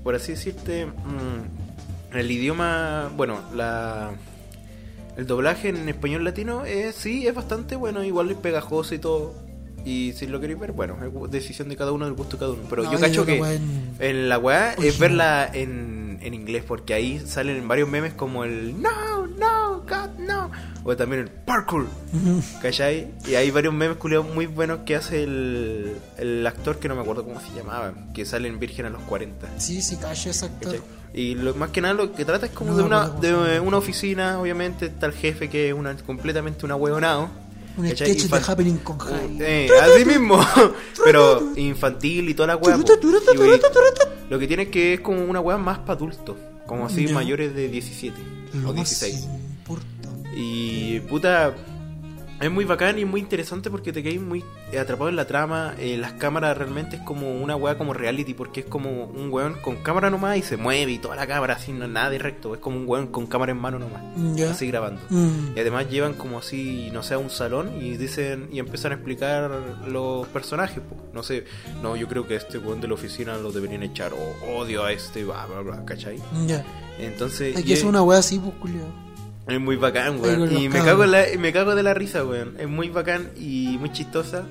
por 0.02 0.14
así 0.14 0.32
decirte, 0.32 0.86
mm, 0.86 2.16
el 2.16 2.30
idioma, 2.30 3.10
bueno, 3.16 3.38
la 3.54 4.10
el 5.16 5.26
doblaje 5.26 5.68
en 5.68 5.88
español 5.88 6.24
latino 6.24 6.64
es 6.64 6.94
sí 6.94 7.26
es 7.26 7.34
bastante 7.34 7.76
bueno, 7.76 8.02
igual 8.04 8.30
es 8.30 8.36
pegajoso 8.36 8.94
y 8.94 8.98
todo. 8.98 9.34
Y 9.84 10.12
si 10.14 10.26
lo 10.26 10.40
queréis 10.40 10.60
ver, 10.60 10.72
bueno, 10.72 10.96
es 11.02 11.30
decisión 11.30 11.68
de 11.70 11.76
cada 11.76 11.92
uno, 11.92 12.04
del 12.04 12.14
gusto 12.14 12.36
de 12.36 12.40
cada 12.40 12.52
uno. 12.52 12.62
Pero 12.68 12.82
No, 12.84 12.92
yo 12.92 13.00
cacho 13.00 13.24
que 13.24 13.38
en- 13.38 13.40
en 13.98 14.28
la 14.28 14.38
weá 14.38 14.72
es 14.74 14.98
verla 14.98 15.50
en, 15.52 16.18
en 16.20 16.34
inglés, 16.34 16.64
porque 16.66 16.92
ahí 16.94 17.18
salen 17.24 17.66
varios 17.66 17.88
memes 17.88 18.12
como 18.12 18.44
el 18.44 18.80
No, 18.80 19.26
no, 19.26 19.78
God, 19.80 20.18
no. 20.30 20.50
O 20.84 20.96
también 20.96 21.22
el 21.22 21.28
parkour. 21.28 21.86
¿Cachai? 22.62 23.12
Y 23.28 23.34
hay 23.34 23.50
varios 23.50 23.74
memes 23.74 23.96
culiados 23.98 24.32
muy 24.34 24.46
buenos 24.46 24.80
que 24.86 24.96
hace 24.96 25.24
el, 25.24 25.96
el 26.16 26.46
actor 26.46 26.78
que 26.78 26.88
no 26.88 26.94
me 26.94 27.02
acuerdo 27.02 27.24
cómo 27.24 27.40
se 27.40 27.54
llamaba, 27.54 27.92
que 28.14 28.24
sale 28.24 28.48
en 28.48 28.58
Virgen 28.58 28.86
a 28.86 28.90
los 28.90 29.02
40. 29.02 29.58
Sí, 29.58 29.82
sí, 29.82 29.96
cacho 29.96 30.30
ese 30.30 30.46
actor. 30.46 30.72
¿cachai? 30.72 31.00
Y 31.12 31.34
lo, 31.34 31.54
más 31.54 31.70
que 31.70 31.80
nada 31.80 31.94
lo 31.94 32.12
que 32.12 32.24
trata 32.24 32.46
es 32.46 32.52
como 32.52 32.70
No 32.70 32.76
de 32.76 32.82
una, 32.84 33.08
de 33.08 33.60
una 33.60 33.76
oficina, 33.76 34.40
obviamente, 34.40 34.86
está 34.86 35.06
el 35.06 35.12
jefe 35.12 35.50
que 35.50 35.68
es 35.68 35.74
una, 35.74 35.96
completamente 35.96 36.64
una 36.64 36.76
huevonao. 36.76 37.28
Un 37.76 37.88
¿cachai? 37.88 38.14
sketch 38.14 38.30
de 38.30 38.52
Happening 38.52 38.78
con 38.78 38.98
Jai. 38.98 39.36
Eh, 39.40 39.68
así 39.82 40.04
mismo, 40.04 40.40
pero 41.04 41.52
infantil 41.56 42.28
y 42.28 42.34
toda 42.34 42.48
la 42.48 42.54
güey, 42.54 42.74
lo 44.28 44.38
que 44.38 44.46
tiene 44.46 44.64
es 44.64 44.68
que 44.68 44.94
es 44.94 45.00
como 45.00 45.24
una 45.24 45.40
wea 45.40 45.56
más 45.56 45.78
para 45.78 45.94
adultos, 45.94 46.36
como 46.66 46.86
así 46.86 47.08
mayores 47.08 47.54
de 47.54 47.68
17 47.68 48.16
Lo 48.54 48.70
o 48.70 48.74
más 48.74 48.88
16. 48.88 49.14
importante. 49.14 49.39
Y 50.34 51.00
puta, 51.00 51.54
es 52.40 52.50
muy 52.50 52.64
bacán 52.64 52.98
y 52.98 53.04
muy 53.04 53.20
interesante 53.20 53.68
porque 53.70 53.92
te 53.92 54.02
quedas 54.02 54.22
muy 54.22 54.42
atrapado 54.78 55.10
en 55.10 55.16
la 55.16 55.26
trama. 55.26 55.74
eh, 55.78 55.98
las 55.98 56.12
cámaras 56.14 56.56
realmente 56.56 56.96
es 56.96 57.02
como 57.02 57.34
una 57.34 57.54
weá 57.54 57.76
como 57.76 57.92
reality 57.92 58.32
porque 58.32 58.60
es 58.60 58.66
como 58.66 59.04
un 59.04 59.30
weón 59.30 59.54
con 59.60 59.76
cámara 59.76 60.08
nomás 60.08 60.38
y 60.38 60.42
se 60.42 60.56
mueve 60.56 60.92
y 60.92 60.98
toda 60.98 61.16
la 61.16 61.26
cámara 61.26 61.54
así, 61.56 61.72
no, 61.72 61.86
nada 61.86 62.08
de 62.08 62.18
recto. 62.18 62.54
Es 62.54 62.60
como 62.60 62.78
un 62.78 62.88
weón 62.88 63.08
con 63.08 63.26
cámara 63.26 63.52
en 63.52 63.58
mano 63.58 63.78
nomás, 63.78 64.02
así 64.52 64.66
grabando. 64.68 65.02
Mm. 65.10 65.56
Y 65.56 65.60
además 65.60 65.90
llevan 65.90 66.14
como 66.14 66.38
así, 66.38 66.88
no 66.92 67.02
sé, 67.02 67.12
a 67.14 67.18
un 67.18 67.28
salón 67.30 67.72
y 67.82 67.98
dicen 67.98 68.48
y 68.52 68.58
empiezan 68.58 68.92
a 68.92 68.94
explicar 68.94 69.50
los 69.86 70.26
personajes. 70.28 70.80
No 71.12 71.22
sé, 71.22 71.44
no, 71.82 71.94
yo 71.96 72.08
creo 72.08 72.26
que 72.26 72.36
este 72.36 72.56
weón 72.56 72.80
de 72.80 72.88
la 72.88 72.94
oficina 72.94 73.36
lo 73.36 73.52
deberían 73.52 73.82
echar 73.82 74.12
o 74.14 74.56
odio 74.56 74.84
a 74.84 74.92
este, 74.92 75.24
bla, 75.24 75.44
bla, 75.46 75.60
bla, 75.60 75.84
¿cachai? 75.84 76.16
Ya. 76.46 76.64
Entonces, 76.98 77.54
es- 77.74 77.84
una 77.84 78.02
weá 78.02 78.18
así, 78.20 78.38
pues. 78.38 78.72
Es 79.52 79.60
muy 79.60 79.76
bacán, 79.76 80.20
weón. 80.20 80.40
Y 80.56 80.68
me 80.68 80.78
cago, 80.84 81.04
en 81.04 81.10
la- 81.12 81.26
me 81.38 81.52
cago 81.52 81.74
de 81.74 81.82
la 81.82 81.94
risa, 81.94 82.24
weón. 82.24 82.54
Es 82.58 82.68
muy 82.68 82.88
bacán 82.88 83.30
y 83.38 83.76
muy 83.78 83.90
chistosa 83.92 84.44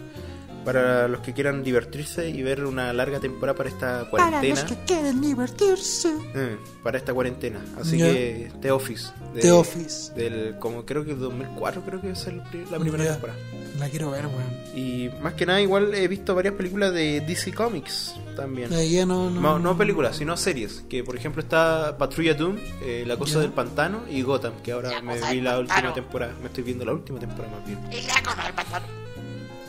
para 0.73 1.07
los 1.07 1.21
que 1.21 1.33
quieran 1.33 1.63
divertirse 1.63 2.29
y 2.29 2.43
ver 2.43 2.63
una 2.65 2.93
larga 2.93 3.19
temporada 3.19 3.57
para 3.57 3.69
esta 3.69 3.87
Para 4.01 4.09
cuarentena. 4.09 4.55
los 4.55 4.63
que 4.63 4.77
quieren 4.85 5.21
divertirse. 5.21 6.13
Eh, 6.35 6.57
para 6.83 6.97
esta 6.97 7.13
cuarentena. 7.13 7.59
Así 7.79 7.97
Ya. 7.97 8.05
que 8.05 8.51
The 8.61 8.71
Office. 8.71 9.07
de- 9.33 9.41
The 9.41 9.51
Office. 9.51 10.13
Del, 10.13 10.57
como 10.59 10.85
creo 10.85 11.03
que 11.05 11.15
2004 11.15 11.81
creo 11.81 12.01
que 12.01 12.11
es 12.11 12.27
el 12.27 12.41
la 12.69 12.77
primera 12.79 13.03
Ya. 13.03 13.11
temporada. 13.13 13.39
La 13.79 13.87
quiero 13.89 14.11
ver, 14.11 14.25
weón. 14.27 14.59
Y 14.75 15.09
más 15.21 15.33
que 15.35 15.45
nada 15.45 15.61
igual 15.61 15.93
he 15.95 16.07
visto 16.07 16.35
varias 16.35 16.53
películas 16.55 16.93
de 16.93 17.21
DC 17.21 17.53
Comics 17.53 18.15
también. 18.35 18.69
Ya 18.69 19.05
no, 19.05 19.29
no, 19.29 19.39
No, 19.41 19.59
no 19.59 19.77
películas, 19.77 20.17
sino 20.17 20.35
series. 20.37 20.83
Que 20.89 21.03
por 21.03 21.15
ejemplo 21.15 21.41
está 21.41 21.97
Patrulla 21.97 22.33
Doom, 22.33 22.57
eh, 22.83 23.03
La 23.07 23.15
Cosa 23.17 23.39
del 23.39 23.51
Pantano 23.51 24.01
y 24.09 24.21
Gotham, 24.21 24.53
que 24.63 24.73
ahora 24.73 25.01
me 25.01 25.15
vi 25.31 25.41
la 25.41 25.57
última 25.59 25.93
temporada. 25.93 26.33
Me 26.41 26.47
estoy 26.47 26.63
viendo 26.63 26.83
la 26.85 26.91
última 26.93 27.19
temporada 27.19 27.55
más 27.57 27.65
bien. 27.65 27.79
Y 27.91 28.05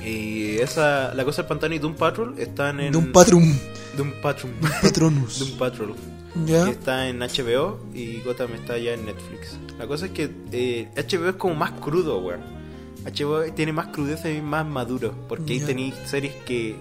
esa, 0.02 1.14
La 1.14 1.24
Cosa 1.24 1.42
del 1.42 1.48
Pantano 1.48 1.74
y 1.74 1.78
Doom 1.78 1.94
Patrol 1.94 2.34
están 2.38 2.80
en. 2.80 2.92
De 2.92 2.98
un 2.98 3.12
patrum. 3.12 3.56
Doom 3.96 4.12
Patrol. 4.22 4.52
Patronus. 4.82 5.38
Doom 5.40 5.58
Patrol. 5.58 5.94
Ya. 6.46 6.64
Que 6.64 6.70
está 6.70 7.08
en 7.08 7.18
HBO 7.18 7.80
y 7.92 8.20
Gotham 8.20 8.54
está 8.54 8.78
ya 8.78 8.92
en 8.92 9.04
Netflix. 9.04 9.58
La 9.78 9.86
cosa 9.86 10.06
es 10.06 10.12
que 10.12 10.30
eh, 10.52 10.88
HBO 10.96 11.28
es 11.28 11.36
como 11.36 11.54
más 11.54 11.72
crudo, 11.72 12.20
weón. 12.20 12.40
HBO 13.04 13.42
tiene 13.52 13.72
más 13.72 13.88
crudeza 13.88 14.30
y 14.30 14.40
más 14.40 14.66
maduro. 14.66 15.14
Porque 15.28 15.54
ahí 15.54 15.60
tenéis 15.60 15.94
series 16.06 16.34
que. 16.46 16.76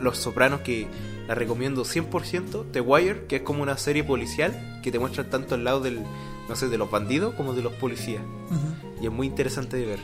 Los 0.00 0.18
Sopranos 0.18 0.60
que 0.60 0.88
la 1.28 1.34
recomiendo 1.34 1.84
100%. 1.84 2.72
The 2.72 2.80
Wire, 2.80 3.26
que 3.26 3.36
es 3.36 3.42
como 3.42 3.62
una 3.62 3.76
serie 3.76 4.02
policial 4.02 4.80
que 4.82 4.90
te 4.90 4.98
muestra 4.98 5.28
tanto 5.28 5.54
el 5.54 5.64
lado 5.64 5.80
del. 5.80 6.00
No 6.48 6.56
sé, 6.56 6.68
de 6.68 6.78
los 6.78 6.90
bandidos 6.90 7.34
como 7.34 7.52
de 7.52 7.62
los 7.62 7.72
policías. 7.74 8.22
Y 9.00 9.06
es 9.06 9.12
muy 9.12 9.26
interesante 9.26 9.76
de 9.76 9.86
ver. 9.86 10.00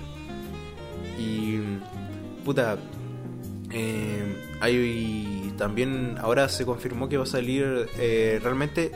Y. 1.19 1.61
Puta. 2.47 2.77
eh, 3.73 4.37
hay 4.61 5.53
también. 5.59 6.17
Ahora 6.21 6.49
se 6.49 6.65
confirmó 6.65 7.09
que 7.09 7.17
va 7.19 7.25
a 7.25 7.27
salir. 7.27 7.89
eh, 7.99 8.41
realmente. 8.43 8.93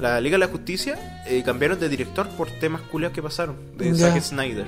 La 0.00 0.20
Liga 0.20 0.34
de 0.34 0.38
la 0.38 0.46
Justicia 0.46 1.24
eh, 1.26 1.42
cambiaron 1.44 1.80
de 1.80 1.88
director 1.88 2.28
por 2.36 2.48
temas 2.60 2.82
culiados 2.82 3.14
que 3.16 3.20
pasaron. 3.22 3.56
De 3.76 3.92
Ya. 3.92 4.10
Zack 4.12 4.20
Snyder. 4.22 4.66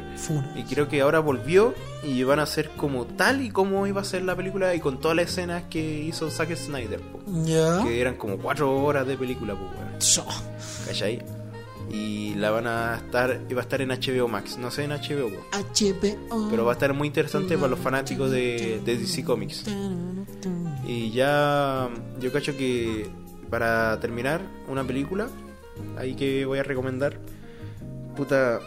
Y 0.57 0.65
creo 0.65 0.89
que 0.89 1.01
ahora 1.03 1.21
volvió 1.21 1.73
y 2.03 2.25
van 2.25 2.41
a 2.41 2.47
ser 2.47 2.69
como 2.71 3.05
tal 3.07 3.41
y 3.41 3.51
como 3.51 3.87
iba 3.87 4.01
a 4.01 4.05
ser 4.05 4.23
la 4.25 4.35
película 4.35 4.75
y 4.75 4.81
con 4.81 4.99
todas 5.01 5.17
las 5.17 5.29
escenas 5.31 5.63
que 5.71 6.01
hizo 6.03 6.29
Zack 6.31 6.57
Snyder. 6.57 6.99
po. 7.01 7.21
Ya. 7.45 7.81
Que 7.85 8.01
eran 8.01 8.17
como 8.17 8.39
cuatro 8.39 8.75
horas 8.83 9.07
de 9.07 9.17
película, 9.17 9.55
pues. 9.55 10.05
Cho. 10.15 10.27
¿Cachai? 10.87 11.23
Y 11.91 12.35
la 12.37 12.51
van 12.53 12.67
a 12.69 12.97
estar, 12.97 13.41
y 13.49 13.55
va 13.55 13.61
a 13.61 13.65
estar 13.65 13.81
en 13.83 13.89
HBO 13.91 14.29
Max, 14.29 14.57
no 14.59 14.71
sé 14.71 14.85
en 14.85 14.91
HBO. 14.93 15.31
HBO. 15.53 16.49
pero 16.51 16.65
va 16.65 16.73
a 16.73 16.75
estar 16.75 16.95
muy 16.95 17.09
interesante 17.09 17.57
para 17.57 17.69
los 17.69 17.81
fanáticos 17.81 18.31
de, 18.31 18.81
de 18.85 18.97
DC 18.97 19.25
Comics. 19.25 19.65
Y 20.87 21.11
ya, 21.11 21.89
yo 22.21 22.33
cacho 22.33 22.57
que 22.57 23.09
para 23.51 23.99
terminar, 24.01 24.41
una 24.69 24.85
película, 24.85 25.29
ahí 25.99 26.15
que 26.15 26.45
voy 26.47 26.61
a 26.61 26.63
recomendar, 26.63 27.19
puta, 28.17 28.61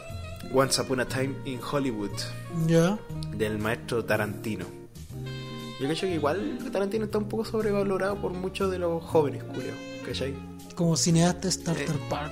Once 0.53 0.81
Upon 0.81 0.99
a 0.99 1.05
Time 1.07 1.33
in 1.45 1.59
Hollywood, 1.61 2.11
Ya. 2.67 2.99
del 3.37 3.57
maestro 3.57 4.03
Tarantino. 4.03 4.65
Yo 5.79 5.87
cacho 5.87 6.05
que 6.07 6.15
igual 6.15 6.59
Tarantino 6.71 7.05
está 7.05 7.17
un 7.17 7.27
poco 7.29 7.45
sobrevalorado 7.45 8.15
por 8.21 8.33
muchos 8.33 8.69
de 8.69 8.79
los 8.79 9.01
jóvenes, 9.03 9.43
culiao, 9.45 9.75
¿cachai? 10.05 10.33
Como 10.75 10.95
cineasta 10.97 11.49
Starter 11.49 11.89
Eh, 11.89 11.99
Park. 12.09 12.31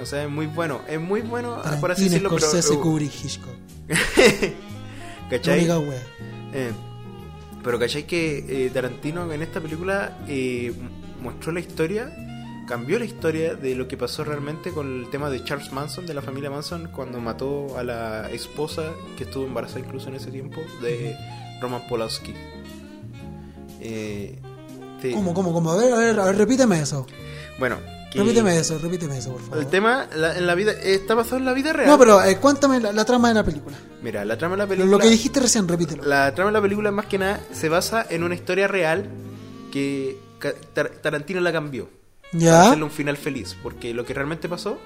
O 0.00 0.06
sea, 0.06 0.24
es 0.24 0.30
muy 0.30 0.46
bueno, 0.46 0.80
es 0.88 1.00
muy 1.00 1.20
bueno, 1.20 1.60
por 1.80 1.90
así 1.92 2.04
decirlo, 2.04 2.30
pero... 2.34 2.46
Uh, 2.78 2.80
Kubrick, 2.82 3.12
Hitchcock. 3.24 3.54
¿Cachai? 5.30 5.60
Eh, 6.54 6.72
pero 7.62 7.78
¿cachai 7.78 8.06
que 8.06 8.66
eh, 8.66 8.70
Tarantino 8.70 9.30
en 9.32 9.42
esta 9.42 9.60
película 9.60 10.18
eh, 10.28 10.72
mostró 11.22 11.52
la 11.52 11.60
historia, 11.60 12.12
cambió 12.66 12.98
la 12.98 13.04
historia 13.04 13.54
de 13.54 13.74
lo 13.74 13.86
que 13.88 13.96
pasó 13.96 14.24
realmente 14.24 14.70
con 14.72 15.04
el 15.04 15.10
tema 15.10 15.30
de 15.30 15.44
Charles 15.44 15.72
Manson, 15.72 16.06
de 16.06 16.14
la 16.14 16.22
familia 16.22 16.50
Manson, 16.50 16.88
cuando 16.94 17.20
mató 17.20 17.78
a 17.78 17.84
la 17.84 18.30
esposa 18.30 18.90
que 19.16 19.24
estuvo 19.24 19.44
embarazada 19.46 19.80
incluso 19.80 20.08
en 20.08 20.16
ese 20.16 20.30
tiempo, 20.30 20.60
de 20.82 21.16
Roman 21.60 21.86
Polanski. 21.88 22.34
Eh, 23.80 24.38
te- 25.00 25.12
¿Cómo, 25.12 25.32
cómo, 25.34 25.52
cómo? 25.52 25.70
A 25.72 25.76
ver, 25.76 25.92
a 25.92 25.98
ver, 25.98 26.18
a 26.20 26.24
ver, 26.24 26.36
repíteme 26.36 26.80
eso. 26.80 27.06
Bueno, 27.58 27.78
que 28.12 28.18
Repíteme 28.18 28.58
eso, 28.58 28.78
repíteme 28.78 29.18
eso, 29.18 29.32
por 29.32 29.40
favor. 29.40 29.58
El 29.58 29.66
tema 29.68 30.06
la- 30.14 30.36
en 30.36 30.46
la 30.46 30.54
vida 30.54 30.72
está 30.72 31.14
basado 31.14 31.38
en 31.38 31.44
la 31.46 31.52
vida 31.54 31.72
real. 31.72 31.88
No, 31.88 31.98
pero 31.98 32.22
eh, 32.22 32.36
cuéntame 32.36 32.78
la, 32.80 32.92
la 32.92 33.04
trama 33.04 33.28
de 33.28 33.34
la 33.34 33.44
película. 33.44 33.76
Mira, 34.02 34.24
la 34.24 34.36
trama 34.36 34.54
de 34.56 34.58
la 34.62 34.66
película. 34.66 34.90
Lo 34.90 34.98
que 34.98 35.08
dijiste 35.08 35.40
recién, 35.40 35.66
repítelo. 35.66 36.04
La 36.04 36.34
trama 36.34 36.50
de 36.50 36.54
la 36.58 36.62
película 36.62 36.90
más 36.90 37.06
que 37.06 37.18
nada 37.18 37.40
se 37.52 37.68
basa 37.68 38.06
en 38.10 38.22
una 38.22 38.34
historia 38.34 38.68
real 38.68 39.08
que 39.72 40.18
Tar- 40.74 40.90
Tarantino 41.00 41.40
la 41.40 41.52
cambió. 41.52 41.88
Para 42.32 42.38
¿Ya? 42.44 42.62
hacerle 42.66 42.84
un 42.84 42.90
final 42.90 43.16
feliz. 43.16 43.56
Porque 43.62 43.94
lo 43.94 44.04
que 44.04 44.12
realmente 44.14 44.48
pasó 44.48 44.78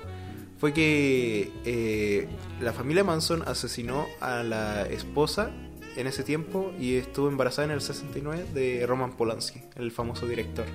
fue 0.58 0.72
que 0.72 1.52
eh, 1.64 2.28
la 2.60 2.72
familia 2.72 3.04
Manson 3.04 3.42
asesinó 3.46 4.06
a 4.20 4.42
la 4.42 4.82
esposa 4.86 5.50
en 5.96 6.06
ese 6.06 6.22
tiempo 6.22 6.72
y 6.78 6.96
estuvo 6.96 7.28
embarazada 7.28 7.66
en 7.66 7.70
el 7.72 7.80
69 7.80 8.46
de 8.54 8.86
Roman 8.86 9.16
Polanski, 9.16 9.62
el 9.76 9.90
famoso 9.90 10.26
director. 10.26 10.66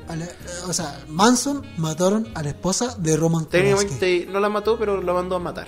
O 0.67 0.73
sea, 0.73 1.03
Manson 1.07 1.65
mataron 1.77 2.27
a 2.35 2.43
la 2.43 2.49
esposa 2.49 2.95
de 2.97 3.15
Roman 3.17 3.45
Polanski. 3.45 3.87
Técnicamente 3.87 4.31
no 4.31 4.39
la 4.39 4.49
mató, 4.49 4.77
pero 4.77 5.01
la 5.01 5.13
mandó 5.13 5.35
a 5.35 5.39
matar. 5.39 5.67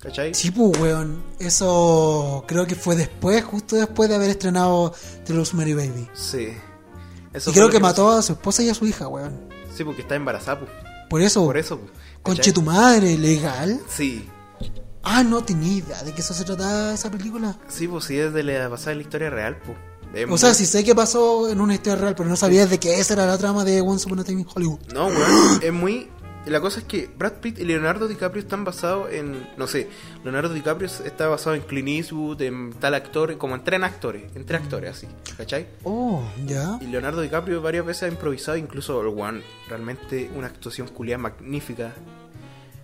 ¿Cachai? 0.00 0.34
Sí, 0.34 0.50
pues, 0.50 0.78
weón. 0.80 1.22
Eso 1.38 2.44
creo 2.48 2.66
que 2.66 2.74
fue 2.74 2.96
después, 2.96 3.44
justo 3.44 3.76
después 3.76 4.08
de 4.08 4.14
haber 4.14 4.30
estrenado 4.30 4.94
The 5.26 5.34
Rosemary 5.34 5.74
Baby. 5.74 6.08
Sí. 6.14 6.48
y 7.34 7.52
creo 7.52 7.68
que 7.68 7.80
mató 7.80 8.10
a 8.10 8.22
su 8.22 8.32
esposa 8.32 8.62
y 8.62 8.70
a 8.70 8.74
su 8.74 8.86
hija, 8.86 9.08
weón. 9.08 9.38
Sí, 9.76 9.84
porque 9.84 10.02
está 10.02 10.14
embarazada, 10.14 10.60
pues. 10.60 10.70
Por 11.10 11.20
eso, 11.20 11.44
Por 11.44 11.58
eso, 11.58 11.78
pues. 11.78 11.92
conche 12.22 12.52
tu 12.52 12.62
madre, 12.62 13.18
legal. 13.18 13.78
Sí. 13.88 14.26
Ah, 15.02 15.22
no 15.22 15.42
tenía 15.42 15.78
idea 15.78 16.02
de 16.02 16.12
que 16.12 16.20
eso 16.20 16.34
se 16.34 16.44
trataba 16.44 16.92
esa 16.94 17.10
película. 17.10 17.56
Sí, 17.68 17.88
pues 17.88 18.04
sí, 18.04 18.18
es 18.18 18.32
de 18.32 18.42
la 18.42 18.68
pasada 18.68 18.90
de 18.90 18.96
la 18.96 19.02
historia 19.02 19.30
real, 19.30 19.58
pues. 19.64 19.78
Es 20.14 20.28
O 20.28 20.36
sea, 20.36 20.54
sí 20.54 20.66
sé 20.66 20.82
que 20.82 20.94
pasó 20.94 21.48
en 21.48 21.60
una 21.60 21.74
historia 21.74 22.00
real, 22.00 22.14
pero 22.16 22.28
no 22.28 22.36
sabía 22.36 22.66
de 22.66 22.78
que 22.78 22.98
esa 22.98 23.14
era 23.14 23.26
la 23.26 23.38
trama 23.38 23.64
de 23.64 23.80
Once 23.80 24.06
Upon 24.06 24.18
a 24.18 24.24
Time 24.24 24.40
in 24.40 24.46
Hollywood. 24.52 24.80
No, 24.92 25.06
weón, 25.06 25.60
es 25.62 25.72
muy... 25.72 26.08
La 26.46 26.60
cosa 26.60 26.80
es 26.80 26.86
que 26.86 27.08
Brad 27.18 27.34
Pitt 27.34 27.58
y 27.58 27.64
Leonardo 27.64 28.08
DiCaprio 28.08 28.42
están 28.42 28.64
basados 28.64 29.12
en... 29.12 29.46
No 29.58 29.66
sé, 29.66 29.88
Leonardo 30.24 30.52
DiCaprio 30.54 30.88
está 31.04 31.28
basado 31.28 31.54
en 31.54 31.62
Clint 31.62 31.88
Eastwood, 31.88 32.40
en 32.40 32.72
tal 32.72 32.94
actor, 32.94 33.36
como 33.36 33.54
en 33.54 33.62
tres 33.62 33.80
actores, 33.82 34.34
en 34.34 34.46
tres 34.46 34.62
actores 34.62 34.90
así, 34.90 35.06
¿cachai? 35.36 35.68
Oh, 35.84 36.22
ya. 36.46 36.78
Y 36.80 36.86
Leonardo 36.86 37.20
DiCaprio 37.20 37.60
varias 37.60 37.84
veces 37.84 38.04
ha 38.04 38.08
improvisado, 38.08 38.56
incluso 38.56 39.00
el 39.02 39.08
one, 39.08 39.42
realmente 39.68 40.30
una 40.34 40.46
actuación 40.46 40.88
culiada 40.88 41.18
magnífica. 41.18 41.94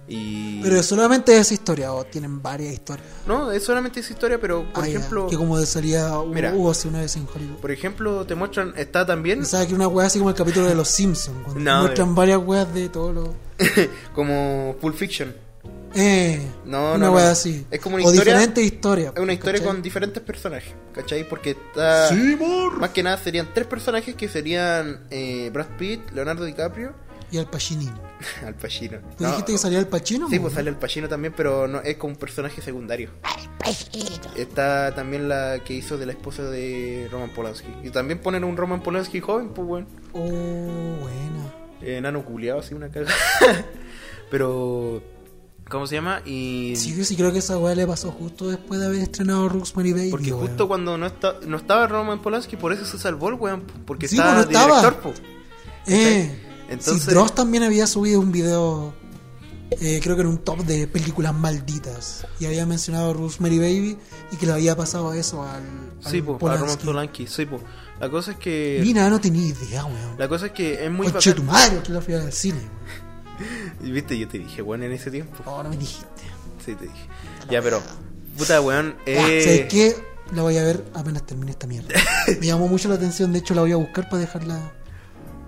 Y... 0.08 0.60
Pero 0.62 0.82
solamente 0.82 1.36
esa 1.36 1.52
historia, 1.54 1.92
o 1.92 2.04
tienen 2.04 2.40
varias 2.42 2.72
historias. 2.74 3.06
No, 3.26 3.50
es 3.50 3.64
solamente 3.64 4.00
esa 4.00 4.12
historia, 4.12 4.40
pero 4.40 4.64
por 4.72 4.84
Ah, 4.84 4.88
ejemplo... 4.88 5.26
Que 5.26 5.36
como 5.36 5.60
salía 5.66 6.10
Mira. 6.32 6.52
hubo 6.54 6.70
hace 6.70 6.86
una 6.88 7.00
vez 7.00 7.16
en 7.16 7.26
Hollywood. 7.34 7.56
Por 7.60 7.70
ejemplo, 7.72 8.24
te 8.26 8.34
muestran, 8.34 8.72
está 8.76 9.04
también 9.04 9.40
Pensaba 9.40 9.66
que 9.66 9.74
una 9.74 9.88
wea 9.88 10.06
así 10.06 10.18
como 10.18 10.30
el 10.30 10.36
capítulo 10.36 10.66
de 10.66 10.74
Los 10.74 10.88
Simpsons, 10.88 11.36
cuando 11.44 11.60
No, 11.60 11.80
muestran 11.82 12.10
eh. 12.10 12.14
varias 12.14 12.38
weas 12.44 12.72
de 12.72 12.88
todos 12.88 13.14
los. 13.14 13.28
como 14.14 14.76
Pulp 14.80 14.94
Fiction. 14.96 15.34
Eh, 15.94 16.40
No, 16.66 16.94
una 16.94 17.06
no, 17.06 17.12
wea 17.12 17.24
no. 17.24 17.30
así. 17.30 17.66
Es 17.70 17.80
como 17.80 17.96
una 17.96 18.04
o 18.04 18.10
historia- 18.12 18.34
diferentes 18.34 18.64
historias. 18.64 19.12
Es 19.16 19.20
una 19.22 19.32
historia 19.32 19.60
¿cachai? 19.60 19.74
con 19.74 19.82
diferentes 19.82 20.22
personajes, 20.22 20.72
¿cachai? 20.92 21.26
Porque 21.28 21.50
está... 21.50 22.08
Sí. 22.10 22.36
Más 22.78 22.90
que 22.90 23.02
nada 23.02 23.16
serían 23.18 23.48
tres 23.54 23.66
personajes 23.66 24.14
que 24.14 24.28
serían 24.28 25.00
eh, 25.10 25.50
Brad 25.52 25.68
Pitt, 25.78 26.10
Leonardo 26.12 26.44
DiCaprio, 26.44 26.92
Y 27.36 27.38
Al 27.38 27.50
Pacino. 27.50 27.92
Al 28.46 28.54
Pacino. 28.54 28.98
¿Tú 29.16 29.24
No, 29.24 29.30
dijiste 29.30 29.52
que 29.52 29.58
salía 29.58 29.78
Al 29.78 29.88
Pacino? 29.88 30.28
Sí, 30.28 30.38
pues 30.38 30.54
sale 30.54 30.70
Al 30.70 30.78
Pacino 30.78 31.08
también, 31.08 31.34
pero 31.36 31.68
no 31.68 31.80
es 31.80 31.96
como 31.96 32.14
un 32.14 32.18
personaje 32.18 32.60
secundario. 32.62 33.10
Está 34.36 34.94
también 34.94 35.28
la 35.28 35.58
que 35.64 35.74
hizo 35.74 35.98
de 35.98 36.06
la 36.06 36.12
esposa 36.12 36.42
de 36.44 37.08
Roman 37.10 37.30
Polanski. 37.30 37.68
Y 37.82 37.90
también 37.90 38.20
ponen 38.20 38.44
un 38.44 38.56
Roman 38.56 38.82
Polanski 38.82 39.20
joven, 39.20 39.48
pues 39.50 39.66
bueno. 39.66 39.86
Oh, 40.12 40.20
buena. 40.20 41.54
Enano 41.82 42.24
culiado, 42.24 42.60
así 42.60 42.74
una 42.74 42.88
caga. 42.90 43.10
pero... 44.30 45.02
¿Cómo 45.68 45.84
se 45.88 45.96
llama? 45.96 46.22
Y... 46.24 46.74
Sí, 46.76 46.96
yo 46.96 47.04
sí 47.04 47.16
creo 47.16 47.32
que 47.32 47.40
esa 47.40 47.58
wea 47.58 47.74
le 47.74 47.86
pasó 47.88 48.12
justo 48.12 48.48
después 48.48 48.78
de 48.78 48.86
haber 48.86 49.00
estrenado 49.02 49.48
Rosemary 49.48 49.92
Baby. 49.92 50.10
Porque 50.10 50.32
weón. 50.32 50.46
justo 50.46 50.68
cuando 50.68 50.96
no, 50.96 51.06
está, 51.06 51.34
no 51.44 51.56
estaba 51.56 51.88
Roman 51.88 52.22
Polanski, 52.22 52.56
por 52.56 52.72
eso 52.72 52.84
se 52.84 52.98
salvó 52.98 53.30
el 53.30 53.34
weón. 53.34 53.62
Porque 53.84 54.06
Sí, 54.06 54.14
estaba 54.16 54.44
pues, 54.44 54.46
no 54.46 54.52
estaba. 54.52 54.78
director, 54.78 55.02
po. 55.02 55.12
Eh, 55.88 56.45
Entonces- 56.68 57.04
sí, 57.04 57.10
Dross 57.10 57.34
también 57.34 57.62
había 57.62 57.86
subido 57.86 58.20
un 58.20 58.32
video, 58.32 58.92
eh, 59.70 60.00
creo 60.02 60.16
que 60.16 60.22
en 60.22 60.28
un 60.28 60.38
top 60.38 60.60
de 60.64 60.86
películas 60.86 61.34
malditas. 61.34 62.26
Y 62.40 62.46
había 62.46 62.66
mencionado 62.66 63.10
a 63.10 63.12
Rosemary 63.14 63.58
Baby 63.58 63.98
y 64.32 64.36
que 64.36 64.46
le 64.46 64.52
había 64.52 64.76
pasado 64.76 65.12
eso 65.12 65.42
al. 65.42 65.62
al 66.04 66.10
Sí, 66.10 66.22
po, 66.22 66.34
a 66.34 66.38
Roman 66.38 66.58
Polanski. 66.60 66.84
Polanski, 66.86 67.26
sí, 67.26 67.46
po. 67.46 67.60
La 68.00 68.10
cosa 68.10 68.32
es 68.32 68.36
que... 68.38 68.80
Mira, 68.82 69.08
no 69.08 69.18
tenía 69.20 69.46
idea, 69.46 69.84
weón. 69.84 70.18
La 70.18 70.28
cosa 70.28 70.46
es 70.46 70.52
que 70.52 70.84
es 70.84 70.90
muy 70.90 71.08
Conche 71.10 71.32
tu 71.32 71.42
madre, 71.42 71.80
que 71.82 71.92
la 71.92 72.00
fui 72.02 72.12
al 72.14 72.30
cine. 72.32 72.58
weón. 73.80 73.92
Viste, 73.94 74.18
yo 74.18 74.28
te 74.28 74.38
dije, 74.38 74.60
weón, 74.62 74.82
en 74.82 74.92
ese 74.92 75.10
tiempo. 75.10 75.34
Oh, 75.46 75.62
no 75.62 75.70
me 75.70 75.76
dijiste. 75.76 76.06
Sí, 76.64 76.74
te 76.74 76.84
dije. 76.84 77.08
Ya, 77.50 77.62
pero... 77.62 77.80
Puta, 78.36 78.60
weón. 78.60 78.96
Ya, 79.06 79.12
Eh... 79.28 79.42
¿Sabes 79.42 79.66
qué? 79.70 79.96
La 80.34 80.42
voy 80.42 80.58
a 80.58 80.62
ver 80.64 80.84
apenas 80.94 81.24
termine 81.24 81.52
esta 81.52 81.66
mierda. 81.68 81.88
Me 82.40 82.46
llamó 82.46 82.66
mucho 82.68 82.88
la 82.88 82.96
atención, 82.96 83.32
de 83.32 83.38
hecho 83.38 83.54
la 83.54 83.60
voy 83.62 83.70
a 83.72 83.76
buscar 83.76 84.08
para 84.10 84.18
dejarla. 84.20 84.72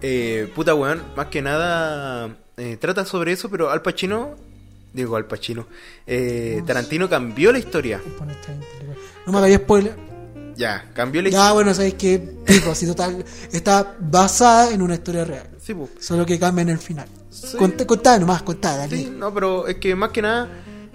Eh, 0.00 0.50
puta 0.54 0.74
weón, 0.74 1.02
más 1.16 1.26
que 1.26 1.42
nada 1.42 2.36
eh, 2.56 2.76
trata 2.76 3.04
sobre 3.04 3.32
eso, 3.32 3.48
pero 3.48 3.70
Al 3.70 3.82
Pacino, 3.82 4.36
digo 4.92 5.16
Al 5.16 5.26
Pacino, 5.26 5.66
eh, 6.06 6.62
Tarantino 6.66 7.08
cambió 7.08 7.52
la 7.52 7.58
historia. 7.58 8.00
No 9.26 9.32
me 9.32 9.38
hagáis 9.38 9.56
spoiler. 9.56 9.94
Ya, 10.56 10.90
cambió 10.92 11.22
la 11.22 11.28
historia. 11.28 11.48
Ya, 11.48 11.52
bueno, 11.52 11.74
sabéis 11.74 11.94
que 11.94 12.18
pico, 12.18 12.72
así 12.72 12.86
total. 12.86 13.24
Está 13.52 13.96
basada 14.00 14.72
en 14.72 14.82
una 14.82 14.94
historia 14.94 15.24
real. 15.24 15.48
Sí. 15.60 15.74
Solo 16.00 16.26
que 16.26 16.38
cambia 16.38 16.62
en 16.62 16.70
el 16.70 16.78
final. 16.78 17.06
Sí. 17.30 17.56
Contá 17.86 18.18
nomás, 18.18 18.42
contá, 18.42 18.76
dale. 18.76 18.96
Sí, 18.96 19.12
no, 19.16 19.32
pero 19.32 19.68
es 19.68 19.76
que 19.76 19.94
más 19.94 20.10
que 20.10 20.22
nada 20.22 20.48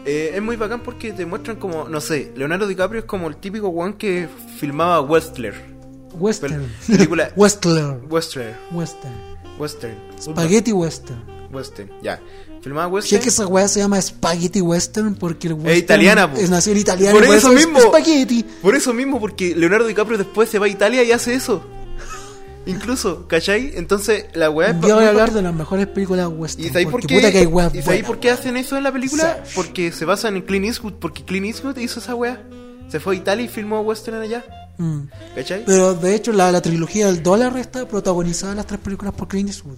eh, 0.06 0.32
es 0.36 0.42
muy 0.42 0.58
bacán 0.58 0.82
porque 0.84 1.14
te 1.14 1.26
muestran 1.26 1.56
como, 1.58 1.88
no 1.88 2.02
sé, 2.02 2.34
Leonardo 2.36 2.68
DiCaprio 2.68 3.00
es 3.00 3.06
como 3.06 3.30
el 3.30 3.38
típico 3.38 3.70
weón 3.70 3.94
que 3.94 4.28
filmaba 4.60 5.00
Westler. 5.00 5.73
Western. 6.20 6.64
Pel- 6.88 6.98
película- 6.98 7.32
Westler. 7.36 8.00
Westler. 8.10 8.56
Western. 8.72 9.14
Western. 9.60 9.96
Spaghetti 10.20 10.72
Western. 10.72 11.22
Western, 11.52 11.90
ya. 12.02 12.20
Filmaba 12.62 12.88
Si 12.88 12.94
Western. 12.96 13.18
es 13.20 13.24
que 13.24 13.30
esa 13.30 13.46
weá 13.48 13.68
se 13.68 13.80
llama 13.82 14.02
Spaghetti 14.02 14.62
Western 14.62 15.16
porque 15.16 15.48
el 15.48 15.54
western 15.56 15.78
italiana, 15.78 16.32
po. 16.32 16.38
es 16.40 16.50
nació 16.50 16.72
en 16.72 16.80
italiano. 16.80 17.20
Por 17.20 17.28
eso 17.36 17.50
es 17.52 17.56
mismo. 17.66 17.80
Spaghetti. 17.82 18.44
Por 18.62 18.76
eso 18.76 18.94
mismo, 18.94 19.20
porque 19.20 19.54
Leonardo 19.56 19.86
DiCaprio 19.86 20.18
después 20.18 20.50
se 20.50 20.60
va 20.60 20.66
a 20.68 20.70
Italia 20.70 21.04
y 21.04 21.12
hace 21.12 21.34
eso. 21.36 21.62
Incluso, 22.66 23.28
¿cachai? 23.28 23.74
Entonces, 23.76 24.26
la 24.34 24.50
weá 24.50 24.70
es 24.70 24.76
muy 24.76 24.90
voy 24.92 25.04
a 25.04 25.10
hablar 25.10 25.34
de 25.34 25.42
las 25.42 25.54
mejores 25.54 25.86
películas 25.88 26.30
western. 26.34 26.66
¿Y 26.66 26.70
sabéis 26.70 26.88
por 26.88 27.06
qué? 27.06 27.16
¿Y 27.42 27.46
buenas, 27.46 27.74
por 28.08 28.20
qué 28.20 28.32
hacen 28.32 28.56
eso 28.56 28.78
en 28.78 28.84
la 28.84 28.92
película? 28.94 29.42
Sí. 29.44 29.52
Porque 29.56 29.92
se 29.92 30.06
basan 30.06 30.38
en 30.38 30.44
Clint 30.44 30.66
Eastwood, 30.66 30.94
porque 30.94 31.26
Clint 31.26 31.46
Eastwood 31.48 31.78
hizo 31.78 32.00
esa 32.00 32.16
weá. 32.16 32.42
Se 32.88 33.02
fue 33.02 33.16
a 33.16 33.18
Italia 33.18 33.44
y 33.46 33.50
filmó 33.50 33.82
western 33.82 34.22
allá. 34.22 34.46
Mm. 34.78 35.02
¿Cachai? 35.36 35.64
Pero 35.66 35.94
de 35.94 36.16
hecho 36.16 36.32
la, 36.34 36.52
la 36.52 36.62
trilogía 36.62 37.06
del 37.08 37.22
dólar 37.22 37.56
está 37.58 37.88
protagonizada 37.88 38.54
en 38.54 38.58
las 38.58 38.68
tres 38.68 38.80
películas 38.80 39.14
por 39.14 39.28
Clint 39.28 39.50
Eastwood. 39.50 39.78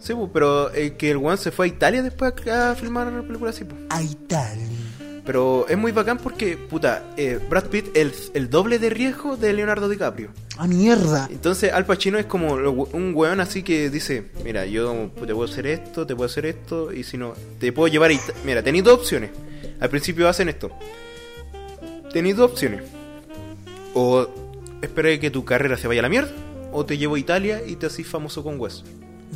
Sí, 0.00 0.14
pues, 0.14 0.30
pero 0.32 0.72
eh, 0.74 0.94
que 0.96 1.10
el 1.10 1.16
one 1.16 1.36
se 1.36 1.50
fue 1.50 1.66
a 1.66 1.68
Italia 1.68 2.02
después 2.02 2.32
a, 2.48 2.70
a 2.70 2.74
filmar 2.74 3.06
la 3.10 3.22
película 3.22 3.50
así, 3.50 3.64
pues. 3.64 3.80
A 3.90 4.02
Italia. 4.02 4.66
Pero 5.24 5.66
es 5.68 5.76
muy 5.76 5.90
bacán 5.90 6.18
porque, 6.18 6.56
puta, 6.56 7.02
eh, 7.16 7.40
Brad 7.50 7.64
Pitt 7.64 7.96
el, 7.96 8.12
el 8.34 8.48
doble 8.48 8.78
de 8.78 8.90
riesgo 8.90 9.36
de 9.36 9.52
Leonardo 9.52 9.88
DiCaprio. 9.88 10.28
A 10.56 10.68
mierda. 10.68 11.26
Entonces 11.32 11.72
Al 11.72 11.84
Pacino 11.84 12.16
es 12.18 12.26
como 12.26 12.52
un 12.54 13.12
weón 13.14 13.40
así 13.40 13.64
que 13.64 13.90
dice, 13.90 14.30
mira, 14.44 14.64
yo 14.66 15.10
te 15.26 15.34
puedo 15.34 15.50
hacer 15.50 15.66
esto, 15.66 16.06
te 16.06 16.14
puedo 16.14 16.26
hacer 16.30 16.46
esto, 16.46 16.92
y 16.92 17.02
si 17.02 17.16
no, 17.18 17.32
te 17.58 17.72
puedo 17.72 17.88
llevar 17.88 18.10
a 18.10 18.12
Ita- 18.14 18.34
Mira, 18.44 18.62
tenéis 18.62 18.84
dos 18.84 19.00
opciones. 19.00 19.30
Al 19.80 19.88
principio 19.90 20.28
hacen 20.28 20.48
esto. 20.48 20.70
Tenéis 22.12 22.36
dos 22.36 22.52
opciones. 22.52 22.82
O 23.98 24.28
esperé 24.82 25.18
que 25.18 25.30
tu 25.30 25.44
carrera 25.46 25.78
se 25.78 25.88
vaya 25.88 26.00
a 26.00 26.02
la 26.02 26.08
mierda, 26.10 26.30
o 26.72 26.84
te 26.84 26.98
llevo 26.98 27.14
a 27.14 27.18
Italia 27.18 27.62
y 27.66 27.76
te 27.76 27.86
haces 27.86 28.06
famoso 28.06 28.42
con 28.44 28.60
Wes. 28.60 28.84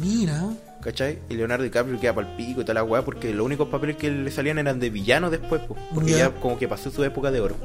Mira. 0.01 0.51
¿Cachai? 0.82 1.19
Y 1.31 1.35
Leonardo 1.35 1.65
DiCaprio 1.65 1.99
queda 1.99 2.15
para 2.15 2.31
el 2.31 2.37
pico 2.37 2.61
y 2.61 2.65
toda 2.65 2.74
la 2.74 2.85
weá 2.85 3.03
porque 3.05 3.32
los 3.35 3.45
únicos 3.47 3.69
papeles 3.69 3.97
que 3.97 4.11
le 4.11 4.31
salían 4.31 4.59
eran 4.59 4.78
de 4.81 4.91
villano 4.91 5.31
después, 5.31 5.62
po, 5.62 5.77
porque 5.95 6.11
Ya. 6.12 6.19
ya 6.19 6.31
como 6.31 6.59
que 6.59 6.69
pasó 6.69 6.91
su 6.91 7.03
época 7.05 7.31
de 7.31 7.41
oro. 7.41 7.57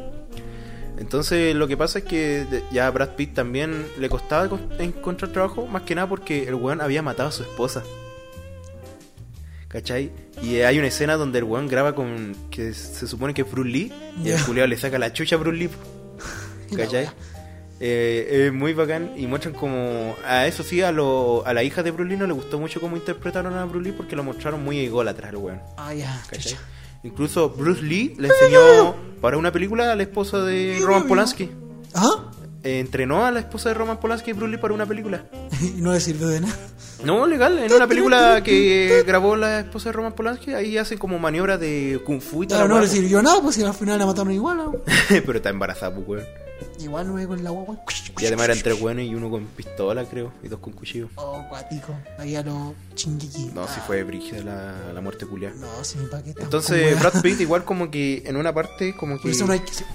Entonces 0.98 1.54
lo 1.56 1.68
que 1.68 1.76
pasa 1.78 2.00
es 2.00 2.06
que 2.06 2.46
ya 2.72 2.88
a 2.88 2.92
Brad 2.92 3.10
Pitt 3.16 3.34
también 3.34 3.86
le 4.00 4.08
costaba 4.10 4.48
con- 4.50 4.70
encontrar 4.80 5.32
trabajo, 5.32 5.66
más 5.68 5.82
que 5.84 5.96
nada 5.96 6.08
porque 6.08 6.44
el 6.48 6.56
weón 6.56 6.80
había 6.82 7.02
matado 7.02 7.30
a 7.30 7.32
su 7.34 7.44
esposa. 7.44 7.84
¿Cachai? 9.68 10.12
Y 10.42 10.60
hay 10.62 10.78
una 10.80 10.88
escena 10.88 11.16
donde 11.16 11.40
el 11.40 11.44
weón 11.46 11.68
graba 11.68 11.96
con 11.96 12.36
que 12.50 12.74
se 12.74 13.08
supone 13.08 13.34
que 13.34 13.42
es 13.42 13.52
Bruce 13.52 13.70
Lee 13.70 13.94
y 14.24 14.30
el 14.30 14.38
Ya. 14.38 14.46
culiao 14.46 14.68
le 14.68 14.78
saca 14.78 14.98
la 15.00 15.12
chucha 15.12 15.36
a 15.36 15.40
Bruce 15.40 15.58
Lee. 15.58 15.70
¿Cachai? 16.77 17.10
Eh, 17.80 18.45
es 18.47 18.53
muy 18.53 18.73
bacán 18.73 19.11
y 19.18 19.27
muestran 19.27 19.53
como 19.53 20.15
a 20.26 20.47
eso 20.47 20.64
sí 20.64 20.81
a, 20.81 20.93
lo, 20.93 21.45
a 21.45 21.53
la 21.53 21.61
hija 21.61 21.84
de 21.84 21.91
Bruce 21.91 22.10
Lee 22.10 22.15
no 22.18 22.26
le 22.26 22.31
gustó 22.34 22.57
mucho 22.57 22.80
cómo 22.80 22.95
interpretaron 22.95 23.53
a 23.57 23.65
Bruce 23.65 23.89
Lee 23.89 23.91
porque 23.95 24.15
lo 24.15 24.23
mostraron 24.23 24.64
muy 24.64 24.80
ególatra 24.80 25.27
el 25.30 25.35
weón 25.35 25.60
Ah, 25.76 25.93
ya. 25.93 26.23
chucha. 26.31 26.57
incluso 27.03 27.49
Bruce 27.49 27.81
Lee 27.81 28.15
le 28.18 28.30
enseñó 28.30 28.95
para 29.19 29.38
una 29.38 29.52
película 29.52 29.91
a 29.91 29.95
la 29.97 30.03
esposa 30.03 30.39
de 30.39 30.80
Roman 30.81 31.03
Polanski 31.06 31.52
¿Ah? 31.93 32.31
Eh, 32.64 32.80
entrenó 32.80 33.26
a 33.26 33.31
la 33.31 33.41
esposa 33.41 33.69
de 33.69 33.76
Roman 33.76 33.99
Polanski 33.99 34.31
y 34.31 34.34
Bruce 34.34 34.52
Lee 34.53 34.57
para 34.57 34.73
una 34.73 34.85
película 34.85 35.26
y 35.61 35.81
no 35.81 35.91
le 35.91 35.99
sirvió 35.99 36.27
de 36.30 36.39
nada. 36.41 36.56
No, 37.03 37.27
legal, 37.27 37.60
en 37.60 37.72
una 37.73 37.88
película 37.88 38.41
que 38.41 39.03
grabó 39.06 39.35
la 39.35 39.60
esposa 39.60 39.89
de 39.89 39.93
Roman 39.93 40.14
Polanski, 40.14 40.53
ahí 40.53 40.77
hacen 40.77 40.97
como 40.97 41.19
maniobras 41.19 41.60
de 41.60 42.02
kung 42.06 42.22
fu 42.22 42.43
y 42.43 42.47
Claro, 42.47 42.64
tal. 42.64 42.69
no 42.76 42.80
le 42.81 42.88
sirvió 42.88 43.22
nada, 43.22 43.41
pues 43.41 43.56
si 43.56 43.64
al 43.64 43.73
final 43.73 43.99
la 43.99 44.06
mataron 44.06 44.31
igual. 44.31 44.57
¿no? 44.57 44.76
Pero 45.10 45.34
está 45.34 45.49
embarazada, 45.49 45.93
pues, 45.93 46.07
weón. 46.07 46.26
Igual 46.80 47.07
me 47.07 47.26
con 47.27 47.44
la 47.44 47.49
guagua. 47.49 47.77
Y 48.19 48.26
además 48.26 48.45
eran 48.45 48.60
tres 48.61 48.80
weones 48.82 49.07
y 49.10 49.15
uno 49.15 49.30
con 49.30 49.45
pistola, 49.45 50.06
creo, 50.06 50.32
y 50.44 50.48
dos 50.48 50.60
con 50.60 50.73
cuchillo. 50.73 51.10
Oh, 51.15 51.44
cuático. 51.49 51.94
Ahí 52.18 52.36
a 52.36 52.44
los 52.44 52.73
chinguiqui. 52.95 53.52
No, 53.53 53.68
si 53.68 53.80
fue 53.82 54.03
brígida 54.03 54.41
la, 54.44 54.94
la 54.94 55.02
muerte 55.02 55.26
culia. 55.26 55.52
No, 55.56 55.84
si 55.84 55.98
mi 55.98 56.06
paquete. 56.07 56.41
Entonces, 56.44 56.98
Brad 56.99 57.22
Pitt, 57.22 57.41
igual 57.41 57.65
como 57.65 57.91
que 57.91 58.23
en 58.26 58.36
una 58.38 58.53
parte, 58.53 58.95
como 58.95 59.15
Por 59.15 59.23
que. 59.23 59.32
eso 59.32 59.45
no 59.45 59.53
hay 59.53 59.60
que 59.60 59.73
ser- 59.73 59.88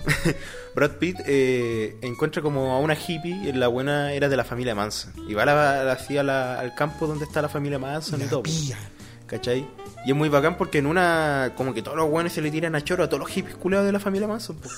Brad 0.74 0.92
Pitt 0.92 1.18
eh, 1.26 1.96
encuentra 2.02 2.42
como 2.42 2.72
a 2.72 2.78
una 2.78 2.94
hippie 2.94 3.34
y 3.48 3.52
la 3.52 3.68
buena 3.68 4.12
era 4.12 4.28
de 4.28 4.36
la 4.36 4.44
familia 4.44 4.74
Manson. 4.74 5.12
Y 5.28 5.34
va 5.34 5.42
a 5.42 5.46
la- 5.46 6.22
la- 6.22 6.60
al 6.60 6.74
campo 6.74 7.06
donde 7.06 7.24
está 7.24 7.42
la 7.42 7.48
familia 7.48 7.78
Manson 7.78 8.20
y, 8.22 8.24
todo. 8.24 8.42
pilla. 8.42 8.78
¿Cachai? 9.26 9.66
Y 10.04 10.10
es 10.10 10.16
muy 10.16 10.28
bacán 10.28 10.56
porque 10.56 10.78
en 10.78 10.86
una. 10.86 11.52
Como 11.56 11.72
que 11.74 11.82
todos 11.82 11.96
los 11.96 12.08
weones 12.10 12.32
se 12.32 12.40
le 12.42 12.50
tiran 12.50 12.74
a 12.74 12.82
choro 12.82 13.04
a 13.04 13.08
todos 13.08 13.20
los 13.20 13.28
hippies 13.30 13.56
culeados 13.56 13.86
de 13.86 13.92
la 13.92 14.00
familia 14.00 14.26
Manson. 14.28 14.56
po. 14.56 14.68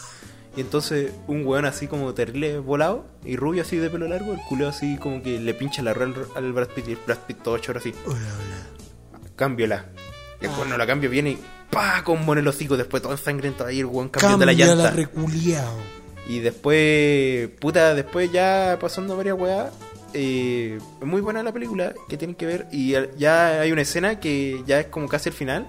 Y 0.56 0.60
entonces 0.60 1.12
un 1.28 1.46
weón 1.46 1.64
así 1.64 1.86
como 1.86 2.12
terrible 2.12 2.58
volado 2.58 3.06
y 3.24 3.36
rubio 3.36 3.62
así 3.62 3.76
de 3.78 3.88
pelo 3.88 4.06
largo, 4.06 4.32
el 4.34 4.40
culeo 4.48 4.68
así 4.68 4.98
como 4.98 5.22
que 5.22 5.38
le 5.40 5.54
pincha 5.54 5.82
la 5.82 5.94
rueda 5.94 6.12
al, 6.36 6.44
al 6.44 6.52
Brad 6.52 6.68
Pitt 6.68 6.88
y 6.88 6.92
el 6.92 6.98
Brad 7.06 7.18
Pitt 7.26 7.42
todo 7.42 7.56
choro 7.58 7.78
así. 7.80 7.94
Hola, 8.06 8.16
hola. 8.16 9.28
Cámbiola. 9.36 9.86
Y 10.40 10.46
Ah. 10.46 10.50
cuando 10.56 10.76
la 10.76 10.86
cambio 10.86 11.08
viene 11.08 11.30
y 11.30 11.38
¡pa! 11.70 12.02
con 12.04 12.36
el 12.36 12.46
hocico. 12.46 12.76
Después 12.76 13.02
todo 13.02 13.12
ensangrentado 13.12 13.70
ahí 13.70 13.80
el 13.80 13.86
weón 13.86 14.08
cambiando 14.10 14.44
la 14.44 14.52
llanta. 14.52 14.74
la 14.84 14.90
reculeado. 14.90 15.76
Y 16.28 16.40
después, 16.40 17.48
puta, 17.60 17.94
después 17.94 18.30
ya 18.30 18.76
pasando 18.80 19.16
varias 19.16 19.38
weas, 19.38 19.72
eh, 20.14 20.78
es 21.00 21.06
muy 21.06 21.20
buena 21.20 21.42
la 21.42 21.52
película 21.52 21.94
que 22.08 22.16
tienen 22.16 22.36
que 22.36 22.46
ver. 22.46 22.66
Y 22.70 22.94
ya 23.16 23.60
hay 23.60 23.72
una 23.72 23.82
escena 23.82 24.20
que 24.20 24.62
ya 24.66 24.80
es 24.80 24.86
como 24.86 25.08
casi 25.08 25.30
el 25.30 25.34
final, 25.34 25.66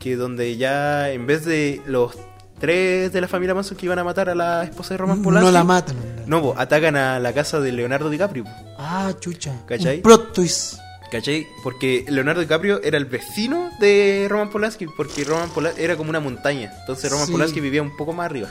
que 0.00 0.16
donde 0.16 0.56
ya 0.56 1.10
en 1.10 1.26
vez 1.26 1.44
de 1.44 1.82
los 1.86 2.16
tres 2.58 3.12
de 3.12 3.20
la 3.20 3.28
familia 3.28 3.54
Manson 3.54 3.76
que 3.76 3.86
iban 3.86 3.98
a 3.98 4.04
matar 4.04 4.28
a 4.28 4.34
la 4.34 4.64
esposa 4.64 4.94
de 4.94 4.98
Roman 4.98 5.22
Polanski, 5.22 5.46
No 5.46 5.52
la 5.52 5.64
matan. 5.64 5.96
no, 6.26 6.42
po, 6.42 6.54
atacan 6.56 6.96
a 6.96 7.18
la 7.20 7.32
casa 7.32 7.60
de 7.60 7.72
Leonardo 7.72 8.10
DiCaprio. 8.10 8.44
Ah, 8.78 9.12
chucha. 9.20 9.52
¿Cachai? 9.66 9.96
Un 9.96 10.02
plot 10.02 10.32
twist. 10.32 10.78
¿Cachai? 11.10 11.46
Porque 11.62 12.04
Leonardo 12.08 12.40
DiCaprio 12.40 12.82
era 12.82 12.98
el 12.98 13.04
vecino 13.04 13.70
de 13.78 14.26
Roman 14.28 14.50
Polanski, 14.50 14.86
porque 14.86 15.22
Roman 15.24 15.50
Polanski 15.50 15.82
era 15.82 15.96
como 15.96 16.10
una 16.10 16.18
montaña. 16.20 16.72
Entonces 16.80 17.10
Roman 17.10 17.26
Sí. 17.26 17.32
Polanski 17.32 17.60
vivía 17.60 17.80
un 17.82 17.96
poco 17.96 18.12
más 18.12 18.26
arriba. 18.26 18.48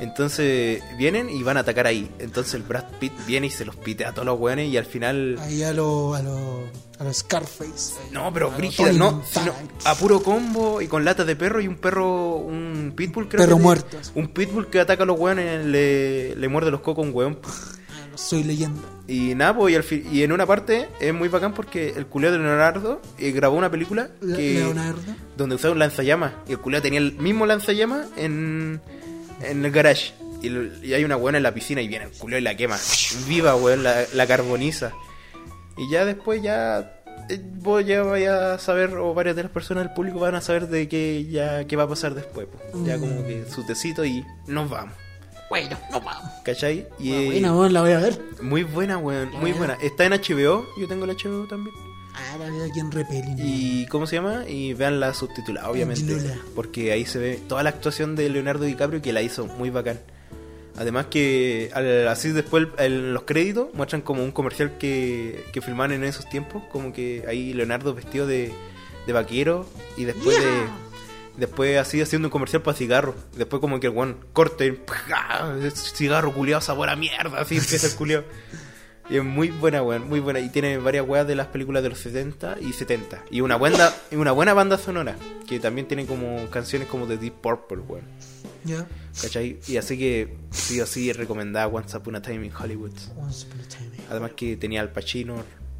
Entonces 0.00 0.82
vienen 0.98 1.30
y 1.30 1.42
van 1.42 1.56
a 1.56 1.60
atacar 1.60 1.86
ahí. 1.86 2.10
Entonces 2.18 2.54
el 2.54 2.62
Brad 2.62 2.84
Pitt 3.00 3.12
viene 3.26 3.46
y 3.46 3.50
se 3.50 3.64
los 3.64 3.76
pitea 3.76 4.10
a 4.10 4.12
todos 4.12 4.26
los 4.26 4.38
weones 4.38 4.68
y 4.68 4.76
al 4.76 4.84
final... 4.84 5.38
Ahí 5.40 5.62
a 5.62 5.72
los 5.72 6.16
a 6.16 6.22
lo, 6.22 6.60
a 6.98 7.04
lo 7.04 7.12
Scarface. 7.14 7.94
No, 8.12 8.32
pero 8.32 8.50
brígida, 8.50 8.92
no, 8.92 9.22
sino 9.30 9.52
a 9.84 9.94
puro 9.94 10.22
combo 10.22 10.80
y 10.82 10.86
con 10.86 11.04
latas 11.04 11.26
de 11.26 11.34
perro 11.36 11.60
y 11.60 11.68
un 11.68 11.76
perro, 11.76 12.36
un 12.36 12.92
pitbull 12.94 13.28
creo 13.28 13.42
Perro 13.44 13.56
que- 13.56 13.62
muerto. 13.62 13.96
Un 14.14 14.28
pitbull 14.28 14.68
que 14.68 14.80
ataca 14.80 15.02
a 15.02 15.06
los 15.06 15.18
weones, 15.18 15.64
le, 15.64 16.36
le 16.36 16.48
muerde 16.48 16.70
los 16.70 16.80
cocos 16.80 17.04
a 17.04 17.08
un 17.08 17.14
weón. 17.14 17.38
Ah, 17.44 18.02
soy 18.16 18.44
leyenda. 18.44 18.80
Y 19.08 19.34
nada, 19.34 19.56
pues, 19.56 19.72
y, 19.72 19.76
al 19.76 19.82
fin- 19.84 20.06
y 20.12 20.22
en 20.22 20.32
una 20.32 20.46
parte 20.46 20.88
es 21.00 21.14
muy 21.14 21.28
bacán 21.28 21.54
porque 21.54 21.94
el 21.96 22.06
culeo 22.06 22.32
de 22.32 22.38
Leonardo 22.38 23.00
eh, 23.18 23.30
grabó 23.30 23.56
una 23.56 23.70
película 23.70 24.08
que, 24.20 24.54
Leonardo. 24.54 25.00
donde 25.36 25.54
usaba 25.54 25.72
un 25.72 25.78
lanzallamas. 25.78 26.32
Y 26.48 26.52
el 26.52 26.58
culeo 26.58 26.82
tenía 26.82 26.98
el 26.98 27.12
mismo 27.18 27.46
lanzallamas 27.46 28.08
en, 28.16 28.80
en 29.42 29.64
el 29.64 29.70
garage. 29.70 30.12
Y, 30.42 30.48
lo- 30.50 30.84
y 30.84 30.92
hay 30.94 31.04
una 31.04 31.16
buena 31.16 31.38
en 31.38 31.42
la 31.44 31.52
piscina 31.54 31.80
y 31.80 31.88
viene 31.88 32.04
el 32.06 32.10
culeo 32.12 32.38
y 32.38 32.42
la 32.42 32.56
quema. 32.56 32.76
Viva, 33.26 33.56
weón, 33.56 33.82
la, 33.82 34.04
la 34.12 34.26
carboniza. 34.26 34.92
Y 35.76 35.90
ya 35.90 36.04
después 36.04 36.42
ya... 36.42 37.00
eh, 37.28 37.40
Vos 37.42 37.84
ya 37.84 38.02
vaya 38.02 38.54
a 38.54 38.58
saber, 38.58 38.94
o 38.96 39.12
varias 39.14 39.34
de 39.36 39.42
las 39.44 39.52
personas 39.52 39.84
del 39.84 39.94
público 39.94 40.20
van 40.20 40.34
a 40.34 40.40
saber 40.40 40.68
de 40.68 40.88
qué, 40.88 41.24
ya, 41.26 41.66
qué 41.66 41.76
va 41.76 41.84
a 41.84 41.88
pasar 41.88 42.14
después. 42.14 42.46
po. 42.46 42.84
Ya 42.84 42.96
Mm. 42.96 43.00
como 43.00 43.26
que 43.26 43.44
su 43.50 43.64
tecito 43.66 44.04
y 44.04 44.24
nos 44.46 44.68
vamos. 44.70 44.94
Bueno, 45.48 45.78
no 45.92 46.00
vamos. 46.00 46.30
¿Cachai? 46.44 46.86
Y, 46.98 47.12
Ah, 47.12 47.16
eh, 47.20 47.26
buena, 47.50 47.68
la 47.70 47.80
voy 47.82 47.92
a 47.92 47.98
ver. 48.00 48.18
muy 48.42 48.62
buena, 48.64 48.98
weón, 48.98 49.30
muy 49.30 49.52
Buena. 49.52 49.58
buena. 49.58 49.74
Está 49.82 50.04
en 50.04 50.12
HBO, 50.12 50.66
yo 50.78 50.88
tengo 50.88 51.04
el 51.04 51.10
HBO 51.16 51.46
también. 51.46 51.74
Ah, 52.18 52.36
la 52.38 52.48
vida 52.50 52.64
aquí 52.66 52.80
en 52.80 52.90
Repelin. 52.90 53.36
¿Y 53.38 53.86
cómo 53.86 54.06
se 54.06 54.16
llama? 54.16 54.44
Y 54.48 54.72
vean 54.74 55.00
la 55.00 55.12
subtitulada, 55.14 55.68
obviamente. 55.70 56.14
Porque 56.54 56.90
ahí 56.92 57.04
se 57.04 57.18
ve 57.18 57.40
toda 57.48 57.62
la 57.62 57.68
actuación 57.70 58.16
de 58.16 58.28
Leonardo 58.30 58.64
DiCaprio 58.64 59.02
que 59.02 59.12
la 59.12 59.22
hizo 59.22 59.46
muy 59.46 59.70
bacán. 59.70 60.00
Además 60.78 61.06
que 61.06 61.70
al- 61.74 62.08
así 62.08 62.30
después 62.32 62.68
en 62.78 63.14
los 63.14 63.22
créditos 63.24 63.68
muestran 63.74 64.02
como 64.02 64.22
un 64.24 64.30
comercial 64.32 64.76
que, 64.78 65.44
que 65.52 65.60
filmaron 65.62 65.96
en 65.96 66.04
esos 66.04 66.28
tiempos, 66.28 66.62
como 66.70 66.92
que 66.92 67.24
ahí 67.28 67.52
Leonardo 67.54 67.94
vestido 67.94 68.26
de, 68.26 68.52
de 69.06 69.12
vaquero 69.12 69.66
y 69.96 70.04
después 70.04 70.38
de 70.38 70.50
después 71.38 71.78
así 71.78 72.00
haciendo 72.00 72.28
un 72.28 72.32
comercial 72.32 72.62
para 72.62 72.76
cigarro, 72.76 73.14
después 73.36 73.60
como 73.60 73.78
que 73.78 73.88
el 73.88 73.96
one 73.96 74.16
corte, 74.32 74.80
cigarro 75.94 76.32
culiado 76.32 76.60
sabor 76.62 76.88
a 76.88 76.96
mierda, 76.96 77.40
así 77.40 77.56
empieza 77.56 77.86
el 77.86 77.94
culiado. 77.94 78.24
Y 79.08 79.16
es 79.16 79.24
muy 79.24 79.50
buena, 79.50 79.82
weón, 79.82 80.08
muy 80.08 80.20
buena. 80.20 80.40
Y 80.40 80.48
tiene 80.48 80.78
varias 80.78 81.06
weas 81.06 81.26
de 81.26 81.36
las 81.36 81.46
películas 81.48 81.82
de 81.82 81.90
los 81.90 81.98
70 81.98 82.58
y 82.60 82.72
70. 82.72 83.24
Y 83.30 83.40
una 83.40 83.56
buena, 83.56 83.92
una 84.12 84.32
buena 84.32 84.52
banda 84.52 84.78
sonora, 84.78 85.16
que 85.46 85.60
también 85.60 85.86
tiene 85.86 86.06
como 86.06 86.48
canciones 86.50 86.88
como 86.88 87.06
de 87.06 87.16
Deep 87.16 87.34
Purple, 87.34 87.78
weón. 87.78 88.04
Ya. 88.64 88.86
¿Cachai? 89.22 89.60
Y 89.68 89.76
así 89.76 89.96
que 89.96 90.36
sí 90.50 90.80
o 90.80 90.86
sí 90.86 91.12
recomendada 91.12 91.68
Once 91.68 91.96
Upon 91.96 92.16
a 92.16 92.22
Time 92.22 92.46
in 92.46 92.52
Hollywood. 92.52 92.92
Once 93.16 93.46
upon 93.46 93.60
a 93.60 93.68
time. 93.68 93.96
Además 94.10 94.32
que 94.36 94.56
tenía 94.56 94.80
Al 94.80 94.90
Pacino, 94.90 95.36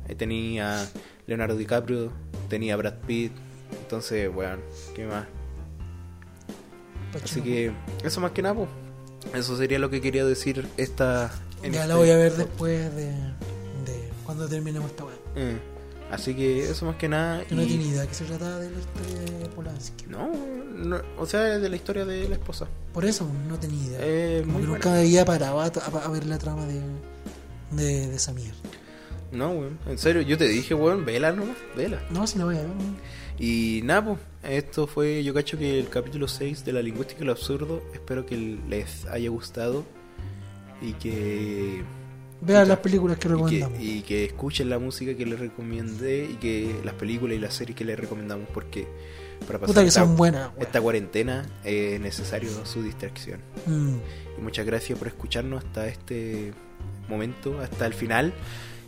eh, 0.08 0.14
tenía 0.14 0.88
Leonardo 1.26 1.56
DiCaprio, 1.56 2.12
tenía 2.48 2.76
Brad 2.76 2.94
Pitt. 3.06 3.32
Entonces, 3.82 4.30
weón, 4.32 4.60
¿qué 4.94 5.04
más? 5.06 5.26
Así 7.24 7.40
que 7.40 7.72
eso 8.04 8.20
más 8.20 8.30
que 8.30 8.42
nada, 8.42 8.54
po. 8.54 8.68
Eso 9.34 9.56
sería 9.56 9.78
lo 9.78 9.90
que 9.90 10.00
quería 10.00 10.24
decir 10.24 10.66
esta... 10.76 11.32
en 11.66 11.72
Ya 11.72 11.80
este- 11.82 11.88
la 11.88 11.96
voy 11.96 12.10
a 12.10 12.16
ver 12.16 12.32
después 12.34 12.94
de, 12.94 13.04
de 13.06 14.10
cuando 14.24 14.48
terminemos 14.48 14.90
esta 14.90 15.04
weá. 15.04 15.14
Eh, 15.36 15.58
Así 16.08 16.34
que 16.36 16.70
eso 16.70 16.86
más 16.86 16.94
que 16.96 17.08
nada. 17.08 17.42
Yo 17.50 17.56
no 17.56 17.62
y- 17.62 17.66
tenía 17.66 17.86
idea 17.88 18.06
que 18.06 18.14
se 18.14 18.24
trataba 18.24 18.60
de 18.60 18.70
la 18.70 18.78
historia 18.78 19.38
de 19.40 19.46
Polanski. 19.48 20.06
No, 20.06 20.30
no, 20.76 21.00
o 21.18 21.26
sea, 21.26 21.40
de 21.58 21.68
la 21.68 21.74
historia 21.74 22.04
de 22.04 22.28
la 22.28 22.36
esposa. 22.36 22.68
Por 22.94 23.04
eso 23.04 23.28
no 23.48 23.58
tenía 23.58 23.84
idea. 23.86 23.98
Eh, 24.02 24.42
muy 24.46 24.46
que 24.46 24.52
buena. 24.68 24.72
nunca 24.74 24.98
había 25.00 25.24
parado 25.24 25.60
a, 25.60 26.08
ver 26.08 26.26
la 26.26 26.38
trama 26.38 26.64
de, 26.66 26.80
de, 27.72 28.06
de 28.06 28.14
esa 28.14 28.32
mierda. 28.32 28.54
No, 29.32 29.50
weón, 29.50 29.78
en 29.88 29.98
serio, 29.98 30.22
yo 30.22 30.38
te 30.38 30.46
dije, 30.46 30.74
weón, 30.74 31.04
vela 31.04 31.32
nomás, 31.32 31.56
vela. 31.76 32.00
No, 32.10 32.24
si 32.28 32.38
la 32.38 32.44
voy 32.44 32.56
a 32.56 32.60
ver. 32.60 32.70
Y 33.40 33.80
nada, 33.82 34.04
pues, 34.04 34.18
esto 34.44 34.86
fue, 34.86 35.24
yo 35.24 35.34
cacho 35.34 35.58
que 35.58 35.80
el 35.80 35.88
capítulo 35.88 36.28
6 36.28 36.64
de 36.64 36.72
la 36.72 36.82
lingüística 36.82 37.22
y 37.22 37.26
lo 37.26 37.32
absurdo. 37.32 37.82
Espero 37.92 38.24
que 38.24 38.36
les 38.68 39.06
haya 39.06 39.28
gustado 39.28 39.84
y 40.80 40.92
que. 40.94 41.82
Vean 42.40 42.68
las 42.68 42.78
películas 42.78 43.16
que 43.16 43.28
y 43.28 43.30
que, 43.30 43.34
recomendamos. 43.34 43.80
y 43.80 44.02
que 44.02 44.24
escuchen 44.26 44.68
la 44.68 44.78
música 44.78 45.14
que 45.16 45.24
les 45.24 45.38
recomendé 45.38 46.28
y 46.30 46.34
que 46.34 46.80
las 46.84 46.94
películas 46.94 47.36
y 47.36 47.40
las 47.40 47.54
series 47.54 47.76
que 47.76 47.84
les 47.84 47.98
recomendamos 47.98 48.46
porque 48.52 48.86
para 49.46 49.58
pasar 49.58 49.66
Puta 49.66 49.80
que 49.80 49.88
esta, 49.88 50.00
son 50.04 50.16
buenas. 50.16 50.50
weón. 50.50 50.62
esta 50.62 50.80
cuarentena 50.80 51.46
es 51.64 51.98
necesario 52.00 52.50
su 52.66 52.82
distracción. 52.82 53.40
Mm. 53.64 53.96
Y 54.38 54.42
muchas 54.42 54.66
gracias 54.66 54.98
por 54.98 55.08
escucharnos 55.08 55.64
hasta 55.64 55.88
este 55.88 56.52
momento, 57.08 57.58
hasta 57.60 57.86
el 57.86 57.94
final. 57.94 58.34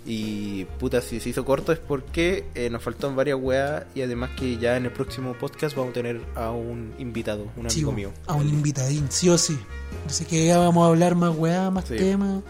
Y 0.07 0.65
puta, 0.79 1.03
si 1.03 1.21
se 1.21 1.29
hizo 1.29 1.45
corto 1.45 1.71
es 1.73 1.79
porque 1.79 2.47
eh, 2.55 2.71
nos 2.71 2.83
faltan 2.83 3.15
varias 3.15 3.39
weas 3.41 3.85
y 3.95 4.01
además 4.01 4.31
que 4.39 4.57
ya 4.57 4.77
en 4.79 4.87
el 4.87 4.93
próximo 4.93 5.35
podcast 5.35 5.77
vamos 5.77 5.91
a 5.91 5.95
tener 5.95 6.21
a 6.35 6.51
un 6.51 6.95
invitado, 6.99 7.47
un 7.57 7.67
amigo 7.71 7.93
mío. 7.93 8.11
a 8.27 8.35
un 8.35 8.49
invitadín, 8.49 9.07
sí 9.11 9.29
o 9.29 9.37
sí. 9.37 9.59
Así 10.07 10.25
que 10.25 10.47
ya 10.47 10.59
vamos 10.59 10.85
a 10.85 10.89
hablar 10.89 11.15
más 11.15 11.37
weá, 11.37 11.71
más 11.71 11.85
Sí. 11.89 11.97
temas. 11.97 12.43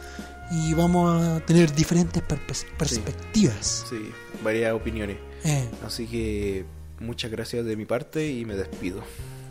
Y 0.50 0.72
vamos 0.74 1.20
a 1.22 1.40
tener 1.44 1.74
diferentes 1.74 2.22
perspectivas. 2.78 3.84
Sí, 3.90 4.10
varias 4.42 4.72
opiniones. 4.72 5.16
Eh, 5.44 5.68
Así 5.84 6.06
que 6.06 6.64
muchas 7.00 7.30
gracias 7.30 7.64
de 7.66 7.76
mi 7.76 7.84
parte 7.84 8.30
y 8.30 8.44
me 8.44 8.54
despido. 8.54 9.02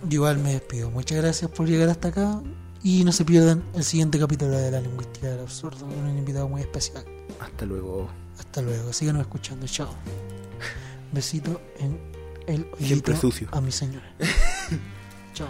yo 0.08 0.16
igual 0.16 0.38
me 0.40 0.54
despido. 0.54 0.90
Muchas 0.92 1.18
gracias 1.22 1.52
por 1.52 1.68
llegar 1.68 1.90
hasta 1.90 2.08
acá. 2.08 2.42
Y 2.84 3.04
no 3.04 3.12
se 3.12 3.26
pierdan 3.26 3.64
el 3.74 3.84
siguiente 3.84 4.20
capítulo 4.20 4.52
de 4.52 4.72
la 4.72 4.80
lingüística 4.80 5.28
del 5.28 5.40
absurdo 5.42 5.86
con 5.86 5.98
un 5.98 6.18
invitado 6.18 6.48
muy 6.48 6.62
especial. 6.62 7.04
Hasta 7.40 7.66
luego. 7.66 8.10
Hasta 8.40 8.62
luego, 8.62 8.94
síganos 8.94 9.22
escuchando, 9.22 9.66
chao. 9.68 9.94
Besito 11.12 11.62
en 11.80 12.00
el 12.48 12.70
sucio. 13.16 13.48
a 13.52 13.62
mi 13.62 13.72
señora. 13.72 14.14
chao. 15.34 15.48